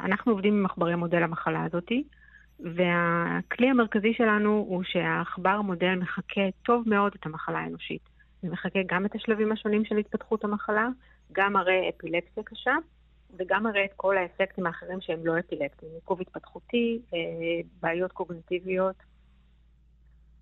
אנחנו 0.05 0.31
עובדים 0.31 0.53
עם 0.53 0.63
מחברי 0.63 0.95
מודל 0.95 1.23
המחלה 1.23 1.63
הזאתי. 1.63 2.03
והכלי 2.59 3.69
המרכזי 3.69 4.13
שלנו 4.13 4.49
הוא 4.49 4.83
שהעכבר 4.83 5.61
מודל 5.61 5.95
מחקה 5.95 6.41
טוב 6.63 6.89
מאוד 6.89 7.11
את 7.19 7.25
המחלה 7.25 7.59
האנושית. 7.59 8.01
זה 8.41 8.49
מחקה 8.49 8.79
גם 8.85 9.05
את 9.05 9.15
השלבים 9.15 9.51
השונים 9.51 9.85
של 9.85 9.97
התפתחות 9.97 10.43
המחלה, 10.43 10.87
גם 11.31 11.53
מראה 11.53 11.89
אפילפסיה 11.89 12.43
קשה, 12.43 12.75
וגם 13.39 13.63
מראה 13.63 13.85
את 13.85 13.93
כל 13.95 14.17
האפקטים 14.17 14.65
האחרים 14.65 15.01
שהם 15.01 15.25
לא 15.25 15.39
אפילפטיים, 15.39 15.91
עיכוב 15.95 16.21
התפתחותי, 16.21 16.99
אה, 17.13 17.19
בעיות 17.81 18.11
קוגניטיביות. 18.11 18.95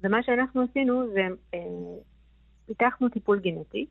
ומה 0.04 0.24
שאנחנו 0.24 0.62
עשינו 0.62 1.14
זה 1.14 1.28
אה, 1.54 1.60
פיתחנו 2.66 3.10
טיפול 3.10 3.40
גנטי, 3.40 3.86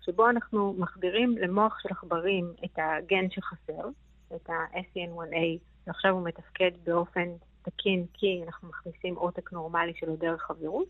שבו 0.00 0.30
אנחנו 0.30 0.74
מחדירים 0.78 1.38
למוח 1.38 1.78
של 1.80 1.88
עכברים 1.90 2.52
את 2.64 2.78
הגן 2.78 3.30
שחסר, 3.30 3.88
את 4.36 4.50
ה-SCN1A, 4.50 5.58
ועכשיו 5.86 6.10
הוא 6.10 6.24
מתפקד 6.24 6.70
באופן 6.84 7.28
תקין 7.62 8.06
כי 8.12 8.42
אנחנו 8.46 8.68
מכניסים 8.68 9.14
עותק 9.14 9.52
נורמלי 9.52 9.92
שלו 9.94 10.16
דרך 10.16 10.50
הווירוס. 10.50 10.88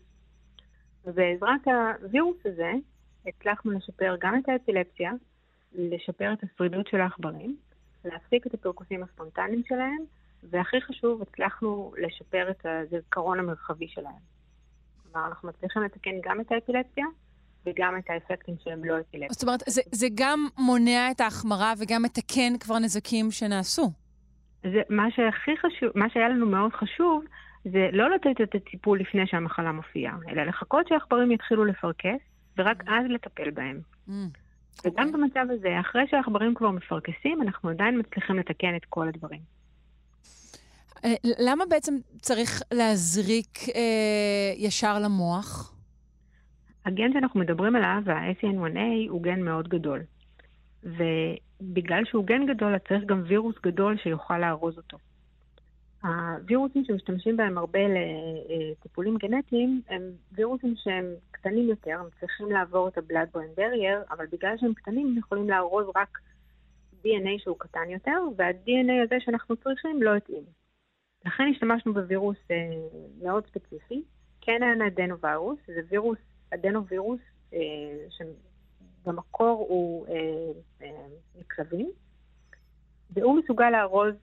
ובעזרת 1.05 1.67
הווירוס 2.01 2.37
הזה 2.45 2.71
הצלחנו 3.27 3.71
לשפר 3.71 4.15
גם 4.19 4.39
את 4.39 4.49
האפילפסיה, 4.49 5.11
לשפר 5.73 6.33
את 6.33 6.43
השרידות 6.43 6.87
של 6.87 7.01
העכברים, 7.01 7.57
להפסיק 8.05 8.47
את 8.47 8.53
הפרקוסים 8.53 9.03
הספונטניים 9.03 9.63
שלהם, 9.67 9.97
והכי 10.49 10.81
חשוב, 10.81 11.21
הצלחנו 11.21 11.93
לשפר 11.97 12.51
את 12.51 12.65
הזיכרון 12.65 13.39
המרחבי 13.39 13.87
שלהם. 13.87 14.32
כלומר, 15.13 15.27
אנחנו 15.27 15.49
מצליחים 15.49 15.83
לתקן 15.83 16.11
גם 16.23 16.41
את 16.41 16.51
האפילפסיה 16.51 17.05
וגם 17.65 17.97
את 17.97 18.09
האפקטים 18.09 18.55
שהם 18.63 18.85
לא 18.85 18.93
אפילפסיה. 18.99 19.27
זאת 19.31 19.43
אומרת, 19.43 19.59
זה, 19.67 19.81
זה 19.91 20.07
גם 20.15 20.47
מונע 20.57 21.11
את 21.11 21.21
ההחמרה 21.21 21.73
וגם 21.79 22.01
מתקן 22.01 22.57
כבר 22.59 22.79
נזקים 22.79 23.31
שנעשו. 23.31 23.91
זה 24.63 24.81
מה 24.89 25.11
שהכי 25.11 25.51
חשוב, 25.57 25.89
מה 25.95 26.09
שהיה 26.09 26.29
לנו 26.29 26.45
מאוד 26.45 26.73
חשוב, 26.73 27.23
זה 27.63 27.89
לא 27.91 28.09
לתת 28.09 28.41
את 28.43 28.55
הטיפול 28.55 28.99
לפני 28.99 29.27
שהמחלה 29.27 29.71
מופיעה, 29.71 30.17
אלא 30.29 30.43
לחכות 30.43 30.87
שהעכברים 30.87 31.31
יתחילו 31.31 31.65
לפרכס, 31.65 32.19
ורק 32.57 32.83
mm. 32.83 32.91
אז 32.91 33.05
לטפל 33.09 33.51
בהם. 33.51 33.79
Mm. 34.07 34.11
וגם 34.85 35.03
okay. 35.03 35.07
אוקיי. 35.07 35.11
במצב 35.11 35.45
הזה, 35.49 35.79
אחרי 35.79 36.01
שהעכברים 36.09 36.53
כבר 36.53 36.71
מפרכסים, 36.71 37.41
אנחנו 37.41 37.69
עדיין 37.69 37.99
מצליחים 37.99 38.39
לתקן 38.39 38.75
את 38.75 38.85
כל 38.89 39.07
הדברים. 39.07 39.41
אה, 41.05 41.13
למה 41.39 41.63
בעצם 41.69 41.93
צריך 42.21 42.61
להזריק 42.73 43.59
אה, 43.75 44.53
ישר 44.57 44.99
למוח? 44.99 45.75
הגן 46.85 47.13
שאנחנו 47.13 47.39
מדברים 47.39 47.75
עליו, 47.75 48.01
ה-SCN1A, 48.05 49.09
הוא 49.09 49.21
גן 49.21 49.41
מאוד 49.41 49.67
גדול. 49.67 50.01
ובגלל 50.83 52.05
שהוא 52.05 52.25
גן 52.25 52.45
גדול, 52.45 52.75
אז 52.75 52.81
צריך 52.87 53.03
גם 53.05 53.23
וירוס 53.27 53.55
גדול 53.63 53.97
שיוכל 53.97 54.37
לארוז 54.37 54.77
אותו. 54.77 54.97
הווירוסים 56.03 56.83
שמשתמשים 56.85 57.37
בהם 57.37 57.57
הרבה 57.57 57.79
לטיפולים 57.79 59.17
גנטיים 59.17 59.81
הם 59.89 60.01
וירוסים 60.31 60.73
שהם 60.77 61.05
קטנים 61.31 61.69
יותר, 61.69 61.97
הם 61.99 62.07
צריכים 62.19 62.51
לעבור 62.51 62.87
את 62.87 62.97
ה-blood 62.97 63.37
brain 63.37 63.61
אבל 64.11 64.25
בגלל 64.31 64.55
שהם 64.57 64.73
קטנים 64.73 65.07
הם 65.07 65.17
יכולים 65.17 65.49
לארוז 65.49 65.85
רק 65.95 66.17
DNA 67.05 67.39
שהוא 67.43 67.59
קטן 67.59 67.89
יותר, 67.89 68.21
וה-DNA 68.37 69.03
הזה 69.05 69.15
שאנחנו 69.19 69.55
צריכים 69.55 70.03
לא 70.03 70.15
התאים. 70.15 70.62
לכן 71.25 71.43
השתמשנו 71.51 71.93
בווירוס 71.93 72.37
אה, 72.51 72.55
מאוד 73.21 73.43
ספציפי, 73.47 74.03
כן 74.41 74.63
היה 74.63 74.87
אדנווירוס, 74.87 75.59
זה 75.67 75.81
וירוס, 75.89 76.17
אדנווירוס 76.53 77.19
אה, 77.53 77.59
במקור 79.05 79.65
הוא 79.69 80.07
אה, 80.07 80.13
אה, 80.81 81.05
מכלבים, 81.39 81.91
והוא 83.09 83.39
מסוגל 83.39 83.69
לארוז 83.69 84.15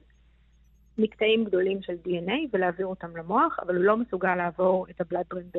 מקטעים 0.97 1.45
גדולים 1.45 1.81
של 1.81 1.93
DNA 2.05 2.33
ולהעביר 2.53 2.85
אותם 2.85 3.17
למוח, 3.17 3.59
אבל 3.59 3.75
הוא 3.75 3.83
לא 3.83 3.97
מסוגל 3.97 4.35
לעבור 4.35 4.85
את 4.89 5.01
ה-blood. 5.01 5.57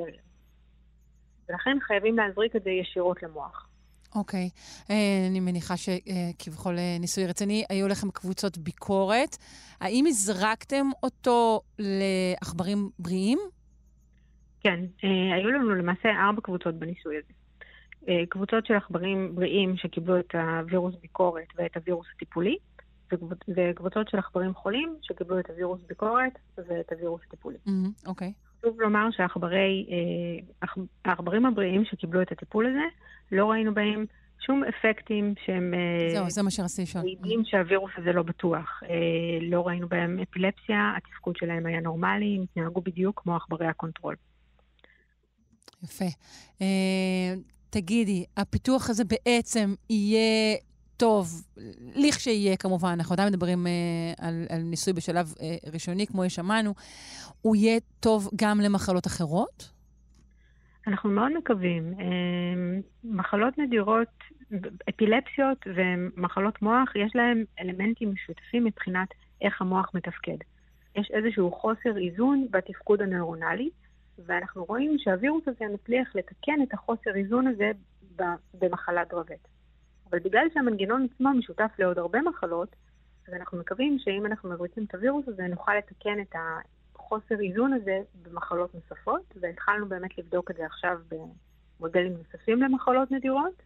ולכן 1.49 1.79
חייבים 1.81 2.17
להזריק 2.17 2.57
את 2.57 2.63
זה 2.63 2.71
ישירות 2.71 3.23
למוח. 3.23 3.69
אוקיי. 4.15 4.51
Okay. 4.53 4.91
אה, 4.91 5.27
אני 5.31 5.41
מניחה 5.41 5.75
שכביכול 5.77 6.79
אה, 6.79 6.97
ניסוי 7.01 7.27
רציני, 7.27 7.65
היו 7.69 7.89
לכם 7.89 8.11
קבוצות 8.11 8.59
ביקורת. 8.59 9.37
האם 9.81 10.05
הזרקתם 10.09 10.87
אותו 11.03 11.61
לעכברים 11.79 12.91
בריאים? 12.99 13.39
כן, 14.61 14.81
אה, 15.05 15.35
היו 15.35 15.51
לנו 15.51 15.75
למעשה 15.75 16.09
ארבע 16.09 16.41
קבוצות 16.41 16.75
בניסוי 16.75 17.17
הזה. 17.17 17.33
קבוצות 18.29 18.67
של 18.67 18.75
עכברים 18.75 19.35
בריאים 19.35 19.77
שקיבלו 19.77 20.21
את 20.21 20.35
הווירוס 20.35 20.95
ביקורת 21.03 21.47
ואת 21.57 21.77
הווירוס 21.77 22.07
הטיפולי, 22.17 22.57
וקבוצות 23.49 24.09
של 24.09 24.19
עכברים 24.19 24.55
חולים 24.55 24.97
שקיבלו 25.03 25.39
את 25.39 25.51
הווירוס 25.51 25.81
ביקורת 25.87 26.33
ואת 26.59 26.93
הווירוס 26.93 27.21
הטיפולי. 27.27 27.59
אוקיי. 28.07 28.29
Mm-hmm, 28.29 28.33
okay. 28.39 28.52
חשוב 28.63 28.81
לומר 28.81 29.09
שהעכברים 29.11 31.45
אה, 31.45 31.51
הבריאים 31.51 31.85
שקיבלו 31.85 32.23
את 32.23 32.33
הטיפול 32.33 32.67
הזה, 32.67 32.85
לא 33.33 33.51
ראינו 33.51 33.75
בהם 33.75 34.07
שום 34.47 34.63
אפקטים 34.65 35.35
שהם... 35.45 35.75
אה, 35.75 36.15
זהו, 36.15 36.31
זה 36.31 36.43
מה 36.43 36.51
שרציתי 36.51 36.83
לשאול. 36.83 37.05
מעידים 37.05 37.43
שהווירוס 37.45 37.91
הזה 37.97 38.13
לא 38.13 38.23
בטוח. 38.23 38.83
לא 39.41 39.67
ראינו 39.67 39.89
בהם 39.89 40.19
אפילפסיה, 40.23 40.93
התפקוד 40.97 41.37
שלהם 41.37 41.67
היה 41.67 41.81
נורמלי, 41.81 42.37
הם 42.37 42.43
התנהגו 42.43 42.81
בדיוק 42.81 43.21
כמו 43.23 43.37
עכברי 43.37 43.67
ה 43.67 43.73
control. 43.73 44.17
יפה. 45.83 46.05
תגידי, 47.71 48.25
הפיתוח 48.37 48.91
הזה 48.91 49.05
בעצם 49.05 49.75
יהיה 49.91 50.57
טוב, 51.03 51.27
לכשיהיה 51.95 52.57
כמובן, 52.57 52.89
אנחנו 52.89 53.13
עדיין 53.13 53.29
מדברים 53.29 53.67
אה, 53.67 53.73
על, 54.29 54.47
על 54.49 54.63
ניסוי 54.63 54.93
בשלב 54.93 55.35
אה, 55.41 55.71
ראשוני, 55.73 56.07
כמו 56.07 56.31
ששמענו, 56.31 56.75
הוא 57.43 57.57
יהיה 57.57 57.81
טוב 58.01 58.31
גם 58.37 58.61
למחלות 58.61 59.07
אחרות? 59.07 59.71
אנחנו 60.87 61.11
מאוד 61.11 61.33
מקווים. 61.39 61.95
אה, 62.01 62.81
מחלות 63.05 63.59
נדירות, 63.59 64.09
אפילפסיות 64.89 65.59
ומחלות 65.77 66.63
מוח, 66.63 66.97
יש 66.97 67.13
להם 67.17 67.45
אלמנטים 67.61 68.13
משותפים 68.13 68.65
מבחינת 68.65 69.09
איך 69.41 69.61
המוח 69.61 69.91
מתפקד. 69.95 70.39
יש 70.97 71.11
איזשהו 71.11 71.53
חוסר 71.53 71.99
איזון 71.99 72.47
בתפקוד 72.51 73.03
הנוירונלי, 73.03 73.71
ואנחנו 74.27 74.65
רואים 74.65 74.97
שהווירוס 74.99 75.43
הזה 75.49 75.65
מצליח 75.75 76.17
לתקן 76.17 76.63
את 76.63 76.75
החוסר 76.75 77.11
איזון 77.15 77.47
הזה 77.47 77.71
במחלת 78.55 79.09
דרווט. 79.09 79.53
אבל 80.13 80.21
בגלל 80.21 80.47
שהמנגנון 80.55 81.07
עצמו 81.15 81.31
משותף 81.31 81.71
לעוד 81.79 81.99
הרבה 81.99 82.19
מחלות, 82.23 82.77
אז 83.29 83.35
אנחנו 83.35 83.59
מקווים 83.59 83.99
שאם 83.99 84.27
אנחנו 84.27 84.51
מבריצים 84.51 84.85
את 84.85 84.95
הווירוס 84.95 85.29
הזה, 85.29 85.43
נוכל 85.43 85.73
לתקן 85.75 86.21
את 86.21 86.35
החוסר 86.95 87.41
איזון 87.41 87.73
הזה 87.73 87.99
במחלות 88.23 88.75
נוספות, 88.75 89.35
והתחלנו 89.41 89.89
באמת 89.89 90.19
לבדוק 90.19 90.51
את 90.51 90.57
זה 90.57 90.67
עכשיו 90.67 90.99
במודלים 91.79 92.13
נוספים 92.13 92.63
למחלות 92.63 93.11
נדירות, 93.11 93.63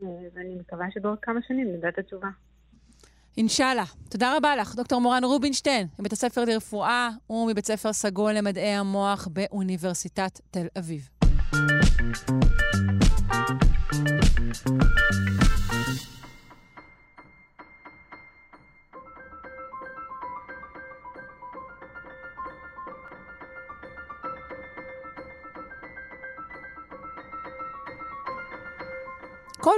ואני 0.00 0.54
מקווה 0.60 0.86
שבעוד 0.90 1.18
כמה 1.22 1.40
שנים 1.48 1.72
נדע 1.72 1.88
את 1.88 1.98
התשובה. 1.98 2.28
אינשאללה. 3.36 3.84
תודה 4.10 4.36
רבה 4.36 4.56
לך, 4.56 4.74
דוקטור 4.74 5.00
מורן 5.00 5.24
רובינשטיין, 5.24 5.86
מבית 5.98 6.12
הספר 6.12 6.44
לרפואה 6.44 7.08
ומבית 7.30 7.66
ספר 7.66 7.92
סגול 7.92 8.32
למדעי 8.32 8.74
המוח 8.74 9.28
באוניברסיטת 9.28 10.40
תל 10.50 10.66
אביב. 10.78 11.08
כל 14.52 14.58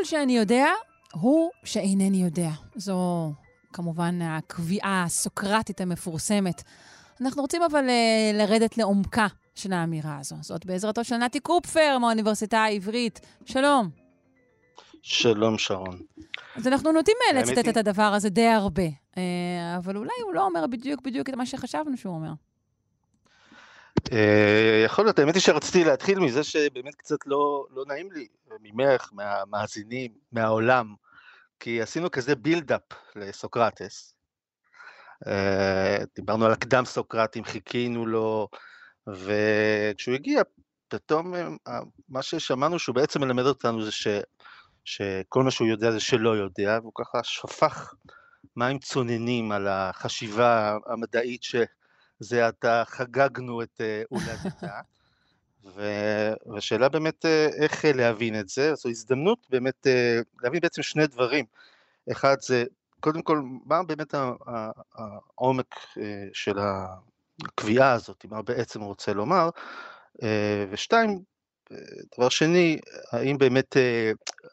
שאני 0.04 0.36
יודע 0.36 0.66
הוא 1.12 1.50
שאינני 1.64 2.24
יודע. 2.24 2.50
זו 2.76 3.32
כמובן 3.72 4.22
הקביעה 4.22 5.02
הסוקרטית 5.06 5.80
המפורסמת. 5.80 6.62
אנחנו 7.20 7.42
רוצים 7.42 7.62
אבל 7.62 7.86
uh, 7.88 8.36
לרדת 8.36 8.78
לעומקה 8.78 9.26
של 9.54 9.72
האמירה 9.72 10.18
הזו. 10.20 10.36
זאת 10.40 10.66
בעזרתו 10.66 11.04
של 11.04 11.16
נתי 11.16 11.40
קופפר 11.40 11.98
מהאוניברסיטה 12.00 12.58
העברית. 12.58 13.20
שלום. 13.44 14.03
שלום, 15.06 15.58
שרון. 15.58 16.00
אז 16.56 16.66
אנחנו 16.66 16.92
נוטים 16.92 17.16
אה, 17.26 17.40
לצטט 17.40 17.68
את 17.68 17.76
הדבר 17.76 18.02
הזה 18.02 18.28
די 18.28 18.46
הרבה, 18.46 18.82
uh, 18.82 19.18
אבל 19.76 19.96
אולי 19.96 20.12
הוא 20.22 20.34
לא 20.34 20.44
אומר 20.44 20.66
בדיוק 20.66 21.02
בדיוק 21.02 21.28
את 21.28 21.34
מה 21.34 21.46
שחשבנו 21.46 21.96
שהוא 21.96 22.14
אומר. 22.14 22.30
יכול 24.84 25.04
להיות, 25.04 25.18
האמת 25.18 25.34
היא 25.34 25.42
שרציתי 25.42 25.84
להתחיל 25.84 26.18
מזה 26.18 26.44
שבאמת 26.44 26.94
קצת 26.94 27.16
לא, 27.26 27.66
לא 27.70 27.84
נעים 27.88 28.12
לי, 28.12 28.26
ממך, 28.60 29.08
מהמאזינים, 29.12 30.10
מהעולם, 30.32 30.94
כי 31.60 31.82
עשינו 31.82 32.10
כזה 32.10 32.34
בילדאפ 32.34 32.82
לסוקרטס. 33.16 34.14
אה, 35.26 35.98
דיברנו 36.16 36.46
על 36.46 36.52
הקדם 36.52 36.84
סוקרטים, 36.84 37.44
חיכינו 37.44 38.06
לו, 38.06 38.48
וכשהוא 39.06 40.14
הגיע, 40.14 40.42
פתאום 40.88 41.34
אה, 41.34 41.80
מה 42.08 42.22
ששמענו 42.22 42.78
שהוא 42.78 42.94
בעצם 42.94 43.20
מלמד 43.20 43.44
אותנו 43.44 43.84
זה 43.84 43.92
ש, 43.92 44.06
שכל 44.84 45.42
מה 45.42 45.50
שהוא 45.50 45.68
יודע 45.68 45.90
זה 45.90 46.00
שלא 46.00 46.36
יודע, 46.36 46.78
והוא 46.82 46.92
ככה 46.94 47.22
שפך 47.22 47.94
מים 48.56 48.78
צוננים 48.78 49.52
על 49.52 49.68
החשיבה 49.68 50.78
המדעית 50.86 51.42
שזה 51.42 52.46
עתה 52.46 52.82
חגגנו 52.86 53.62
את 53.62 53.80
אה, 53.80 54.02
הולדתה. 54.08 54.80
והשאלה 55.74 56.88
באמת 56.88 57.24
אה, 57.24 57.46
איך 57.62 57.84
אה, 57.84 57.92
להבין 57.92 58.40
את 58.40 58.48
זה, 58.48 58.74
זו 58.74 58.88
הזדמנות 58.88 59.38
באמת 59.50 59.86
להבין 60.42 60.60
בעצם 60.60 60.82
שני 60.82 61.06
דברים. 61.06 61.44
אחד 62.12 62.36
זה, 62.40 62.64
קודם 63.00 63.22
כל, 63.22 63.42
מה 63.66 63.82
באמת 63.82 64.14
העומק 64.94 65.74
של 66.32 66.58
הקביעה 66.58 67.92
הזאת, 67.92 68.24
מה 68.30 68.42
בעצם 68.42 68.80
הוא 68.80 68.88
רוצה 68.88 69.12
לומר, 69.12 69.48
ושתיים, 70.70 71.22
דבר 72.16 72.28
שני, 72.28 72.78
האם 73.12 73.38
באמת 73.38 73.76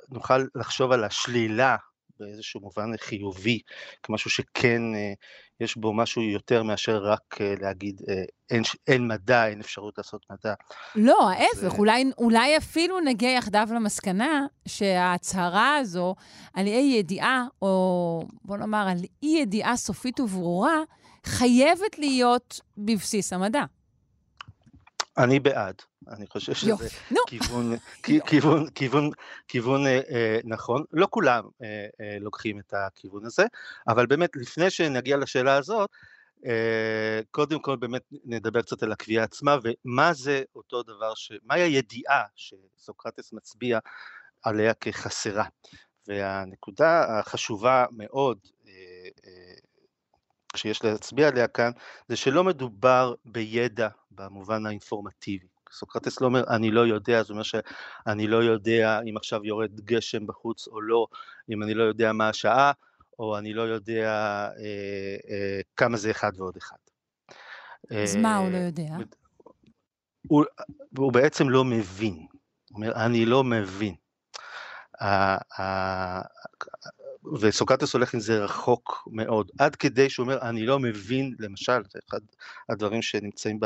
נוכל 0.09 0.45
לחשוב 0.55 0.91
על 0.91 1.03
השלילה 1.03 1.75
באיזשהו 2.21 2.61
מובן 2.61 2.97
חיובי, 2.97 3.59
כמשהו 4.03 4.29
שכן 4.29 4.95
אה, 4.95 5.13
יש 5.59 5.77
בו 5.77 5.93
משהו 5.93 6.21
יותר 6.21 6.63
מאשר 6.63 6.97
רק 6.97 7.37
אה, 7.41 7.53
להגיד 7.59 8.01
אה, 8.09 8.23
אין, 8.51 8.63
אין 8.87 9.07
מדע, 9.07 9.47
אין 9.47 9.59
אפשרות 9.59 9.97
לעשות 9.97 10.25
מדע. 10.31 10.53
לא, 10.95 11.29
ההפך, 11.29 11.57
זה... 11.57 11.67
אולי, 11.67 12.11
אולי 12.17 12.57
אפילו 12.57 12.99
נגיע 12.99 13.29
יחדיו 13.29 13.67
למסקנה 13.75 14.45
שההצהרה 14.67 15.77
הזו 15.77 16.15
על 16.53 16.67
אי 16.67 16.95
ידיעה, 16.99 17.45
או 17.61 18.27
בוא 18.45 18.57
נאמר 18.57 18.87
על 18.87 18.97
אי 19.23 19.37
ידיעה 19.41 19.77
סופית 19.77 20.19
וברורה, 20.19 20.79
חייבת 21.25 21.99
להיות 21.99 22.61
בבסיס 22.77 23.33
המדע. 23.33 23.63
אני 25.17 25.39
בעד. 25.39 25.81
אני 26.07 26.27
חושב 26.27 26.53
שזה 26.53 26.87
כיוון, 27.27 27.75
כיוון, 28.27 28.69
כיוון, 28.69 29.09
כיוון 29.47 29.87
אה, 29.87 30.01
אה, 30.11 30.39
נכון. 30.43 30.83
לא 30.93 31.07
כולם 31.09 31.43
אה, 31.63 31.87
אה, 32.01 32.17
לוקחים 32.19 32.59
את 32.59 32.73
הכיוון 32.73 33.25
הזה, 33.25 33.45
אבל 33.87 34.05
באמת 34.05 34.35
לפני 34.35 34.69
שנגיע 34.69 35.17
לשאלה 35.17 35.57
הזאת, 35.57 35.89
אה, 36.45 37.19
קודם 37.31 37.59
כל 37.59 37.75
באמת 37.75 38.01
נדבר 38.25 38.61
קצת 38.61 38.83
על 38.83 38.91
הקביעה 38.91 39.23
עצמה 39.23 39.57
ומה 39.63 40.13
זה 40.13 40.43
אותו 40.55 40.83
דבר, 40.83 41.15
ש... 41.15 41.31
מהי 41.43 41.61
הידיעה 41.61 42.23
שסוקרטס 42.35 43.33
מצביע 43.33 43.79
עליה 44.43 44.73
כחסרה. 44.73 45.45
והנקודה 46.07 47.19
החשובה 47.19 47.85
מאוד 47.91 48.37
אה, 48.67 48.71
אה, 49.25 49.50
שיש 50.57 50.83
להצביע 50.83 51.27
עליה 51.27 51.47
כאן, 51.47 51.71
זה 52.07 52.15
שלא 52.15 52.43
מדובר 52.43 53.13
בידע 53.25 53.87
במובן 54.11 54.65
האינפורמטיבי. 54.65 55.47
סוקרטס 55.71 56.21
לא 56.21 56.25
אומר 56.25 56.43
אני 56.49 56.71
לא 56.71 56.81
יודע, 56.81 57.23
זה 57.23 57.33
אומר 57.33 57.43
שאני 57.43 58.27
לא 58.27 58.37
יודע 58.37 58.99
אם 59.09 59.17
עכשיו 59.17 59.45
יורד 59.45 59.81
גשם 59.81 60.27
בחוץ 60.27 60.67
או 60.67 60.81
לא, 60.81 61.07
אם 61.49 61.63
אני 61.63 61.73
לא 61.73 61.83
יודע 61.83 62.13
מה 62.13 62.29
השעה, 62.29 62.71
או 63.19 63.37
אני 63.37 63.53
לא 63.53 63.61
יודע 63.61 64.09
אה, 64.09 65.15
אה, 65.29 65.59
כמה 65.75 65.97
זה 65.97 66.11
אחד 66.11 66.31
ועוד 66.37 66.57
אחד. 66.57 66.75
אז 67.91 68.15
אה, 68.15 68.21
מה 68.21 68.37
הוא 68.37 68.51
לא 68.51 68.57
יודע? 68.57 68.95
הוא, 70.27 70.45
הוא 70.97 71.13
בעצם 71.13 71.49
לא 71.49 71.65
מבין. 71.65 72.13
הוא 72.13 72.75
אומר, 72.75 73.05
אני 73.05 73.25
לא 73.25 73.43
מבין. 73.43 73.95
וסוקרטס 77.41 77.93
הולך 77.93 78.13
עם 78.13 78.19
זה 78.19 78.43
רחוק 78.43 79.07
מאוד, 79.11 79.51
עד 79.59 79.75
כדי 79.75 80.09
שהוא 80.09 80.23
אומר, 80.23 80.41
אני 80.41 80.65
לא 80.65 80.79
מבין, 80.79 81.35
למשל, 81.39 81.81
זה 81.91 81.99
אחד 82.09 82.19
הדברים 82.69 83.01
שנמצאים 83.01 83.59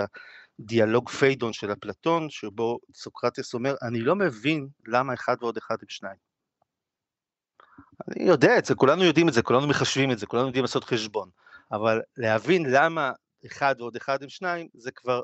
בדיאלוג 0.60 1.10
פיידון 1.10 1.54
של 1.54 1.74
אפלטון, 1.74 2.30
שבו 2.30 2.80
סוקרטס 2.94 3.54
אומר, 3.54 3.76
אני 3.82 4.00
לא 4.00 4.16
מבין 4.16 4.68
למה 4.88 5.14
אחד 5.14 5.36
ועוד 5.42 5.58
אחד 5.58 5.76
הם 5.82 5.90
שניים. 5.90 6.18
אני 8.08 8.24
יודע 8.24 8.58
את 8.58 8.66
זה, 8.66 8.76
כולנו 8.76 9.04
יודעים 9.04 9.30
את 9.30 9.34
זה, 9.34 9.42
כולנו 9.42 9.68
מחשבים 9.68 10.12
את 10.12 10.20
זה, 10.20 10.26
כולנו 10.26 10.48
יודעים 10.48 10.64
לעשות 10.64 10.84
חשבון, 10.84 11.30
אבל 11.72 12.02
להבין 12.18 12.66
למה 12.70 13.12
אחד 13.46 13.76
ועוד 13.80 13.96
אחד 13.96 14.24
הם 14.24 14.30
שניים, 14.30 14.68
זה 14.74 14.92
כבר 14.92 15.22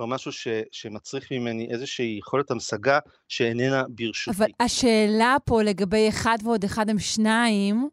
כבר 0.00 0.06
משהו 0.06 0.32
ש, 0.32 0.48
שמצריך 0.72 1.32
ממני 1.32 1.68
איזושהי 1.70 2.16
יכולת 2.18 2.50
המשגה 2.50 2.98
שאיננה 3.28 3.82
ברשותי. 3.88 4.36
אבל 4.36 4.50
השאלה 4.60 5.36
פה 5.44 5.62
לגבי 5.62 6.08
אחד 6.08 6.38
ועוד 6.44 6.64
אחד 6.64 6.90
הם 6.90 6.98
שניים, 6.98 7.88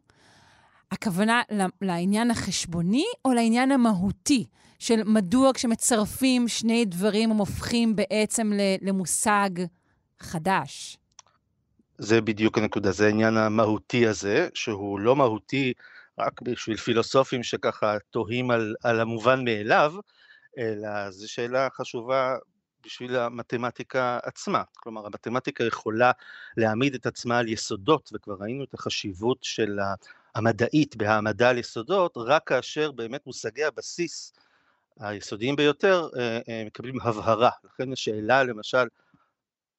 הכוונה 0.90 1.42
לעניין 1.82 2.30
החשבוני 2.30 3.04
או 3.24 3.32
לעניין 3.32 3.72
המהותי? 3.72 4.44
של 4.78 5.02
מדוע 5.04 5.50
כשמצרפים 5.54 6.48
שני 6.48 6.84
דברים 6.84 7.30
הם 7.30 7.36
הופכים 7.36 7.96
בעצם 7.96 8.52
למושג 8.82 9.50
חדש? 10.20 10.96
זה 11.98 12.20
בדיוק 12.20 12.58
הנקודה, 12.58 12.92
זה 12.92 13.06
העניין 13.06 13.36
המהותי 13.36 14.06
הזה, 14.06 14.48
שהוא 14.54 15.00
לא 15.00 15.16
מהותי 15.16 15.72
רק 16.18 16.42
בשביל 16.42 16.76
פילוסופים 16.76 17.42
שככה 17.42 17.96
תוהים 18.10 18.50
על, 18.50 18.74
על 18.82 19.00
המובן 19.00 19.44
מאליו, 19.44 19.94
אלא 20.58 21.10
זו 21.10 21.32
שאלה 21.32 21.68
חשובה 21.70 22.36
בשביל 22.84 23.16
המתמטיקה 23.16 24.18
עצמה. 24.22 24.62
כלומר, 24.76 25.06
המתמטיקה 25.06 25.64
יכולה 25.64 26.10
להעמיד 26.56 26.94
את 26.94 27.06
עצמה 27.06 27.38
על 27.38 27.48
יסודות, 27.48 28.10
וכבר 28.12 28.36
ראינו 28.40 28.64
את 28.64 28.74
החשיבות 28.74 29.38
של 29.42 29.78
המדעית 30.34 30.96
בהעמדה 30.96 31.50
על 31.50 31.58
יסודות, 31.58 32.14
רק 32.16 32.46
כאשר 32.46 32.92
באמת 32.92 33.26
מושגי 33.26 33.64
הבסיס 33.64 34.32
היסודיים 35.00 35.56
ביותר 35.56 36.08
אה, 36.18 36.40
אה, 36.48 36.62
מקבלים 36.66 37.00
הבהרה. 37.00 37.50
לכן 37.64 37.92
השאלה 37.92 38.44
למשל, 38.44 38.86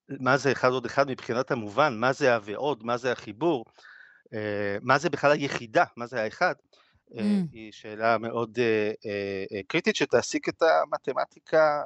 מה 0.10 0.38
זה 0.38 0.52
אחד 0.52 0.70
עוד 0.70 0.86
אחד 0.86 1.10
מבחינת 1.10 1.52
המובן, 1.52 1.98
מה 1.98 2.14
זה 2.14 2.36
הוועוד, 2.36 2.84
מה 2.84 2.98
זה 2.98 3.12
החיבור, 3.12 3.66
מה 4.82 4.98
זה 4.98 5.10
בכלל 5.10 5.32
היחידה, 5.32 5.84
מה 5.96 6.08
זה 6.08 6.24
האחד, 6.24 6.54
mm. 7.12 7.18
היא 7.52 7.72
שאלה 7.72 8.18
מאוד 8.18 8.60
קריטית 9.68 9.96
שתעסיק 9.96 10.50
את 10.50 10.62
המתמטיקה 10.62 11.82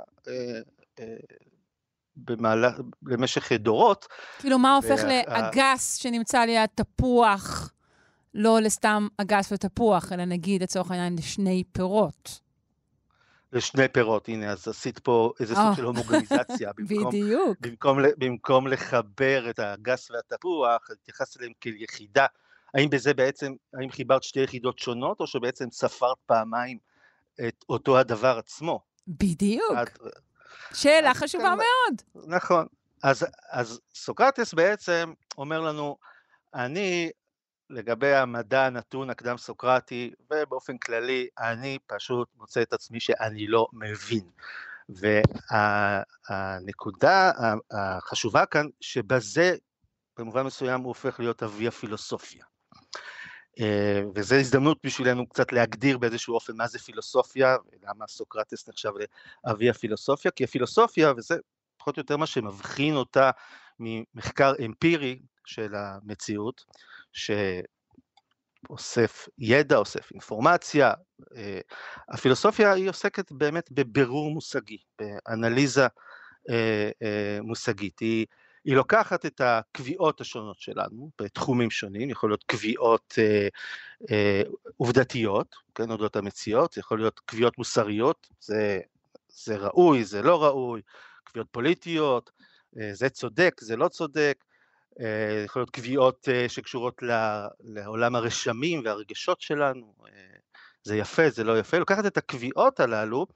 במהלך, 2.16 2.80
במשך 3.02 3.52
דורות. 3.52 4.08
כאילו, 4.40 4.60
מה 4.60 4.76
הופך 4.76 5.04
לאגס 5.04 5.96
שנמצא 5.96 6.40
ליד 6.40 6.70
תפוח, 6.76 7.74
לא 8.34 8.60
לסתם 8.60 9.08
אגס 9.18 9.52
ותפוח, 9.52 10.12
אלא 10.12 10.26
נגיד, 10.26 10.64
לצורך 10.64 10.92
העניין, 10.92 11.16
לשני 11.16 11.64
פירות? 11.72 12.40
לשני 13.54 13.88
פירות, 13.88 14.28
הנה, 14.28 14.52
אז 14.52 14.68
עשית 14.68 15.00
פה 15.00 15.34
איזה 15.40 15.56
סוג 15.56 15.76
של 15.76 15.84
הומוגניזציה. 15.84 16.72
בדיוק. 16.90 17.58
במקום, 17.60 17.98
במקום 18.18 18.68
לחבר 18.68 19.50
את 19.50 19.60
הגס 19.60 20.12
והתפוח, 20.12 20.90
התייחסת 20.92 21.38
אליהם 21.38 21.54
כאל 21.62 21.74
יחידה. 21.76 22.26
האם 22.74 22.90
בזה 22.90 23.14
בעצם, 23.14 23.54
האם 23.74 23.92
חיברת 23.92 24.24
שתי 24.24 24.40
יחידות 24.40 24.80
שונות, 24.80 25.20
או 25.20 25.28
שבעצם 25.28 25.72
ספרת 25.72 26.18
פעמיים 26.26 26.78
את 27.48 27.66
אותו 27.70 28.00
הדבר 28.00 28.38
עצמו? 28.38 28.80
בדיוק. 29.08 29.72
את, 29.84 30.00
שאלה 30.74 31.14
חשובה 31.14 31.44
כן, 31.44 31.50
מאוד. 31.50 32.02
נכון. 32.28 32.68
אז, 33.04 33.26
אז 33.52 33.80
סוקרטס 33.96 34.54
בעצם 34.54 35.14
אומר 35.38 35.62
לנו, 35.62 35.98
אני, 36.54 37.10
לגבי 37.70 38.14
המדע 38.14 38.66
הנתון 38.66 39.10
הקדם 39.10 39.38
סוקרטי, 39.38 40.12
ובאופן 40.32 40.78
כללי, 40.78 41.28
אני 41.40 41.78
פשוט 41.88 42.28
מוצא 42.38 42.62
את 42.62 42.74
עצמי 42.74 43.00
שאני 43.00 43.48
לא 43.48 43.68
מבין. 43.74 44.30
והנקודה 46.30 47.32
החשובה 47.72 48.46
כאן, 48.46 48.68
שבזה 48.82 49.56
במובן 50.18 50.44
מסוים 50.44 50.80
הוא 50.80 50.88
הופך 50.88 51.20
להיות 51.20 51.44
אבי 51.44 51.68
הפילוסופיה. 51.68 52.46
אה, 53.60 54.02
וזו 54.16 54.36
הזדמנות 54.36 54.78
בשבילנו 54.84 55.30
קצת 55.30 55.52
להגדיר 55.52 55.98
באיזשהו 55.98 56.34
אופן 56.36 56.56
מה 56.56 56.68
זה 56.68 56.80
פילוסופיה, 56.80 57.58
ולמה 57.72 58.06
סוקרטס 58.08 58.70
נחשב 58.70 58.92
לאבי 59.46 59.70
הפילוסופיה, 59.70 60.32
כי 60.32 60.44
הפילוסופיה, 60.44 61.14
וזה 61.18 61.36
פחות 61.78 61.98
או 61.98 62.02
יותר 62.02 62.18
מה 62.18 62.26
שמבחין 62.26 62.96
אותה 62.96 63.32
ממחקר 63.80 64.54
אמפירי 64.66 65.20
של 65.46 65.76
המציאות, 65.76 66.66
שאוסף 68.72 69.28
ידע, 69.38 69.78
אוסף 69.78 70.12
אינפורמציה, 70.12 70.94
אה, 71.36 71.60
הפילוסופיה 72.10 72.74
היא 72.74 72.90
עוסקת 72.90 73.32
באמת 73.32 73.72
בבירור 73.72 74.32
מושגי, 74.32 74.78
באנליזה 75.00 75.88
אה, 76.50 77.40
מושגית, 77.44 78.00
היא 78.00 78.26
היא 78.66 78.76
לוקחת 78.76 79.26
את 79.26 79.42
הקביעות 79.42 80.22
השונות 80.22 80.60
שלנו 80.60 81.10
בתחומים 81.22 81.72
שונים, 81.72 82.10
יכול 82.10 82.30
להיות 82.30 82.44
קביעות 82.44 83.14
אה, 83.18 83.48
אה, 84.12 84.42
עובדתיות, 84.78 85.56
כן, 85.76 85.92
אודות 85.92 86.16
המציאות, 86.16 86.78
יכול 86.78 86.98
להיות 87.00 87.20
קביעות 87.26 87.58
מוסריות, 87.58 88.28
זה, 88.40 88.80
זה 89.28 89.58
ראוי, 89.58 90.04
זה 90.04 90.22
לא 90.22 90.44
ראוי, 90.44 90.82
קביעות 91.24 91.48
פוליטיות, 91.52 92.32
אה, 92.80 92.90
זה 92.94 93.10
צודק, 93.10 93.56
זה 93.62 93.76
לא 93.76 93.88
צודק, 93.88 94.44
אה, 95.00 95.44
יכול 95.46 95.60
להיות 95.60 95.70
קביעות 95.70 96.30
אה, 96.30 96.50
שקשורות 96.50 97.02
לעולם 97.64 98.16
הרשמים 98.16 98.82
והרגשות 98.86 99.42
שלנו, 99.42 99.94
אה, 100.08 100.12
זה 100.84 100.96
יפה, 100.96 101.30
זה 101.30 101.44
לא 101.44 101.60
יפה, 101.60 101.78
לוקחת 101.78 102.06
את 102.06 102.18
הקביעות 102.18 102.80
הללו, 102.80 103.28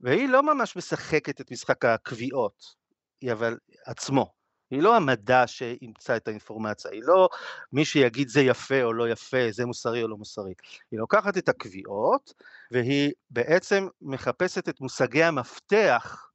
והיא 0.00 0.28
לא 0.28 0.42
ממש 0.42 0.76
משחקת 0.76 1.40
את 1.40 1.50
משחק 1.50 1.84
הקביעות, 1.84 2.74
היא 3.20 3.32
אבל 3.32 3.58
עצמו. 3.86 4.41
היא 4.72 4.82
לא 4.82 4.96
המדע 4.96 5.46
שימצא 5.46 6.16
את 6.16 6.28
האינפורמציה, 6.28 6.90
היא 6.90 7.02
לא 7.04 7.28
מי 7.72 7.84
שיגיד 7.84 8.28
זה 8.28 8.40
יפה 8.40 8.82
או 8.82 8.92
לא 8.92 9.08
יפה, 9.08 9.50
זה 9.50 9.66
מוסרי 9.66 10.02
או 10.02 10.08
לא 10.08 10.16
מוסרי. 10.16 10.54
היא 10.90 11.00
לוקחת 11.00 11.38
את 11.38 11.48
הקביעות 11.48 12.34
והיא 12.70 13.12
בעצם 13.30 13.88
מחפשת 14.02 14.68
את 14.68 14.80
מושגי 14.80 15.24
המפתח 15.24 16.30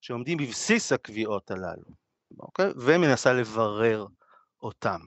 שעומדים 0.00 0.38
בבסיס 0.38 0.92
הקביעות 0.92 1.50
הללו, 1.50 1.84
אוקיי? 2.38 2.70
ומנסה 2.76 3.32
לברר 3.32 4.06
אותם. 4.62 5.00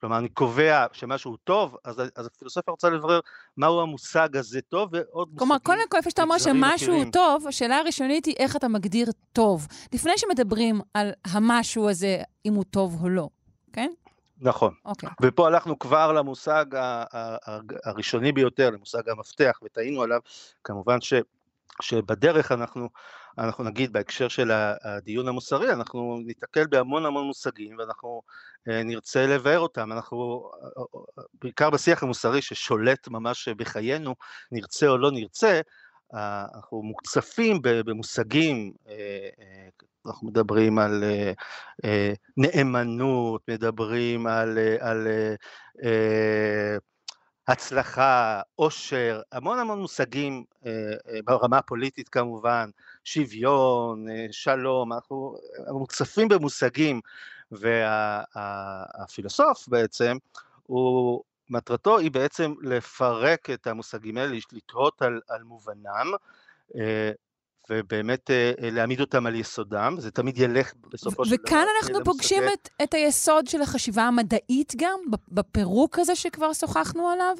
כלומר, 0.00 0.18
אני 0.18 0.28
קובע 0.28 0.86
שמשהו 0.92 1.36
טוב, 1.36 1.76
אז, 1.84 2.02
אז 2.16 2.26
הפילוסופיה 2.26 2.70
רוצה 2.70 2.90
לברר 2.90 3.20
מהו 3.56 3.80
המושג 3.80 4.36
הזה 4.36 4.60
טוב, 4.60 4.88
ועוד 4.92 5.28
מושגים... 5.28 5.38
כלומר, 5.38 5.58
קודם 5.58 5.88
כל, 5.88 5.96
איפה 5.96 6.10
שאתה 6.10 6.22
אומר 6.22 6.38
שמשהו 6.38 6.94
הוא 6.94 7.04
טוב, 7.12 7.46
השאלה 7.46 7.78
הראשונית 7.78 8.24
היא 8.24 8.34
איך 8.38 8.56
אתה 8.56 8.68
מגדיר 8.68 9.06
טוב. 9.32 9.66
לפני 9.94 10.12
שמדברים 10.16 10.80
על 10.94 11.10
המשהו 11.24 11.90
הזה, 11.90 12.22
אם 12.46 12.54
הוא 12.54 12.64
טוב 12.64 13.02
או 13.02 13.08
לא, 13.08 13.28
כן? 13.72 13.90
נכון. 14.40 14.74
אוקיי. 14.84 15.08
ופה 15.22 15.46
הלכנו 15.46 15.78
כבר 15.78 16.12
למושג 16.12 16.64
הראשוני 17.84 18.32
ביותר, 18.32 18.70
למושג 18.70 19.08
המפתח, 19.08 19.58
וטעינו 19.64 20.02
עליו. 20.02 20.20
כמובן 20.64 21.00
ש, 21.00 21.14
שבדרך 21.82 22.52
אנחנו 22.52 22.88
אנחנו 23.38 23.64
נגיד 23.64 23.92
בהקשר 23.92 24.28
של 24.28 24.50
הדיון 24.84 25.28
המוסרי, 25.28 25.72
אנחנו 25.72 26.18
ניתקל 26.24 26.66
בהמון 26.66 27.06
המון 27.06 27.26
מושגים 27.26 27.78
ואנחנו 27.78 28.22
אה, 28.68 28.82
נרצה 28.82 29.26
לבאר 29.26 29.58
אותם, 29.58 29.92
אנחנו, 29.92 30.50
בעיקר 31.42 31.70
בשיח 31.70 32.02
המוסרי 32.02 32.42
ששולט 32.42 33.08
ממש 33.08 33.48
בחיינו, 33.48 34.14
נרצה 34.52 34.88
או 34.88 34.98
לא 34.98 35.10
נרצה, 35.10 35.60
אנחנו 36.54 36.82
מוקצפים 36.82 37.58
במושגים, 37.62 38.72
אה, 38.88 38.94
אה, 39.40 39.68
אנחנו 40.06 40.28
מדברים 40.28 40.78
על 40.78 41.04
נאמנות, 42.36 43.42
מדברים 43.48 44.26
על, 44.26 44.58
על 44.80 45.06
הצלחה, 47.48 48.40
עושר, 48.56 49.20
המון 49.32 49.58
המון 49.58 49.80
מושגים 49.80 50.44
ברמה 51.24 51.58
הפוליטית 51.58 52.08
כמובן, 52.08 52.70
שוויון, 53.04 54.10
אה, 54.10 54.26
שלום, 54.30 54.92
אנחנו 54.92 55.36
מוצפים 55.68 56.28
במושגים, 56.28 57.00
והפילוסוף 58.32 59.68
וה, 59.68 59.78
בעצם, 59.80 60.16
הוא, 60.66 61.22
מטרתו 61.50 61.98
היא 61.98 62.10
בעצם 62.10 62.54
לפרק 62.62 63.50
את 63.50 63.66
המושגים 63.66 64.16
האלה, 64.16 64.36
לתהות 64.52 65.02
על, 65.02 65.20
על 65.28 65.42
מובנם, 65.42 66.12
אה, 66.76 67.10
ובאמת 67.70 68.30
אה, 68.30 68.52
להעמיד 68.60 69.00
אותם 69.00 69.26
על 69.26 69.34
יסודם, 69.34 69.96
זה 69.98 70.10
תמיד 70.10 70.38
ילך 70.38 70.72
בסופו 70.92 71.24
של 71.24 71.36
דבר. 71.36 71.44
וכאן 71.44 71.64
אנחנו 71.78 72.04
פוגשים 72.04 72.42
את, 72.54 72.68
את 72.82 72.94
היסוד 72.94 73.46
של 73.46 73.62
החשיבה 73.62 74.02
המדעית 74.02 74.72
גם, 74.76 75.00
בפירוק 75.28 75.98
הזה 75.98 76.16
שכבר 76.16 76.52
שוחחנו 76.52 77.08
עליו? 77.08 77.36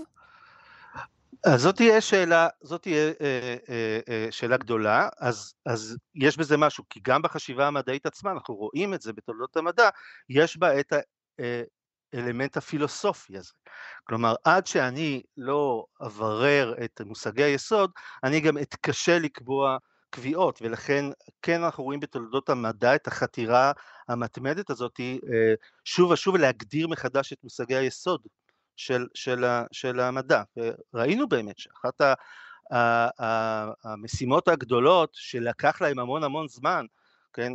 אז 1.47 1.63
זאת 1.63 1.77
תהיה 1.77 2.01
שאלה, 2.01 2.49
זאת 2.63 2.83
תהיה 2.83 3.13
אה, 3.21 3.57
אה, 3.69 3.99
אה, 4.09 4.27
שאלה 4.31 4.57
גדולה, 4.57 5.09
אז, 5.19 5.55
אז 5.67 5.97
יש 6.15 6.37
בזה 6.37 6.57
משהו, 6.57 6.85
כי 6.91 7.01
גם 7.03 7.23
בחשיבה 7.23 7.67
המדעית 7.67 8.07
עצמה, 8.07 8.33
אנחנו 8.33 8.55
רואים 8.55 8.95
את 8.95 9.03
זה 9.03 9.13
בתולדות 9.13 9.57
המדע, 9.57 9.89
יש 10.29 10.57
בה 10.57 10.81
את 10.81 10.93
האלמנט 12.15 12.57
הפילוסופי 12.57 13.39
הזה. 13.39 13.53
כלומר, 14.05 14.35
עד 14.45 14.67
שאני 14.67 15.23
לא 15.37 15.85
אברר 16.07 16.75
את 16.85 17.01
מושגי 17.01 17.43
היסוד, 17.43 17.91
אני 18.25 18.41
גם 18.41 18.59
אתקשה 18.59 19.19
לקבוע 19.19 19.77
קביעות, 20.11 20.63
ולכן 20.63 21.05
כן 21.43 21.63
אנחנו 21.63 21.85
רואים 21.85 22.01
בתולדות 22.01 22.49
המדע 22.49 22.95
את 22.95 23.07
החתירה 23.07 23.73
המתמדת 24.09 24.71
הזאת, 24.71 25.01
שוב 25.85 26.11
ושוב 26.11 26.37
להגדיר 26.37 26.89
מחדש 26.89 27.33
את 27.33 27.39
מושגי 27.45 27.77
היסוד. 27.77 28.21
של, 28.79 29.07
של, 29.15 29.45
של 29.73 30.01
המדע. 30.01 30.43
ראינו 30.95 31.29
באמת 31.29 31.59
שאחת 31.59 32.01
המשימות 33.85 34.49
הגדולות 34.49 35.11
שלקח 35.13 35.81
להם 35.83 35.99
המון 35.99 36.25
המון 36.25 36.49
זמן, 36.49 36.87
כן, 37.33 37.53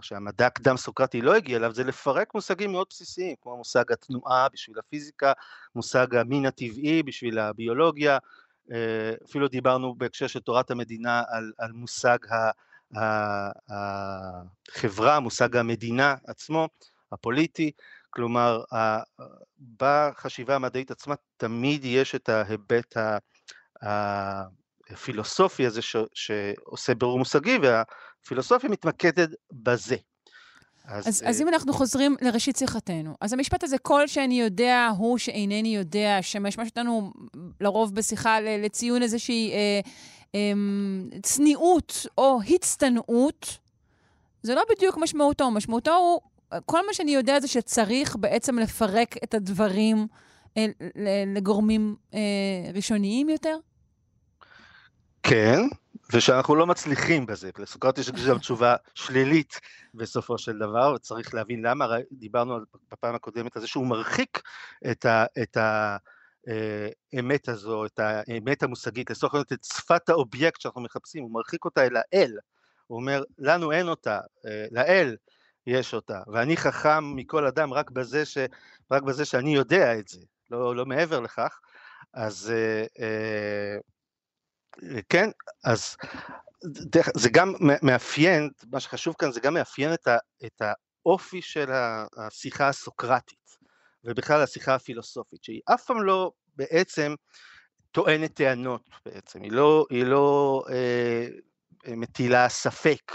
שהמדע 0.00 0.46
הקדם 0.46 0.76
סוקרטי 0.76 1.20
לא 1.20 1.34
הגיע 1.34 1.56
אליו, 1.56 1.74
זה 1.74 1.84
לפרק 1.84 2.34
מושגים 2.34 2.72
מאוד 2.72 2.86
בסיסיים, 2.90 3.36
כמו 3.42 3.56
מושג 3.56 3.92
התנועה 3.92 4.48
בשביל 4.52 4.78
הפיזיקה, 4.78 5.32
מושג 5.74 6.14
המין 6.14 6.46
הטבעי 6.46 7.02
בשביל 7.02 7.38
הביולוגיה, 7.38 8.12
אה, 8.12 8.18
אפילו 9.24 9.48
דיברנו 9.48 9.94
בהקשר 9.94 10.26
של 10.26 10.40
תורת 10.40 10.70
המדינה 10.70 11.22
על, 11.28 11.52
על 11.58 11.72
מושג 11.72 12.18
החברה, 13.70 15.20
מושג 15.20 15.56
המדינה 15.56 16.14
עצמו, 16.26 16.68
הפוליטי, 17.12 17.70
כלומר, 18.10 18.62
בחשיבה 19.78 20.54
המדעית 20.54 20.90
עצמה 20.90 21.14
תמיד 21.36 21.84
יש 21.84 22.14
את 22.14 22.28
ההיבט 22.28 22.96
הפילוסופי 24.90 25.66
הזה 25.66 25.82
ש, 25.82 25.96
שעושה 26.14 26.94
ברור 26.94 27.18
מושגי, 27.18 27.58
והפילוסופיה 27.62 28.70
מתמקדת 28.70 29.30
בזה. 29.52 29.96
אז, 30.84 31.08
אז, 31.08 31.22
אז 31.26 31.40
אם 31.40 31.48
אנחנו 31.48 31.72
חוזרים 31.72 32.16
לראשית 32.20 32.56
שיחתנו, 32.56 33.14
אז 33.20 33.32
המשפט 33.32 33.64
הזה, 33.64 33.78
כל 33.78 34.06
שאני 34.06 34.40
יודע 34.40 34.90
הוא 34.96 35.18
שאינני 35.18 35.76
יודע, 35.76 36.18
שמשמש 36.22 36.68
אותנו 36.68 37.12
לרוב 37.60 37.94
בשיחה 37.94 38.40
לציון 38.40 39.02
איזושהי 39.02 39.52
אה, 39.52 39.80
אה, 40.34 40.52
צניעות 41.22 42.06
או 42.18 42.38
הצטנעות, 42.48 43.58
זה 44.42 44.54
לא 44.54 44.62
בדיוק 44.70 44.98
משמעותו. 44.98 45.50
משמעותו 45.50 45.94
הוא 45.94 46.20
כל 46.66 46.86
מה 46.86 46.94
שאני 46.94 47.14
יודע 47.14 47.40
זה 47.40 47.48
שצריך 47.48 48.16
בעצם 48.16 48.58
לפרק 48.58 49.16
את 49.24 49.34
הדברים 49.34 50.06
אה, 50.56 50.66
לגורמים 51.26 51.96
אה, 52.14 52.20
ראשוניים 52.74 53.28
יותר? 53.28 53.56
כן, 55.22 55.60
ושאנחנו 56.12 56.54
לא 56.54 56.66
מצליחים 56.66 57.26
בזה. 57.26 57.50
לסוקרטס 57.58 58.08
יש 58.08 58.10
גם 58.28 58.38
תשובה 58.38 58.76
שלילית 58.94 59.60
בסופו 59.94 60.38
של 60.38 60.58
דבר, 60.58 60.92
וצריך 60.96 61.34
להבין 61.34 61.66
למה, 61.66 61.86
דיברנו 62.12 62.58
בפעם 62.92 63.14
הקודמת 63.14 63.56
על 63.56 63.62
זה 63.62 63.68
שהוא 63.68 63.86
מרחיק 63.86 64.42
את 64.90 65.04
ה... 65.04 65.24
את 65.42 65.56
ה 65.56 65.96
האמת 67.12 67.48
הזו, 67.48 67.86
את 67.86 67.98
האמת 67.98 68.62
המושגית, 68.62 69.10
העניין 69.10 69.44
את 69.52 69.64
שפת 69.64 70.08
האובייקט 70.08 70.60
שאנחנו 70.60 70.80
מחפשים, 70.80 71.22
הוא 71.22 71.32
מרחיק 71.32 71.64
אותה 71.64 71.86
אל 71.86 71.96
האל, 71.96 72.32
הוא 72.86 72.96
אומר, 73.00 73.22
לנו 73.38 73.72
אין 73.72 73.88
אותה, 73.88 74.20
לאל 74.70 75.16
יש 75.66 75.94
אותה, 75.94 76.20
ואני 76.32 76.56
חכם 76.56 77.16
מכל 77.16 77.46
אדם 77.46 77.72
רק 77.72 77.90
בזה, 77.90 78.24
ש, 78.24 78.38
רק 78.90 79.02
בזה 79.02 79.24
שאני 79.24 79.54
יודע 79.54 79.98
את 79.98 80.08
זה, 80.08 80.20
לא, 80.50 80.76
לא 80.76 80.86
מעבר 80.86 81.20
לכך, 81.20 81.60
אז 82.14 82.52
כן, 85.08 85.30
אז 85.64 85.96
זה 87.14 87.28
גם 87.32 87.54
מאפיין, 87.82 88.50
מה 88.72 88.80
שחשוב 88.80 89.14
כאן 89.18 89.32
זה 89.32 89.40
גם 89.40 89.54
מאפיין 89.54 89.94
את, 89.94 90.06
ה, 90.06 90.16
את 90.44 90.62
האופי 91.06 91.42
של 91.42 91.70
השיחה 92.16 92.68
הסוקרטית, 92.68 93.56
ובכלל 94.04 94.42
השיחה 94.42 94.74
הפילוסופית, 94.74 95.44
שהיא 95.44 95.60
אף 95.74 95.84
פעם 95.84 96.02
לא 96.02 96.32
בעצם 96.56 97.14
טוענת 97.90 98.34
טענות 98.34 98.90
בעצם, 99.06 99.42
היא 99.42 99.52
לא, 99.52 99.86
היא 99.90 100.04
לא 100.04 100.62
אה, 100.70 101.26
מטילה 101.96 102.48
ספק 102.48 103.12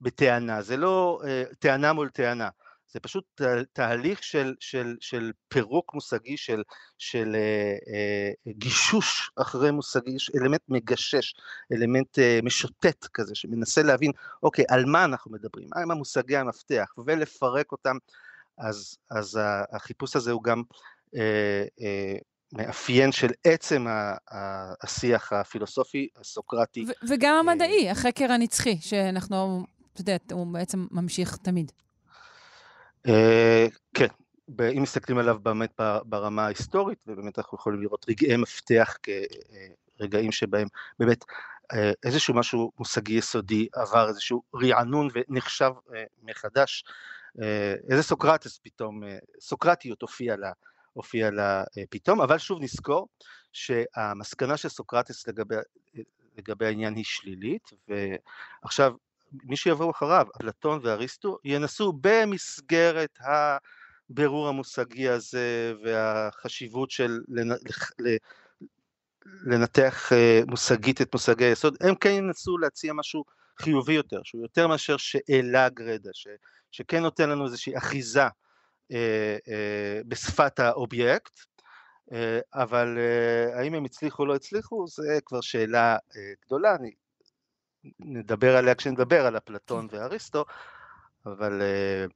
בטענה, 0.00 0.62
זה 0.62 0.76
לא 0.76 1.20
אה, 1.26 1.42
טענה 1.58 1.92
מול 1.92 2.08
טענה, 2.08 2.48
זה 2.94 3.00
פשוט 3.00 3.40
תהליך 3.72 4.22
של, 4.22 4.54
של, 4.60 4.96
של 5.00 5.32
פירוק 5.48 5.94
מושגי, 5.94 6.36
של, 6.36 6.62
של 6.98 7.34
אה, 7.34 7.76
אה, 7.94 8.52
גישוש 8.52 9.30
אחרי 9.36 9.70
מושגי, 9.70 10.16
אלמנט 10.40 10.60
מגשש, 10.68 11.34
אלמנט 11.72 12.18
אה, 12.18 12.40
משוטט 12.42 13.06
כזה, 13.14 13.34
שמנסה 13.34 13.82
להבין, 13.82 14.12
אוקיי, 14.42 14.64
על 14.68 14.84
מה 14.84 15.04
אנחנו 15.04 15.30
מדברים, 15.30 15.68
מה 15.74 15.80
הם 15.80 15.90
המושגי 15.90 16.36
המפתח, 16.36 16.94
ולפרק 17.06 17.72
אותם, 17.72 17.96
אז, 18.58 18.96
אז 19.10 19.40
החיפוש 19.72 20.16
הזה 20.16 20.32
הוא 20.32 20.42
גם 20.42 20.62
אה, 21.16 21.64
אה, 21.80 22.16
מאפיין 22.52 23.12
של 23.12 23.30
עצם 23.44 23.86
השיח 24.82 25.32
הפילוסופי 25.32 26.08
הסוקרטי. 26.16 26.84
וגם 27.08 27.34
המדעי, 27.34 27.90
החקר 27.90 28.32
הנצחי, 28.32 28.76
שאנחנו, 28.80 29.66
אתה 29.92 30.00
יודע, 30.00 30.16
הוא 30.32 30.46
בעצם 30.46 30.86
ממשיך 30.90 31.36
תמיד. 31.36 31.72
אה, 33.08 33.66
כן, 33.94 34.06
אם 34.76 34.82
מסתכלים 34.82 35.18
עליו 35.18 35.38
באמת 35.42 35.80
ברמה 36.04 36.44
ההיסטורית, 36.44 37.04
ובאמת 37.06 37.38
אנחנו 37.38 37.58
יכולים 37.58 37.82
לראות 37.82 38.06
רגעי 38.08 38.36
מפתח 38.36 38.96
כרגעים 39.98 40.32
שבהם 40.32 40.68
באמת 40.98 41.24
אה, 41.72 41.92
איזשהו 42.04 42.34
משהו 42.34 42.72
מושגי 42.78 43.14
יסודי 43.14 43.68
עבר 43.72 44.08
איזשהו 44.08 44.42
רענון 44.54 45.08
ונחשב 45.14 45.70
אה, 45.94 46.04
מחדש, 46.22 46.84
איזה 47.90 48.02
סוקרטס 48.02 48.60
פתאום, 48.62 49.02
סוקרטיות 49.40 50.02
הופיעה 50.02 50.36
לה, 50.36 50.52
הופיע 50.92 51.30
לה 51.30 51.64
פתאום, 51.90 52.20
אבל 52.20 52.38
שוב 52.38 52.62
נזכור 52.62 53.08
שהמסקנה 53.52 54.56
של 54.56 54.68
סוקרטס 54.68 55.28
לגבי, 55.28 55.54
לגבי 56.38 56.66
העניין 56.66 56.94
היא 56.94 57.04
שלילית, 57.04 57.70
ועכשיו 57.88 58.92
מי 59.44 59.56
שיבואו 59.56 59.90
אחריו, 59.90 60.26
אפלטון 60.36 60.80
ואריסטו, 60.82 61.38
ינסו 61.44 61.92
במסגרת 62.00 63.18
הבירור 64.10 64.48
המושגי 64.48 65.08
הזה 65.08 65.74
והחשיבות 65.84 66.90
של 66.90 67.20
לנתח 69.46 70.12
אה, 70.12 70.40
מושגית 70.46 71.02
את 71.02 71.12
מושגי 71.12 71.44
היסוד, 71.44 71.76
הם 71.80 71.94
כן 71.94 72.10
ינסו 72.10 72.58
להציע 72.58 72.92
משהו 72.92 73.24
חיובי 73.58 73.92
יותר, 73.92 74.20
שהוא 74.24 74.42
יותר 74.42 74.68
מאשר 74.68 74.96
שאלה 74.96 75.68
גרדה, 75.68 76.10
ש, 76.12 76.28
שכן 76.70 77.02
נותן 77.02 77.30
לנו 77.30 77.44
איזושהי 77.44 77.76
אחיזה 77.76 78.22
אה, 78.92 79.36
אה, 79.48 80.00
בשפת 80.08 80.58
האובייקט, 80.60 81.38
אה, 82.12 82.38
אבל 82.54 82.98
אה, 82.98 83.58
האם 83.58 83.74
הם 83.74 83.84
הצליחו 83.84 84.22
או 84.22 84.26
לא 84.26 84.34
הצליחו, 84.34 84.86
זה 84.88 85.18
כבר 85.26 85.40
שאלה 85.40 85.92
אה, 85.92 86.32
גדולה, 86.46 86.74
אני 86.74 86.90
נדבר 88.00 88.56
עליה 88.56 88.74
כשנדבר 88.74 89.26
על 89.26 89.36
אפלטון 89.36 89.88
ואריסטו, 89.90 90.44
אבל 91.26 91.60
uh, 91.60 92.12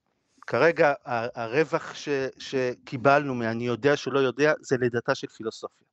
כרגע 0.47 0.93
הרווח 1.35 1.95
ש, 1.95 2.09
שקיבלנו 2.39 3.35
מ"אני 3.35 3.67
יודע 3.67 3.97
שהוא 3.97 4.15
לא 4.15 4.19
יודע" 4.21 4.53
זה 4.61 4.77
לידתה 4.77 5.15
של 5.15 5.27
פילוסופיה. 5.27 5.87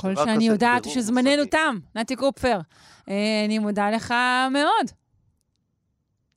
כל 0.00 0.16
שאני 0.16 0.44
יודעת 0.44 0.84
שזמננו 0.84 1.44
תם, 1.44 1.78
נתי 1.94 2.16
קופפר. 2.16 2.58
Uh, 3.00 3.10
אני 3.46 3.58
מודה 3.58 3.90
לך 3.90 4.14
מאוד. 4.50 4.90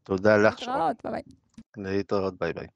תודה 0.04 0.38
לך. 0.38 0.60
להתראות, 0.60 0.96
ביי 1.04 1.12
ביי. 1.12 1.22
להתראות, 1.78 2.34
ביי 2.40 2.54
ביי. 2.54 2.68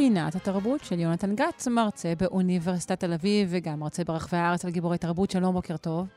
פינת 0.00 0.34
התרבות 0.34 0.80
של 0.80 1.00
יונתן 1.00 1.34
גץ, 1.34 1.68
מרצה 1.68 2.12
באוניברסיטת 2.20 3.00
תל 3.00 3.12
אביב 3.12 3.48
וגם 3.50 3.80
מרצה 3.80 4.04
ברחבי 4.04 4.36
הארץ 4.36 4.64
על 4.64 4.70
גיבורי 4.70 4.98
תרבות. 4.98 5.30
שלום, 5.30 5.54
בוקר 5.54 5.76
טוב. 5.76 6.08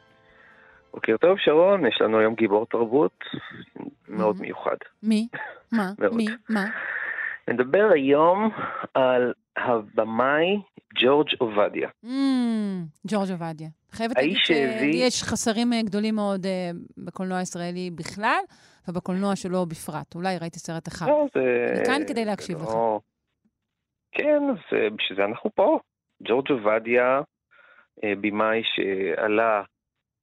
בוקר 0.94 1.18
טוב, 1.18 1.38
שרון. 1.38 1.86
יש 1.86 2.02
לנו 2.02 2.20
היום 2.20 2.36
גיבור 2.36 2.66
תרבות 2.66 3.20
מאוד 4.08 4.42
מיוחד. 4.42 4.76
מי? 5.04 5.28
מה? 5.78 5.92
מי? 6.12 6.26
מה? 6.50 6.66
נדבר 7.48 7.90
היום 7.94 8.50
על 8.94 9.34
הבמאי 9.58 10.62
ג'ורג' 11.02 11.28
עובדיה. 11.38 11.90
ג'ורג' 13.08 13.32
עובדיה. 13.32 13.70
חייבת 13.92 14.18
להגיד 14.18 14.38
שיש 14.38 15.24
חסרים 15.24 15.74
אה, 15.74 15.82
גדולים 15.82 16.16
מאוד 16.16 16.46
אה, 16.46 16.72
בקולנוע 16.98 17.38
הישראלי 17.38 17.92
בכלל, 17.96 18.42
ובקולנוע 18.88 19.36
שלו 19.36 19.66
בפרט. 19.66 20.16
אולי 20.16 20.38
ראיתי 20.38 20.60
סרט 20.60 20.88
אחד. 20.88 21.08
לא, 21.08 21.26
זה... 21.34 21.74
אני 21.76 21.86
כאן 21.86 22.02
כדי 22.08 22.26
להקשיב 22.26 22.62
לך. 22.64 22.70
כן, 24.14 24.44
אז 24.50 24.58
אה, 24.74 24.90
בשביל 24.90 25.18
זה 25.18 25.26
אנחנו 25.26 25.50
פה. 25.56 25.80
ג'ורג' 26.24 26.52
עובדיה, 26.52 27.22
אה, 28.04 28.14
במאי 28.22 28.62
שעלה 28.64 29.64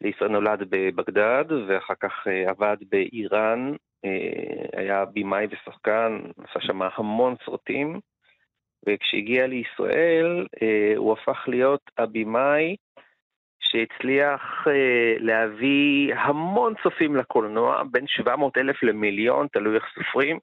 לישראל 0.00 0.30
נולד 0.30 0.62
בבגדד, 0.70 1.44
ואחר 1.68 1.94
כך 2.00 2.26
אה, 2.26 2.50
עבד 2.50 2.76
באיראן, 2.90 3.72
היה 4.76 5.04
במאי 5.04 5.46
ושחקן, 5.50 6.20
עשה 6.38 6.60
שם 6.60 6.82
המון 6.82 7.34
סרטים, 7.44 8.00
וכשהגיע 8.86 9.46
לישראל 9.46 10.46
הוא 10.96 11.12
הפך 11.12 11.44
להיות 11.48 11.90
הבמאי 11.98 12.76
שהצליח 13.60 14.66
להביא 15.18 16.14
המון 16.14 16.74
צופים 16.82 17.16
לקולנוע, 17.16 17.82
בין 17.90 18.06
700 18.06 18.58
אלף 18.58 18.82
למיליון, 18.82 19.46
תלוי 19.52 19.74
איך 19.74 19.84
סופרים, 19.94 20.38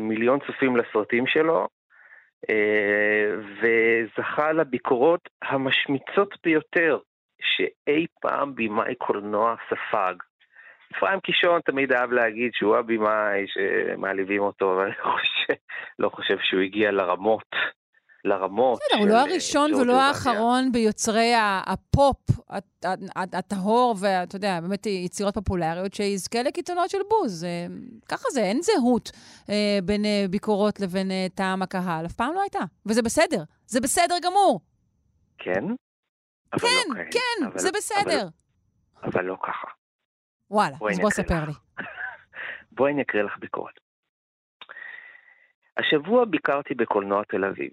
מיליון 0.00 0.38
צופים 0.46 0.76
לסרטים 0.76 1.26
שלו, 1.26 1.58
אה, 1.60 1.81
וזכה 3.60 4.52
לביקורות 4.52 5.28
המשמיצות 5.42 6.34
ביותר 6.44 6.98
שאי 7.42 8.06
פעם 8.20 8.54
במאי 8.54 8.94
קולנוע 8.94 9.54
ספג. 9.70 10.14
אפרים 10.96 11.20
קישון 11.20 11.60
תמיד 11.60 11.92
אהב 11.92 12.12
להגיד 12.12 12.52
שהוא 12.54 12.76
הבמאי 12.76 13.46
שמעליבים 13.46 14.42
אותו, 14.42 14.74
אבל 14.74 14.84
אני 14.84 14.94
לא 15.98 16.08
חושב 16.08 16.36
שהוא 16.42 16.60
הגיע 16.60 16.90
לרמות 16.90 17.56
לרמות 18.24 18.78
בסדר, 18.78 19.00
הוא 19.00 19.08
לא 19.08 19.20
הראשון 19.20 19.74
ולא 19.74 20.00
האחרון 20.00 20.72
ביוצרי 20.72 21.32
הפופ 21.66 22.16
הטהור, 23.16 23.94
ואתה 24.00 24.36
יודע, 24.36 24.60
באמת 24.60 24.86
יצירות 24.86 25.34
פופולריות, 25.34 25.94
שיזכה 25.94 26.42
לקיצונות 26.42 26.90
של 26.90 26.98
בוז. 27.08 27.46
ככה 28.08 28.24
זה, 28.30 28.40
אין 28.40 28.62
זהות 28.62 29.10
אה, 29.50 29.78
בין 29.84 30.04
אה, 30.04 30.24
ביקורות 30.30 30.80
לבין 30.80 31.10
אה, 31.10 31.26
טעם 31.34 31.62
הקהל. 31.62 32.06
אף 32.06 32.12
פעם 32.12 32.34
לא 32.34 32.40
הייתה. 32.40 32.58
וזה 32.86 33.02
בסדר. 33.02 33.42
זה 33.66 33.80
בסדר 33.80 34.14
גמור. 34.24 34.60
כן? 35.38 35.64
כן, 36.60 36.66
לא 36.88 37.02
כן, 37.10 37.46
אבל, 37.46 37.58
זה 37.58 37.70
בסדר. 37.74 38.20
אבל, 39.02 39.08
אבל 39.12 39.24
לא 39.24 39.36
ככה. 39.42 39.68
וואלה, 40.50 40.76
אז 40.90 40.98
בוא 41.00 41.10
ספר 41.10 41.44
לי. 41.46 41.52
בואי 42.76 42.92
אני 42.92 43.02
אקריא 43.02 43.22
לך 43.22 43.38
ביקורת. 43.38 43.74
השבוע 45.76 46.24
ביקרתי 46.24 46.74
בקולנוע 46.74 47.22
תל 47.24 47.44
אביב. 47.44 47.70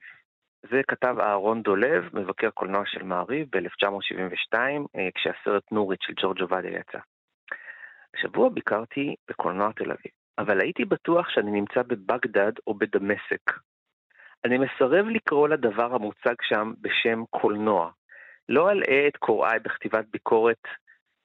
זה 0.71 0.81
כתב 0.87 1.15
אהרון 1.19 1.61
דולב, 1.61 2.09
מבקר 2.13 2.49
קולנוע 2.49 2.83
של 2.85 3.03
מעריב 3.03 3.47
ב-1972, 3.51 4.57
אה, 4.95 5.09
כשהסרט 5.15 5.71
נורית 5.71 6.01
של 6.01 6.13
ג'ורג' 6.21 6.41
עובדיה 6.41 6.79
יצא. 6.79 6.99
השבוע 8.15 8.49
ביקרתי 8.49 9.15
בקולנוע 9.29 9.71
תל 9.71 9.91
אביב. 9.91 10.11
אבל 10.39 10.61
הייתי 10.61 10.85
בטוח 10.85 11.29
שאני 11.29 11.51
נמצא 11.51 11.81
בבגדד 11.81 12.51
או 12.67 12.73
בדמשק. 12.73 13.51
אני 14.45 14.57
מסרב 14.57 15.05
לקרוא 15.05 15.47
לדבר 15.47 15.95
המוצג 15.95 16.35
שם 16.41 16.73
בשם 16.81 17.23
קולנוע. 17.29 17.91
לא 18.49 18.71
אלאה 18.71 19.07
את 19.07 19.17
קוראי 19.17 19.59
בכתיבת 19.59 20.05
ביקורת 20.11 20.67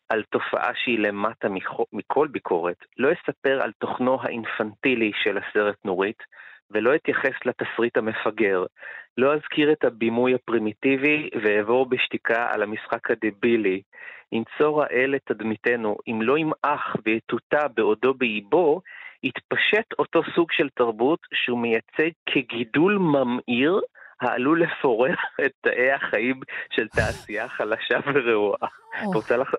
על 0.09 0.23
תופעה 0.23 0.74
שהיא 0.74 0.98
למטה 0.98 1.48
מכל 1.93 2.28
ביקורת, 2.28 2.77
לא 2.98 3.09
אספר 3.12 3.62
על 3.62 3.73
תוכנו 3.78 4.23
האינפנטילי 4.23 5.12
של 5.23 5.39
הסרט 5.39 5.85
נורית, 5.85 6.23
ולא 6.70 6.94
אתייחס 6.94 7.34
לתסריט 7.44 7.96
המפגר. 7.96 8.64
לא 9.18 9.34
אזכיר 9.34 9.72
את 9.72 9.84
הבימוי 9.84 10.34
הפרימיטיבי 10.34 11.30
ואעבור 11.42 11.86
בשתיקה 11.86 12.48
על 12.50 12.62
המשחק 12.62 13.10
הדבילי. 13.10 13.82
ינצור 14.32 14.82
האל 14.82 15.14
את 15.14 15.20
תדמיתנו, 15.24 15.96
אם 16.08 16.22
לא 16.22 16.38
ימעך 16.38 16.96
ויטוטא 17.04 17.66
בעודו 17.76 18.14
באיבו, 18.14 18.80
יתפשט 19.22 19.92
אותו 19.98 20.22
סוג 20.34 20.52
של 20.52 20.68
תרבות 20.68 21.18
שהוא 21.34 21.58
מייצג 21.58 22.10
כגידול 22.26 22.98
ממאיר 22.98 23.80
העלול 24.24 24.62
לפורר 24.62 25.14
את 25.46 25.52
תאי 25.60 25.92
החיים 25.92 26.40
של 26.72 26.88
תעשייה 26.88 27.48
חלשה 27.48 27.98
ורעועה. 28.14 28.68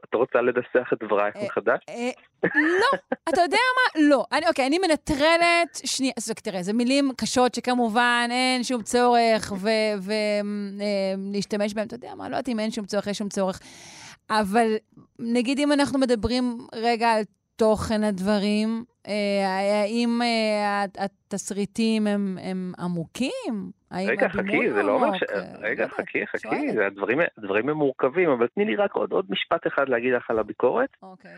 את 0.04 0.16
רוצה 0.16 0.42
לדסח 0.42 0.94
את 0.94 1.04
דברייך 1.04 1.36
אה, 1.36 1.46
מחדש? 1.46 1.80
אה, 1.90 2.10
לא, 2.44 2.98
אתה 3.30 3.42
יודע 3.42 3.58
מה? 3.76 4.02
לא. 4.10 4.26
אוקיי, 4.48 4.68
אני 4.68 4.80
מנטרלת, 4.80 5.82
שנייה, 5.86 6.14
תראה, 6.44 6.64
זה 6.64 6.74
מילים 6.74 7.12
קשות 7.18 7.56
שכמובן 7.56 8.28
אין 8.32 8.64
שום 8.64 8.82
צורך 8.82 9.54
ולהשתמש 11.32 11.74
בהן, 11.74 11.88
אתה 11.88 11.96
יודע 11.96 12.16
מה? 12.16 12.30
לא 12.30 12.36
יודעת 12.36 12.50
אם 12.50 12.60
אין 12.60 12.72
שום 12.72 12.86
צורך, 12.86 13.08
יש 13.08 13.18
שום 13.18 13.30
צורך. 13.30 13.60
אבל 14.30 14.68
נגיד 15.20 15.60
אם 15.60 15.72
אנחנו 15.72 16.00
מדברים 16.00 16.58
רגע 16.74 17.12
על 17.12 17.24
תוכן 17.56 18.04
הדברים, 18.04 18.84
אה, 19.08 19.82
האם 19.82 20.20
התסריטים 21.00 22.08
הם 22.08 22.74
עמוקים? 22.80 23.72
רגע, 23.92 24.30
חכי, 24.30 24.74
זה 24.74 24.84
לא 24.84 24.92
אומר 24.92 25.18
ש... 25.18 25.24
רגע, 25.60 25.88
חכי, 25.88 26.28
חכי, 26.28 26.80
הדברים 27.38 27.70
הם 27.70 27.78
מורכבים, 27.78 28.30
אבל 28.30 28.48
תני 28.48 28.66
לי 28.66 28.76
רק 28.76 28.92
עוד 28.94 29.26
משפט 29.30 29.68
אחד 29.68 29.90
להגיד 29.90 30.14
לך 30.14 30.30
על 30.30 30.40
הביקורת. 30.40 30.90
אוקיי. 31.02 31.36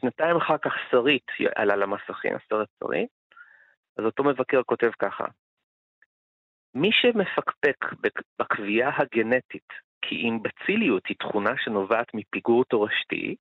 שנתיים 0.00 0.36
אחר 0.36 0.58
כך 0.58 0.72
שרית 0.90 1.26
עלה 1.54 1.76
למסכים, 1.76 2.32
הסרט 2.34 2.68
שרית, 2.80 3.08
אז 3.98 4.04
אותו 4.04 4.24
מבקר 4.24 4.62
כותב 4.62 4.90
ככה: 4.98 5.24
מי 6.74 6.90
שמפקפק 6.92 7.76
בקביעה 8.38 8.90
הגנטית 8.96 9.68
כי 10.08 10.14
אימבציליות 10.14 11.06
היא 11.06 11.16
תכונה 11.18 11.50
שנובעת 11.64 12.14
מפיגור 12.14 12.64
תורשתי, 12.64 13.34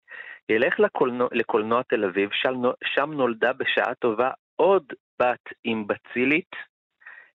ילך 0.49 0.79
לקולנוע, 0.79 1.27
לקולנוע 1.31 1.81
תל 1.83 2.05
אביב, 2.05 2.29
שם, 2.33 2.61
שם 2.85 3.11
נולדה 3.11 3.53
בשעה 3.53 3.95
טובה 3.95 4.31
עוד 4.55 4.83
בת 5.19 5.53
אימבצילית 5.65 6.55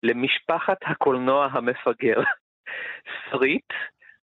למשפחת 0.02 0.76
הקולנוע 0.82 1.48
המפגר. 1.52 2.20
שרית, 3.30 3.72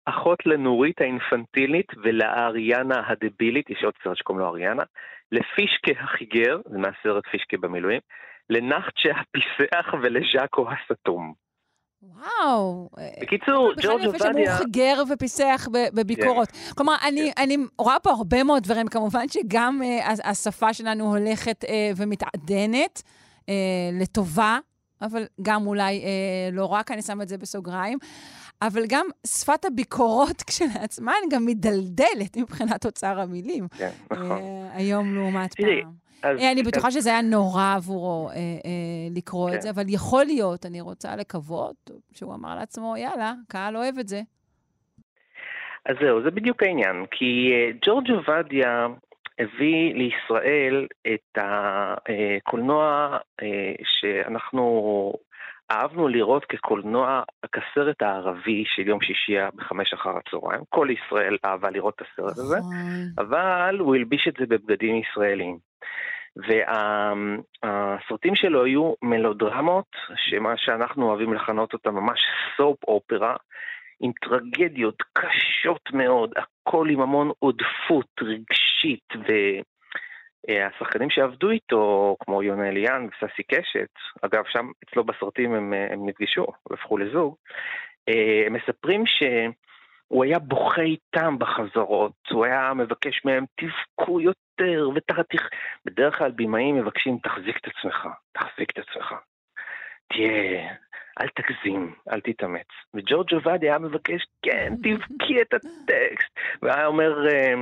אחות 0.05 0.47
לנורית 0.47 1.01
האינפנטילית 1.01 1.87
ולאריאנה 2.03 3.03
הדבילית, 3.07 3.71
יש 3.71 3.85
עוד 3.85 3.95
סרט 4.05 4.17
שקוראים 4.17 4.45
לו 4.45 4.49
אריאנה, 4.49 4.83
לפישקה 5.33 5.93
החיגר, 6.01 6.61
זה 6.65 6.79
מהסרט 6.79 7.27
פישקה 7.27 7.57
במילואים, 7.61 8.01
לנחצ'ה 8.51 9.11
הפיסח 9.11 9.95
ולז'אקו 10.03 10.69
הסתום. 10.71 11.35
וואו. 12.03 12.89
בקיצור, 13.23 13.73
ג'ורג' 13.83 14.05
עובדיה... 14.05 14.13
בכלל 14.13 14.39
יפה 14.39 14.51
שהוא 14.51 14.65
חיגר 14.65 15.03
ופיסח 15.11 15.69
בביקורות. 15.95 16.51
כן. 16.51 16.75
כלומר, 16.75 16.95
אני, 17.09 17.33
כן. 17.37 17.43
אני 17.43 17.57
רואה 17.79 17.99
פה 18.03 18.11
הרבה 18.11 18.45
מאוד 18.45 18.63
דברים, 18.63 18.89
כמובן 18.89 19.29
שגם 19.29 19.81
uh, 19.83 20.11
השפה 20.25 20.75
שלנו 20.75 21.17
הולכת 21.17 21.65
uh, 21.65 21.69
ומתעדנת 21.97 23.03
uh, 23.41 23.45
לטובה, 24.01 24.59
אבל 25.03 25.27
גם 25.43 25.67
אולי 25.67 26.03
uh, 26.03 26.55
לא 26.55 26.67
רק, 26.67 26.91
אני 26.91 27.03
שמה 27.03 27.23
את 27.23 27.29
זה 27.29 27.39
בסוגריים. 27.39 27.99
אבל 28.63 28.87
גם 28.89 29.07
שפת 29.27 29.65
הביקורות 29.65 30.43
כשלעצמן 30.47 31.13
גם 31.31 31.47
מדלדלת 31.47 32.37
מבחינת 32.37 32.87
אוצר 32.87 33.21
המילים. 33.21 33.69
כן, 33.69 33.91
נכון. 34.11 34.41
היום 34.73 35.15
לעומת 35.15 35.55
פעם. 35.55 36.02
אז, 36.23 36.39
אה, 36.39 36.53
אני 36.53 36.63
בטוחה 36.63 36.91
שזה 36.91 37.11
היה 37.11 37.23
נורא 37.23 37.75
עבורו 37.77 38.29
אה, 38.29 38.35
אה, 38.35 38.41
לקרוא 39.17 39.51
כן. 39.51 39.57
את 39.57 39.63
זה, 39.63 39.71
אבל 39.71 39.83
יכול 39.89 40.25
להיות, 40.25 40.67
אני 40.67 40.81
רוצה 40.81 41.17
לקוות, 41.17 41.91
שהוא 42.15 42.35
אמר 42.35 42.55
לעצמו, 42.55 42.95
יאללה, 42.97 43.33
קהל 43.49 43.77
אוהב 43.77 43.99
את 43.99 44.09
זה. 44.09 44.21
אז 45.87 45.97
זהו, 46.01 46.23
זה 46.23 46.31
בדיוק 46.31 46.63
העניין, 46.63 47.07
כי 47.11 47.53
uh, 47.53 47.79
ג'ורג' 47.87 48.11
עובדיה 48.11 48.87
הביא 49.39 49.95
לישראל 49.95 50.87
את 51.07 51.39
הקולנוע 51.39 53.19
uh, 53.41 53.45
שאנחנו 53.85 55.13
אהבנו 55.71 56.09
לראות 56.09 56.45
כקולנוע, 56.45 57.23
כסרט 57.53 58.03
הערבי 58.03 58.65
של 58.67 58.89
יום 58.89 59.01
שישי 59.01 59.37
בחמש 59.55 59.93
אחר 59.93 60.11
הצהריים. 60.17 60.61
כל 60.69 60.89
ישראל 60.91 61.37
אהבה 61.45 61.71
לראות 61.71 61.95
את 61.97 62.01
הסרט 62.01 62.39
הזה, 62.39 62.57
נכון. 62.59 62.75
אבל 63.19 63.77
הוא 63.79 63.95
הלביש 63.95 64.29
את 64.29 64.35
זה 64.39 64.47
בבגדים 64.47 64.97
ישראלים. 64.97 65.59
והסרטים 66.37 68.35
שלו 68.35 68.65
היו 68.65 68.93
מלודרמות, 69.03 69.97
שמה 70.17 70.57
שאנחנו 70.57 71.09
אוהבים 71.09 71.35
לכנות 71.35 71.73
אותם 71.73 71.95
ממש 71.95 72.21
סופ 72.57 72.85
אופרה, 72.85 73.37
עם 74.01 74.13
טרגדיות 74.13 75.03
קשות 75.13 75.93
מאוד, 75.93 76.33
הכל 76.37 76.89
עם 76.91 77.01
המון 77.01 77.31
עודפות 77.39 78.11
רגשית, 78.23 79.09
והשחקנים 80.49 81.11
שעבדו 81.11 81.51
איתו, 81.51 82.17
כמו 82.21 82.43
יונה 82.43 82.69
אליאן 82.69 83.07
וססי 83.07 83.43
קשת, 83.43 83.91
אגב, 84.23 84.45
שם 84.49 84.71
אצלו 84.85 85.05
בסרטים 85.05 85.55
הם, 85.55 85.73
הם 85.73 86.09
נפגשו 86.09 86.47
והפכו 86.71 86.99
לזוג, 86.99 87.37
אה, 88.09 88.43
הם 88.47 88.53
מספרים 88.53 89.07
ש... 89.07 89.23
הוא 90.13 90.25
היה 90.25 90.39
בוכה 90.39 90.83
איתם 90.83 91.39
בחזרות, 91.39 92.13
הוא 92.31 92.45
היה 92.45 92.75
מבקש 92.75 93.25
מהם, 93.25 93.45
תבכו 93.57 94.21
יותר, 94.21 94.91
ותחתיך... 94.95 95.49
בדרך 95.85 96.19
כלל 96.19 96.31
במאים 96.37 96.77
מבקשים, 96.77 97.19
תחזיק 97.23 97.57
את 97.57 97.67
עצמך, 97.67 98.09
תחזיק 98.33 98.71
את 98.71 98.79
עצמך. 98.79 99.15
תהיה, 100.13 100.69
אל 101.21 101.29
תגזים, 101.29 101.95
אל 102.13 102.21
תתאמץ. 102.21 102.67
וג'ורג' 102.95 103.35
עובדיה 103.35 103.71
היה 103.71 103.79
מבקש, 103.79 104.27
כן, 104.43 104.75
תבכי 104.77 105.43
את 105.43 105.55
הטקסט. 105.55 106.39
והיה 106.63 106.87
אומר 106.87 107.29
אה, 107.29 107.55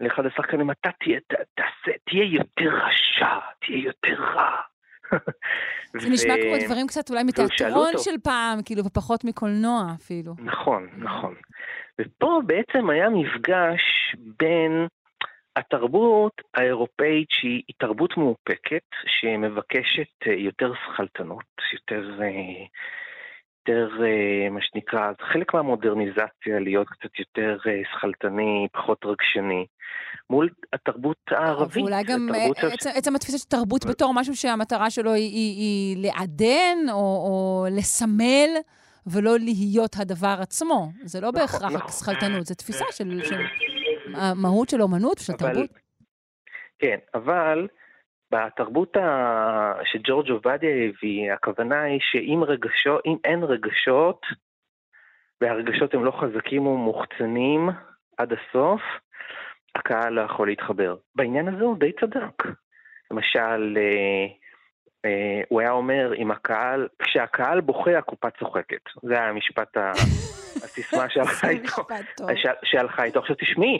לאחד 0.00 0.26
השחקנים, 0.26 0.70
אתה 0.70 0.90
תהיה, 1.00 1.20
תעשה, 1.54 1.98
תהיה 2.10 2.24
יותר 2.24 2.70
רשע, 2.86 3.38
תהיה 3.60 3.78
יותר 3.84 4.22
רע. 4.22 4.56
זה 6.00 6.08
נשמע 6.08 6.34
כמו 6.34 6.66
דברים 6.66 6.86
קצת 6.86 7.10
אולי 7.10 7.24
מתיאטרון 7.24 7.92
של 7.96 8.18
פעם, 8.24 8.62
כאילו, 8.64 8.84
ופחות 8.84 9.24
מקולנוע 9.24 9.82
אפילו. 9.96 10.34
נכון, 10.38 10.88
נכון. 10.98 11.34
ופה 12.00 12.40
בעצם 12.46 12.90
היה 12.90 13.08
מפגש 13.08 13.82
בין 14.38 14.86
התרבות 15.56 16.32
האירופאית 16.54 17.28
שהיא 17.30 17.74
תרבות 17.78 18.16
מאופקת, 18.16 18.82
שמבקשת 19.06 20.26
אה, 20.26 20.32
יותר 20.32 20.72
שכלתנות, 20.74 21.44
יותר, 21.72 22.22
אה, 22.22 22.64
יותר 23.58 24.04
אה, 24.04 24.50
מה 24.50 24.60
שנקרא, 24.62 25.12
חלק 25.32 25.54
מהמודרניזציה 25.54 26.58
להיות 26.60 26.88
קצת 26.88 27.18
יותר 27.18 27.58
שכלתני, 27.92 28.68
פחות 28.72 28.98
רגשני, 29.04 29.66
מול 30.30 30.48
התרבות 30.72 31.16
הערבית. 31.30 31.82
ואולי 31.82 32.04
גם 32.04 32.28
עצם, 32.56 32.88
עצם 32.94 33.14
התפיסה 33.14 33.38
של 33.38 33.48
תרבות 33.48 33.86
בתור 33.86 34.14
משהו 34.14 34.36
שהמטרה 34.36 34.90
שלו 34.90 35.12
היא, 35.12 35.32
היא, 35.32 35.56
היא 35.58 35.96
לעדן 36.02 36.78
או, 36.92 36.96
או 36.96 37.66
לסמל. 37.70 38.50
ולא 39.06 39.38
להיות 39.38 39.92
הדבר 40.00 40.36
עצמו. 40.40 40.88
זה 41.04 41.20
לא 41.20 41.28
נכון, 41.28 41.40
בהכרח 41.40 41.72
נכון. 41.72 41.88
שכלתנות, 41.88 42.46
זו 42.46 42.54
תפיסה 42.54 42.84
של, 42.90 43.22
של 43.22 43.40
המהות 44.14 44.68
של 44.68 44.82
אומנות, 44.82 45.18
של 45.18 45.32
אבל, 45.40 45.52
תרבות. 45.52 45.70
כן, 46.78 46.98
אבל 47.14 47.68
בתרבות 48.30 48.96
ה... 48.96 49.72
שג'ורג' 49.84 50.30
עובדיה 50.30 50.70
הביא, 50.70 51.32
הכוונה 51.32 51.82
היא 51.82 52.00
שאם 52.02 52.44
רגשות, 52.46 53.02
אם 53.06 53.16
אין 53.24 53.42
רגשות, 53.42 54.26
והרגשות 55.40 55.94
הם 55.94 56.04
לא 56.04 56.10
חזקים 56.10 56.66
ומוחצנים 56.66 57.68
עד 58.16 58.32
הסוף, 58.32 58.80
הקהל 59.74 60.12
לא 60.12 60.20
יכול 60.20 60.48
להתחבר. 60.48 60.96
בעניין 61.14 61.48
הזה 61.48 61.64
הוא 61.64 61.78
די 61.78 61.92
צדק. 61.92 62.44
למשל, 63.10 63.38
אה, 63.76 63.82
אה, 63.82 64.26
הוא 65.48 65.60
היה 65.60 65.70
אומר, 65.70 66.12
אם 66.18 66.30
הקהל, 66.30 66.88
כשהקהל 67.02 67.60
בוכה, 67.60 67.98
הקופה 67.98 68.28
צוחקת. 68.38 68.82
זה 69.02 69.14
היה 69.14 69.28
המשפט, 69.28 69.76
הסיסמה 70.64 71.08
שהלכה 71.08 71.48
איתו. 71.48 71.82
שהלכה 72.64 73.04
איתו. 73.04 73.20
עכשיו 73.20 73.36
תשמעי, 73.36 73.78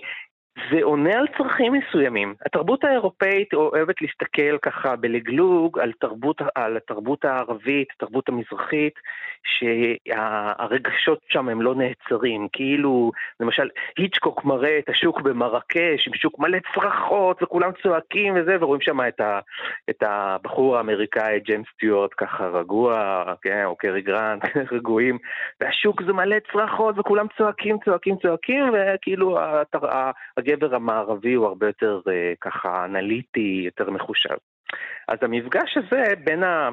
זה 0.71 0.79
עונה 0.83 1.19
על 1.19 1.27
צרכים 1.39 1.73
מסוימים. 1.73 2.35
התרבות 2.47 2.85
האירופאית 2.85 3.55
אוהבת 3.55 4.03
להסתכל 4.03 4.59
ככה 4.63 4.97
בלגלוג 4.97 5.79
על, 5.79 5.93
תרבות, 5.93 6.43
על 6.55 6.77
התרבות 6.77 7.25
הערבית, 7.25 7.89
התרבות 7.97 8.29
המזרחית, 8.29 8.95
שהרגשות 9.45 11.21
שם 11.29 11.49
הם 11.49 11.63
לא 11.63 11.75
נעצרים. 11.75 12.49
כאילו, 12.53 13.13
למשל, 13.41 13.69
היצ'קוק 13.97 14.45
מראה 14.45 14.79
את 14.79 14.89
השוק 14.89 15.21
במרקש, 15.21 16.09
עם 16.09 16.15
שוק 16.15 16.39
מלא 16.39 16.59
צרחות, 16.75 17.43
וכולם 17.43 17.71
צועקים 17.83 18.35
וזה, 18.37 18.57
ורואים 18.61 18.81
שם 18.81 19.01
את, 19.09 19.21
ה, 19.21 19.39
את 19.91 20.03
הבחור 20.03 20.77
האמריקאי, 20.77 21.41
ג'יימס 21.41 21.67
סטיוארט, 21.75 22.11
ככה 22.17 22.47
רגוע, 22.47 23.25
כן, 23.43 23.65
או 23.65 23.77
קרי 23.77 24.03
גרנט, 24.03 24.43
רגועים, 24.73 25.19
והשוק 25.61 26.03
זה 26.03 26.13
מלא 26.13 26.37
צרחות, 26.53 26.99
וכולם 26.99 27.27
צועקים, 27.37 27.77
צועקים, 27.85 28.17
צועקים, 28.17 28.65
וכאילו 28.73 29.39
הגבר 30.53 30.75
המערבי 30.75 31.35
הוא 31.35 31.47
הרבה 31.47 31.67
יותר 31.67 32.01
אה, 32.09 32.33
ככה 32.41 32.85
אנליטי, 32.85 33.63
יותר 33.65 33.91
מחושב. 33.91 34.37
אז 35.09 35.19
המפגש 35.23 35.77
הזה 35.77 36.03
בין 36.25 36.43
ה... 36.43 36.71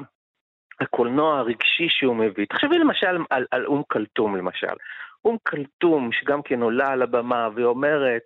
הקולנוע 0.80 1.38
הרגשי 1.38 1.88
שהוא 1.88 2.16
מביא, 2.16 2.46
תחשבי 2.46 2.78
למשל 2.78 3.16
על, 3.30 3.46
על 3.50 3.66
אום 3.66 3.82
כלתום 3.88 4.36
למשל. 4.36 4.76
אום 5.24 5.36
כלתום, 5.42 6.12
שגם 6.12 6.42
כן 6.42 6.62
עולה 6.62 6.88
על 6.88 7.02
הבמה 7.02 7.48
ואומרת, 7.54 8.22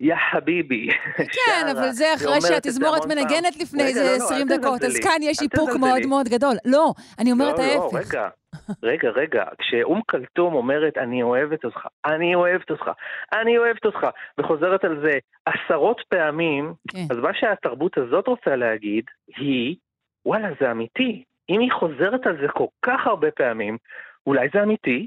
יא 0.00 0.14
חביבי. 0.32 0.88
כן, 1.16 1.66
אבל 1.72 1.90
זה 1.90 2.14
אחרי 2.14 2.40
שהתזמורת 2.40 3.06
מנגנת 3.06 3.56
לפני 3.60 3.82
איזה 3.82 4.14
20 4.24 4.48
לא, 4.48 4.56
דקות, 4.56 4.82
אז 4.82 4.98
כאן 4.98 5.18
יש 5.22 5.42
איפוק 5.42 5.70
מאוד 5.80 6.06
מאוד 6.08 6.28
גדול. 6.28 6.54
לא, 6.64 6.92
אני 7.18 7.32
אומרת 7.32 7.58
לא, 7.58 7.64
לא, 7.64 7.82
ההפך. 7.82 8.14
רגע, 8.14 8.28
רגע, 8.82 9.08
רגע, 9.10 9.44
כשאום 9.58 10.00
כלתום 10.06 10.54
אומרת, 10.54 10.98
אני 10.98 11.22
אוהבת 11.22 11.64
אותך, 11.64 11.86
אני 12.04 12.34
אוהבת 12.34 12.70
אותך, 12.70 12.90
אני 13.32 13.58
אוהבת 13.58 13.84
אותך, 13.84 14.06
וחוזרת 14.38 14.84
על 14.84 15.00
זה 15.02 15.18
עשרות 15.46 16.00
פעמים, 16.08 16.74
כן. 16.90 17.06
אז 17.10 17.16
מה 17.16 17.30
שהתרבות 17.34 17.98
הזאת 17.98 18.26
רוצה 18.26 18.56
להגיד, 18.56 19.04
היא, 19.36 19.76
וואלה, 20.26 20.48
זה 20.60 20.70
אמיתי. 20.70 21.24
אם 21.50 21.60
היא 21.60 21.72
חוזרת 21.72 22.26
על 22.26 22.36
זה 22.42 22.48
כל 22.48 22.66
כך 22.82 23.06
הרבה 23.06 23.30
פעמים, 23.30 23.76
אולי 24.26 24.48
זה 24.54 24.62
אמיתי, 24.62 25.06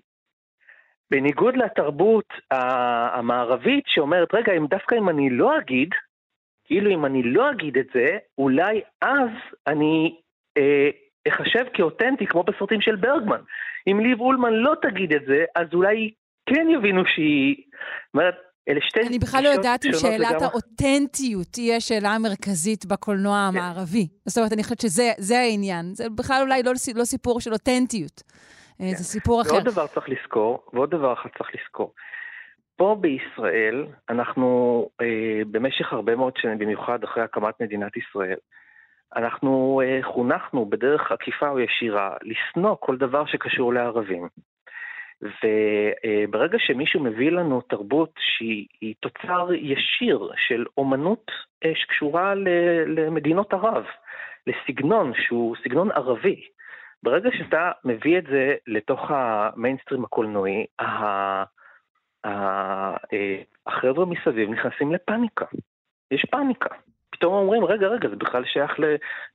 בניגוד 1.12 1.58
לתרבות 1.58 2.34
המערבית 2.52 3.84
שאומרת, 3.88 4.34
רגע, 4.34 4.54
אם 4.58 4.66
דווקא 4.68 4.96
אם 4.96 5.10
אני 5.10 5.30
לא 5.30 5.58
אגיד, 5.58 5.90
כאילו 6.66 6.92
אם 6.92 7.06
אני 7.06 7.24
לא 7.24 7.52
אגיד 7.52 7.78
את 7.78 7.88
זה, 7.94 8.18
אולי 8.38 8.82
אז 9.02 9.30
אני 9.68 10.16
אה, 10.58 10.90
אחשב 11.28 11.66
כאותנטי, 11.74 12.26
כמו 12.28 12.44
בסרטים 12.44 12.82
של 12.82 12.96
ברגמן. 12.96 13.42
אם 13.88 14.00
ליב 14.00 14.22
אולמן 14.22 14.54
לא 14.54 14.74
תגיד 14.82 15.14
את 15.14 15.22
זה, 15.28 15.46
אז 15.56 15.68
אולי 15.74 16.12
כן 16.50 16.68
יבינו 16.70 17.02
שהיא... 17.06 17.56
זאת 17.58 18.14
אומרת, 18.14 18.36
אלה 18.70 18.80
שתי 18.82 19.00
אני 19.08 19.20
בכלל 19.20 19.44
לא 19.44 19.50
יודעת 19.50 19.86
אם 19.86 19.92
שאלת 19.94 20.36
וגם... 20.36 20.44
האותנטיות 20.44 21.48
תהיה 21.52 21.76
השאלה 21.76 22.10
המרכזית 22.10 22.86
בקולנוע 22.86 23.50
כן. 23.52 23.58
המערבי. 23.58 24.08
זאת 24.26 24.38
אומרת, 24.38 24.54
אני 24.54 24.64
חושבת 24.64 24.82
שזה 24.82 25.40
העניין. 25.40 25.86
זה 25.94 26.10
בכלל 26.10 26.42
אולי 26.42 26.64
לא, 26.64 26.72
לא 26.96 27.06
סיפור 27.06 27.42
של 27.42 27.54
אותנטיות. 27.54 28.24
אה, 28.82 28.86
כן. 28.86 28.96
זה 28.96 29.04
סיפור 29.04 29.42
אחר. 29.42 29.54
ועוד 29.54 29.64
דבר 29.64 29.88
צריך 29.88 30.10
לזכור, 30.10 30.64
ועוד 30.74 30.90
דבר 30.90 31.14
אחד 31.14 31.30
צריך 31.38 31.50
לזכור. 31.56 31.94
פה 32.76 32.98
בישראל, 33.02 33.86
אנחנו 34.10 34.90
אה, 35.02 35.42
במשך 35.52 35.94
הרבה 35.94 36.16
מאוד 36.16 36.34
שנים, 36.38 36.58
במיוחד 36.58 37.04
אחרי 37.04 37.24
הקמת 37.24 37.62
מדינת 37.62 37.98
ישראל, 37.98 38.38
אנחנו 39.16 39.82
אה, 39.84 40.00
חונכנו 40.04 40.66
בדרך 40.66 41.12
עקיפה 41.12 41.50
או 41.50 41.60
ישירה 41.60 42.18
לשנוא 42.22 42.76
כל 42.80 42.98
דבר 42.98 43.26
שקשור 43.26 43.74
לערבים. 43.74 44.28
וברגע 45.22 46.58
שמישהו 46.60 47.04
מביא 47.04 47.32
לנו 47.32 47.62
תרבות 47.62 48.14
שהיא 48.20 48.96
תוצר 49.00 49.54
ישיר 49.54 50.32
של 50.48 50.66
אומנות 50.78 51.32
אה, 51.66 51.72
שקשורה 51.76 52.36
למדינות 52.88 53.54
ערב, 53.54 53.86
לסגנון 54.48 55.12
שהוא 55.16 55.56
סגנון 55.64 55.92
ערבי, 55.92 56.48
ברגע 57.04 57.30
שאתה 57.38 57.72
מביא 57.86 58.18
את 58.18 58.24
זה 58.24 58.56
לתוך 58.68 59.00
המיינסטרים 59.10 60.04
הקולנועי, 60.04 60.66
אה, 60.80 61.44
החבר'ה 63.68 64.06
מסביב 64.06 64.50
נכנסים 64.50 64.94
לפאניקה. 64.94 65.46
יש 66.12 66.26
פאניקה. 66.32 66.70
פתאום 67.18 67.34
אומרים, 67.34 67.66
רגע, 67.66 67.88
רגע, 67.88 68.10
זה 68.10 68.16
בכלל 68.16 68.44
שייך 68.46 68.72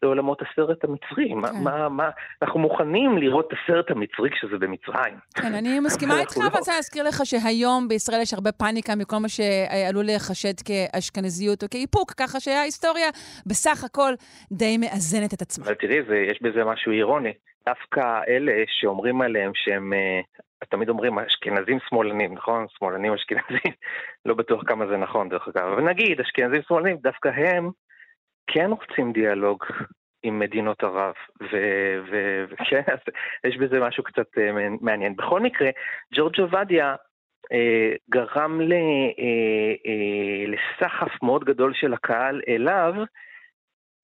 לעולמות 0.02 0.42
הסרט 0.42 0.84
המצרי. 0.84 1.28
כן. 1.28 1.34
מה, 1.34 1.52
מה, 1.52 1.88
מה, 1.88 2.10
אנחנו 2.42 2.60
מוכנים 2.60 3.18
לראות 3.18 3.48
את 3.48 3.58
הסרט 3.58 3.90
המצרי 3.90 4.30
כשזה 4.30 4.58
במצרים. 4.58 5.14
כן, 5.34 5.54
אני 5.54 5.80
מסכימה 5.86 6.20
איתך, 6.20 6.36
אבל 6.36 6.46
אני 6.46 6.58
רוצה 6.58 6.72
להזכיר 6.76 7.04
לך 7.04 7.20
שהיום 7.24 7.88
בישראל 7.88 8.20
יש 8.22 8.34
הרבה 8.34 8.52
פאניקה 8.52 8.94
מכל 8.96 9.16
מה 9.16 9.28
שעלול 9.28 10.04
להיחשד 10.04 10.54
כאשכנזיות 10.64 11.62
או 11.62 11.68
כאיפוק, 11.70 12.12
ככה 12.12 12.40
שההיסטוריה 12.40 13.08
בסך 13.46 13.84
הכל 13.84 14.12
די 14.52 14.78
מאזנת 14.78 15.34
את 15.34 15.42
עצמה. 15.42 15.64
אבל 15.64 15.74
תראי, 15.74 16.02
זה, 16.08 16.16
יש 16.16 16.42
בזה 16.42 16.64
משהו 16.64 16.92
אירוני. 16.92 17.32
דווקא 17.66 18.20
אלה 18.28 18.52
שאומרים 18.66 19.20
עליהם 19.20 19.52
שהם 19.54 19.92
תמיד 20.68 20.88
אומרים 20.88 21.18
אשכנזים 21.18 21.78
שמאלנים, 21.88 22.34
נכון? 22.34 22.66
שמאלנים 22.68 23.12
אשכנזים, 23.12 23.72
לא 24.26 24.34
בטוח 24.34 24.62
כמה 24.66 24.86
זה 24.86 24.96
נכון 24.96 25.28
דרך 25.28 25.48
אגב, 25.48 25.68
אבל 25.72 25.82
נגיד 25.82 26.20
אשכנזים 26.20 26.62
שמאלנים, 26.68 26.96
דווקא 26.96 27.28
הם 27.28 27.70
כן 28.46 28.70
רוצים 28.70 29.12
דיאלוג 29.12 29.64
עם 30.22 30.38
מדינות 30.38 30.82
ערב, 30.84 31.14
וכן, 32.50 32.82
יש 33.46 33.56
בזה 33.56 33.80
משהו 33.80 34.04
קצת 34.04 34.38
אה, 34.38 34.68
מעניין. 34.80 35.16
בכל 35.16 35.40
מקרה, 35.40 35.70
ג'ורג' 36.14 36.40
עובדיה 36.40 36.94
אה, 37.52 37.92
גרם 38.10 38.60
ל, 38.60 38.72
אה, 38.72 39.72
אה, 39.86 40.44
לסחף 40.46 41.22
מאוד 41.22 41.44
גדול 41.44 41.74
של 41.74 41.94
הקהל 41.94 42.40
אליו, 42.48 42.94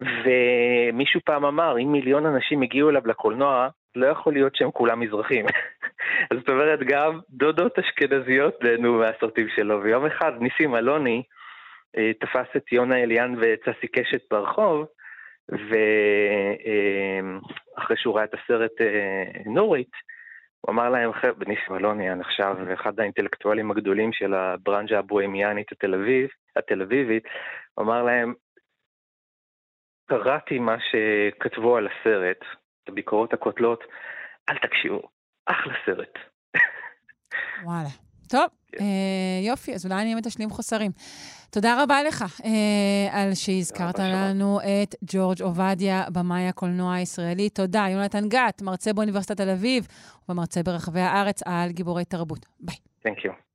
ומישהו 0.01 1.21
פעם 1.25 1.45
אמר, 1.45 1.79
אם 1.79 1.93
מיליון 1.93 2.27
אנשים 2.27 2.63
הגיעו 2.63 2.91
אליו 2.91 3.03
לקולנוע, 3.07 3.69
לא 3.97 4.07
יכול 4.07 4.33
להיות 4.33 4.57
שהם 4.57 4.71
כולם 4.71 5.01
מזרחים. 5.01 5.47
אז 6.31 6.39
זאת 6.39 6.49
אומרת, 6.49 6.79
גם 6.83 7.21
דודות 7.31 7.79
אשכנזיות 7.79 8.65
נהנו 8.65 8.99
מהסרטים 8.99 9.47
שלו, 9.57 9.83
ויום 9.83 10.07
אחד 10.07 10.33
ניסים 10.41 10.77
אלוני 10.77 11.23
אה, 11.97 12.13
תפס 12.21 12.57
את 12.57 12.73
יונה 12.73 13.03
אליאן 13.03 13.35
וצסי 13.41 13.89
קשת 13.89 14.21
ברחוב, 14.31 14.87
ואחרי 15.49 15.77
אה, 17.91 17.97
שהוא 17.97 18.15
ראה 18.17 18.25
את 18.25 18.35
הסרט 18.35 18.81
אה, 18.81 19.25
נורית, 19.47 19.91
הוא 20.61 20.73
אמר 20.73 20.89
להם, 20.89 21.11
ניסים 21.47 21.77
אלוני 21.77 22.11
הנחשב 22.11 22.55
אחד 22.75 23.01
האינטלקטואלים 23.01 23.71
הגדולים 23.71 24.13
של 24.13 24.35
הברנז'ה 24.35 24.99
הבוהמיאנית 24.99 25.73
התל 25.73 25.95
אביב, 25.95 26.29
התל 26.57 26.83
אביבית, 26.83 27.25
הוא 27.75 27.85
אמר 27.85 28.03
להם, 28.03 28.35
קראתי 30.09 30.59
מה 30.59 30.77
שכתבו 30.81 31.77
על 31.77 31.87
הסרט, 31.87 32.41
את 32.85 32.89
הביקורות 32.89 33.33
הקוטלות, 33.33 33.85
אל 34.49 34.59
תקשיבו, 34.59 35.03
אחלה 35.47 35.75
סרט. 35.87 36.19
וואלה. 37.65 37.89
טוב, 38.29 38.47
כן. 38.67 38.79
אה, 38.81 39.49
יופי, 39.49 39.75
אז 39.75 39.87
אולי 39.87 40.03
אני 40.03 40.13
באמת 40.15 40.27
אשלים 40.27 40.51
חוסרים. 40.51 40.91
תודה 41.51 41.83
רבה 41.83 42.03
לך 42.03 42.25
אה, 42.45 43.21
על 43.21 43.35
שהזכרת 43.35 43.99
לנו 43.99 44.61
את 44.61 44.95
ג'ורג' 45.05 45.43
עובדיה, 45.43 46.05
במאי 46.13 46.49
הקולנוע 46.49 46.95
הישראלי. 46.95 47.51
תודה, 47.51 47.87
יונתן 47.91 48.29
גת, 48.29 48.63
מרצה 48.63 48.93
באוניברסיטת 48.93 49.37
תל 49.37 49.51
אביב 49.51 49.87
ומרצה 50.29 50.63
ברחבי 50.63 51.01
הארץ 51.01 51.43
על 51.47 51.71
גיבורי 51.71 52.05
תרבות. 52.05 52.47
ביי. 52.61 52.77
Thank 53.07 53.19
you. 53.25 53.48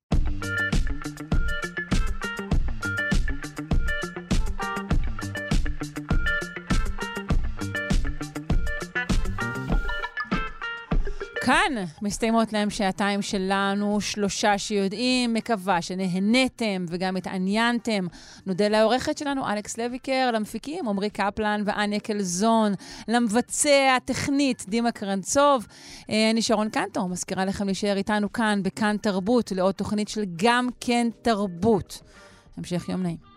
כאן 11.45 11.73
מסתיימות 12.01 12.53
להם 12.53 12.69
שעתיים 12.69 13.21
שלנו, 13.21 14.01
שלושה 14.01 14.57
שיודעים, 14.57 15.33
מקווה 15.33 15.81
שנהניתם 15.81 16.85
וגם 16.87 17.15
התעניינתם. 17.15 18.07
נודה 18.45 18.67
לעורכת 18.67 19.17
שלנו, 19.17 19.49
אלכס 19.49 19.77
לויקר, 19.77 20.31
למפיקים, 20.33 20.87
עמרי 20.87 21.09
קפלן 21.09 21.63
ואניה 21.65 21.99
קלזון, 21.99 22.73
למבצע 23.07 23.95
הטכנית, 23.97 24.65
דימה 24.67 24.91
קרנצוב. 24.91 25.67
אה, 26.09 26.29
אני 26.31 26.41
שרון 26.41 26.69
קנטו, 26.69 27.07
מזכירה 27.07 27.45
לכם 27.45 27.65
להישאר 27.65 27.97
איתנו 27.97 28.33
כאן, 28.33 28.63
בכאן 28.63 28.95
תרבות, 29.01 29.51
לעוד 29.51 29.73
תוכנית 29.73 30.07
של 30.07 30.23
גם 30.35 30.67
כן 30.79 31.07
תרבות. 31.21 32.01
המשך 32.57 32.89
יום 32.89 33.03
נעים. 33.03 33.32